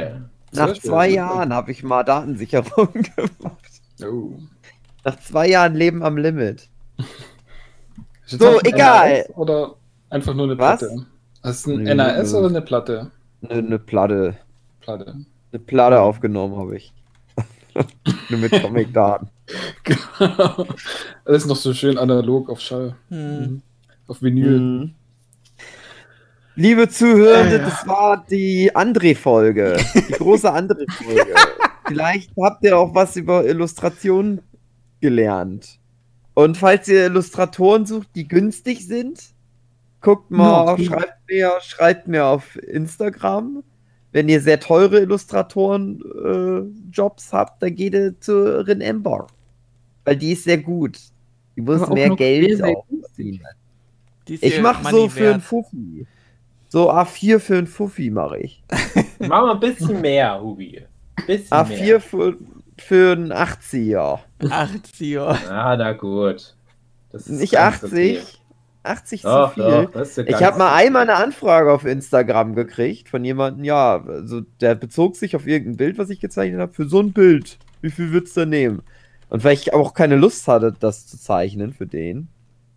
Nach 0.51 0.73
zwei 0.77 1.09
Jahren 1.09 1.53
habe 1.53 1.71
ich 1.71 1.83
mal 1.83 2.03
Datensicherung 2.03 2.93
gemacht. 2.93 3.81
Oh. 4.03 4.33
Nach 5.03 5.19
zwei 5.19 5.49
Jahren 5.49 5.75
Leben 5.75 6.03
am 6.03 6.17
Limit. 6.17 6.69
Ist 8.25 8.39
So, 8.39 8.59
egal. 8.61 9.19
NAS 9.27 9.37
Oder 9.37 9.75
einfach 10.09 10.33
nur 10.33 10.45
eine 10.45 10.57
Was? 10.57 10.79
Platte? 10.79 11.05
Hast 11.43 11.65
du 11.65 11.71
ein 11.73 11.83
Nö. 11.83 11.95
NAS 11.95 12.33
oder 12.33 12.47
eine 12.49 12.61
Platte? 12.61 13.11
Eine 13.47 13.61
ne 13.61 13.79
Platte. 13.79 14.37
Platte. 14.81 15.15
Eine 15.51 15.59
Platte 15.59 16.01
aufgenommen 16.01 16.57
habe 16.57 16.77
ich. 16.77 16.93
Nur 18.29 18.39
mit 18.39 18.51
Comic-Daten. 18.51 19.29
Alles 21.25 21.45
noch 21.45 21.55
so 21.55 21.73
schön 21.73 21.97
analog 21.97 22.49
auf 22.49 22.59
Schall. 22.59 22.95
Hm. 23.09 23.61
Auf 24.07 24.21
Vinyl. 24.21 24.59
Mhm. 24.59 24.95
Liebe 26.57 26.89
Zuhörende, 26.89 27.57
Ja, 27.57 27.61
ja. 27.61 27.69
das 27.69 27.87
war 27.87 28.25
die 28.29 28.75
André-Folge. 28.75 29.77
Die 29.93 30.13
große 30.13 30.51
André-Folge. 30.51 31.33
Vielleicht 31.87 32.31
habt 32.41 32.63
ihr 32.63 32.75
auch 32.77 32.93
was 32.95 33.15
über 33.15 33.45
Illustration 33.45 34.41
gelernt. 34.99 35.79
Und 36.33 36.57
falls 36.57 36.87
ihr 36.87 37.05
Illustratoren 37.05 37.85
sucht, 37.85 38.07
die 38.15 38.27
günstig 38.27 38.87
sind, 38.87 39.19
guckt 40.01 40.31
mal, 40.31 40.75
Ja. 40.79 40.83
schreibt 40.83 41.29
mir, 41.29 41.51
schreibt 41.61 42.07
mir 42.07 42.25
auf 42.25 42.55
Instagram. 42.57 43.61
Wenn 44.11 44.27
ihr 44.27 44.41
sehr 44.41 44.59
teure 44.59 44.99
Illustratoren-Jobs 45.01 47.33
habt, 47.33 47.61
dann 47.61 47.75
geht 47.75 47.93
ihr 47.93 48.19
zu 48.19 48.65
Rin 48.65 48.81
Ember. 48.81 49.27
Weil 50.05 50.15
die 50.17 50.31
ist 50.31 50.45
sehr 50.45 50.57
gut. 50.57 50.97
Die 51.55 51.61
muss 51.61 51.87
mehr 51.89 52.09
Geld 52.15 52.49
ist 52.49 52.63
Ich 54.27 54.41
ihr 54.55 54.61
mach 54.61 54.81
Money 54.83 54.95
so 54.95 55.09
für 55.09 55.33
einen. 55.33 55.41
Fuffi. 55.41 56.07
So 56.77 56.91
A4 56.91 57.39
für 57.39 57.57
einen 57.57 57.65
Fuffi 57.65 58.11
mache 58.11 58.37
ich. 58.37 58.63
Machen 59.19 59.29
wir 59.47 59.51
ein 59.53 59.59
bisschen 59.59 59.99
mehr, 59.99 60.39
Hubi. 60.39 60.83
Bisschen 61.25 61.57
A4 61.57 61.69
mehr. 61.69 61.99
für, 62.01 62.37
für 62.77 63.11
einen 63.13 63.33
80er. 63.33 64.19
80er. 64.41 65.47
Ah, 65.49 65.75
na 65.75 65.93
gut. 65.93 66.55
Das 67.11 67.25
ist 67.25 67.39
Nicht 67.39 67.53
ganz 67.53 67.83
80. 67.83 67.89
okay. 68.19 68.19
80 68.83 69.21
Doch, 69.23 69.49
zu 69.49 69.53
viel. 69.55 69.63
doch, 69.63 69.91
das 69.91 70.09
ist 70.09 70.17
ja 70.17 70.23
ich 70.37 70.43
habe 70.43 70.59
mal 70.59 70.71
einmal 70.75 71.01
eine 71.01 71.15
Anfrage 71.15 71.71
auf 71.73 71.83
Instagram 71.83 72.53
gekriegt 72.53 73.09
von 73.09 73.25
jemandem, 73.25 73.63
ja, 73.63 74.03
also 74.05 74.41
der 74.61 74.75
bezog 74.75 75.15
sich 75.15 75.35
auf 75.35 75.47
irgendein 75.47 75.77
Bild, 75.77 75.97
was 75.97 76.11
ich 76.11 76.19
gezeichnet 76.19 76.61
habe, 76.61 76.73
für 76.73 76.87
so 76.87 76.99
ein 76.99 77.11
Bild. 77.11 77.57
Wie 77.81 77.89
viel 77.89 78.11
würdest 78.11 78.37
du 78.37 78.45
nehmen? 78.45 78.83
Und 79.29 79.43
weil 79.43 79.53
ich 79.55 79.73
auch 79.73 79.95
keine 79.95 80.15
Lust 80.15 80.47
hatte, 80.47 80.75
das 80.79 81.07
zu 81.07 81.17
zeichnen 81.19 81.73
für 81.73 81.87
den, 81.87 82.27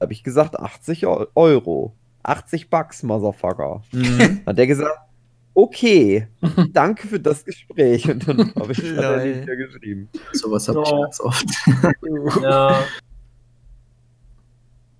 habe 0.01 0.15
ich 0.15 0.25
gesagt 0.25 0.59
80 0.59 1.07
Eu- 1.07 1.27
Euro. 1.35 1.95
80 2.23 2.71
Bucks, 2.71 3.03
Motherfucker. 3.03 3.83
Mhm. 3.93 4.41
Hat 4.47 4.59
der 4.59 4.67
gesagt, 4.67 4.99
okay, 5.55 6.29
danke 6.73 7.09
für 7.09 7.21
das 7.21 7.45
Gespräch. 7.45 8.09
Und 8.11 8.27
dann 8.29 8.55
habe 8.55 8.73
ich 8.73 8.83
Lol. 8.83 9.27
nicht 9.35 9.47
mehr 9.47 9.57
geschrieben. 9.57 10.09
Sowas 10.33 10.69
habe 10.69 10.83
ich 10.85 10.91
Ja. 10.91 11.01
ganz 11.01 11.21
oft. 11.21 11.47
ja. 12.43 12.79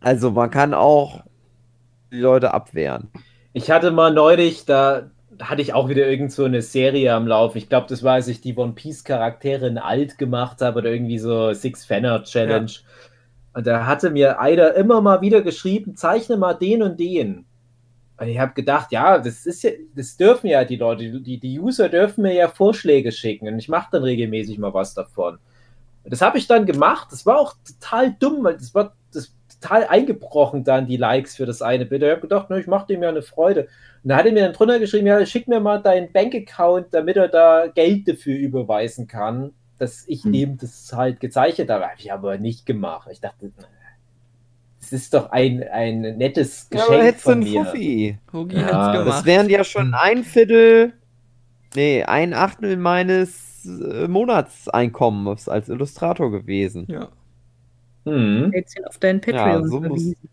Also 0.01 0.31
man 0.31 0.51
kann 0.51 0.75
auch 0.75 1.23
die 2.11 2.19
Leute 2.19 2.53
abwehren. 2.55 3.09
Ich 3.53 3.71
hatte 3.71 3.91
mal 3.91 4.13
neulich, 4.13 4.65
da 4.65 5.11
hatte 5.41 5.63
ich 5.63 5.73
auch 5.75 5.89
wieder 5.89 6.07
irgend 6.07 6.33
so 6.33 6.45
eine 6.45 6.63
Serie 6.63 7.15
am 7.15 7.27
Lauf. 7.27 7.57
Ich 7.57 7.69
glaube, 7.69 7.87
das 7.89 8.03
war, 8.03 8.15
als 8.15 8.29
ich 8.29 8.41
die 8.41 8.55
One 8.57 8.73
Piece 8.73 9.05
Charaktere 9.05 9.67
in 9.67 9.79
alt 9.79 10.19
gemacht 10.19 10.61
habe 10.61 10.79
oder 10.81 10.91
irgendwie 10.91 11.19
so 11.19 11.53
Six 11.53 11.85
Fanner 11.85 12.23
Challenge. 12.25 12.71
Und 13.53 13.67
da 13.67 13.87
hatte 13.87 14.11
mir 14.11 14.41
einer 14.41 14.75
immer 14.75 15.01
mal 15.01 15.21
wieder 15.21 15.43
geschrieben, 15.43 15.97
zeichne 15.97 16.37
mal 16.37 16.55
den 16.55 16.83
und 16.83 17.01
den. 17.01 17.47
Und 18.17 18.29
ich 18.29 18.39
habe 18.39 18.53
gedacht, 18.53 18.93
ja, 18.93 19.19
das 19.19 19.47
ist 19.47 19.63
ja, 19.63 19.71
das 19.95 20.17
dürfen 20.17 20.49
ja 20.49 20.65
die 20.65 20.77
Leute, 20.77 21.21
die, 21.21 21.39
die 21.39 21.59
User 21.59 21.89
dürfen 21.89 22.23
mir 22.23 22.35
ja 22.35 22.49
Vorschläge 22.49 23.13
schicken 23.13 23.49
und 23.49 23.59
ich 23.59 23.69
mache 23.69 23.89
dann 23.93 24.05
regelmäßig 24.05 24.59
mal 24.59 24.75
was 24.75 24.95
davon. 24.95 25.39
Und 26.05 26.13
das 26.13 26.21
habe 26.21 26.39
ich 26.39 26.47
dann 26.47 26.67
gemacht. 26.67 27.09
Das 27.11 27.27
war 27.27 27.39
auch 27.39 27.55
total 27.67 28.15
dumm, 28.19 28.45
weil 28.45 28.59
das 28.59 28.75
war 28.75 28.95
das 29.13 29.35
total 29.61 29.87
eingebrochen 29.87 30.65
dann 30.65 30.87
die 30.87 30.97
Likes 30.97 31.37
für 31.37 31.47
das 31.47 31.63
eine 31.63 31.87
Bild. 31.87 32.03
Ich 32.03 32.11
habe 32.11 32.21
gedacht, 32.21 32.51
ne, 32.51 32.61
ich 32.61 32.67
mache 32.67 32.87
dem 32.89 33.03
ja 33.03 33.09
eine 33.09 33.23
Freude. 33.23 33.69
Und 34.03 34.11
da 34.11 34.17
hat 34.17 34.27
er 34.27 34.33
mir 34.33 34.45
dann 34.45 34.53
drunter 34.53 34.79
geschrieben, 34.79 35.07
ja, 35.07 35.25
schick 35.27 35.49
mir 35.49 35.61
mal 35.61 35.79
deinen 35.79 36.13
Bankaccount, 36.13 36.89
damit 36.93 37.17
er 37.17 37.29
da 37.29 37.67
Geld 37.69 38.09
dafür 38.09 38.39
überweisen 38.39 39.07
kann, 39.07 39.53
dass 39.81 40.07
ich 40.09 40.25
Hm. 40.25 40.33
dem 40.33 40.59
das 40.59 40.93
halt 40.93 41.21
gezeichnet 41.21 41.71
habe. 41.71 41.85
Habe 41.87 41.95
ich 42.01 42.13
aber 42.13 42.39
nicht 42.39 42.67
gemacht. 42.67 43.09
Ich 43.13 43.21
dachte, 43.21 43.53
das 44.81 44.93
ist 44.93 45.15
doch 45.15 45.31
ein, 45.31 45.63
ein 45.63 46.01
nettes 46.19 46.69
Ja, 46.73 46.87
Geschenk 46.87 46.89
aber 46.89 47.05
hättest 47.05 47.29
du 47.29 47.33
von 47.33 47.35
einen 47.35 47.43
mir. 47.43 47.65
Fuffi. 47.65 48.19
Hugi 48.33 48.61
Ja, 48.61 48.67
hat's 48.67 48.79
das 48.79 48.93
gemacht. 48.93 49.07
Das 49.07 49.25
wären 49.25 49.49
ja 49.51 49.65
schon 49.65 49.95
ein 49.95 50.25
Viertel, 50.25 50.95
nee, 51.75 52.05
ein 52.05 52.35
Achtel 52.35 52.77
meines 52.77 53.65
äh, 53.67 54.09
Monatseinkommens 54.09 55.49
als 55.49 55.69
Illustrator 55.69 56.31
gewesen. 56.31 56.89
ja. 56.89 57.11
Hm. 58.07 58.53
Jetzt 58.53 58.77
auf 58.87 58.99
deinen 58.99 59.21
Ja, 59.27 59.61
Patreon 59.61 59.69
so 59.69 59.81
muss, 59.81 59.89
verwiesen. 59.89 60.31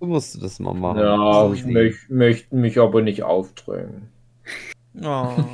so 0.00 0.06
musst 0.06 0.34
du 0.34 0.40
das 0.40 0.60
mal 0.60 0.74
machen. 0.74 1.00
Ja, 1.00 1.48
So 1.48 1.52
ich 1.52 1.64
möchte 2.08 2.54
mich 2.54 2.78
aber 2.78 3.02
nicht 3.02 3.22
aufdrängen. 3.22 4.08
Oh. 5.02 5.44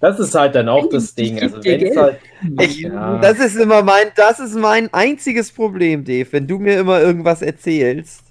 Das 0.00 0.18
ist 0.18 0.34
halt 0.34 0.54
dann 0.54 0.68
auch 0.68 0.88
das 0.88 1.14
Ding. 1.14 1.38
Also 1.40 1.56
halt, 1.58 2.18
Ich, 2.60 2.78
Ja. 2.80 3.18
Das 3.18 3.38
ist 3.38 3.56
immer 3.56 3.82
mein, 3.82 4.06
das 4.16 4.40
ist 4.40 4.54
mein 4.56 4.92
einziges 4.94 5.52
Problem, 5.52 6.04
Dave. 6.04 6.26
Wenn 6.32 6.46
du 6.46 6.58
mir 6.58 6.78
immer 6.80 7.00
irgendwas 7.00 7.42
erzählst, 7.42 8.22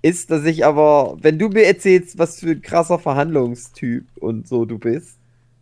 ist, 0.00 0.30
dass 0.30 0.44
ich 0.44 0.64
aber, 0.64 1.16
wenn 1.20 1.38
du 1.38 1.48
mir 1.48 1.64
erzählst, 1.66 2.18
was 2.18 2.38
für 2.40 2.50
ein 2.50 2.62
krasser 2.62 3.00
Verhandlungstyp 3.00 4.04
und 4.20 4.46
so 4.46 4.64
du 4.64 4.78
bist, 4.78 5.18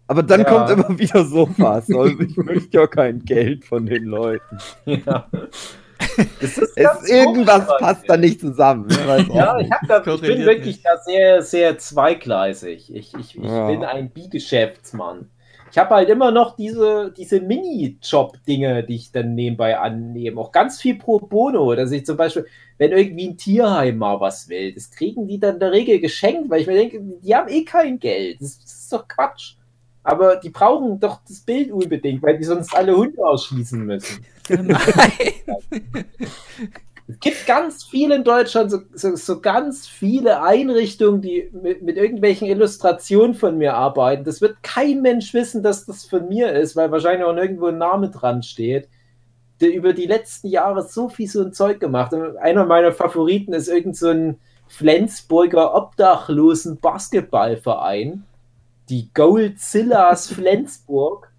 aber 0.09 0.23
dann 0.23 0.41
Ja. 0.43 0.45
kommt 0.47 0.71
immer 0.71 0.99
wieder 0.99 1.25
sowas. 1.25 1.87
Also 1.91 2.07
ich 2.21 2.37
möchte 2.37 2.77
ja 2.77 2.87
kein 2.87 3.25
Geld 3.25 3.65
von 3.65 3.87
den 3.87 4.05
Leuten. 4.05 4.59
ja. 4.85 5.27
Das 6.41 6.59
ist 6.59 6.73
Es, 6.77 7.09
irgendwas 7.09 7.67
komisch, 7.67 7.81
passt 7.81 8.05
da 8.09 8.17
nicht 8.19 8.41
zusammen. 8.41 8.87
Ich 8.91 8.97
Ja, 9.35 9.55
nicht. 9.57 9.67
ich, 9.67 9.73
hab 9.73 9.87
da, 10.05 10.13
ich 10.15 10.21
bin 10.21 10.39
wirklich 10.45 10.77
nicht. 10.77 10.85
da 10.87 10.99
sehr, 11.03 11.43
sehr 11.43 11.79
zweigleisig. 11.79 12.95
Ich, 12.95 13.15
ich, 13.15 13.37
ich 13.39 13.43
Ja. 13.43 13.69
bin 13.69 13.83
ein 13.85 14.11
Bi-Geschäftsmann. 14.11 15.31
Ich 15.71 15.79
habe 15.79 15.95
halt 15.95 16.09
immer 16.09 16.31
noch 16.31 16.57
diese, 16.57 17.13
diese 17.17 17.41
Mini-Job-Dinge, 17.41 18.85
die 18.85 18.97
ich 18.97 19.13
dann 19.13 19.35
nebenbei 19.35 19.79
annehme. 19.79 20.41
Auch 20.41 20.53
ganz 20.53 20.81
viel 20.81 20.97
pro 20.97 21.19
bono, 21.19 21.75
dass 21.75 21.91
ich 21.91 22.07
zum 22.07 22.17
Beispiel, 22.17 22.47
wenn 22.79 22.93
irgendwie 22.93 23.29
ein 23.29 23.37
Tierheim 23.37 23.99
mal 23.99 24.21
was 24.21 24.49
will, 24.49 24.73
das 24.73 24.91
kriegen 24.91 25.27
die 25.27 25.39
dann 25.39 25.55
in 25.55 25.61
der 25.61 25.73
Regel 25.73 25.99
geschenkt, 26.01 26.49
weil 26.49 26.61
ich 26.61 26.67
mir 26.67 26.75
denke, 26.75 27.01
die 27.01 27.35
haben 27.35 27.49
eh 27.49 27.65
kein 27.65 27.99
Geld. 27.99 28.41
Das, 28.41 28.59
das 28.61 28.73
ist 28.73 28.93
doch 28.93 29.07
Quatsch. 29.09 29.55
Aber 30.03 30.37
die 30.37 30.51
brauchen 30.51 31.01
doch 31.01 31.19
das 31.29 31.41
Bild 31.41 31.73
unbedingt, 31.73 32.23
weil 32.23 32.39
die 32.39 32.45
sonst 32.45 32.75
alle 32.75 32.97
Hunde 32.97 33.21
ausschließen 33.27 33.85
müssen. 33.85 34.25
Nein. 34.49 34.77
Es 37.09 37.21
gibt 37.21 37.47
ganz 37.47 37.85
viele 37.85 38.17
in 38.17 38.25
Deutschland, 38.25 38.71
so, 38.71 38.79
so, 38.93 39.15
so 39.15 39.41
ganz 39.41 39.87
viele 39.87 40.43
Einrichtungen, 40.43 41.23
die 41.23 41.49
mit, 41.53 41.83
mit 41.83 41.97
irgendwelchen 41.97 42.49
Illustrationen 42.49 43.35
von 43.35 43.59
mir 43.59 43.75
arbeiten. 43.75 44.25
Das 44.25 44.41
wird 44.41 44.63
kein 44.63 45.03
Mensch 45.03 45.33
wissen, 45.33 45.63
dass 45.63 45.87
das 45.87 46.05
von 46.05 46.29
mir 46.29 46.53
ist, 46.53 46.75
weil 46.75 46.91
wahrscheinlich 46.91 47.25
auch 47.25 47.35
nirgendwo 47.35 47.67
ein 47.67 47.79
Name 47.79 48.11
dran 48.11 48.43
steht. 48.43 48.89
Der 49.61 49.73
über 49.73 49.93
die 49.93 50.07
letzten 50.07 50.49
Jahre 50.49 50.83
so 50.83 51.09
viel 51.09 51.29
so 51.29 51.43
ein 51.43 51.53
Zeug 51.53 51.79
gemacht. 51.79 52.13
Und 52.13 52.37
einer 52.39 52.67
meiner 52.67 52.93
Favoriten 52.93 53.53
ist 53.53 53.69
irgend 53.69 53.97
so 53.97 54.09
ein 54.09 54.41
Flensburger 54.67 55.75
Obdachlosen 55.77 56.79
Basketballverein. 56.81 58.25
Die 58.89 59.11
Goldzillas 59.15 60.27
Flensburg, 60.33 61.31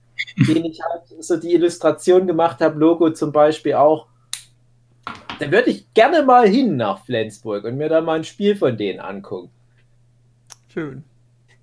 den 0.48 0.64
ich 0.64 0.80
halt 0.81 1.23
so 1.23 1.35
die 1.35 1.53
Illustration 1.53 2.26
gemacht 2.26 2.61
habe, 2.61 2.80
Logo 2.80 3.11
zum 3.11 3.34
Beispiel 3.34 3.73
auch. 3.73 4.07
Da 5.39 5.51
würde 5.51 5.69
ich 5.69 5.93
gerne 5.93 6.23
mal 6.23 6.47
hin 6.47 6.77
nach 6.77 7.05
Flensburg 7.05 7.64
und 7.65 7.77
mir 7.77 7.89
da 7.89 8.01
mal 8.01 8.18
ein 8.18 8.23
Spiel 8.23 8.55
von 8.55 8.77
denen 8.77 8.99
angucken. 8.99 9.49
Schön. 10.73 11.03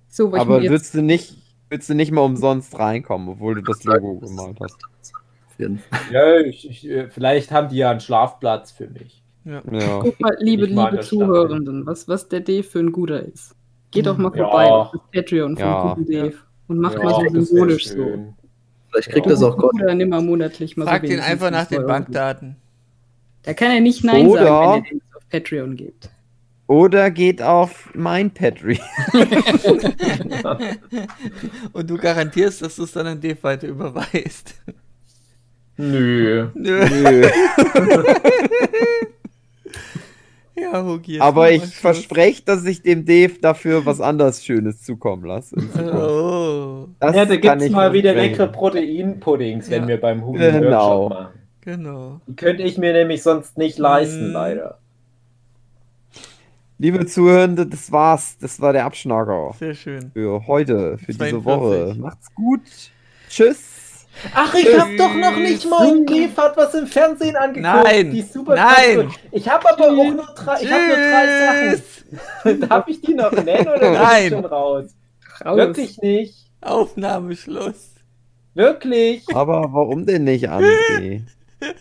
So, 0.07 0.33
Aber 0.33 0.61
würdest 0.61 0.93
du 0.93 1.01
nicht, 1.01 1.35
würdest 1.69 1.89
du 1.89 1.93
nicht 1.93 2.11
mal 2.11 2.21
umsonst 2.21 2.77
reinkommen, 2.77 3.27
obwohl 3.29 3.55
du 3.55 3.61
das 3.61 3.83
Logo 3.83 4.15
gemalt 4.19 4.57
hast. 4.61 4.77
Auf. 4.83 5.67
Ja, 6.11 6.37
ich, 6.39 6.69
ich, 6.69 6.89
äh, 6.89 7.09
vielleicht 7.09 7.51
haben 7.51 7.69
die 7.69 7.77
ja 7.77 7.91
einen 7.91 7.99
Schlafplatz 8.01 8.71
für 8.71 8.87
mich. 8.87 9.23
Ja. 9.45 9.61
Ja. 9.71 9.99
guck 10.01 10.19
mal, 10.19 10.35
liebe, 10.39 10.65
liebe. 10.65 10.99
Zuhörenden, 11.01 11.85
was, 11.85 12.07
was 12.07 12.27
der 12.27 12.41
Dave 12.41 12.63
für 12.63 12.79
ein 12.79 12.91
guter 12.91 13.21
ist. 13.23 13.55
Geht 13.91 14.05
doch 14.07 14.17
mal 14.17 14.35
Ja. 14.35 14.43
vorbei 14.43 14.65
auf 14.65 14.91
das 14.91 15.01
Patreon 15.13 15.55
von 15.55 15.65
Ja. 15.65 15.93
guten 15.93 16.11
Dave 16.11 16.33
und 16.67 16.79
macht 16.79 16.97
Ja, 16.97 17.03
mal 17.03 17.29
so 17.29 17.41
symbolisch 17.41 17.87
so. 17.87 18.33
Vielleicht 18.89 19.09
kriegt 19.11 19.25
Ja. 19.27 19.31
das 19.31 19.43
auch 19.43 19.57
Gott. 19.57 19.73
Oder 19.75 19.93
nimm 19.93 20.09
mal 20.09 20.21
monatlich 20.21 20.75
mal 20.75 20.85
Frag 20.85 21.01
so 21.01 21.01
den 21.03 21.11
wenigstens 21.11 21.31
einfach 21.31 21.51
nach 21.51 21.67
den 21.67 21.77
5 21.77 21.79
Euro. 21.79 21.87
Bankdaten. 21.87 22.55
Da 23.45 23.53
kann 23.53 23.71
er 23.71 23.81
nicht 23.81 24.03
Nein 24.03 24.27
Oder- 24.27 24.43
sagen, 24.45 24.73
wenn 24.73 24.83
er 24.83 24.89
den 24.89 25.01
auf 25.15 25.29
Patreon 25.29 25.75
gibt. 25.75 26.09
Oder 26.67 27.11
geht 27.11 27.43
auf 27.43 27.89
mein 27.93 28.31
Patreon. 28.31 28.79
Und 31.73 31.89
du 31.89 31.95
garantierst, 31.97 32.63
dass 32.63 32.75
du 32.77 32.83
es 32.85 32.91
dann 32.93 33.05
an 33.05 33.21
Dave 33.21 33.37
weiter 33.43 33.67
überweist. 33.67 34.55
Nö. 35.77 36.47
Nö. 36.55 36.85
Nö. 36.89 37.27
Ja, 40.57 40.81
Hugi. 40.85 41.19
Aber 41.19 41.51
ich 41.51 41.65
verspreche, 41.65 42.41
dass 42.43 42.63
ich 42.65 42.81
dem 42.81 43.03
Dave 43.05 43.33
dafür 43.41 43.85
was 43.85 43.99
anderes 43.99 44.43
Schönes 44.45 44.81
zukommen 44.81 45.25
lasse. 45.25 45.53
Oh, 45.77 46.87
Das 46.97 47.13
Ja, 47.13 47.25
da 47.25 47.35
gibt 47.35 47.61
es 47.61 47.69
mal 47.71 47.91
wieder 47.91 48.13
leckere 48.13 48.47
Proteinpuddings, 48.47 49.69
wenn 49.69 49.81
Ja. 49.83 49.87
wir 49.89 49.99
beim 49.99 50.25
Hugo 50.25 50.37
Genau. 50.39 51.09
Workshop 51.09 51.09
machen. 51.09 51.39
Genau. 51.65 52.21
Die 52.27 52.35
könnte 52.35 52.63
ich 52.63 52.77
mir 52.77 52.93
nämlich 52.93 53.21
sonst 53.23 53.57
nicht 53.57 53.77
leisten, 53.77 54.29
Mm. 54.29 54.33
leider. 54.33 54.77
Liebe 56.77 57.05
Zuhörende, 57.05 57.65
das 57.65 57.91
war's. 57.91 58.37
Das 58.39 58.59
war 58.59 58.73
der 58.73 58.85
Abschnacker 58.85 59.53
Sehr 59.57 59.73
schön. 59.73 60.11
für 60.13 60.45
heute, 60.45 60.97
für 60.97 61.13
diese 61.13 61.17
42. 61.41 61.45
Woche. 61.45 61.95
Macht's 61.97 62.33
gut. 62.35 62.61
Tschüss. 63.29 64.05
Ach, 64.33 64.53
ich 64.53 64.63
Tschüss. 64.65 64.79
hab 64.79 64.89
doch 64.97 65.13
noch 65.15 65.37
nicht 65.37 65.69
mal 65.69 66.05
Dave 66.05 66.35
hat 66.37 66.55
was 66.57 66.73
im 66.73 66.87
Fernsehen 66.87 67.35
angeguckt. 67.37 67.61
Nein. 67.83 68.11
Die 68.11 68.19
ist 68.19 68.33
super 68.33 68.55
Nein. 68.55 69.09
Ich 69.31 69.47
habe 69.49 69.69
aber 69.69 69.85
auch 69.89 69.91
nur 70.13 70.25
drei, 70.35 70.61
ich 70.61 70.71
hab 70.71 70.87
nur 70.87 70.97
drei 70.97 71.75
Sachen. 72.43 72.61
Darf 72.69 72.87
ich 72.87 73.01
die 73.01 73.13
noch 73.13 73.31
nennen 73.31 73.67
oder 73.67 73.91
Nein. 73.91 74.23
ist 74.23 74.29
die 74.31 74.35
schon 74.35 74.45
raus? 74.45 74.85
Raus. 75.45 75.57
Wirklich 75.57 75.97
nicht. 76.01 76.35
Aufnahmeschluss. 76.61 77.91
Wirklich. 78.53 79.23
Aber 79.33 79.67
warum 79.73 80.05
denn 80.05 80.23
nicht, 80.25 80.49
André? 80.49 81.21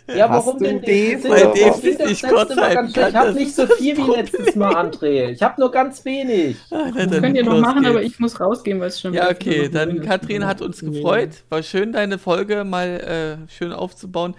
Ja, 0.08 0.28
Hast 0.30 0.46
warum 0.46 0.58
du 0.60 0.64
denn 0.64 0.80
Dave 0.82 1.16
nicht? 1.16 1.28
Weil 1.28 1.42
Dave 1.42 1.96
das 1.98 2.06
nicht 2.08 2.18
schlecht? 2.20 2.48
kann, 2.74 2.88
Ich 2.88 3.14
habe 3.14 3.32
nicht 3.34 3.54
so 3.54 3.64
ist 3.64 3.72
viel 3.74 3.96
wie 3.96 4.00
Problem. 4.00 4.24
letztes 4.24 4.54
Mal, 4.54 4.74
André. 4.74 5.30
Ich 5.30 5.42
habe 5.42 5.60
nur 5.60 5.70
ganz 5.70 6.04
wenig. 6.04 6.56
Ah, 6.70 6.90
na, 6.94 7.06
Das 7.06 7.20
könnt 7.20 7.36
ihr 7.36 7.44
noch 7.44 7.58
machen, 7.60 7.84
aber 7.84 8.02
ich 8.02 8.18
muss 8.20 8.38
rausgehen, 8.40 8.78
weil 8.80 8.88
es 8.88 9.00
schon 9.00 9.12
Ja, 9.14 9.28
okay, 9.30 9.68
dann 9.68 10.00
Katrin 10.02 10.42
ist. 10.42 10.48
hat 10.48 10.62
uns 10.62 10.80
gefreut. 10.80 11.30
War 11.48 11.62
schön, 11.62 11.92
deine 11.92 12.18
Folge 12.18 12.62
mal 12.64 13.38
äh, 13.46 13.50
schön 13.52 13.72
aufzubauen. 13.72 14.34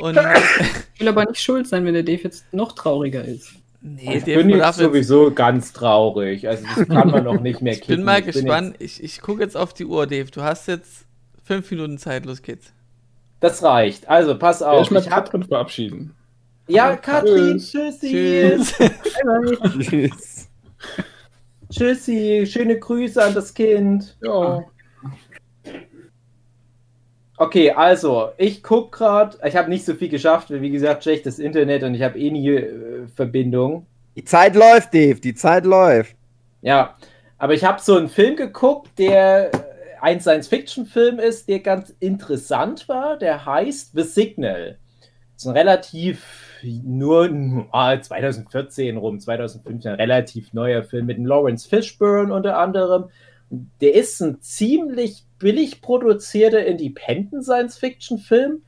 Und 0.00 0.18
Ich 0.94 1.00
will 1.00 1.08
aber 1.08 1.24
nicht 1.26 1.40
schuld 1.40 1.68
sein, 1.68 1.84
wenn 1.84 1.94
der 1.94 2.02
Dave 2.02 2.22
jetzt 2.24 2.46
noch 2.52 2.72
trauriger 2.72 3.24
ist. 3.24 3.52
nee, 3.82 4.16
Ich 4.16 4.24
Dave, 4.24 4.38
bin 4.38 4.48
jetzt 4.50 4.64
jetzt, 4.64 4.76
sowieso 4.78 5.30
ganz 5.32 5.72
traurig. 5.74 6.48
Also 6.48 6.64
das 6.76 6.88
kann 6.88 7.10
man 7.10 7.24
noch 7.24 7.40
nicht 7.40 7.60
mehr 7.60 7.72
ich 7.74 7.80
bin 7.80 7.88
kicken. 7.98 8.04
mal 8.04 8.22
bin 8.22 8.32
gespannt. 8.32 8.76
Ich, 8.78 9.02
ich 9.04 9.20
gucke 9.20 9.42
jetzt 9.42 9.56
auf 9.56 9.74
die 9.74 9.84
Uhr, 9.84 10.06
Dave. 10.06 10.30
Du 10.30 10.42
hast 10.42 10.66
jetzt 10.66 11.04
fünf 11.44 11.70
Minuten 11.70 11.98
Zeit. 11.98 12.24
Los 12.24 12.42
geht's. 12.42 12.72
Das 13.40 13.62
reicht. 13.62 14.08
Also 14.08 14.36
pass 14.38 14.62
auf. 14.62 14.82
ich 14.82 14.90
möchte 14.90 15.08
Ich 15.10 15.14
hab, 15.14 15.24
Katrin 15.26 15.44
verabschieden. 15.44 16.14
ja, 16.66 16.96
Katrin, 16.96 17.58
Tschüss. 17.58 17.70
tschüssi. 18.00 18.08
Tschüss. 18.10 18.74
Tschüss. 19.78 20.48
Tschüssi. 21.70 22.46
Schöne 22.50 22.78
Grüße 22.78 23.22
an 23.22 23.34
das 23.34 23.52
Kind. 23.54 24.16
Ja. 24.22 24.64
Okay, 27.36 27.70
also, 27.70 28.30
ich 28.36 28.64
guck 28.64 28.90
gerade, 28.90 29.38
ich 29.46 29.54
habe 29.54 29.68
nicht 29.68 29.84
so 29.84 29.94
viel 29.94 30.08
geschafft, 30.08 30.50
weil 30.50 30.60
wie 30.60 30.70
gesagt, 30.70 31.04
schlechtes 31.04 31.38
Internet 31.38 31.84
und 31.84 31.94
ich 31.94 32.02
habe 32.02 32.18
eh 32.18 32.30
nie 32.32 32.48
äh, 32.48 33.06
Verbindung. 33.14 33.86
Die 34.16 34.24
Zeit 34.24 34.56
läuft, 34.56 34.92
Dave. 34.92 35.20
Die 35.20 35.34
Zeit 35.34 35.64
läuft. 35.64 36.16
Ja, 36.62 36.96
aber 37.38 37.54
ich 37.54 37.62
habe 37.64 37.80
so 37.80 37.96
einen 37.96 38.08
Film 38.08 38.34
geguckt, 38.34 38.90
der 38.98 39.52
ein 40.00 40.20
Science-Fiction-Film 40.20 41.18
ist, 41.18 41.48
der 41.48 41.60
ganz 41.60 41.94
interessant 42.00 42.88
war. 42.88 43.18
Der 43.18 43.44
heißt 43.44 43.92
The 43.94 44.02
Signal. 44.02 44.78
Das 45.34 45.44
ist 45.44 45.50
ein 45.50 45.56
relativ 45.56 46.48
nur 46.62 47.66
ah, 47.70 48.00
2014 48.00 48.96
rum, 48.96 49.20
2015, 49.20 49.92
ein 49.92 49.96
relativ 49.96 50.52
neuer 50.52 50.82
Film 50.82 51.06
mit 51.06 51.18
Lawrence 51.18 51.68
Fishburne 51.68 52.34
unter 52.34 52.58
anderem. 52.58 53.10
Der 53.80 53.94
ist 53.94 54.20
ein 54.20 54.40
ziemlich 54.40 55.24
billig 55.38 55.80
produzierter 55.80 56.66
Independent 56.66 57.44
Science-Fiction-Film, 57.44 58.62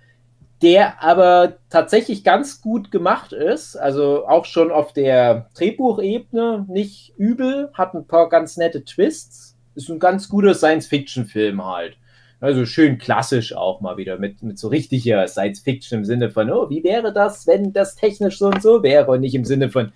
der 0.62 1.02
aber 1.02 1.57
tatsächlich 1.70 2.23
ganz 2.23 2.61
gut 2.61 2.90
gemacht 2.90 3.32
ist. 3.32 3.77
Also 3.77 4.27
auch 4.27 4.44
schon 4.44 4.70
auf 4.70 4.93
der 4.93 5.51
Drehbuchebene 5.55 6.66
nicht 6.69 7.15
übel, 7.16 7.70
hat 7.74 7.94
ein 7.94 8.07
paar 8.07 8.28
ganz 8.28 8.57
nette 8.57 8.85
Twists. 8.85 9.49
Ist 9.75 9.89
ein 9.89 9.99
ganz 9.99 10.29
guter 10.29 10.55
Science-Fiction-Film 10.55 11.65
halt. 11.65 11.97
Also 12.41 12.65
schön 12.65 12.99
klassisch 12.99 13.55
auch 13.55 13.81
mal 13.81 13.99
wieder 13.99 14.19
mit, 14.19 14.43
mit 14.43 14.59
so 14.59 14.69
richtiger 14.69 15.27
Science-Fiction 15.29 15.99
im 15.99 16.05
Sinne 16.05 16.31
von, 16.31 16.51
oh, 16.51 16.71
wie 16.71 16.83
wäre 16.83 17.13
das, 17.13 17.47
wenn 17.47 17.73
das 17.73 17.97
technisch 17.97 18.39
so 18.39 18.47
und 18.47 18.63
so 18.63 18.83
wäre 18.83 19.11
und 19.11 19.21
nicht 19.21 19.35
im 19.35 19.45
Sinne 19.45 19.69
von, 19.69 19.93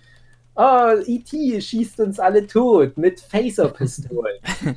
oh, 0.55 0.91
E.T. 1.05 1.59
schießt 1.59 1.99
uns 2.01 2.19
alle 2.19 2.45
tot 2.45 2.97
mit 2.97 3.19
Phaser-Pistolen. 3.19 4.37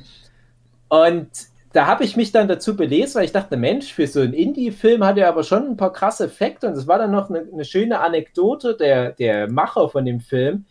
und 0.89 1.29
da 1.73 1.85
habe 1.85 2.03
ich 2.03 2.17
mich 2.17 2.31
dann 2.31 2.47
dazu 2.47 2.75
belesen, 2.75 3.15
weil 3.15 3.25
ich 3.25 3.31
dachte, 3.31 3.55
Mensch, 3.55 3.93
für 3.93 4.07
so 4.07 4.21
einen 4.21 4.33
Indie-Film 4.33 5.05
hat 5.05 5.17
er 5.17 5.27
aber 5.27 5.43
schon 5.43 5.67
ein 5.67 5.77
paar 5.77 5.93
krasse 5.93 6.25
Effekte 6.25 6.67
und 6.67 6.73
es 6.73 6.87
war 6.87 6.97
dann 6.97 7.11
noch 7.11 7.29
eine, 7.29 7.47
eine, 7.51 7.65
schöne 7.65 7.99
Anekdote, 7.99 8.75
der, 8.75 9.11
der 9.11 9.49
Macher 9.49 9.89
von 9.89 10.05
dem 10.05 10.19
Film, 10.19 10.65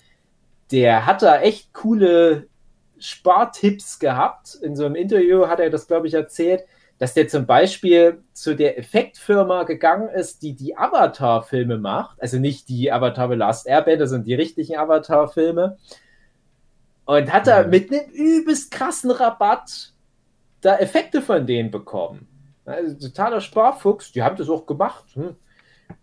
der 0.73 1.07
hat 1.07 1.23
da 1.23 1.41
echt 1.41 1.73
coole 1.73 2.49
Spartipps 3.01 3.99
gehabt. 3.99 4.55
In 4.63 4.77
so 4.77 4.85
einem 4.85 4.95
Interview 4.95 5.47
hat 5.47 5.61
er 5.61 5.71
das, 5.71 5.87
glaube 5.87 6.07
ich, 6.07 6.15
erzählt, 6.15 6.65
dass 6.99 7.15
der 7.15 7.29
zum 7.29 7.47
Beispiel 7.47 8.23
zu 8.33 8.57
der 8.57 8.79
Effektfirma 8.79 9.63
gegangen 9.63 10.09
ist, 10.09 10.43
die 10.43 10.55
die 10.55 10.77
Avatar-Filme 10.77 11.79
macht, 11.79 12.21
also 12.21 12.39
nicht 12.39 12.69
die 12.69 12.91
Avatar 12.91 13.29
The 13.29 13.37
Last 13.37 13.67
Airbender, 13.67 14.07
sondern 14.07 14.25
die 14.25 14.35
richtigen 14.35 14.77
Avatar-Filme 14.77 15.79
und 17.09 17.33
hat 17.33 17.47
da 17.47 17.63
mhm. 17.63 17.71
mit 17.71 17.91
einem 17.91 18.11
übelst 18.11 18.71
krassen 18.71 19.11
Rabatt 19.11 19.95
da 20.61 20.77
Effekte 20.77 21.23
von 21.23 21.47
denen 21.47 21.71
bekommen. 21.71 22.27
Also 22.67 23.09
totaler 23.09 23.41
Sparfuchs, 23.41 24.13
die 24.13 24.23
haben 24.23 24.37
das 24.37 24.51
auch 24.51 24.67
gemacht. 24.67 25.05
Hm. 25.15 25.37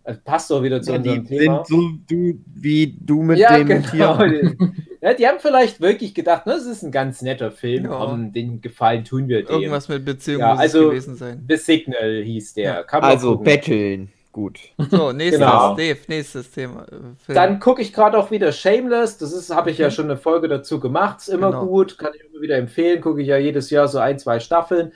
Das 0.04 0.18
passt 0.22 0.50
doch 0.50 0.64
wieder 0.64 0.82
zu 0.82 0.94
ja, 0.94 0.98
unserem 0.98 1.26
die 1.26 1.38
Thema. 1.38 1.64
Sind 1.66 1.68
so 1.68 1.90
du, 2.08 2.40
wie 2.56 2.98
du 3.00 3.22
mit 3.22 3.38
ja, 3.38 3.56
dem 3.56 3.68
genau. 3.68 4.18
Tier. 4.18 4.56
ja, 5.06 5.14
die 5.14 5.28
haben 5.28 5.40
vielleicht 5.40 5.82
wirklich 5.82 6.16
gedacht, 6.16 6.48
ne, 6.48 6.54
das 6.54 6.66
ist 6.66 6.82
ein 6.82 6.92
ganz 6.92 7.22
netter 7.22 7.52
Film, 7.52 7.86
ja. 7.86 7.96
um, 7.96 8.34
den 8.34 8.60
Gefallen 8.60 9.06
tun 9.06 9.28
wir 9.28 9.44
dem. 9.44 9.54
Irgendwas 9.54 9.88
mit 9.88 10.04
Beziehung 10.04 10.40
ja, 10.40 10.54
muss 10.54 10.60
also, 10.60 10.90
gewesen 10.90 11.16
sein. 11.16 11.46
The 11.48 11.58
Signal 11.58 12.24
hieß 12.24 12.56
der. 12.56 12.92
also 12.92 13.38
betteln. 13.38 14.12
Gut. 14.32 14.60
So, 14.90 15.12
nächstes, 15.12 15.40
genau. 15.40 15.76
Dave, 15.76 16.00
nächstes 16.08 16.50
Thema. 16.50 16.88
Äh, 16.92 16.96
Film. 17.24 17.36
Dann 17.36 17.60
gucke 17.60 17.84
ich 17.84 17.94
gerade 17.94 18.18
auch 18.18 18.32
wieder 18.32 18.52
Shameless. 18.52 19.20
Das 19.20 19.32
ist, 19.32 19.54
habe 19.54 19.70
ich 19.70 19.78
ja 19.78 19.92
schon 19.92 20.06
eine 20.06 20.18
Folge 20.18 20.48
dazu 20.48 20.80
gemacht. 20.80 21.20
Ist 21.20 21.30
immer 21.30 21.52
genau. 21.52 21.68
gut, 21.68 22.00
kann 22.00 22.12
ich 22.16 22.22
immer 22.28 22.42
wieder 22.42 22.58
empfehlen. 22.58 23.00
Gucke 23.00 23.22
ich 23.22 23.28
ja 23.28 23.38
jedes 23.38 23.70
Jahr 23.70 23.88
so 23.88 24.00
ein, 24.00 24.18
zwei 24.18 24.40
Staffeln. 24.40 24.92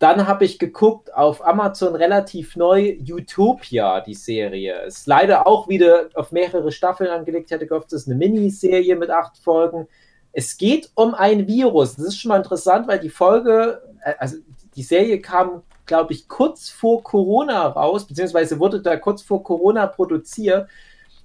Dann 0.00 0.26
habe 0.26 0.44
ich 0.44 0.58
geguckt 0.58 1.14
auf 1.14 1.46
Amazon 1.46 1.94
relativ 1.94 2.56
neu 2.56 2.96
Utopia, 3.08 4.00
die 4.00 4.14
Serie. 4.14 4.82
Ist 4.86 5.06
leider 5.06 5.46
auch 5.46 5.68
wieder 5.68 6.08
auf 6.14 6.32
mehrere 6.32 6.72
Staffeln 6.72 7.10
angelegt. 7.10 7.46
Ich 7.46 7.52
hatte 7.52 7.66
gehofft, 7.66 7.92
das 7.92 8.02
ist 8.02 8.08
eine 8.08 8.16
Miniserie 8.16 8.96
mit 8.96 9.10
acht 9.10 9.38
Folgen. 9.38 9.86
Es 10.32 10.56
geht 10.56 10.90
um 10.94 11.14
ein 11.14 11.46
Virus. 11.46 11.96
Das 11.96 12.06
ist 12.06 12.18
schon 12.18 12.30
mal 12.30 12.38
interessant, 12.38 12.88
weil 12.88 12.98
die 12.98 13.10
Folge, 13.10 13.82
äh, 14.02 14.14
also 14.18 14.38
die 14.74 14.82
Serie 14.82 15.20
kam 15.20 15.62
glaube 15.90 16.12
ich, 16.12 16.28
kurz 16.28 16.70
vor 16.70 17.02
Corona 17.02 17.66
raus, 17.66 18.06
beziehungsweise 18.06 18.60
wurde 18.60 18.80
da 18.80 18.96
kurz 18.96 19.22
vor 19.22 19.42
Corona 19.42 19.88
produziert. 19.88 20.68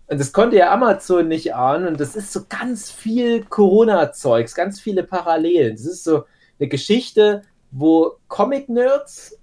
Und 0.08 0.20
das 0.20 0.34
konnte 0.34 0.56
ja 0.58 0.72
Amazon 0.74 1.28
nicht 1.28 1.54
ahnen. 1.54 1.88
Und 1.88 2.00
das 2.00 2.16
ist 2.16 2.34
so 2.34 2.42
ganz 2.50 2.90
viel 2.90 3.44
Corona-Zeugs, 3.44 4.56
ganz 4.56 4.80
viele 4.80 5.04
Parallelen. 5.04 5.76
Das 5.76 5.86
ist 5.86 6.04
so 6.04 6.24
eine 6.60 6.68
Geschichte, 6.68 7.44
wo 7.72 8.14
Comic-Nerds 8.28 9.38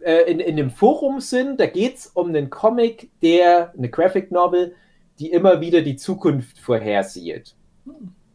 äh, 0.00 0.30
in, 0.30 0.40
in 0.40 0.56
dem 0.56 0.70
Forum 0.70 1.20
sind. 1.20 1.60
Da 1.60 1.66
geht 1.66 1.96
es 1.96 2.06
um 2.06 2.28
einen 2.28 2.50
Comic, 2.50 3.10
der, 3.22 3.72
eine 3.76 3.88
Graphic 3.88 4.30
Novel, 4.30 4.74
die 5.18 5.30
immer 5.30 5.60
wieder 5.60 5.82
die 5.82 5.96
Zukunft 5.96 6.58
vorhersieht. 6.58 7.54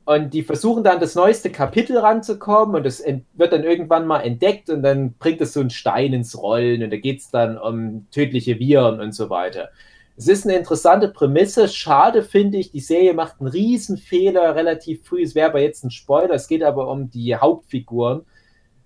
Und 0.05 0.33
die 0.33 0.43
versuchen 0.43 0.83
dann 0.83 0.99
das 0.99 1.15
neueste 1.15 1.49
Kapitel 1.49 1.97
ranzukommen 1.97 2.75
und 2.75 2.85
das 2.85 3.01
wird 3.35 3.53
dann 3.53 3.63
irgendwann 3.63 4.05
mal 4.05 4.19
entdeckt 4.19 4.69
und 4.69 4.83
dann 4.83 5.13
bringt 5.13 5.39
es 5.39 5.53
so 5.53 5.61
einen 5.61 5.69
Stein 5.69 6.11
ins 6.11 6.37
Rollen 6.37 6.83
und 6.83 6.91
da 6.91 6.97
geht 6.97 7.19
es 7.19 7.29
dann 7.29 7.57
um 7.57 8.07
tödliche 8.11 8.59
Viren 8.59 8.99
und 8.99 9.13
so 9.13 9.29
weiter. 9.29 9.69
Es 10.17 10.27
ist 10.27 10.45
eine 10.45 10.57
interessante 10.57 11.07
Prämisse. 11.07 11.69
Schade 11.69 12.21
finde 12.21 12.57
ich, 12.57 12.71
die 12.71 12.81
Serie 12.81 13.13
macht 13.13 13.39
einen 13.39 13.49
Riesenfehler 13.49 14.55
relativ 14.55 15.05
früh. 15.05 15.23
Es 15.23 15.35
wäre 15.35 15.49
aber 15.49 15.61
jetzt 15.61 15.83
ein 15.83 15.91
Spoiler. 15.91 16.35
Es 16.35 16.47
geht 16.47 16.63
aber 16.63 16.89
um 16.89 17.09
die 17.09 17.35
Hauptfiguren. 17.35 18.21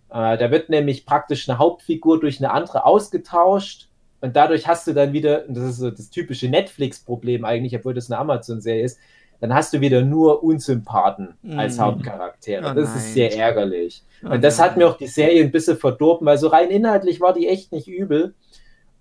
Äh, 0.10 0.38
da 0.38 0.52
wird 0.52 0.70
nämlich 0.70 1.06
praktisch 1.06 1.48
eine 1.48 1.58
Hauptfigur 1.58 2.20
durch 2.20 2.40
eine 2.40 2.52
andere 2.52 2.86
ausgetauscht. 2.86 3.90
Und 4.22 4.36
dadurch 4.36 4.68
hast 4.68 4.88
du 4.88 4.94
dann 4.94 5.14
wieder, 5.14 5.46
das 5.48 5.64
ist 5.64 5.78
so 5.78 5.92
das 5.92 6.10
typische 6.10 6.50
Netflix-Problem 6.50 7.46
eigentlich, 7.46 7.76
obwohl 7.76 7.94
das 7.94 8.10
eine 8.10 8.20
Amazon-Serie 8.20 8.84
ist, 8.84 9.00
dann 9.40 9.54
hast 9.54 9.74
du 9.74 9.82
wieder 9.82 10.02
nur 10.02 10.44
Unsympathen 10.44 11.36
mm. 11.44 11.60
als 11.60 11.80
Hauptcharaktere. 11.80 12.72
Oh, 12.72 12.74
das 12.74 12.90
nein. 12.90 12.98
ist 12.98 13.14
sehr 13.14 13.38
ärgerlich. 13.38 14.04
Oh, 14.24 14.32
und 14.32 14.44
das 14.44 14.58
nein. 14.58 14.70
hat 14.70 14.78
mir 14.78 14.88
auch 14.88 14.98
die 14.98 15.08
Serie 15.08 15.44
ein 15.44 15.52
bisschen 15.52 15.78
verdorben, 15.78 16.26
weil 16.26 16.40
so 16.40 16.48
rein 16.48 16.70
inhaltlich 16.70 17.22
war 17.22 17.34
die 17.34 17.48
echt 17.48 17.72
nicht 17.72 17.88
übel. 17.88 18.34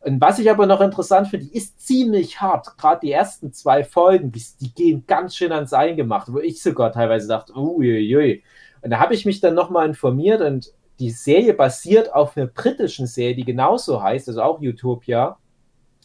Und 0.00 0.20
was 0.20 0.38
ich 0.38 0.50
aber 0.50 0.66
noch 0.66 0.80
interessant 0.80 1.28
finde, 1.28 1.46
die 1.46 1.56
ist 1.56 1.80
ziemlich 1.80 2.40
hart. 2.40 2.76
Gerade 2.76 3.00
die 3.02 3.12
ersten 3.12 3.52
zwei 3.52 3.82
Folgen, 3.82 4.30
die, 4.30 4.44
die, 4.60 4.72
gehen 4.74 5.04
ganz 5.06 5.34
schön 5.34 5.52
ans 5.52 5.72
Eingemacht, 5.72 6.32
wo 6.32 6.38
ich 6.38 6.62
sogar 6.62 6.92
teilweise 6.92 7.26
dachte, 7.26 7.54
uiuiui. 7.56 8.44
Und 8.82 8.90
da 8.90 9.00
habe 9.00 9.14
ich 9.14 9.24
mich 9.24 9.40
dann 9.40 9.54
nochmal 9.54 9.88
informiert 9.88 10.42
und 10.42 10.72
die 10.98 11.10
Serie 11.10 11.54
basiert 11.54 12.12
auf 12.14 12.36
einer 12.36 12.46
britischen 12.46 13.06
Serie, 13.06 13.34
die 13.36 13.44
genauso 13.44 14.02
heißt, 14.02 14.28
also 14.28 14.42
auch 14.42 14.60
Utopia. 14.60 15.38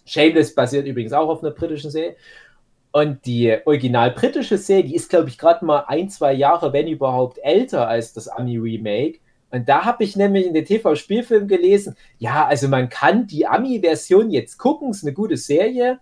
Shameless 0.06 0.54
basiert 0.54 0.88
übrigens 0.88 1.14
auch 1.14 1.30
auf 1.30 1.44
einer 1.44 1.54
britischen 1.54 1.92
Serie. 1.92 2.16
Und 2.92 3.26
die 3.26 3.58
original 3.66 4.12
britische 4.12 4.58
Serie, 4.58 4.84
die 4.84 4.96
ist, 4.96 5.10
glaube 5.10 5.30
ich, 5.30 5.38
gerade 5.38 5.64
mal 5.64 5.86
ein, 5.88 6.10
zwei 6.10 6.34
Jahre, 6.34 6.74
wenn 6.74 6.88
überhaupt, 6.88 7.40
älter 7.42 7.88
als 7.88 8.12
das 8.12 8.28
Ami-Remake. 8.28 9.20
Und 9.50 9.70
da 9.70 9.86
habe 9.86 10.04
ich 10.04 10.16
nämlich 10.16 10.46
in 10.46 10.54
den 10.54 10.66
TV-Spielfilm 10.66 11.48
gelesen, 11.48 11.96
ja, 12.20 12.46
also 12.46 12.68
man 12.68 12.90
kann 12.90 13.28
die 13.28 13.48
Ami-Version 13.48 14.30
jetzt 14.30 14.58
gucken, 14.58 14.92
ist 14.92 15.04
eine 15.04 15.14
gute 15.14 15.38
Serie, 15.38 16.00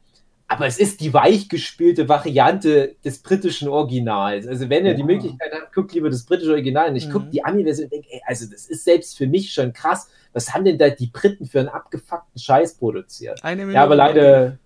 aber 0.49 0.65
es 0.65 0.80
ist 0.80 0.99
die 1.01 1.13
weichgespielte 1.13 2.09
Variante 2.09 2.95
des 3.05 3.19
britischen 3.19 3.69
Originals. 3.69 4.47
Also 4.47 4.67
wenn 4.67 4.84
ihr 4.84 4.91
ja. 4.91 4.97
die 4.97 5.03
Möglichkeit 5.03 5.51
habt, 5.53 5.73
guckt 5.73 5.93
lieber 5.93 6.09
das 6.09 6.23
britische 6.23 6.51
Original 6.51 6.89
und 6.89 6.95
ich 6.95 7.07
mhm. 7.07 7.11
gucke 7.11 7.30
die 7.30 7.45
Ami-Version 7.45 7.85
und 7.85 7.93
denke, 7.93 8.07
ey, 8.09 8.21
also 8.26 8.49
das 8.49 8.65
ist 8.65 8.84
selbst 8.84 9.15
für 9.15 9.27
mich 9.27 9.53
schon 9.53 9.73
krass. 9.73 10.09
Was 10.34 10.51
haben 10.51 10.65
denn 10.65 10.80
da 10.80 10.89
die 10.89 11.05
Briten 11.05 11.45
für 11.45 11.59
einen 11.59 11.69
abgefuckten 11.69 12.41
Scheiß 12.41 12.76
produziert? 12.76 13.43
Eine 13.43 13.71
ja, 13.71 13.84
aber 13.84 13.95
leider 13.95 14.57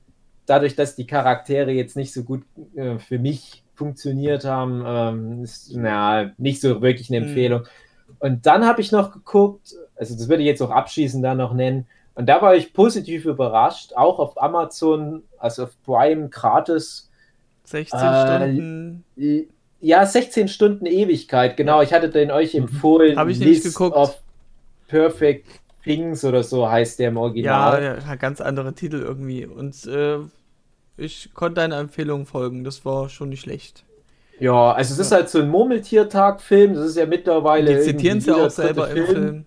dadurch, 0.46 0.76
dass 0.76 0.96
die 0.96 1.06
Charaktere 1.06 1.72
jetzt 1.72 1.98
nicht 1.98 2.14
so 2.14 2.24
gut 2.24 2.44
äh, 2.76 2.98
für 2.98 3.20
mich 3.20 3.64
funktioniert 3.76 4.46
haben, 4.46 4.84
ähm, 4.86 5.44
ist 5.44 5.74
na, 5.76 6.32
nicht 6.38 6.62
so 6.62 6.82
wirklich 6.82 7.10
eine 7.10 7.20
hm. 7.20 7.28
Empfehlung. 7.28 7.62
Mhm. 7.62 8.16
Und 8.20 8.46
dann 8.46 8.66
habe 8.66 8.80
ich 8.80 8.94
noch 8.94 9.12
geguckt, 9.12 9.76
also 9.98 10.16
das 10.16 10.30
würde 10.30 10.44
ich 10.44 10.48
jetzt 10.48 10.62
auch 10.62 10.72
abschließend 10.72 11.26
da 11.26 11.36
noch 11.36 11.54
nennen, 11.54 11.88
und 12.16 12.28
da 12.28 12.42
war 12.42 12.56
ich 12.56 12.74
positiv 12.74 13.26
überrascht, 13.26 13.94
auch 13.96 14.20
auf 14.20 14.42
Amazon, 14.42 15.24
also 15.38 15.64
auf 15.64 15.72
Prime 15.84 16.30
gratis. 16.30 17.10
16 17.66 18.00
äh, 18.00 18.26
Stunden. 18.26 19.04
Ja, 19.80 20.06
16 20.06 20.48
Stunden 20.48 20.86
Ewigkeit, 20.86 21.58
genau. 21.58 21.82
Ich 21.82 21.94
hatte 21.94 22.10
den 22.10 22.32
euch 22.32 22.54
mhm. 22.54 22.64
empfohlen. 22.64 23.18
Habe 23.18 23.32
ich 23.32 23.40
nicht 23.40 23.64
geguckt. 23.64 23.96
Of 23.96 24.22
Perfect 24.88 25.48
Things 25.84 26.24
oder 26.24 26.44
so 26.44 26.70
heißt 26.70 27.00
der 27.00 27.10
im 27.10 27.18
Original. 27.18 27.84
Ja, 27.84 27.98
ja 27.98 28.16
ganz 28.16 28.42
andere 28.42 28.74
Titel 28.74 28.98
irgendwie. 28.98 29.46
Und 29.46 29.86
äh, 29.88 30.20
ich 30.98 31.34
konnte 31.34 31.56
deiner 31.56 31.80
Empfehlung 31.80 32.26
folgen, 32.26 32.64
das 32.64 32.86
war 32.86 33.10
schon 33.10 33.30
nicht 33.30 33.42
schlecht. 33.42 33.84
Ja, 34.40 34.72
also 34.72 34.94
es 34.94 35.00
ist 35.00 35.12
halt 35.12 35.30
so 35.30 35.40
ein 35.40 35.50
Murmeltiertag-Film, 35.50 36.76
das 36.76 36.88
ist 36.88 36.98
ja 36.98 37.06
mittlerweile. 37.06 37.76
Die 37.76 37.82
zitieren 37.82 38.18
es 38.20 38.26
ja 38.26 38.36
auch 38.36 38.50
selber 38.50 38.88
Film. 38.88 38.98
im 38.98 39.14
Film. 39.14 39.46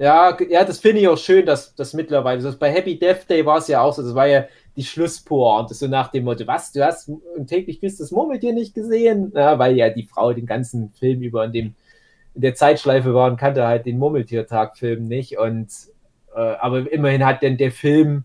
Ja, 0.00 0.34
ja, 0.48 0.64
das 0.64 0.78
finde 0.78 1.02
ich 1.02 1.08
auch 1.08 1.18
schön, 1.18 1.44
dass 1.44 1.74
das 1.74 1.92
mittlerweile. 1.92 2.42
Also 2.42 2.58
bei 2.58 2.72
Happy 2.72 2.98
Death 2.98 3.28
Day 3.28 3.44
war 3.44 3.58
es 3.58 3.68
ja 3.68 3.82
auch 3.82 3.92
so, 3.92 4.02
das 4.02 4.14
war 4.14 4.26
ja 4.26 4.46
die 4.74 4.82
Schlusspointe, 4.82 5.74
so 5.74 5.88
nach 5.88 6.08
dem 6.10 6.24
Motto, 6.24 6.46
was, 6.46 6.72
du 6.72 6.82
hast 6.82 7.10
ein 7.36 7.46
täglich 7.46 7.80
grüßt 7.80 8.00
das 8.00 8.10
Murmeltier 8.10 8.54
nicht 8.54 8.74
gesehen? 8.74 9.30
Ja, 9.34 9.58
weil 9.58 9.76
ja 9.76 9.90
die 9.90 10.04
Frau 10.04 10.32
den 10.32 10.46
ganzen 10.46 10.90
Film 10.98 11.20
über 11.20 11.44
in 11.44 11.52
dem 11.52 11.74
in 12.34 12.40
der 12.40 12.54
Zeitschleife 12.54 13.12
war 13.12 13.30
und 13.30 13.36
kannte 13.36 13.66
halt 13.66 13.84
den 13.84 13.98
Murmeltiertag-Film 13.98 15.06
nicht. 15.06 15.36
Und 15.36 15.68
äh, 16.34 16.38
aber 16.38 16.90
immerhin 16.90 17.26
hat 17.26 17.42
denn 17.42 17.58
der 17.58 17.72
Film 17.72 18.24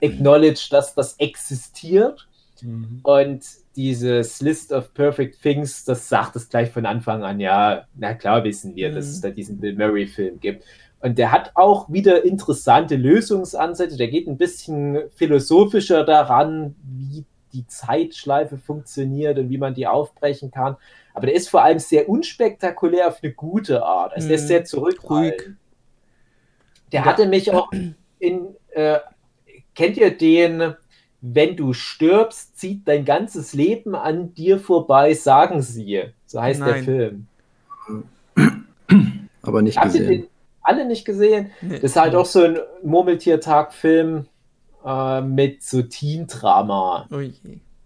acknowledged, 0.00 0.72
dass 0.72 0.94
das 0.94 1.16
existiert. 1.18 2.28
Mhm. 2.62 3.00
Und 3.02 3.44
dieses 3.74 4.40
List 4.40 4.72
of 4.72 4.94
Perfect 4.94 5.42
Things, 5.42 5.84
das 5.84 6.08
sagt 6.08 6.36
es 6.36 6.48
gleich 6.48 6.70
von 6.70 6.86
Anfang 6.86 7.24
an, 7.24 7.40
ja, 7.40 7.86
na 7.96 8.14
klar 8.14 8.44
wissen 8.44 8.76
wir, 8.76 8.90
mhm. 8.90 8.94
dass 8.94 9.06
es 9.06 9.20
da 9.20 9.30
diesen 9.30 9.58
Bill 9.58 9.74
Murray-Film 9.74 10.38
gibt. 10.38 10.62
Und 11.00 11.18
der 11.18 11.30
hat 11.30 11.52
auch 11.54 11.88
wieder 11.92 12.24
interessante 12.24 12.96
Lösungsansätze. 12.96 13.96
Der 13.96 14.08
geht 14.08 14.26
ein 14.26 14.36
bisschen 14.36 14.98
philosophischer 15.14 16.04
daran, 16.04 16.74
wie 16.82 17.24
die 17.52 17.66
Zeitschleife 17.66 18.58
funktioniert 18.58 19.38
und 19.38 19.48
wie 19.48 19.58
man 19.58 19.74
die 19.74 19.86
aufbrechen 19.86 20.50
kann. 20.50 20.76
Aber 21.14 21.26
der 21.26 21.34
ist 21.36 21.48
vor 21.48 21.62
allem 21.62 21.78
sehr 21.78 22.08
unspektakulär 22.08 23.08
auf 23.08 23.22
eine 23.22 23.32
gute 23.32 23.82
Art. 23.82 24.12
Also 24.12 24.28
der 24.28 24.36
ist 24.36 24.42
Mhm. 24.44 24.48
sehr 24.48 24.64
zurückhaltend. 24.64 25.56
Der 26.92 27.04
hatte 27.04 27.26
mich 27.26 27.52
auch 27.52 27.70
in, 28.18 28.48
äh, 28.70 28.98
kennt 29.74 29.96
ihr 29.96 30.16
den, 30.16 30.74
wenn 31.20 31.56
du 31.56 31.72
stirbst, 31.72 32.58
zieht 32.58 32.86
dein 32.86 33.04
ganzes 33.04 33.52
Leben 33.52 33.94
an 33.94 34.34
dir 34.34 34.58
vorbei, 34.58 35.14
sagen 35.14 35.62
sie. 35.62 36.02
So 36.26 36.40
heißt 36.40 36.60
der 36.60 36.66
Nein. 36.68 36.84
Film. 36.84 37.26
Aber 39.42 39.62
nicht 39.62 39.78
Habt 39.78 39.92
gesehen. 39.92 40.28
Alle 40.68 40.84
nicht 40.84 41.04
gesehen? 41.04 41.50
Nee. 41.60 41.76
Das 41.76 41.90
ist 41.92 41.96
halt 41.96 42.14
auch 42.14 42.26
so 42.26 42.42
ein 42.44 42.58
Murmeltiertag-Film 42.82 44.26
äh, 44.84 45.20
mit 45.22 45.62
so 45.62 45.82
Teen-Drama. 45.82 47.08
Oh. 47.10 47.20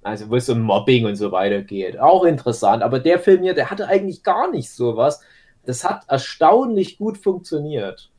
Also 0.02 0.28
wo 0.30 0.36
es 0.36 0.48
um 0.48 0.60
Mobbing 0.60 1.06
und 1.06 1.16
so 1.16 1.30
weiter 1.32 1.62
geht. 1.62 1.98
Auch 1.98 2.24
interessant. 2.24 2.82
Aber 2.82 2.98
der 2.98 3.18
Film 3.18 3.42
hier, 3.42 3.54
der 3.54 3.70
hatte 3.70 3.86
eigentlich 3.86 4.22
gar 4.22 4.50
nicht 4.50 4.70
sowas. 4.70 5.20
Das 5.64 5.84
hat 5.84 6.02
erstaunlich 6.08 6.98
gut 6.98 7.18
funktioniert. 7.18 8.10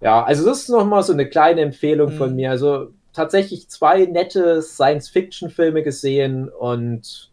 Ja, 0.00 0.24
also 0.24 0.44
das 0.44 0.60
ist 0.60 0.68
nochmal 0.70 1.02
so 1.02 1.12
eine 1.12 1.28
kleine 1.28 1.60
Empfehlung 1.60 2.12
von 2.12 2.30
Mhm. 2.30 2.36
mir. 2.36 2.50
Also 2.50 2.88
tatsächlich 3.12 3.68
zwei 3.68 4.06
nette 4.06 4.62
Science-Fiction-Filme 4.62 5.82
gesehen 5.82 6.48
und 6.48 7.30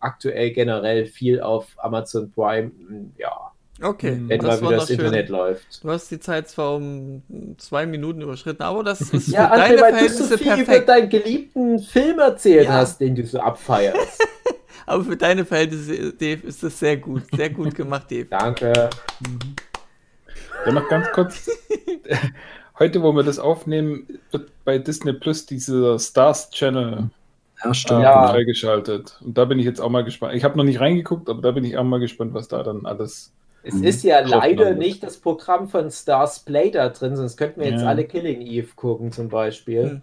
aktuell 0.00 0.50
generell 0.52 1.06
viel 1.06 1.40
auf 1.40 1.74
Amazon 1.78 2.30
Prime. 2.30 2.70
Ja, 3.16 3.50
Okay, 3.82 4.20
wenn 4.26 4.40
das 4.40 4.60
mal 4.60 4.66
war 4.66 4.70
wieder 4.70 4.70
noch 4.70 4.78
das 4.78 4.86
schön. 4.88 4.98
Internet 5.00 5.28
läuft. 5.30 5.82
Du 5.84 5.90
hast 5.90 6.10
die 6.10 6.20
Zeit 6.20 6.48
zwar 6.48 6.76
um 6.76 7.22
zwei 7.58 7.86
Minuten 7.86 8.20
überschritten, 8.22 8.62
aber 8.62 8.84
das 8.84 9.00
ist 9.12 9.28
Ja, 9.28 9.48
für 9.50 9.56
deine 9.56 9.76
André, 9.78 9.82
weil 9.82 9.90
du 9.92 10.08
so 10.08 10.24
Verhältnisse 10.36 10.38
viel 10.38 10.62
über 10.62 10.78
deinen 10.80 11.08
geliebten 11.08 11.78
Film 11.80 12.18
erzählt 12.20 12.66
Ja. 12.66 12.72
hast, 12.74 13.00
den 13.00 13.14
du 13.16 13.26
so 13.26 13.40
abfeierst. 13.40 14.22
Aber 14.86 15.02
für 15.04 15.16
deine 15.16 15.44
Verhältnisse, 15.46 16.12
Dave, 16.12 16.46
ist 16.46 16.62
das 16.62 16.78
sehr 16.78 16.98
gut. 16.98 17.22
Sehr 17.34 17.48
gut 17.48 17.74
gemacht, 17.74 18.10
Dave. 18.10 18.26
Danke. 18.26 18.90
Ja, 20.66 20.72
noch 20.72 20.88
ganz 20.88 21.10
kurz. 21.12 21.50
Heute, 22.78 23.02
wo 23.02 23.12
wir 23.12 23.22
das 23.22 23.38
aufnehmen, 23.38 24.06
wird 24.30 24.50
bei 24.64 24.78
Disney 24.78 25.12
Plus 25.14 25.46
dieser 25.46 25.98
Stars 25.98 26.50
Channel 26.50 27.08
Ja, 27.62 27.70
äh, 27.70 27.74
stimmt. 27.74 28.02
Ja. 28.02 28.28
freigeschaltet. 28.28 29.18
Und 29.24 29.38
da 29.38 29.46
bin 29.46 29.58
ich 29.58 29.64
jetzt 29.64 29.80
auch 29.80 29.88
mal 29.90 30.04
gespannt. 30.04 30.34
Ich 30.34 30.44
habe 30.44 30.56
noch 30.58 30.64
nicht 30.64 30.80
reingeguckt, 30.80 31.28
aber 31.30 31.40
da 31.40 31.52
bin 31.52 31.64
ich 31.64 31.78
auch 31.78 31.84
mal 31.84 32.00
gespannt, 32.00 32.34
was 32.34 32.48
da 32.48 32.62
dann 32.62 32.84
alles. 32.84 33.32
Es 33.66 33.74
Mhm. 33.74 33.84
ist 33.84 34.04
ja 34.04 34.20
leider 34.20 34.64
landet. 34.64 34.78
nicht 34.78 35.02
das 35.02 35.16
Programm 35.16 35.68
von 35.68 35.90
Stars 35.90 36.40
Play 36.40 36.70
da 36.70 36.90
drin, 36.90 37.16
sonst 37.16 37.36
könnten 37.38 37.60
wir 37.60 37.70
jetzt 37.70 37.80
Ja. 37.82 37.88
alle 37.88 38.04
Killing 38.04 38.42
Eve 38.42 38.68
gucken 38.76 39.10
zum 39.10 39.28
Beispiel. 39.30 39.82
Hm. 39.82 40.02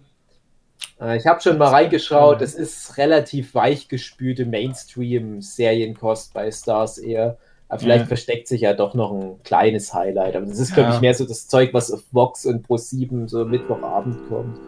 Äh, 1.00 1.16
ich 1.16 1.26
habe 1.26 1.40
schon 1.40 1.58
mal 1.58 1.68
reingeschaut, 1.68 2.42
es 2.42 2.54
ist 2.54 2.96
relativ 2.98 3.54
weichgespülte 3.54 4.46
Mainstream-Serienkost 4.46 6.34
bei 6.34 6.50
Stars 6.50 6.98
eher. 6.98 7.38
Aber 7.68 7.78
vielleicht 7.78 8.02
Ja. 8.02 8.08
versteckt 8.08 8.48
sich 8.48 8.62
ja 8.62 8.74
doch 8.74 8.94
noch 8.94 9.12
ein 9.12 9.42
kleines 9.44 9.94
Highlight. 9.94 10.36
Aber 10.36 10.44
das 10.46 10.58
ist, 10.58 10.70
Ja. 10.70 10.74
glaube 10.82 10.94
ich, 10.96 11.00
mehr 11.00 11.14
so 11.14 11.24
das 11.24 11.46
Zeug, 11.48 11.72
was 11.72 11.90
auf 11.90 12.02
Vox 12.10 12.44
und 12.44 12.66
Pro7 12.66 13.28
so 13.28 13.44
Mittwochabend 13.46 14.18
kommt. 14.28 14.58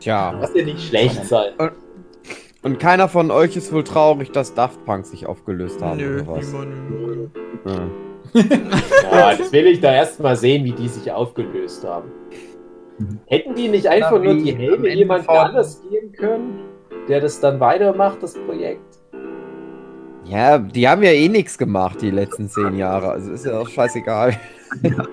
Tja. 0.00 0.34
Was 0.40 0.54
ja 0.54 0.64
nicht 0.64 0.80
schlecht 0.88 1.24
sein. 1.26 1.52
Und 1.58 1.72
keiner 2.78 3.08
von 3.08 3.30
euch 3.30 3.56
ist 3.56 3.72
wohl 3.72 3.84
traurig, 3.84 4.32
dass 4.32 4.54
Daft 4.54 4.84
Punk 4.84 5.06
sich 5.06 5.26
aufgelöst 5.26 5.80
haben 5.82 5.98
Nö, 5.98 6.20
oder 6.22 6.26
was? 6.26 6.52
niemand. 6.52 7.30
Ja. 7.64 7.88
Ja, 9.12 9.34
das 9.34 9.50
will 9.52 9.66
ich 9.66 9.80
da 9.80 9.92
erst 9.92 10.20
mal 10.20 10.36
sehen, 10.36 10.64
wie 10.64 10.72
die 10.72 10.88
sich 10.88 11.10
aufgelöst 11.10 11.84
haben. 11.84 12.10
Hätten 13.26 13.54
die 13.54 13.66
nicht 13.68 13.88
einfach 13.88 14.12
Na, 14.12 14.18
nur 14.18 14.34
die 14.34 14.54
Helme 14.54 14.94
jemand 14.94 15.28
anders 15.28 15.82
geben 15.90 16.12
können, 16.12 16.60
der 17.08 17.20
das 17.20 17.40
dann 17.40 17.58
weitermacht, 17.58 18.22
das 18.22 18.34
Projekt? 18.34 18.82
ja, 20.26 20.58
die 20.58 20.86
haben 20.86 21.02
ja 21.02 21.10
eh 21.10 21.28
nichts 21.28 21.58
gemacht 21.58 22.00
die 22.02 22.10
letzten 22.10 22.48
zehn 22.48 22.76
Jahre. 22.76 23.10
Also 23.10 23.32
ist 23.32 23.46
ja 23.46 23.58
auch 23.58 23.68
scheißegal. 23.68 24.36
Ja, 24.82 25.04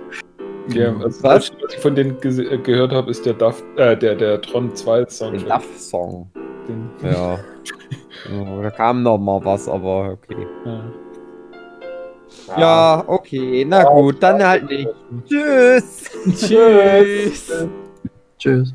also 0.75 0.99
das 0.99 1.23
Was? 1.23 1.49
Letzte, 1.49 1.63
was 1.65 1.73
ich 1.73 1.79
von 1.79 1.95
denen 1.95 2.17
gese- 2.19 2.49
äh, 2.49 2.57
gehört 2.57 2.91
habe, 2.91 3.09
ist 3.11 3.25
der, 3.25 3.33
Duff, 3.33 3.63
äh, 3.77 3.95
der, 3.97 4.15
der 4.15 4.41
Tron 4.41 4.75
2 4.75 4.99
Den 4.99 5.09
Soundtrack. 5.09 5.61
Duff-Song. 5.61 6.31
Den, 6.67 6.89
Ja. 7.03 7.39
Ja, 8.29 8.61
da 8.63 8.69
kam 8.71 9.03
noch 9.03 9.17
mal 9.17 9.43
was, 9.43 9.67
aber 9.69 10.11
okay. 10.13 10.47
ja. 10.65 10.81
Ja, 12.57 13.03
okay. 13.07 13.65
Na 13.67 13.83
gut, 13.83 14.21
dann 14.23 14.41
halt 14.45 14.69
nicht. 14.69 14.87
Tschüss. 15.27 16.09
Tschüss. 16.37 17.67
Tschüss. 18.37 18.73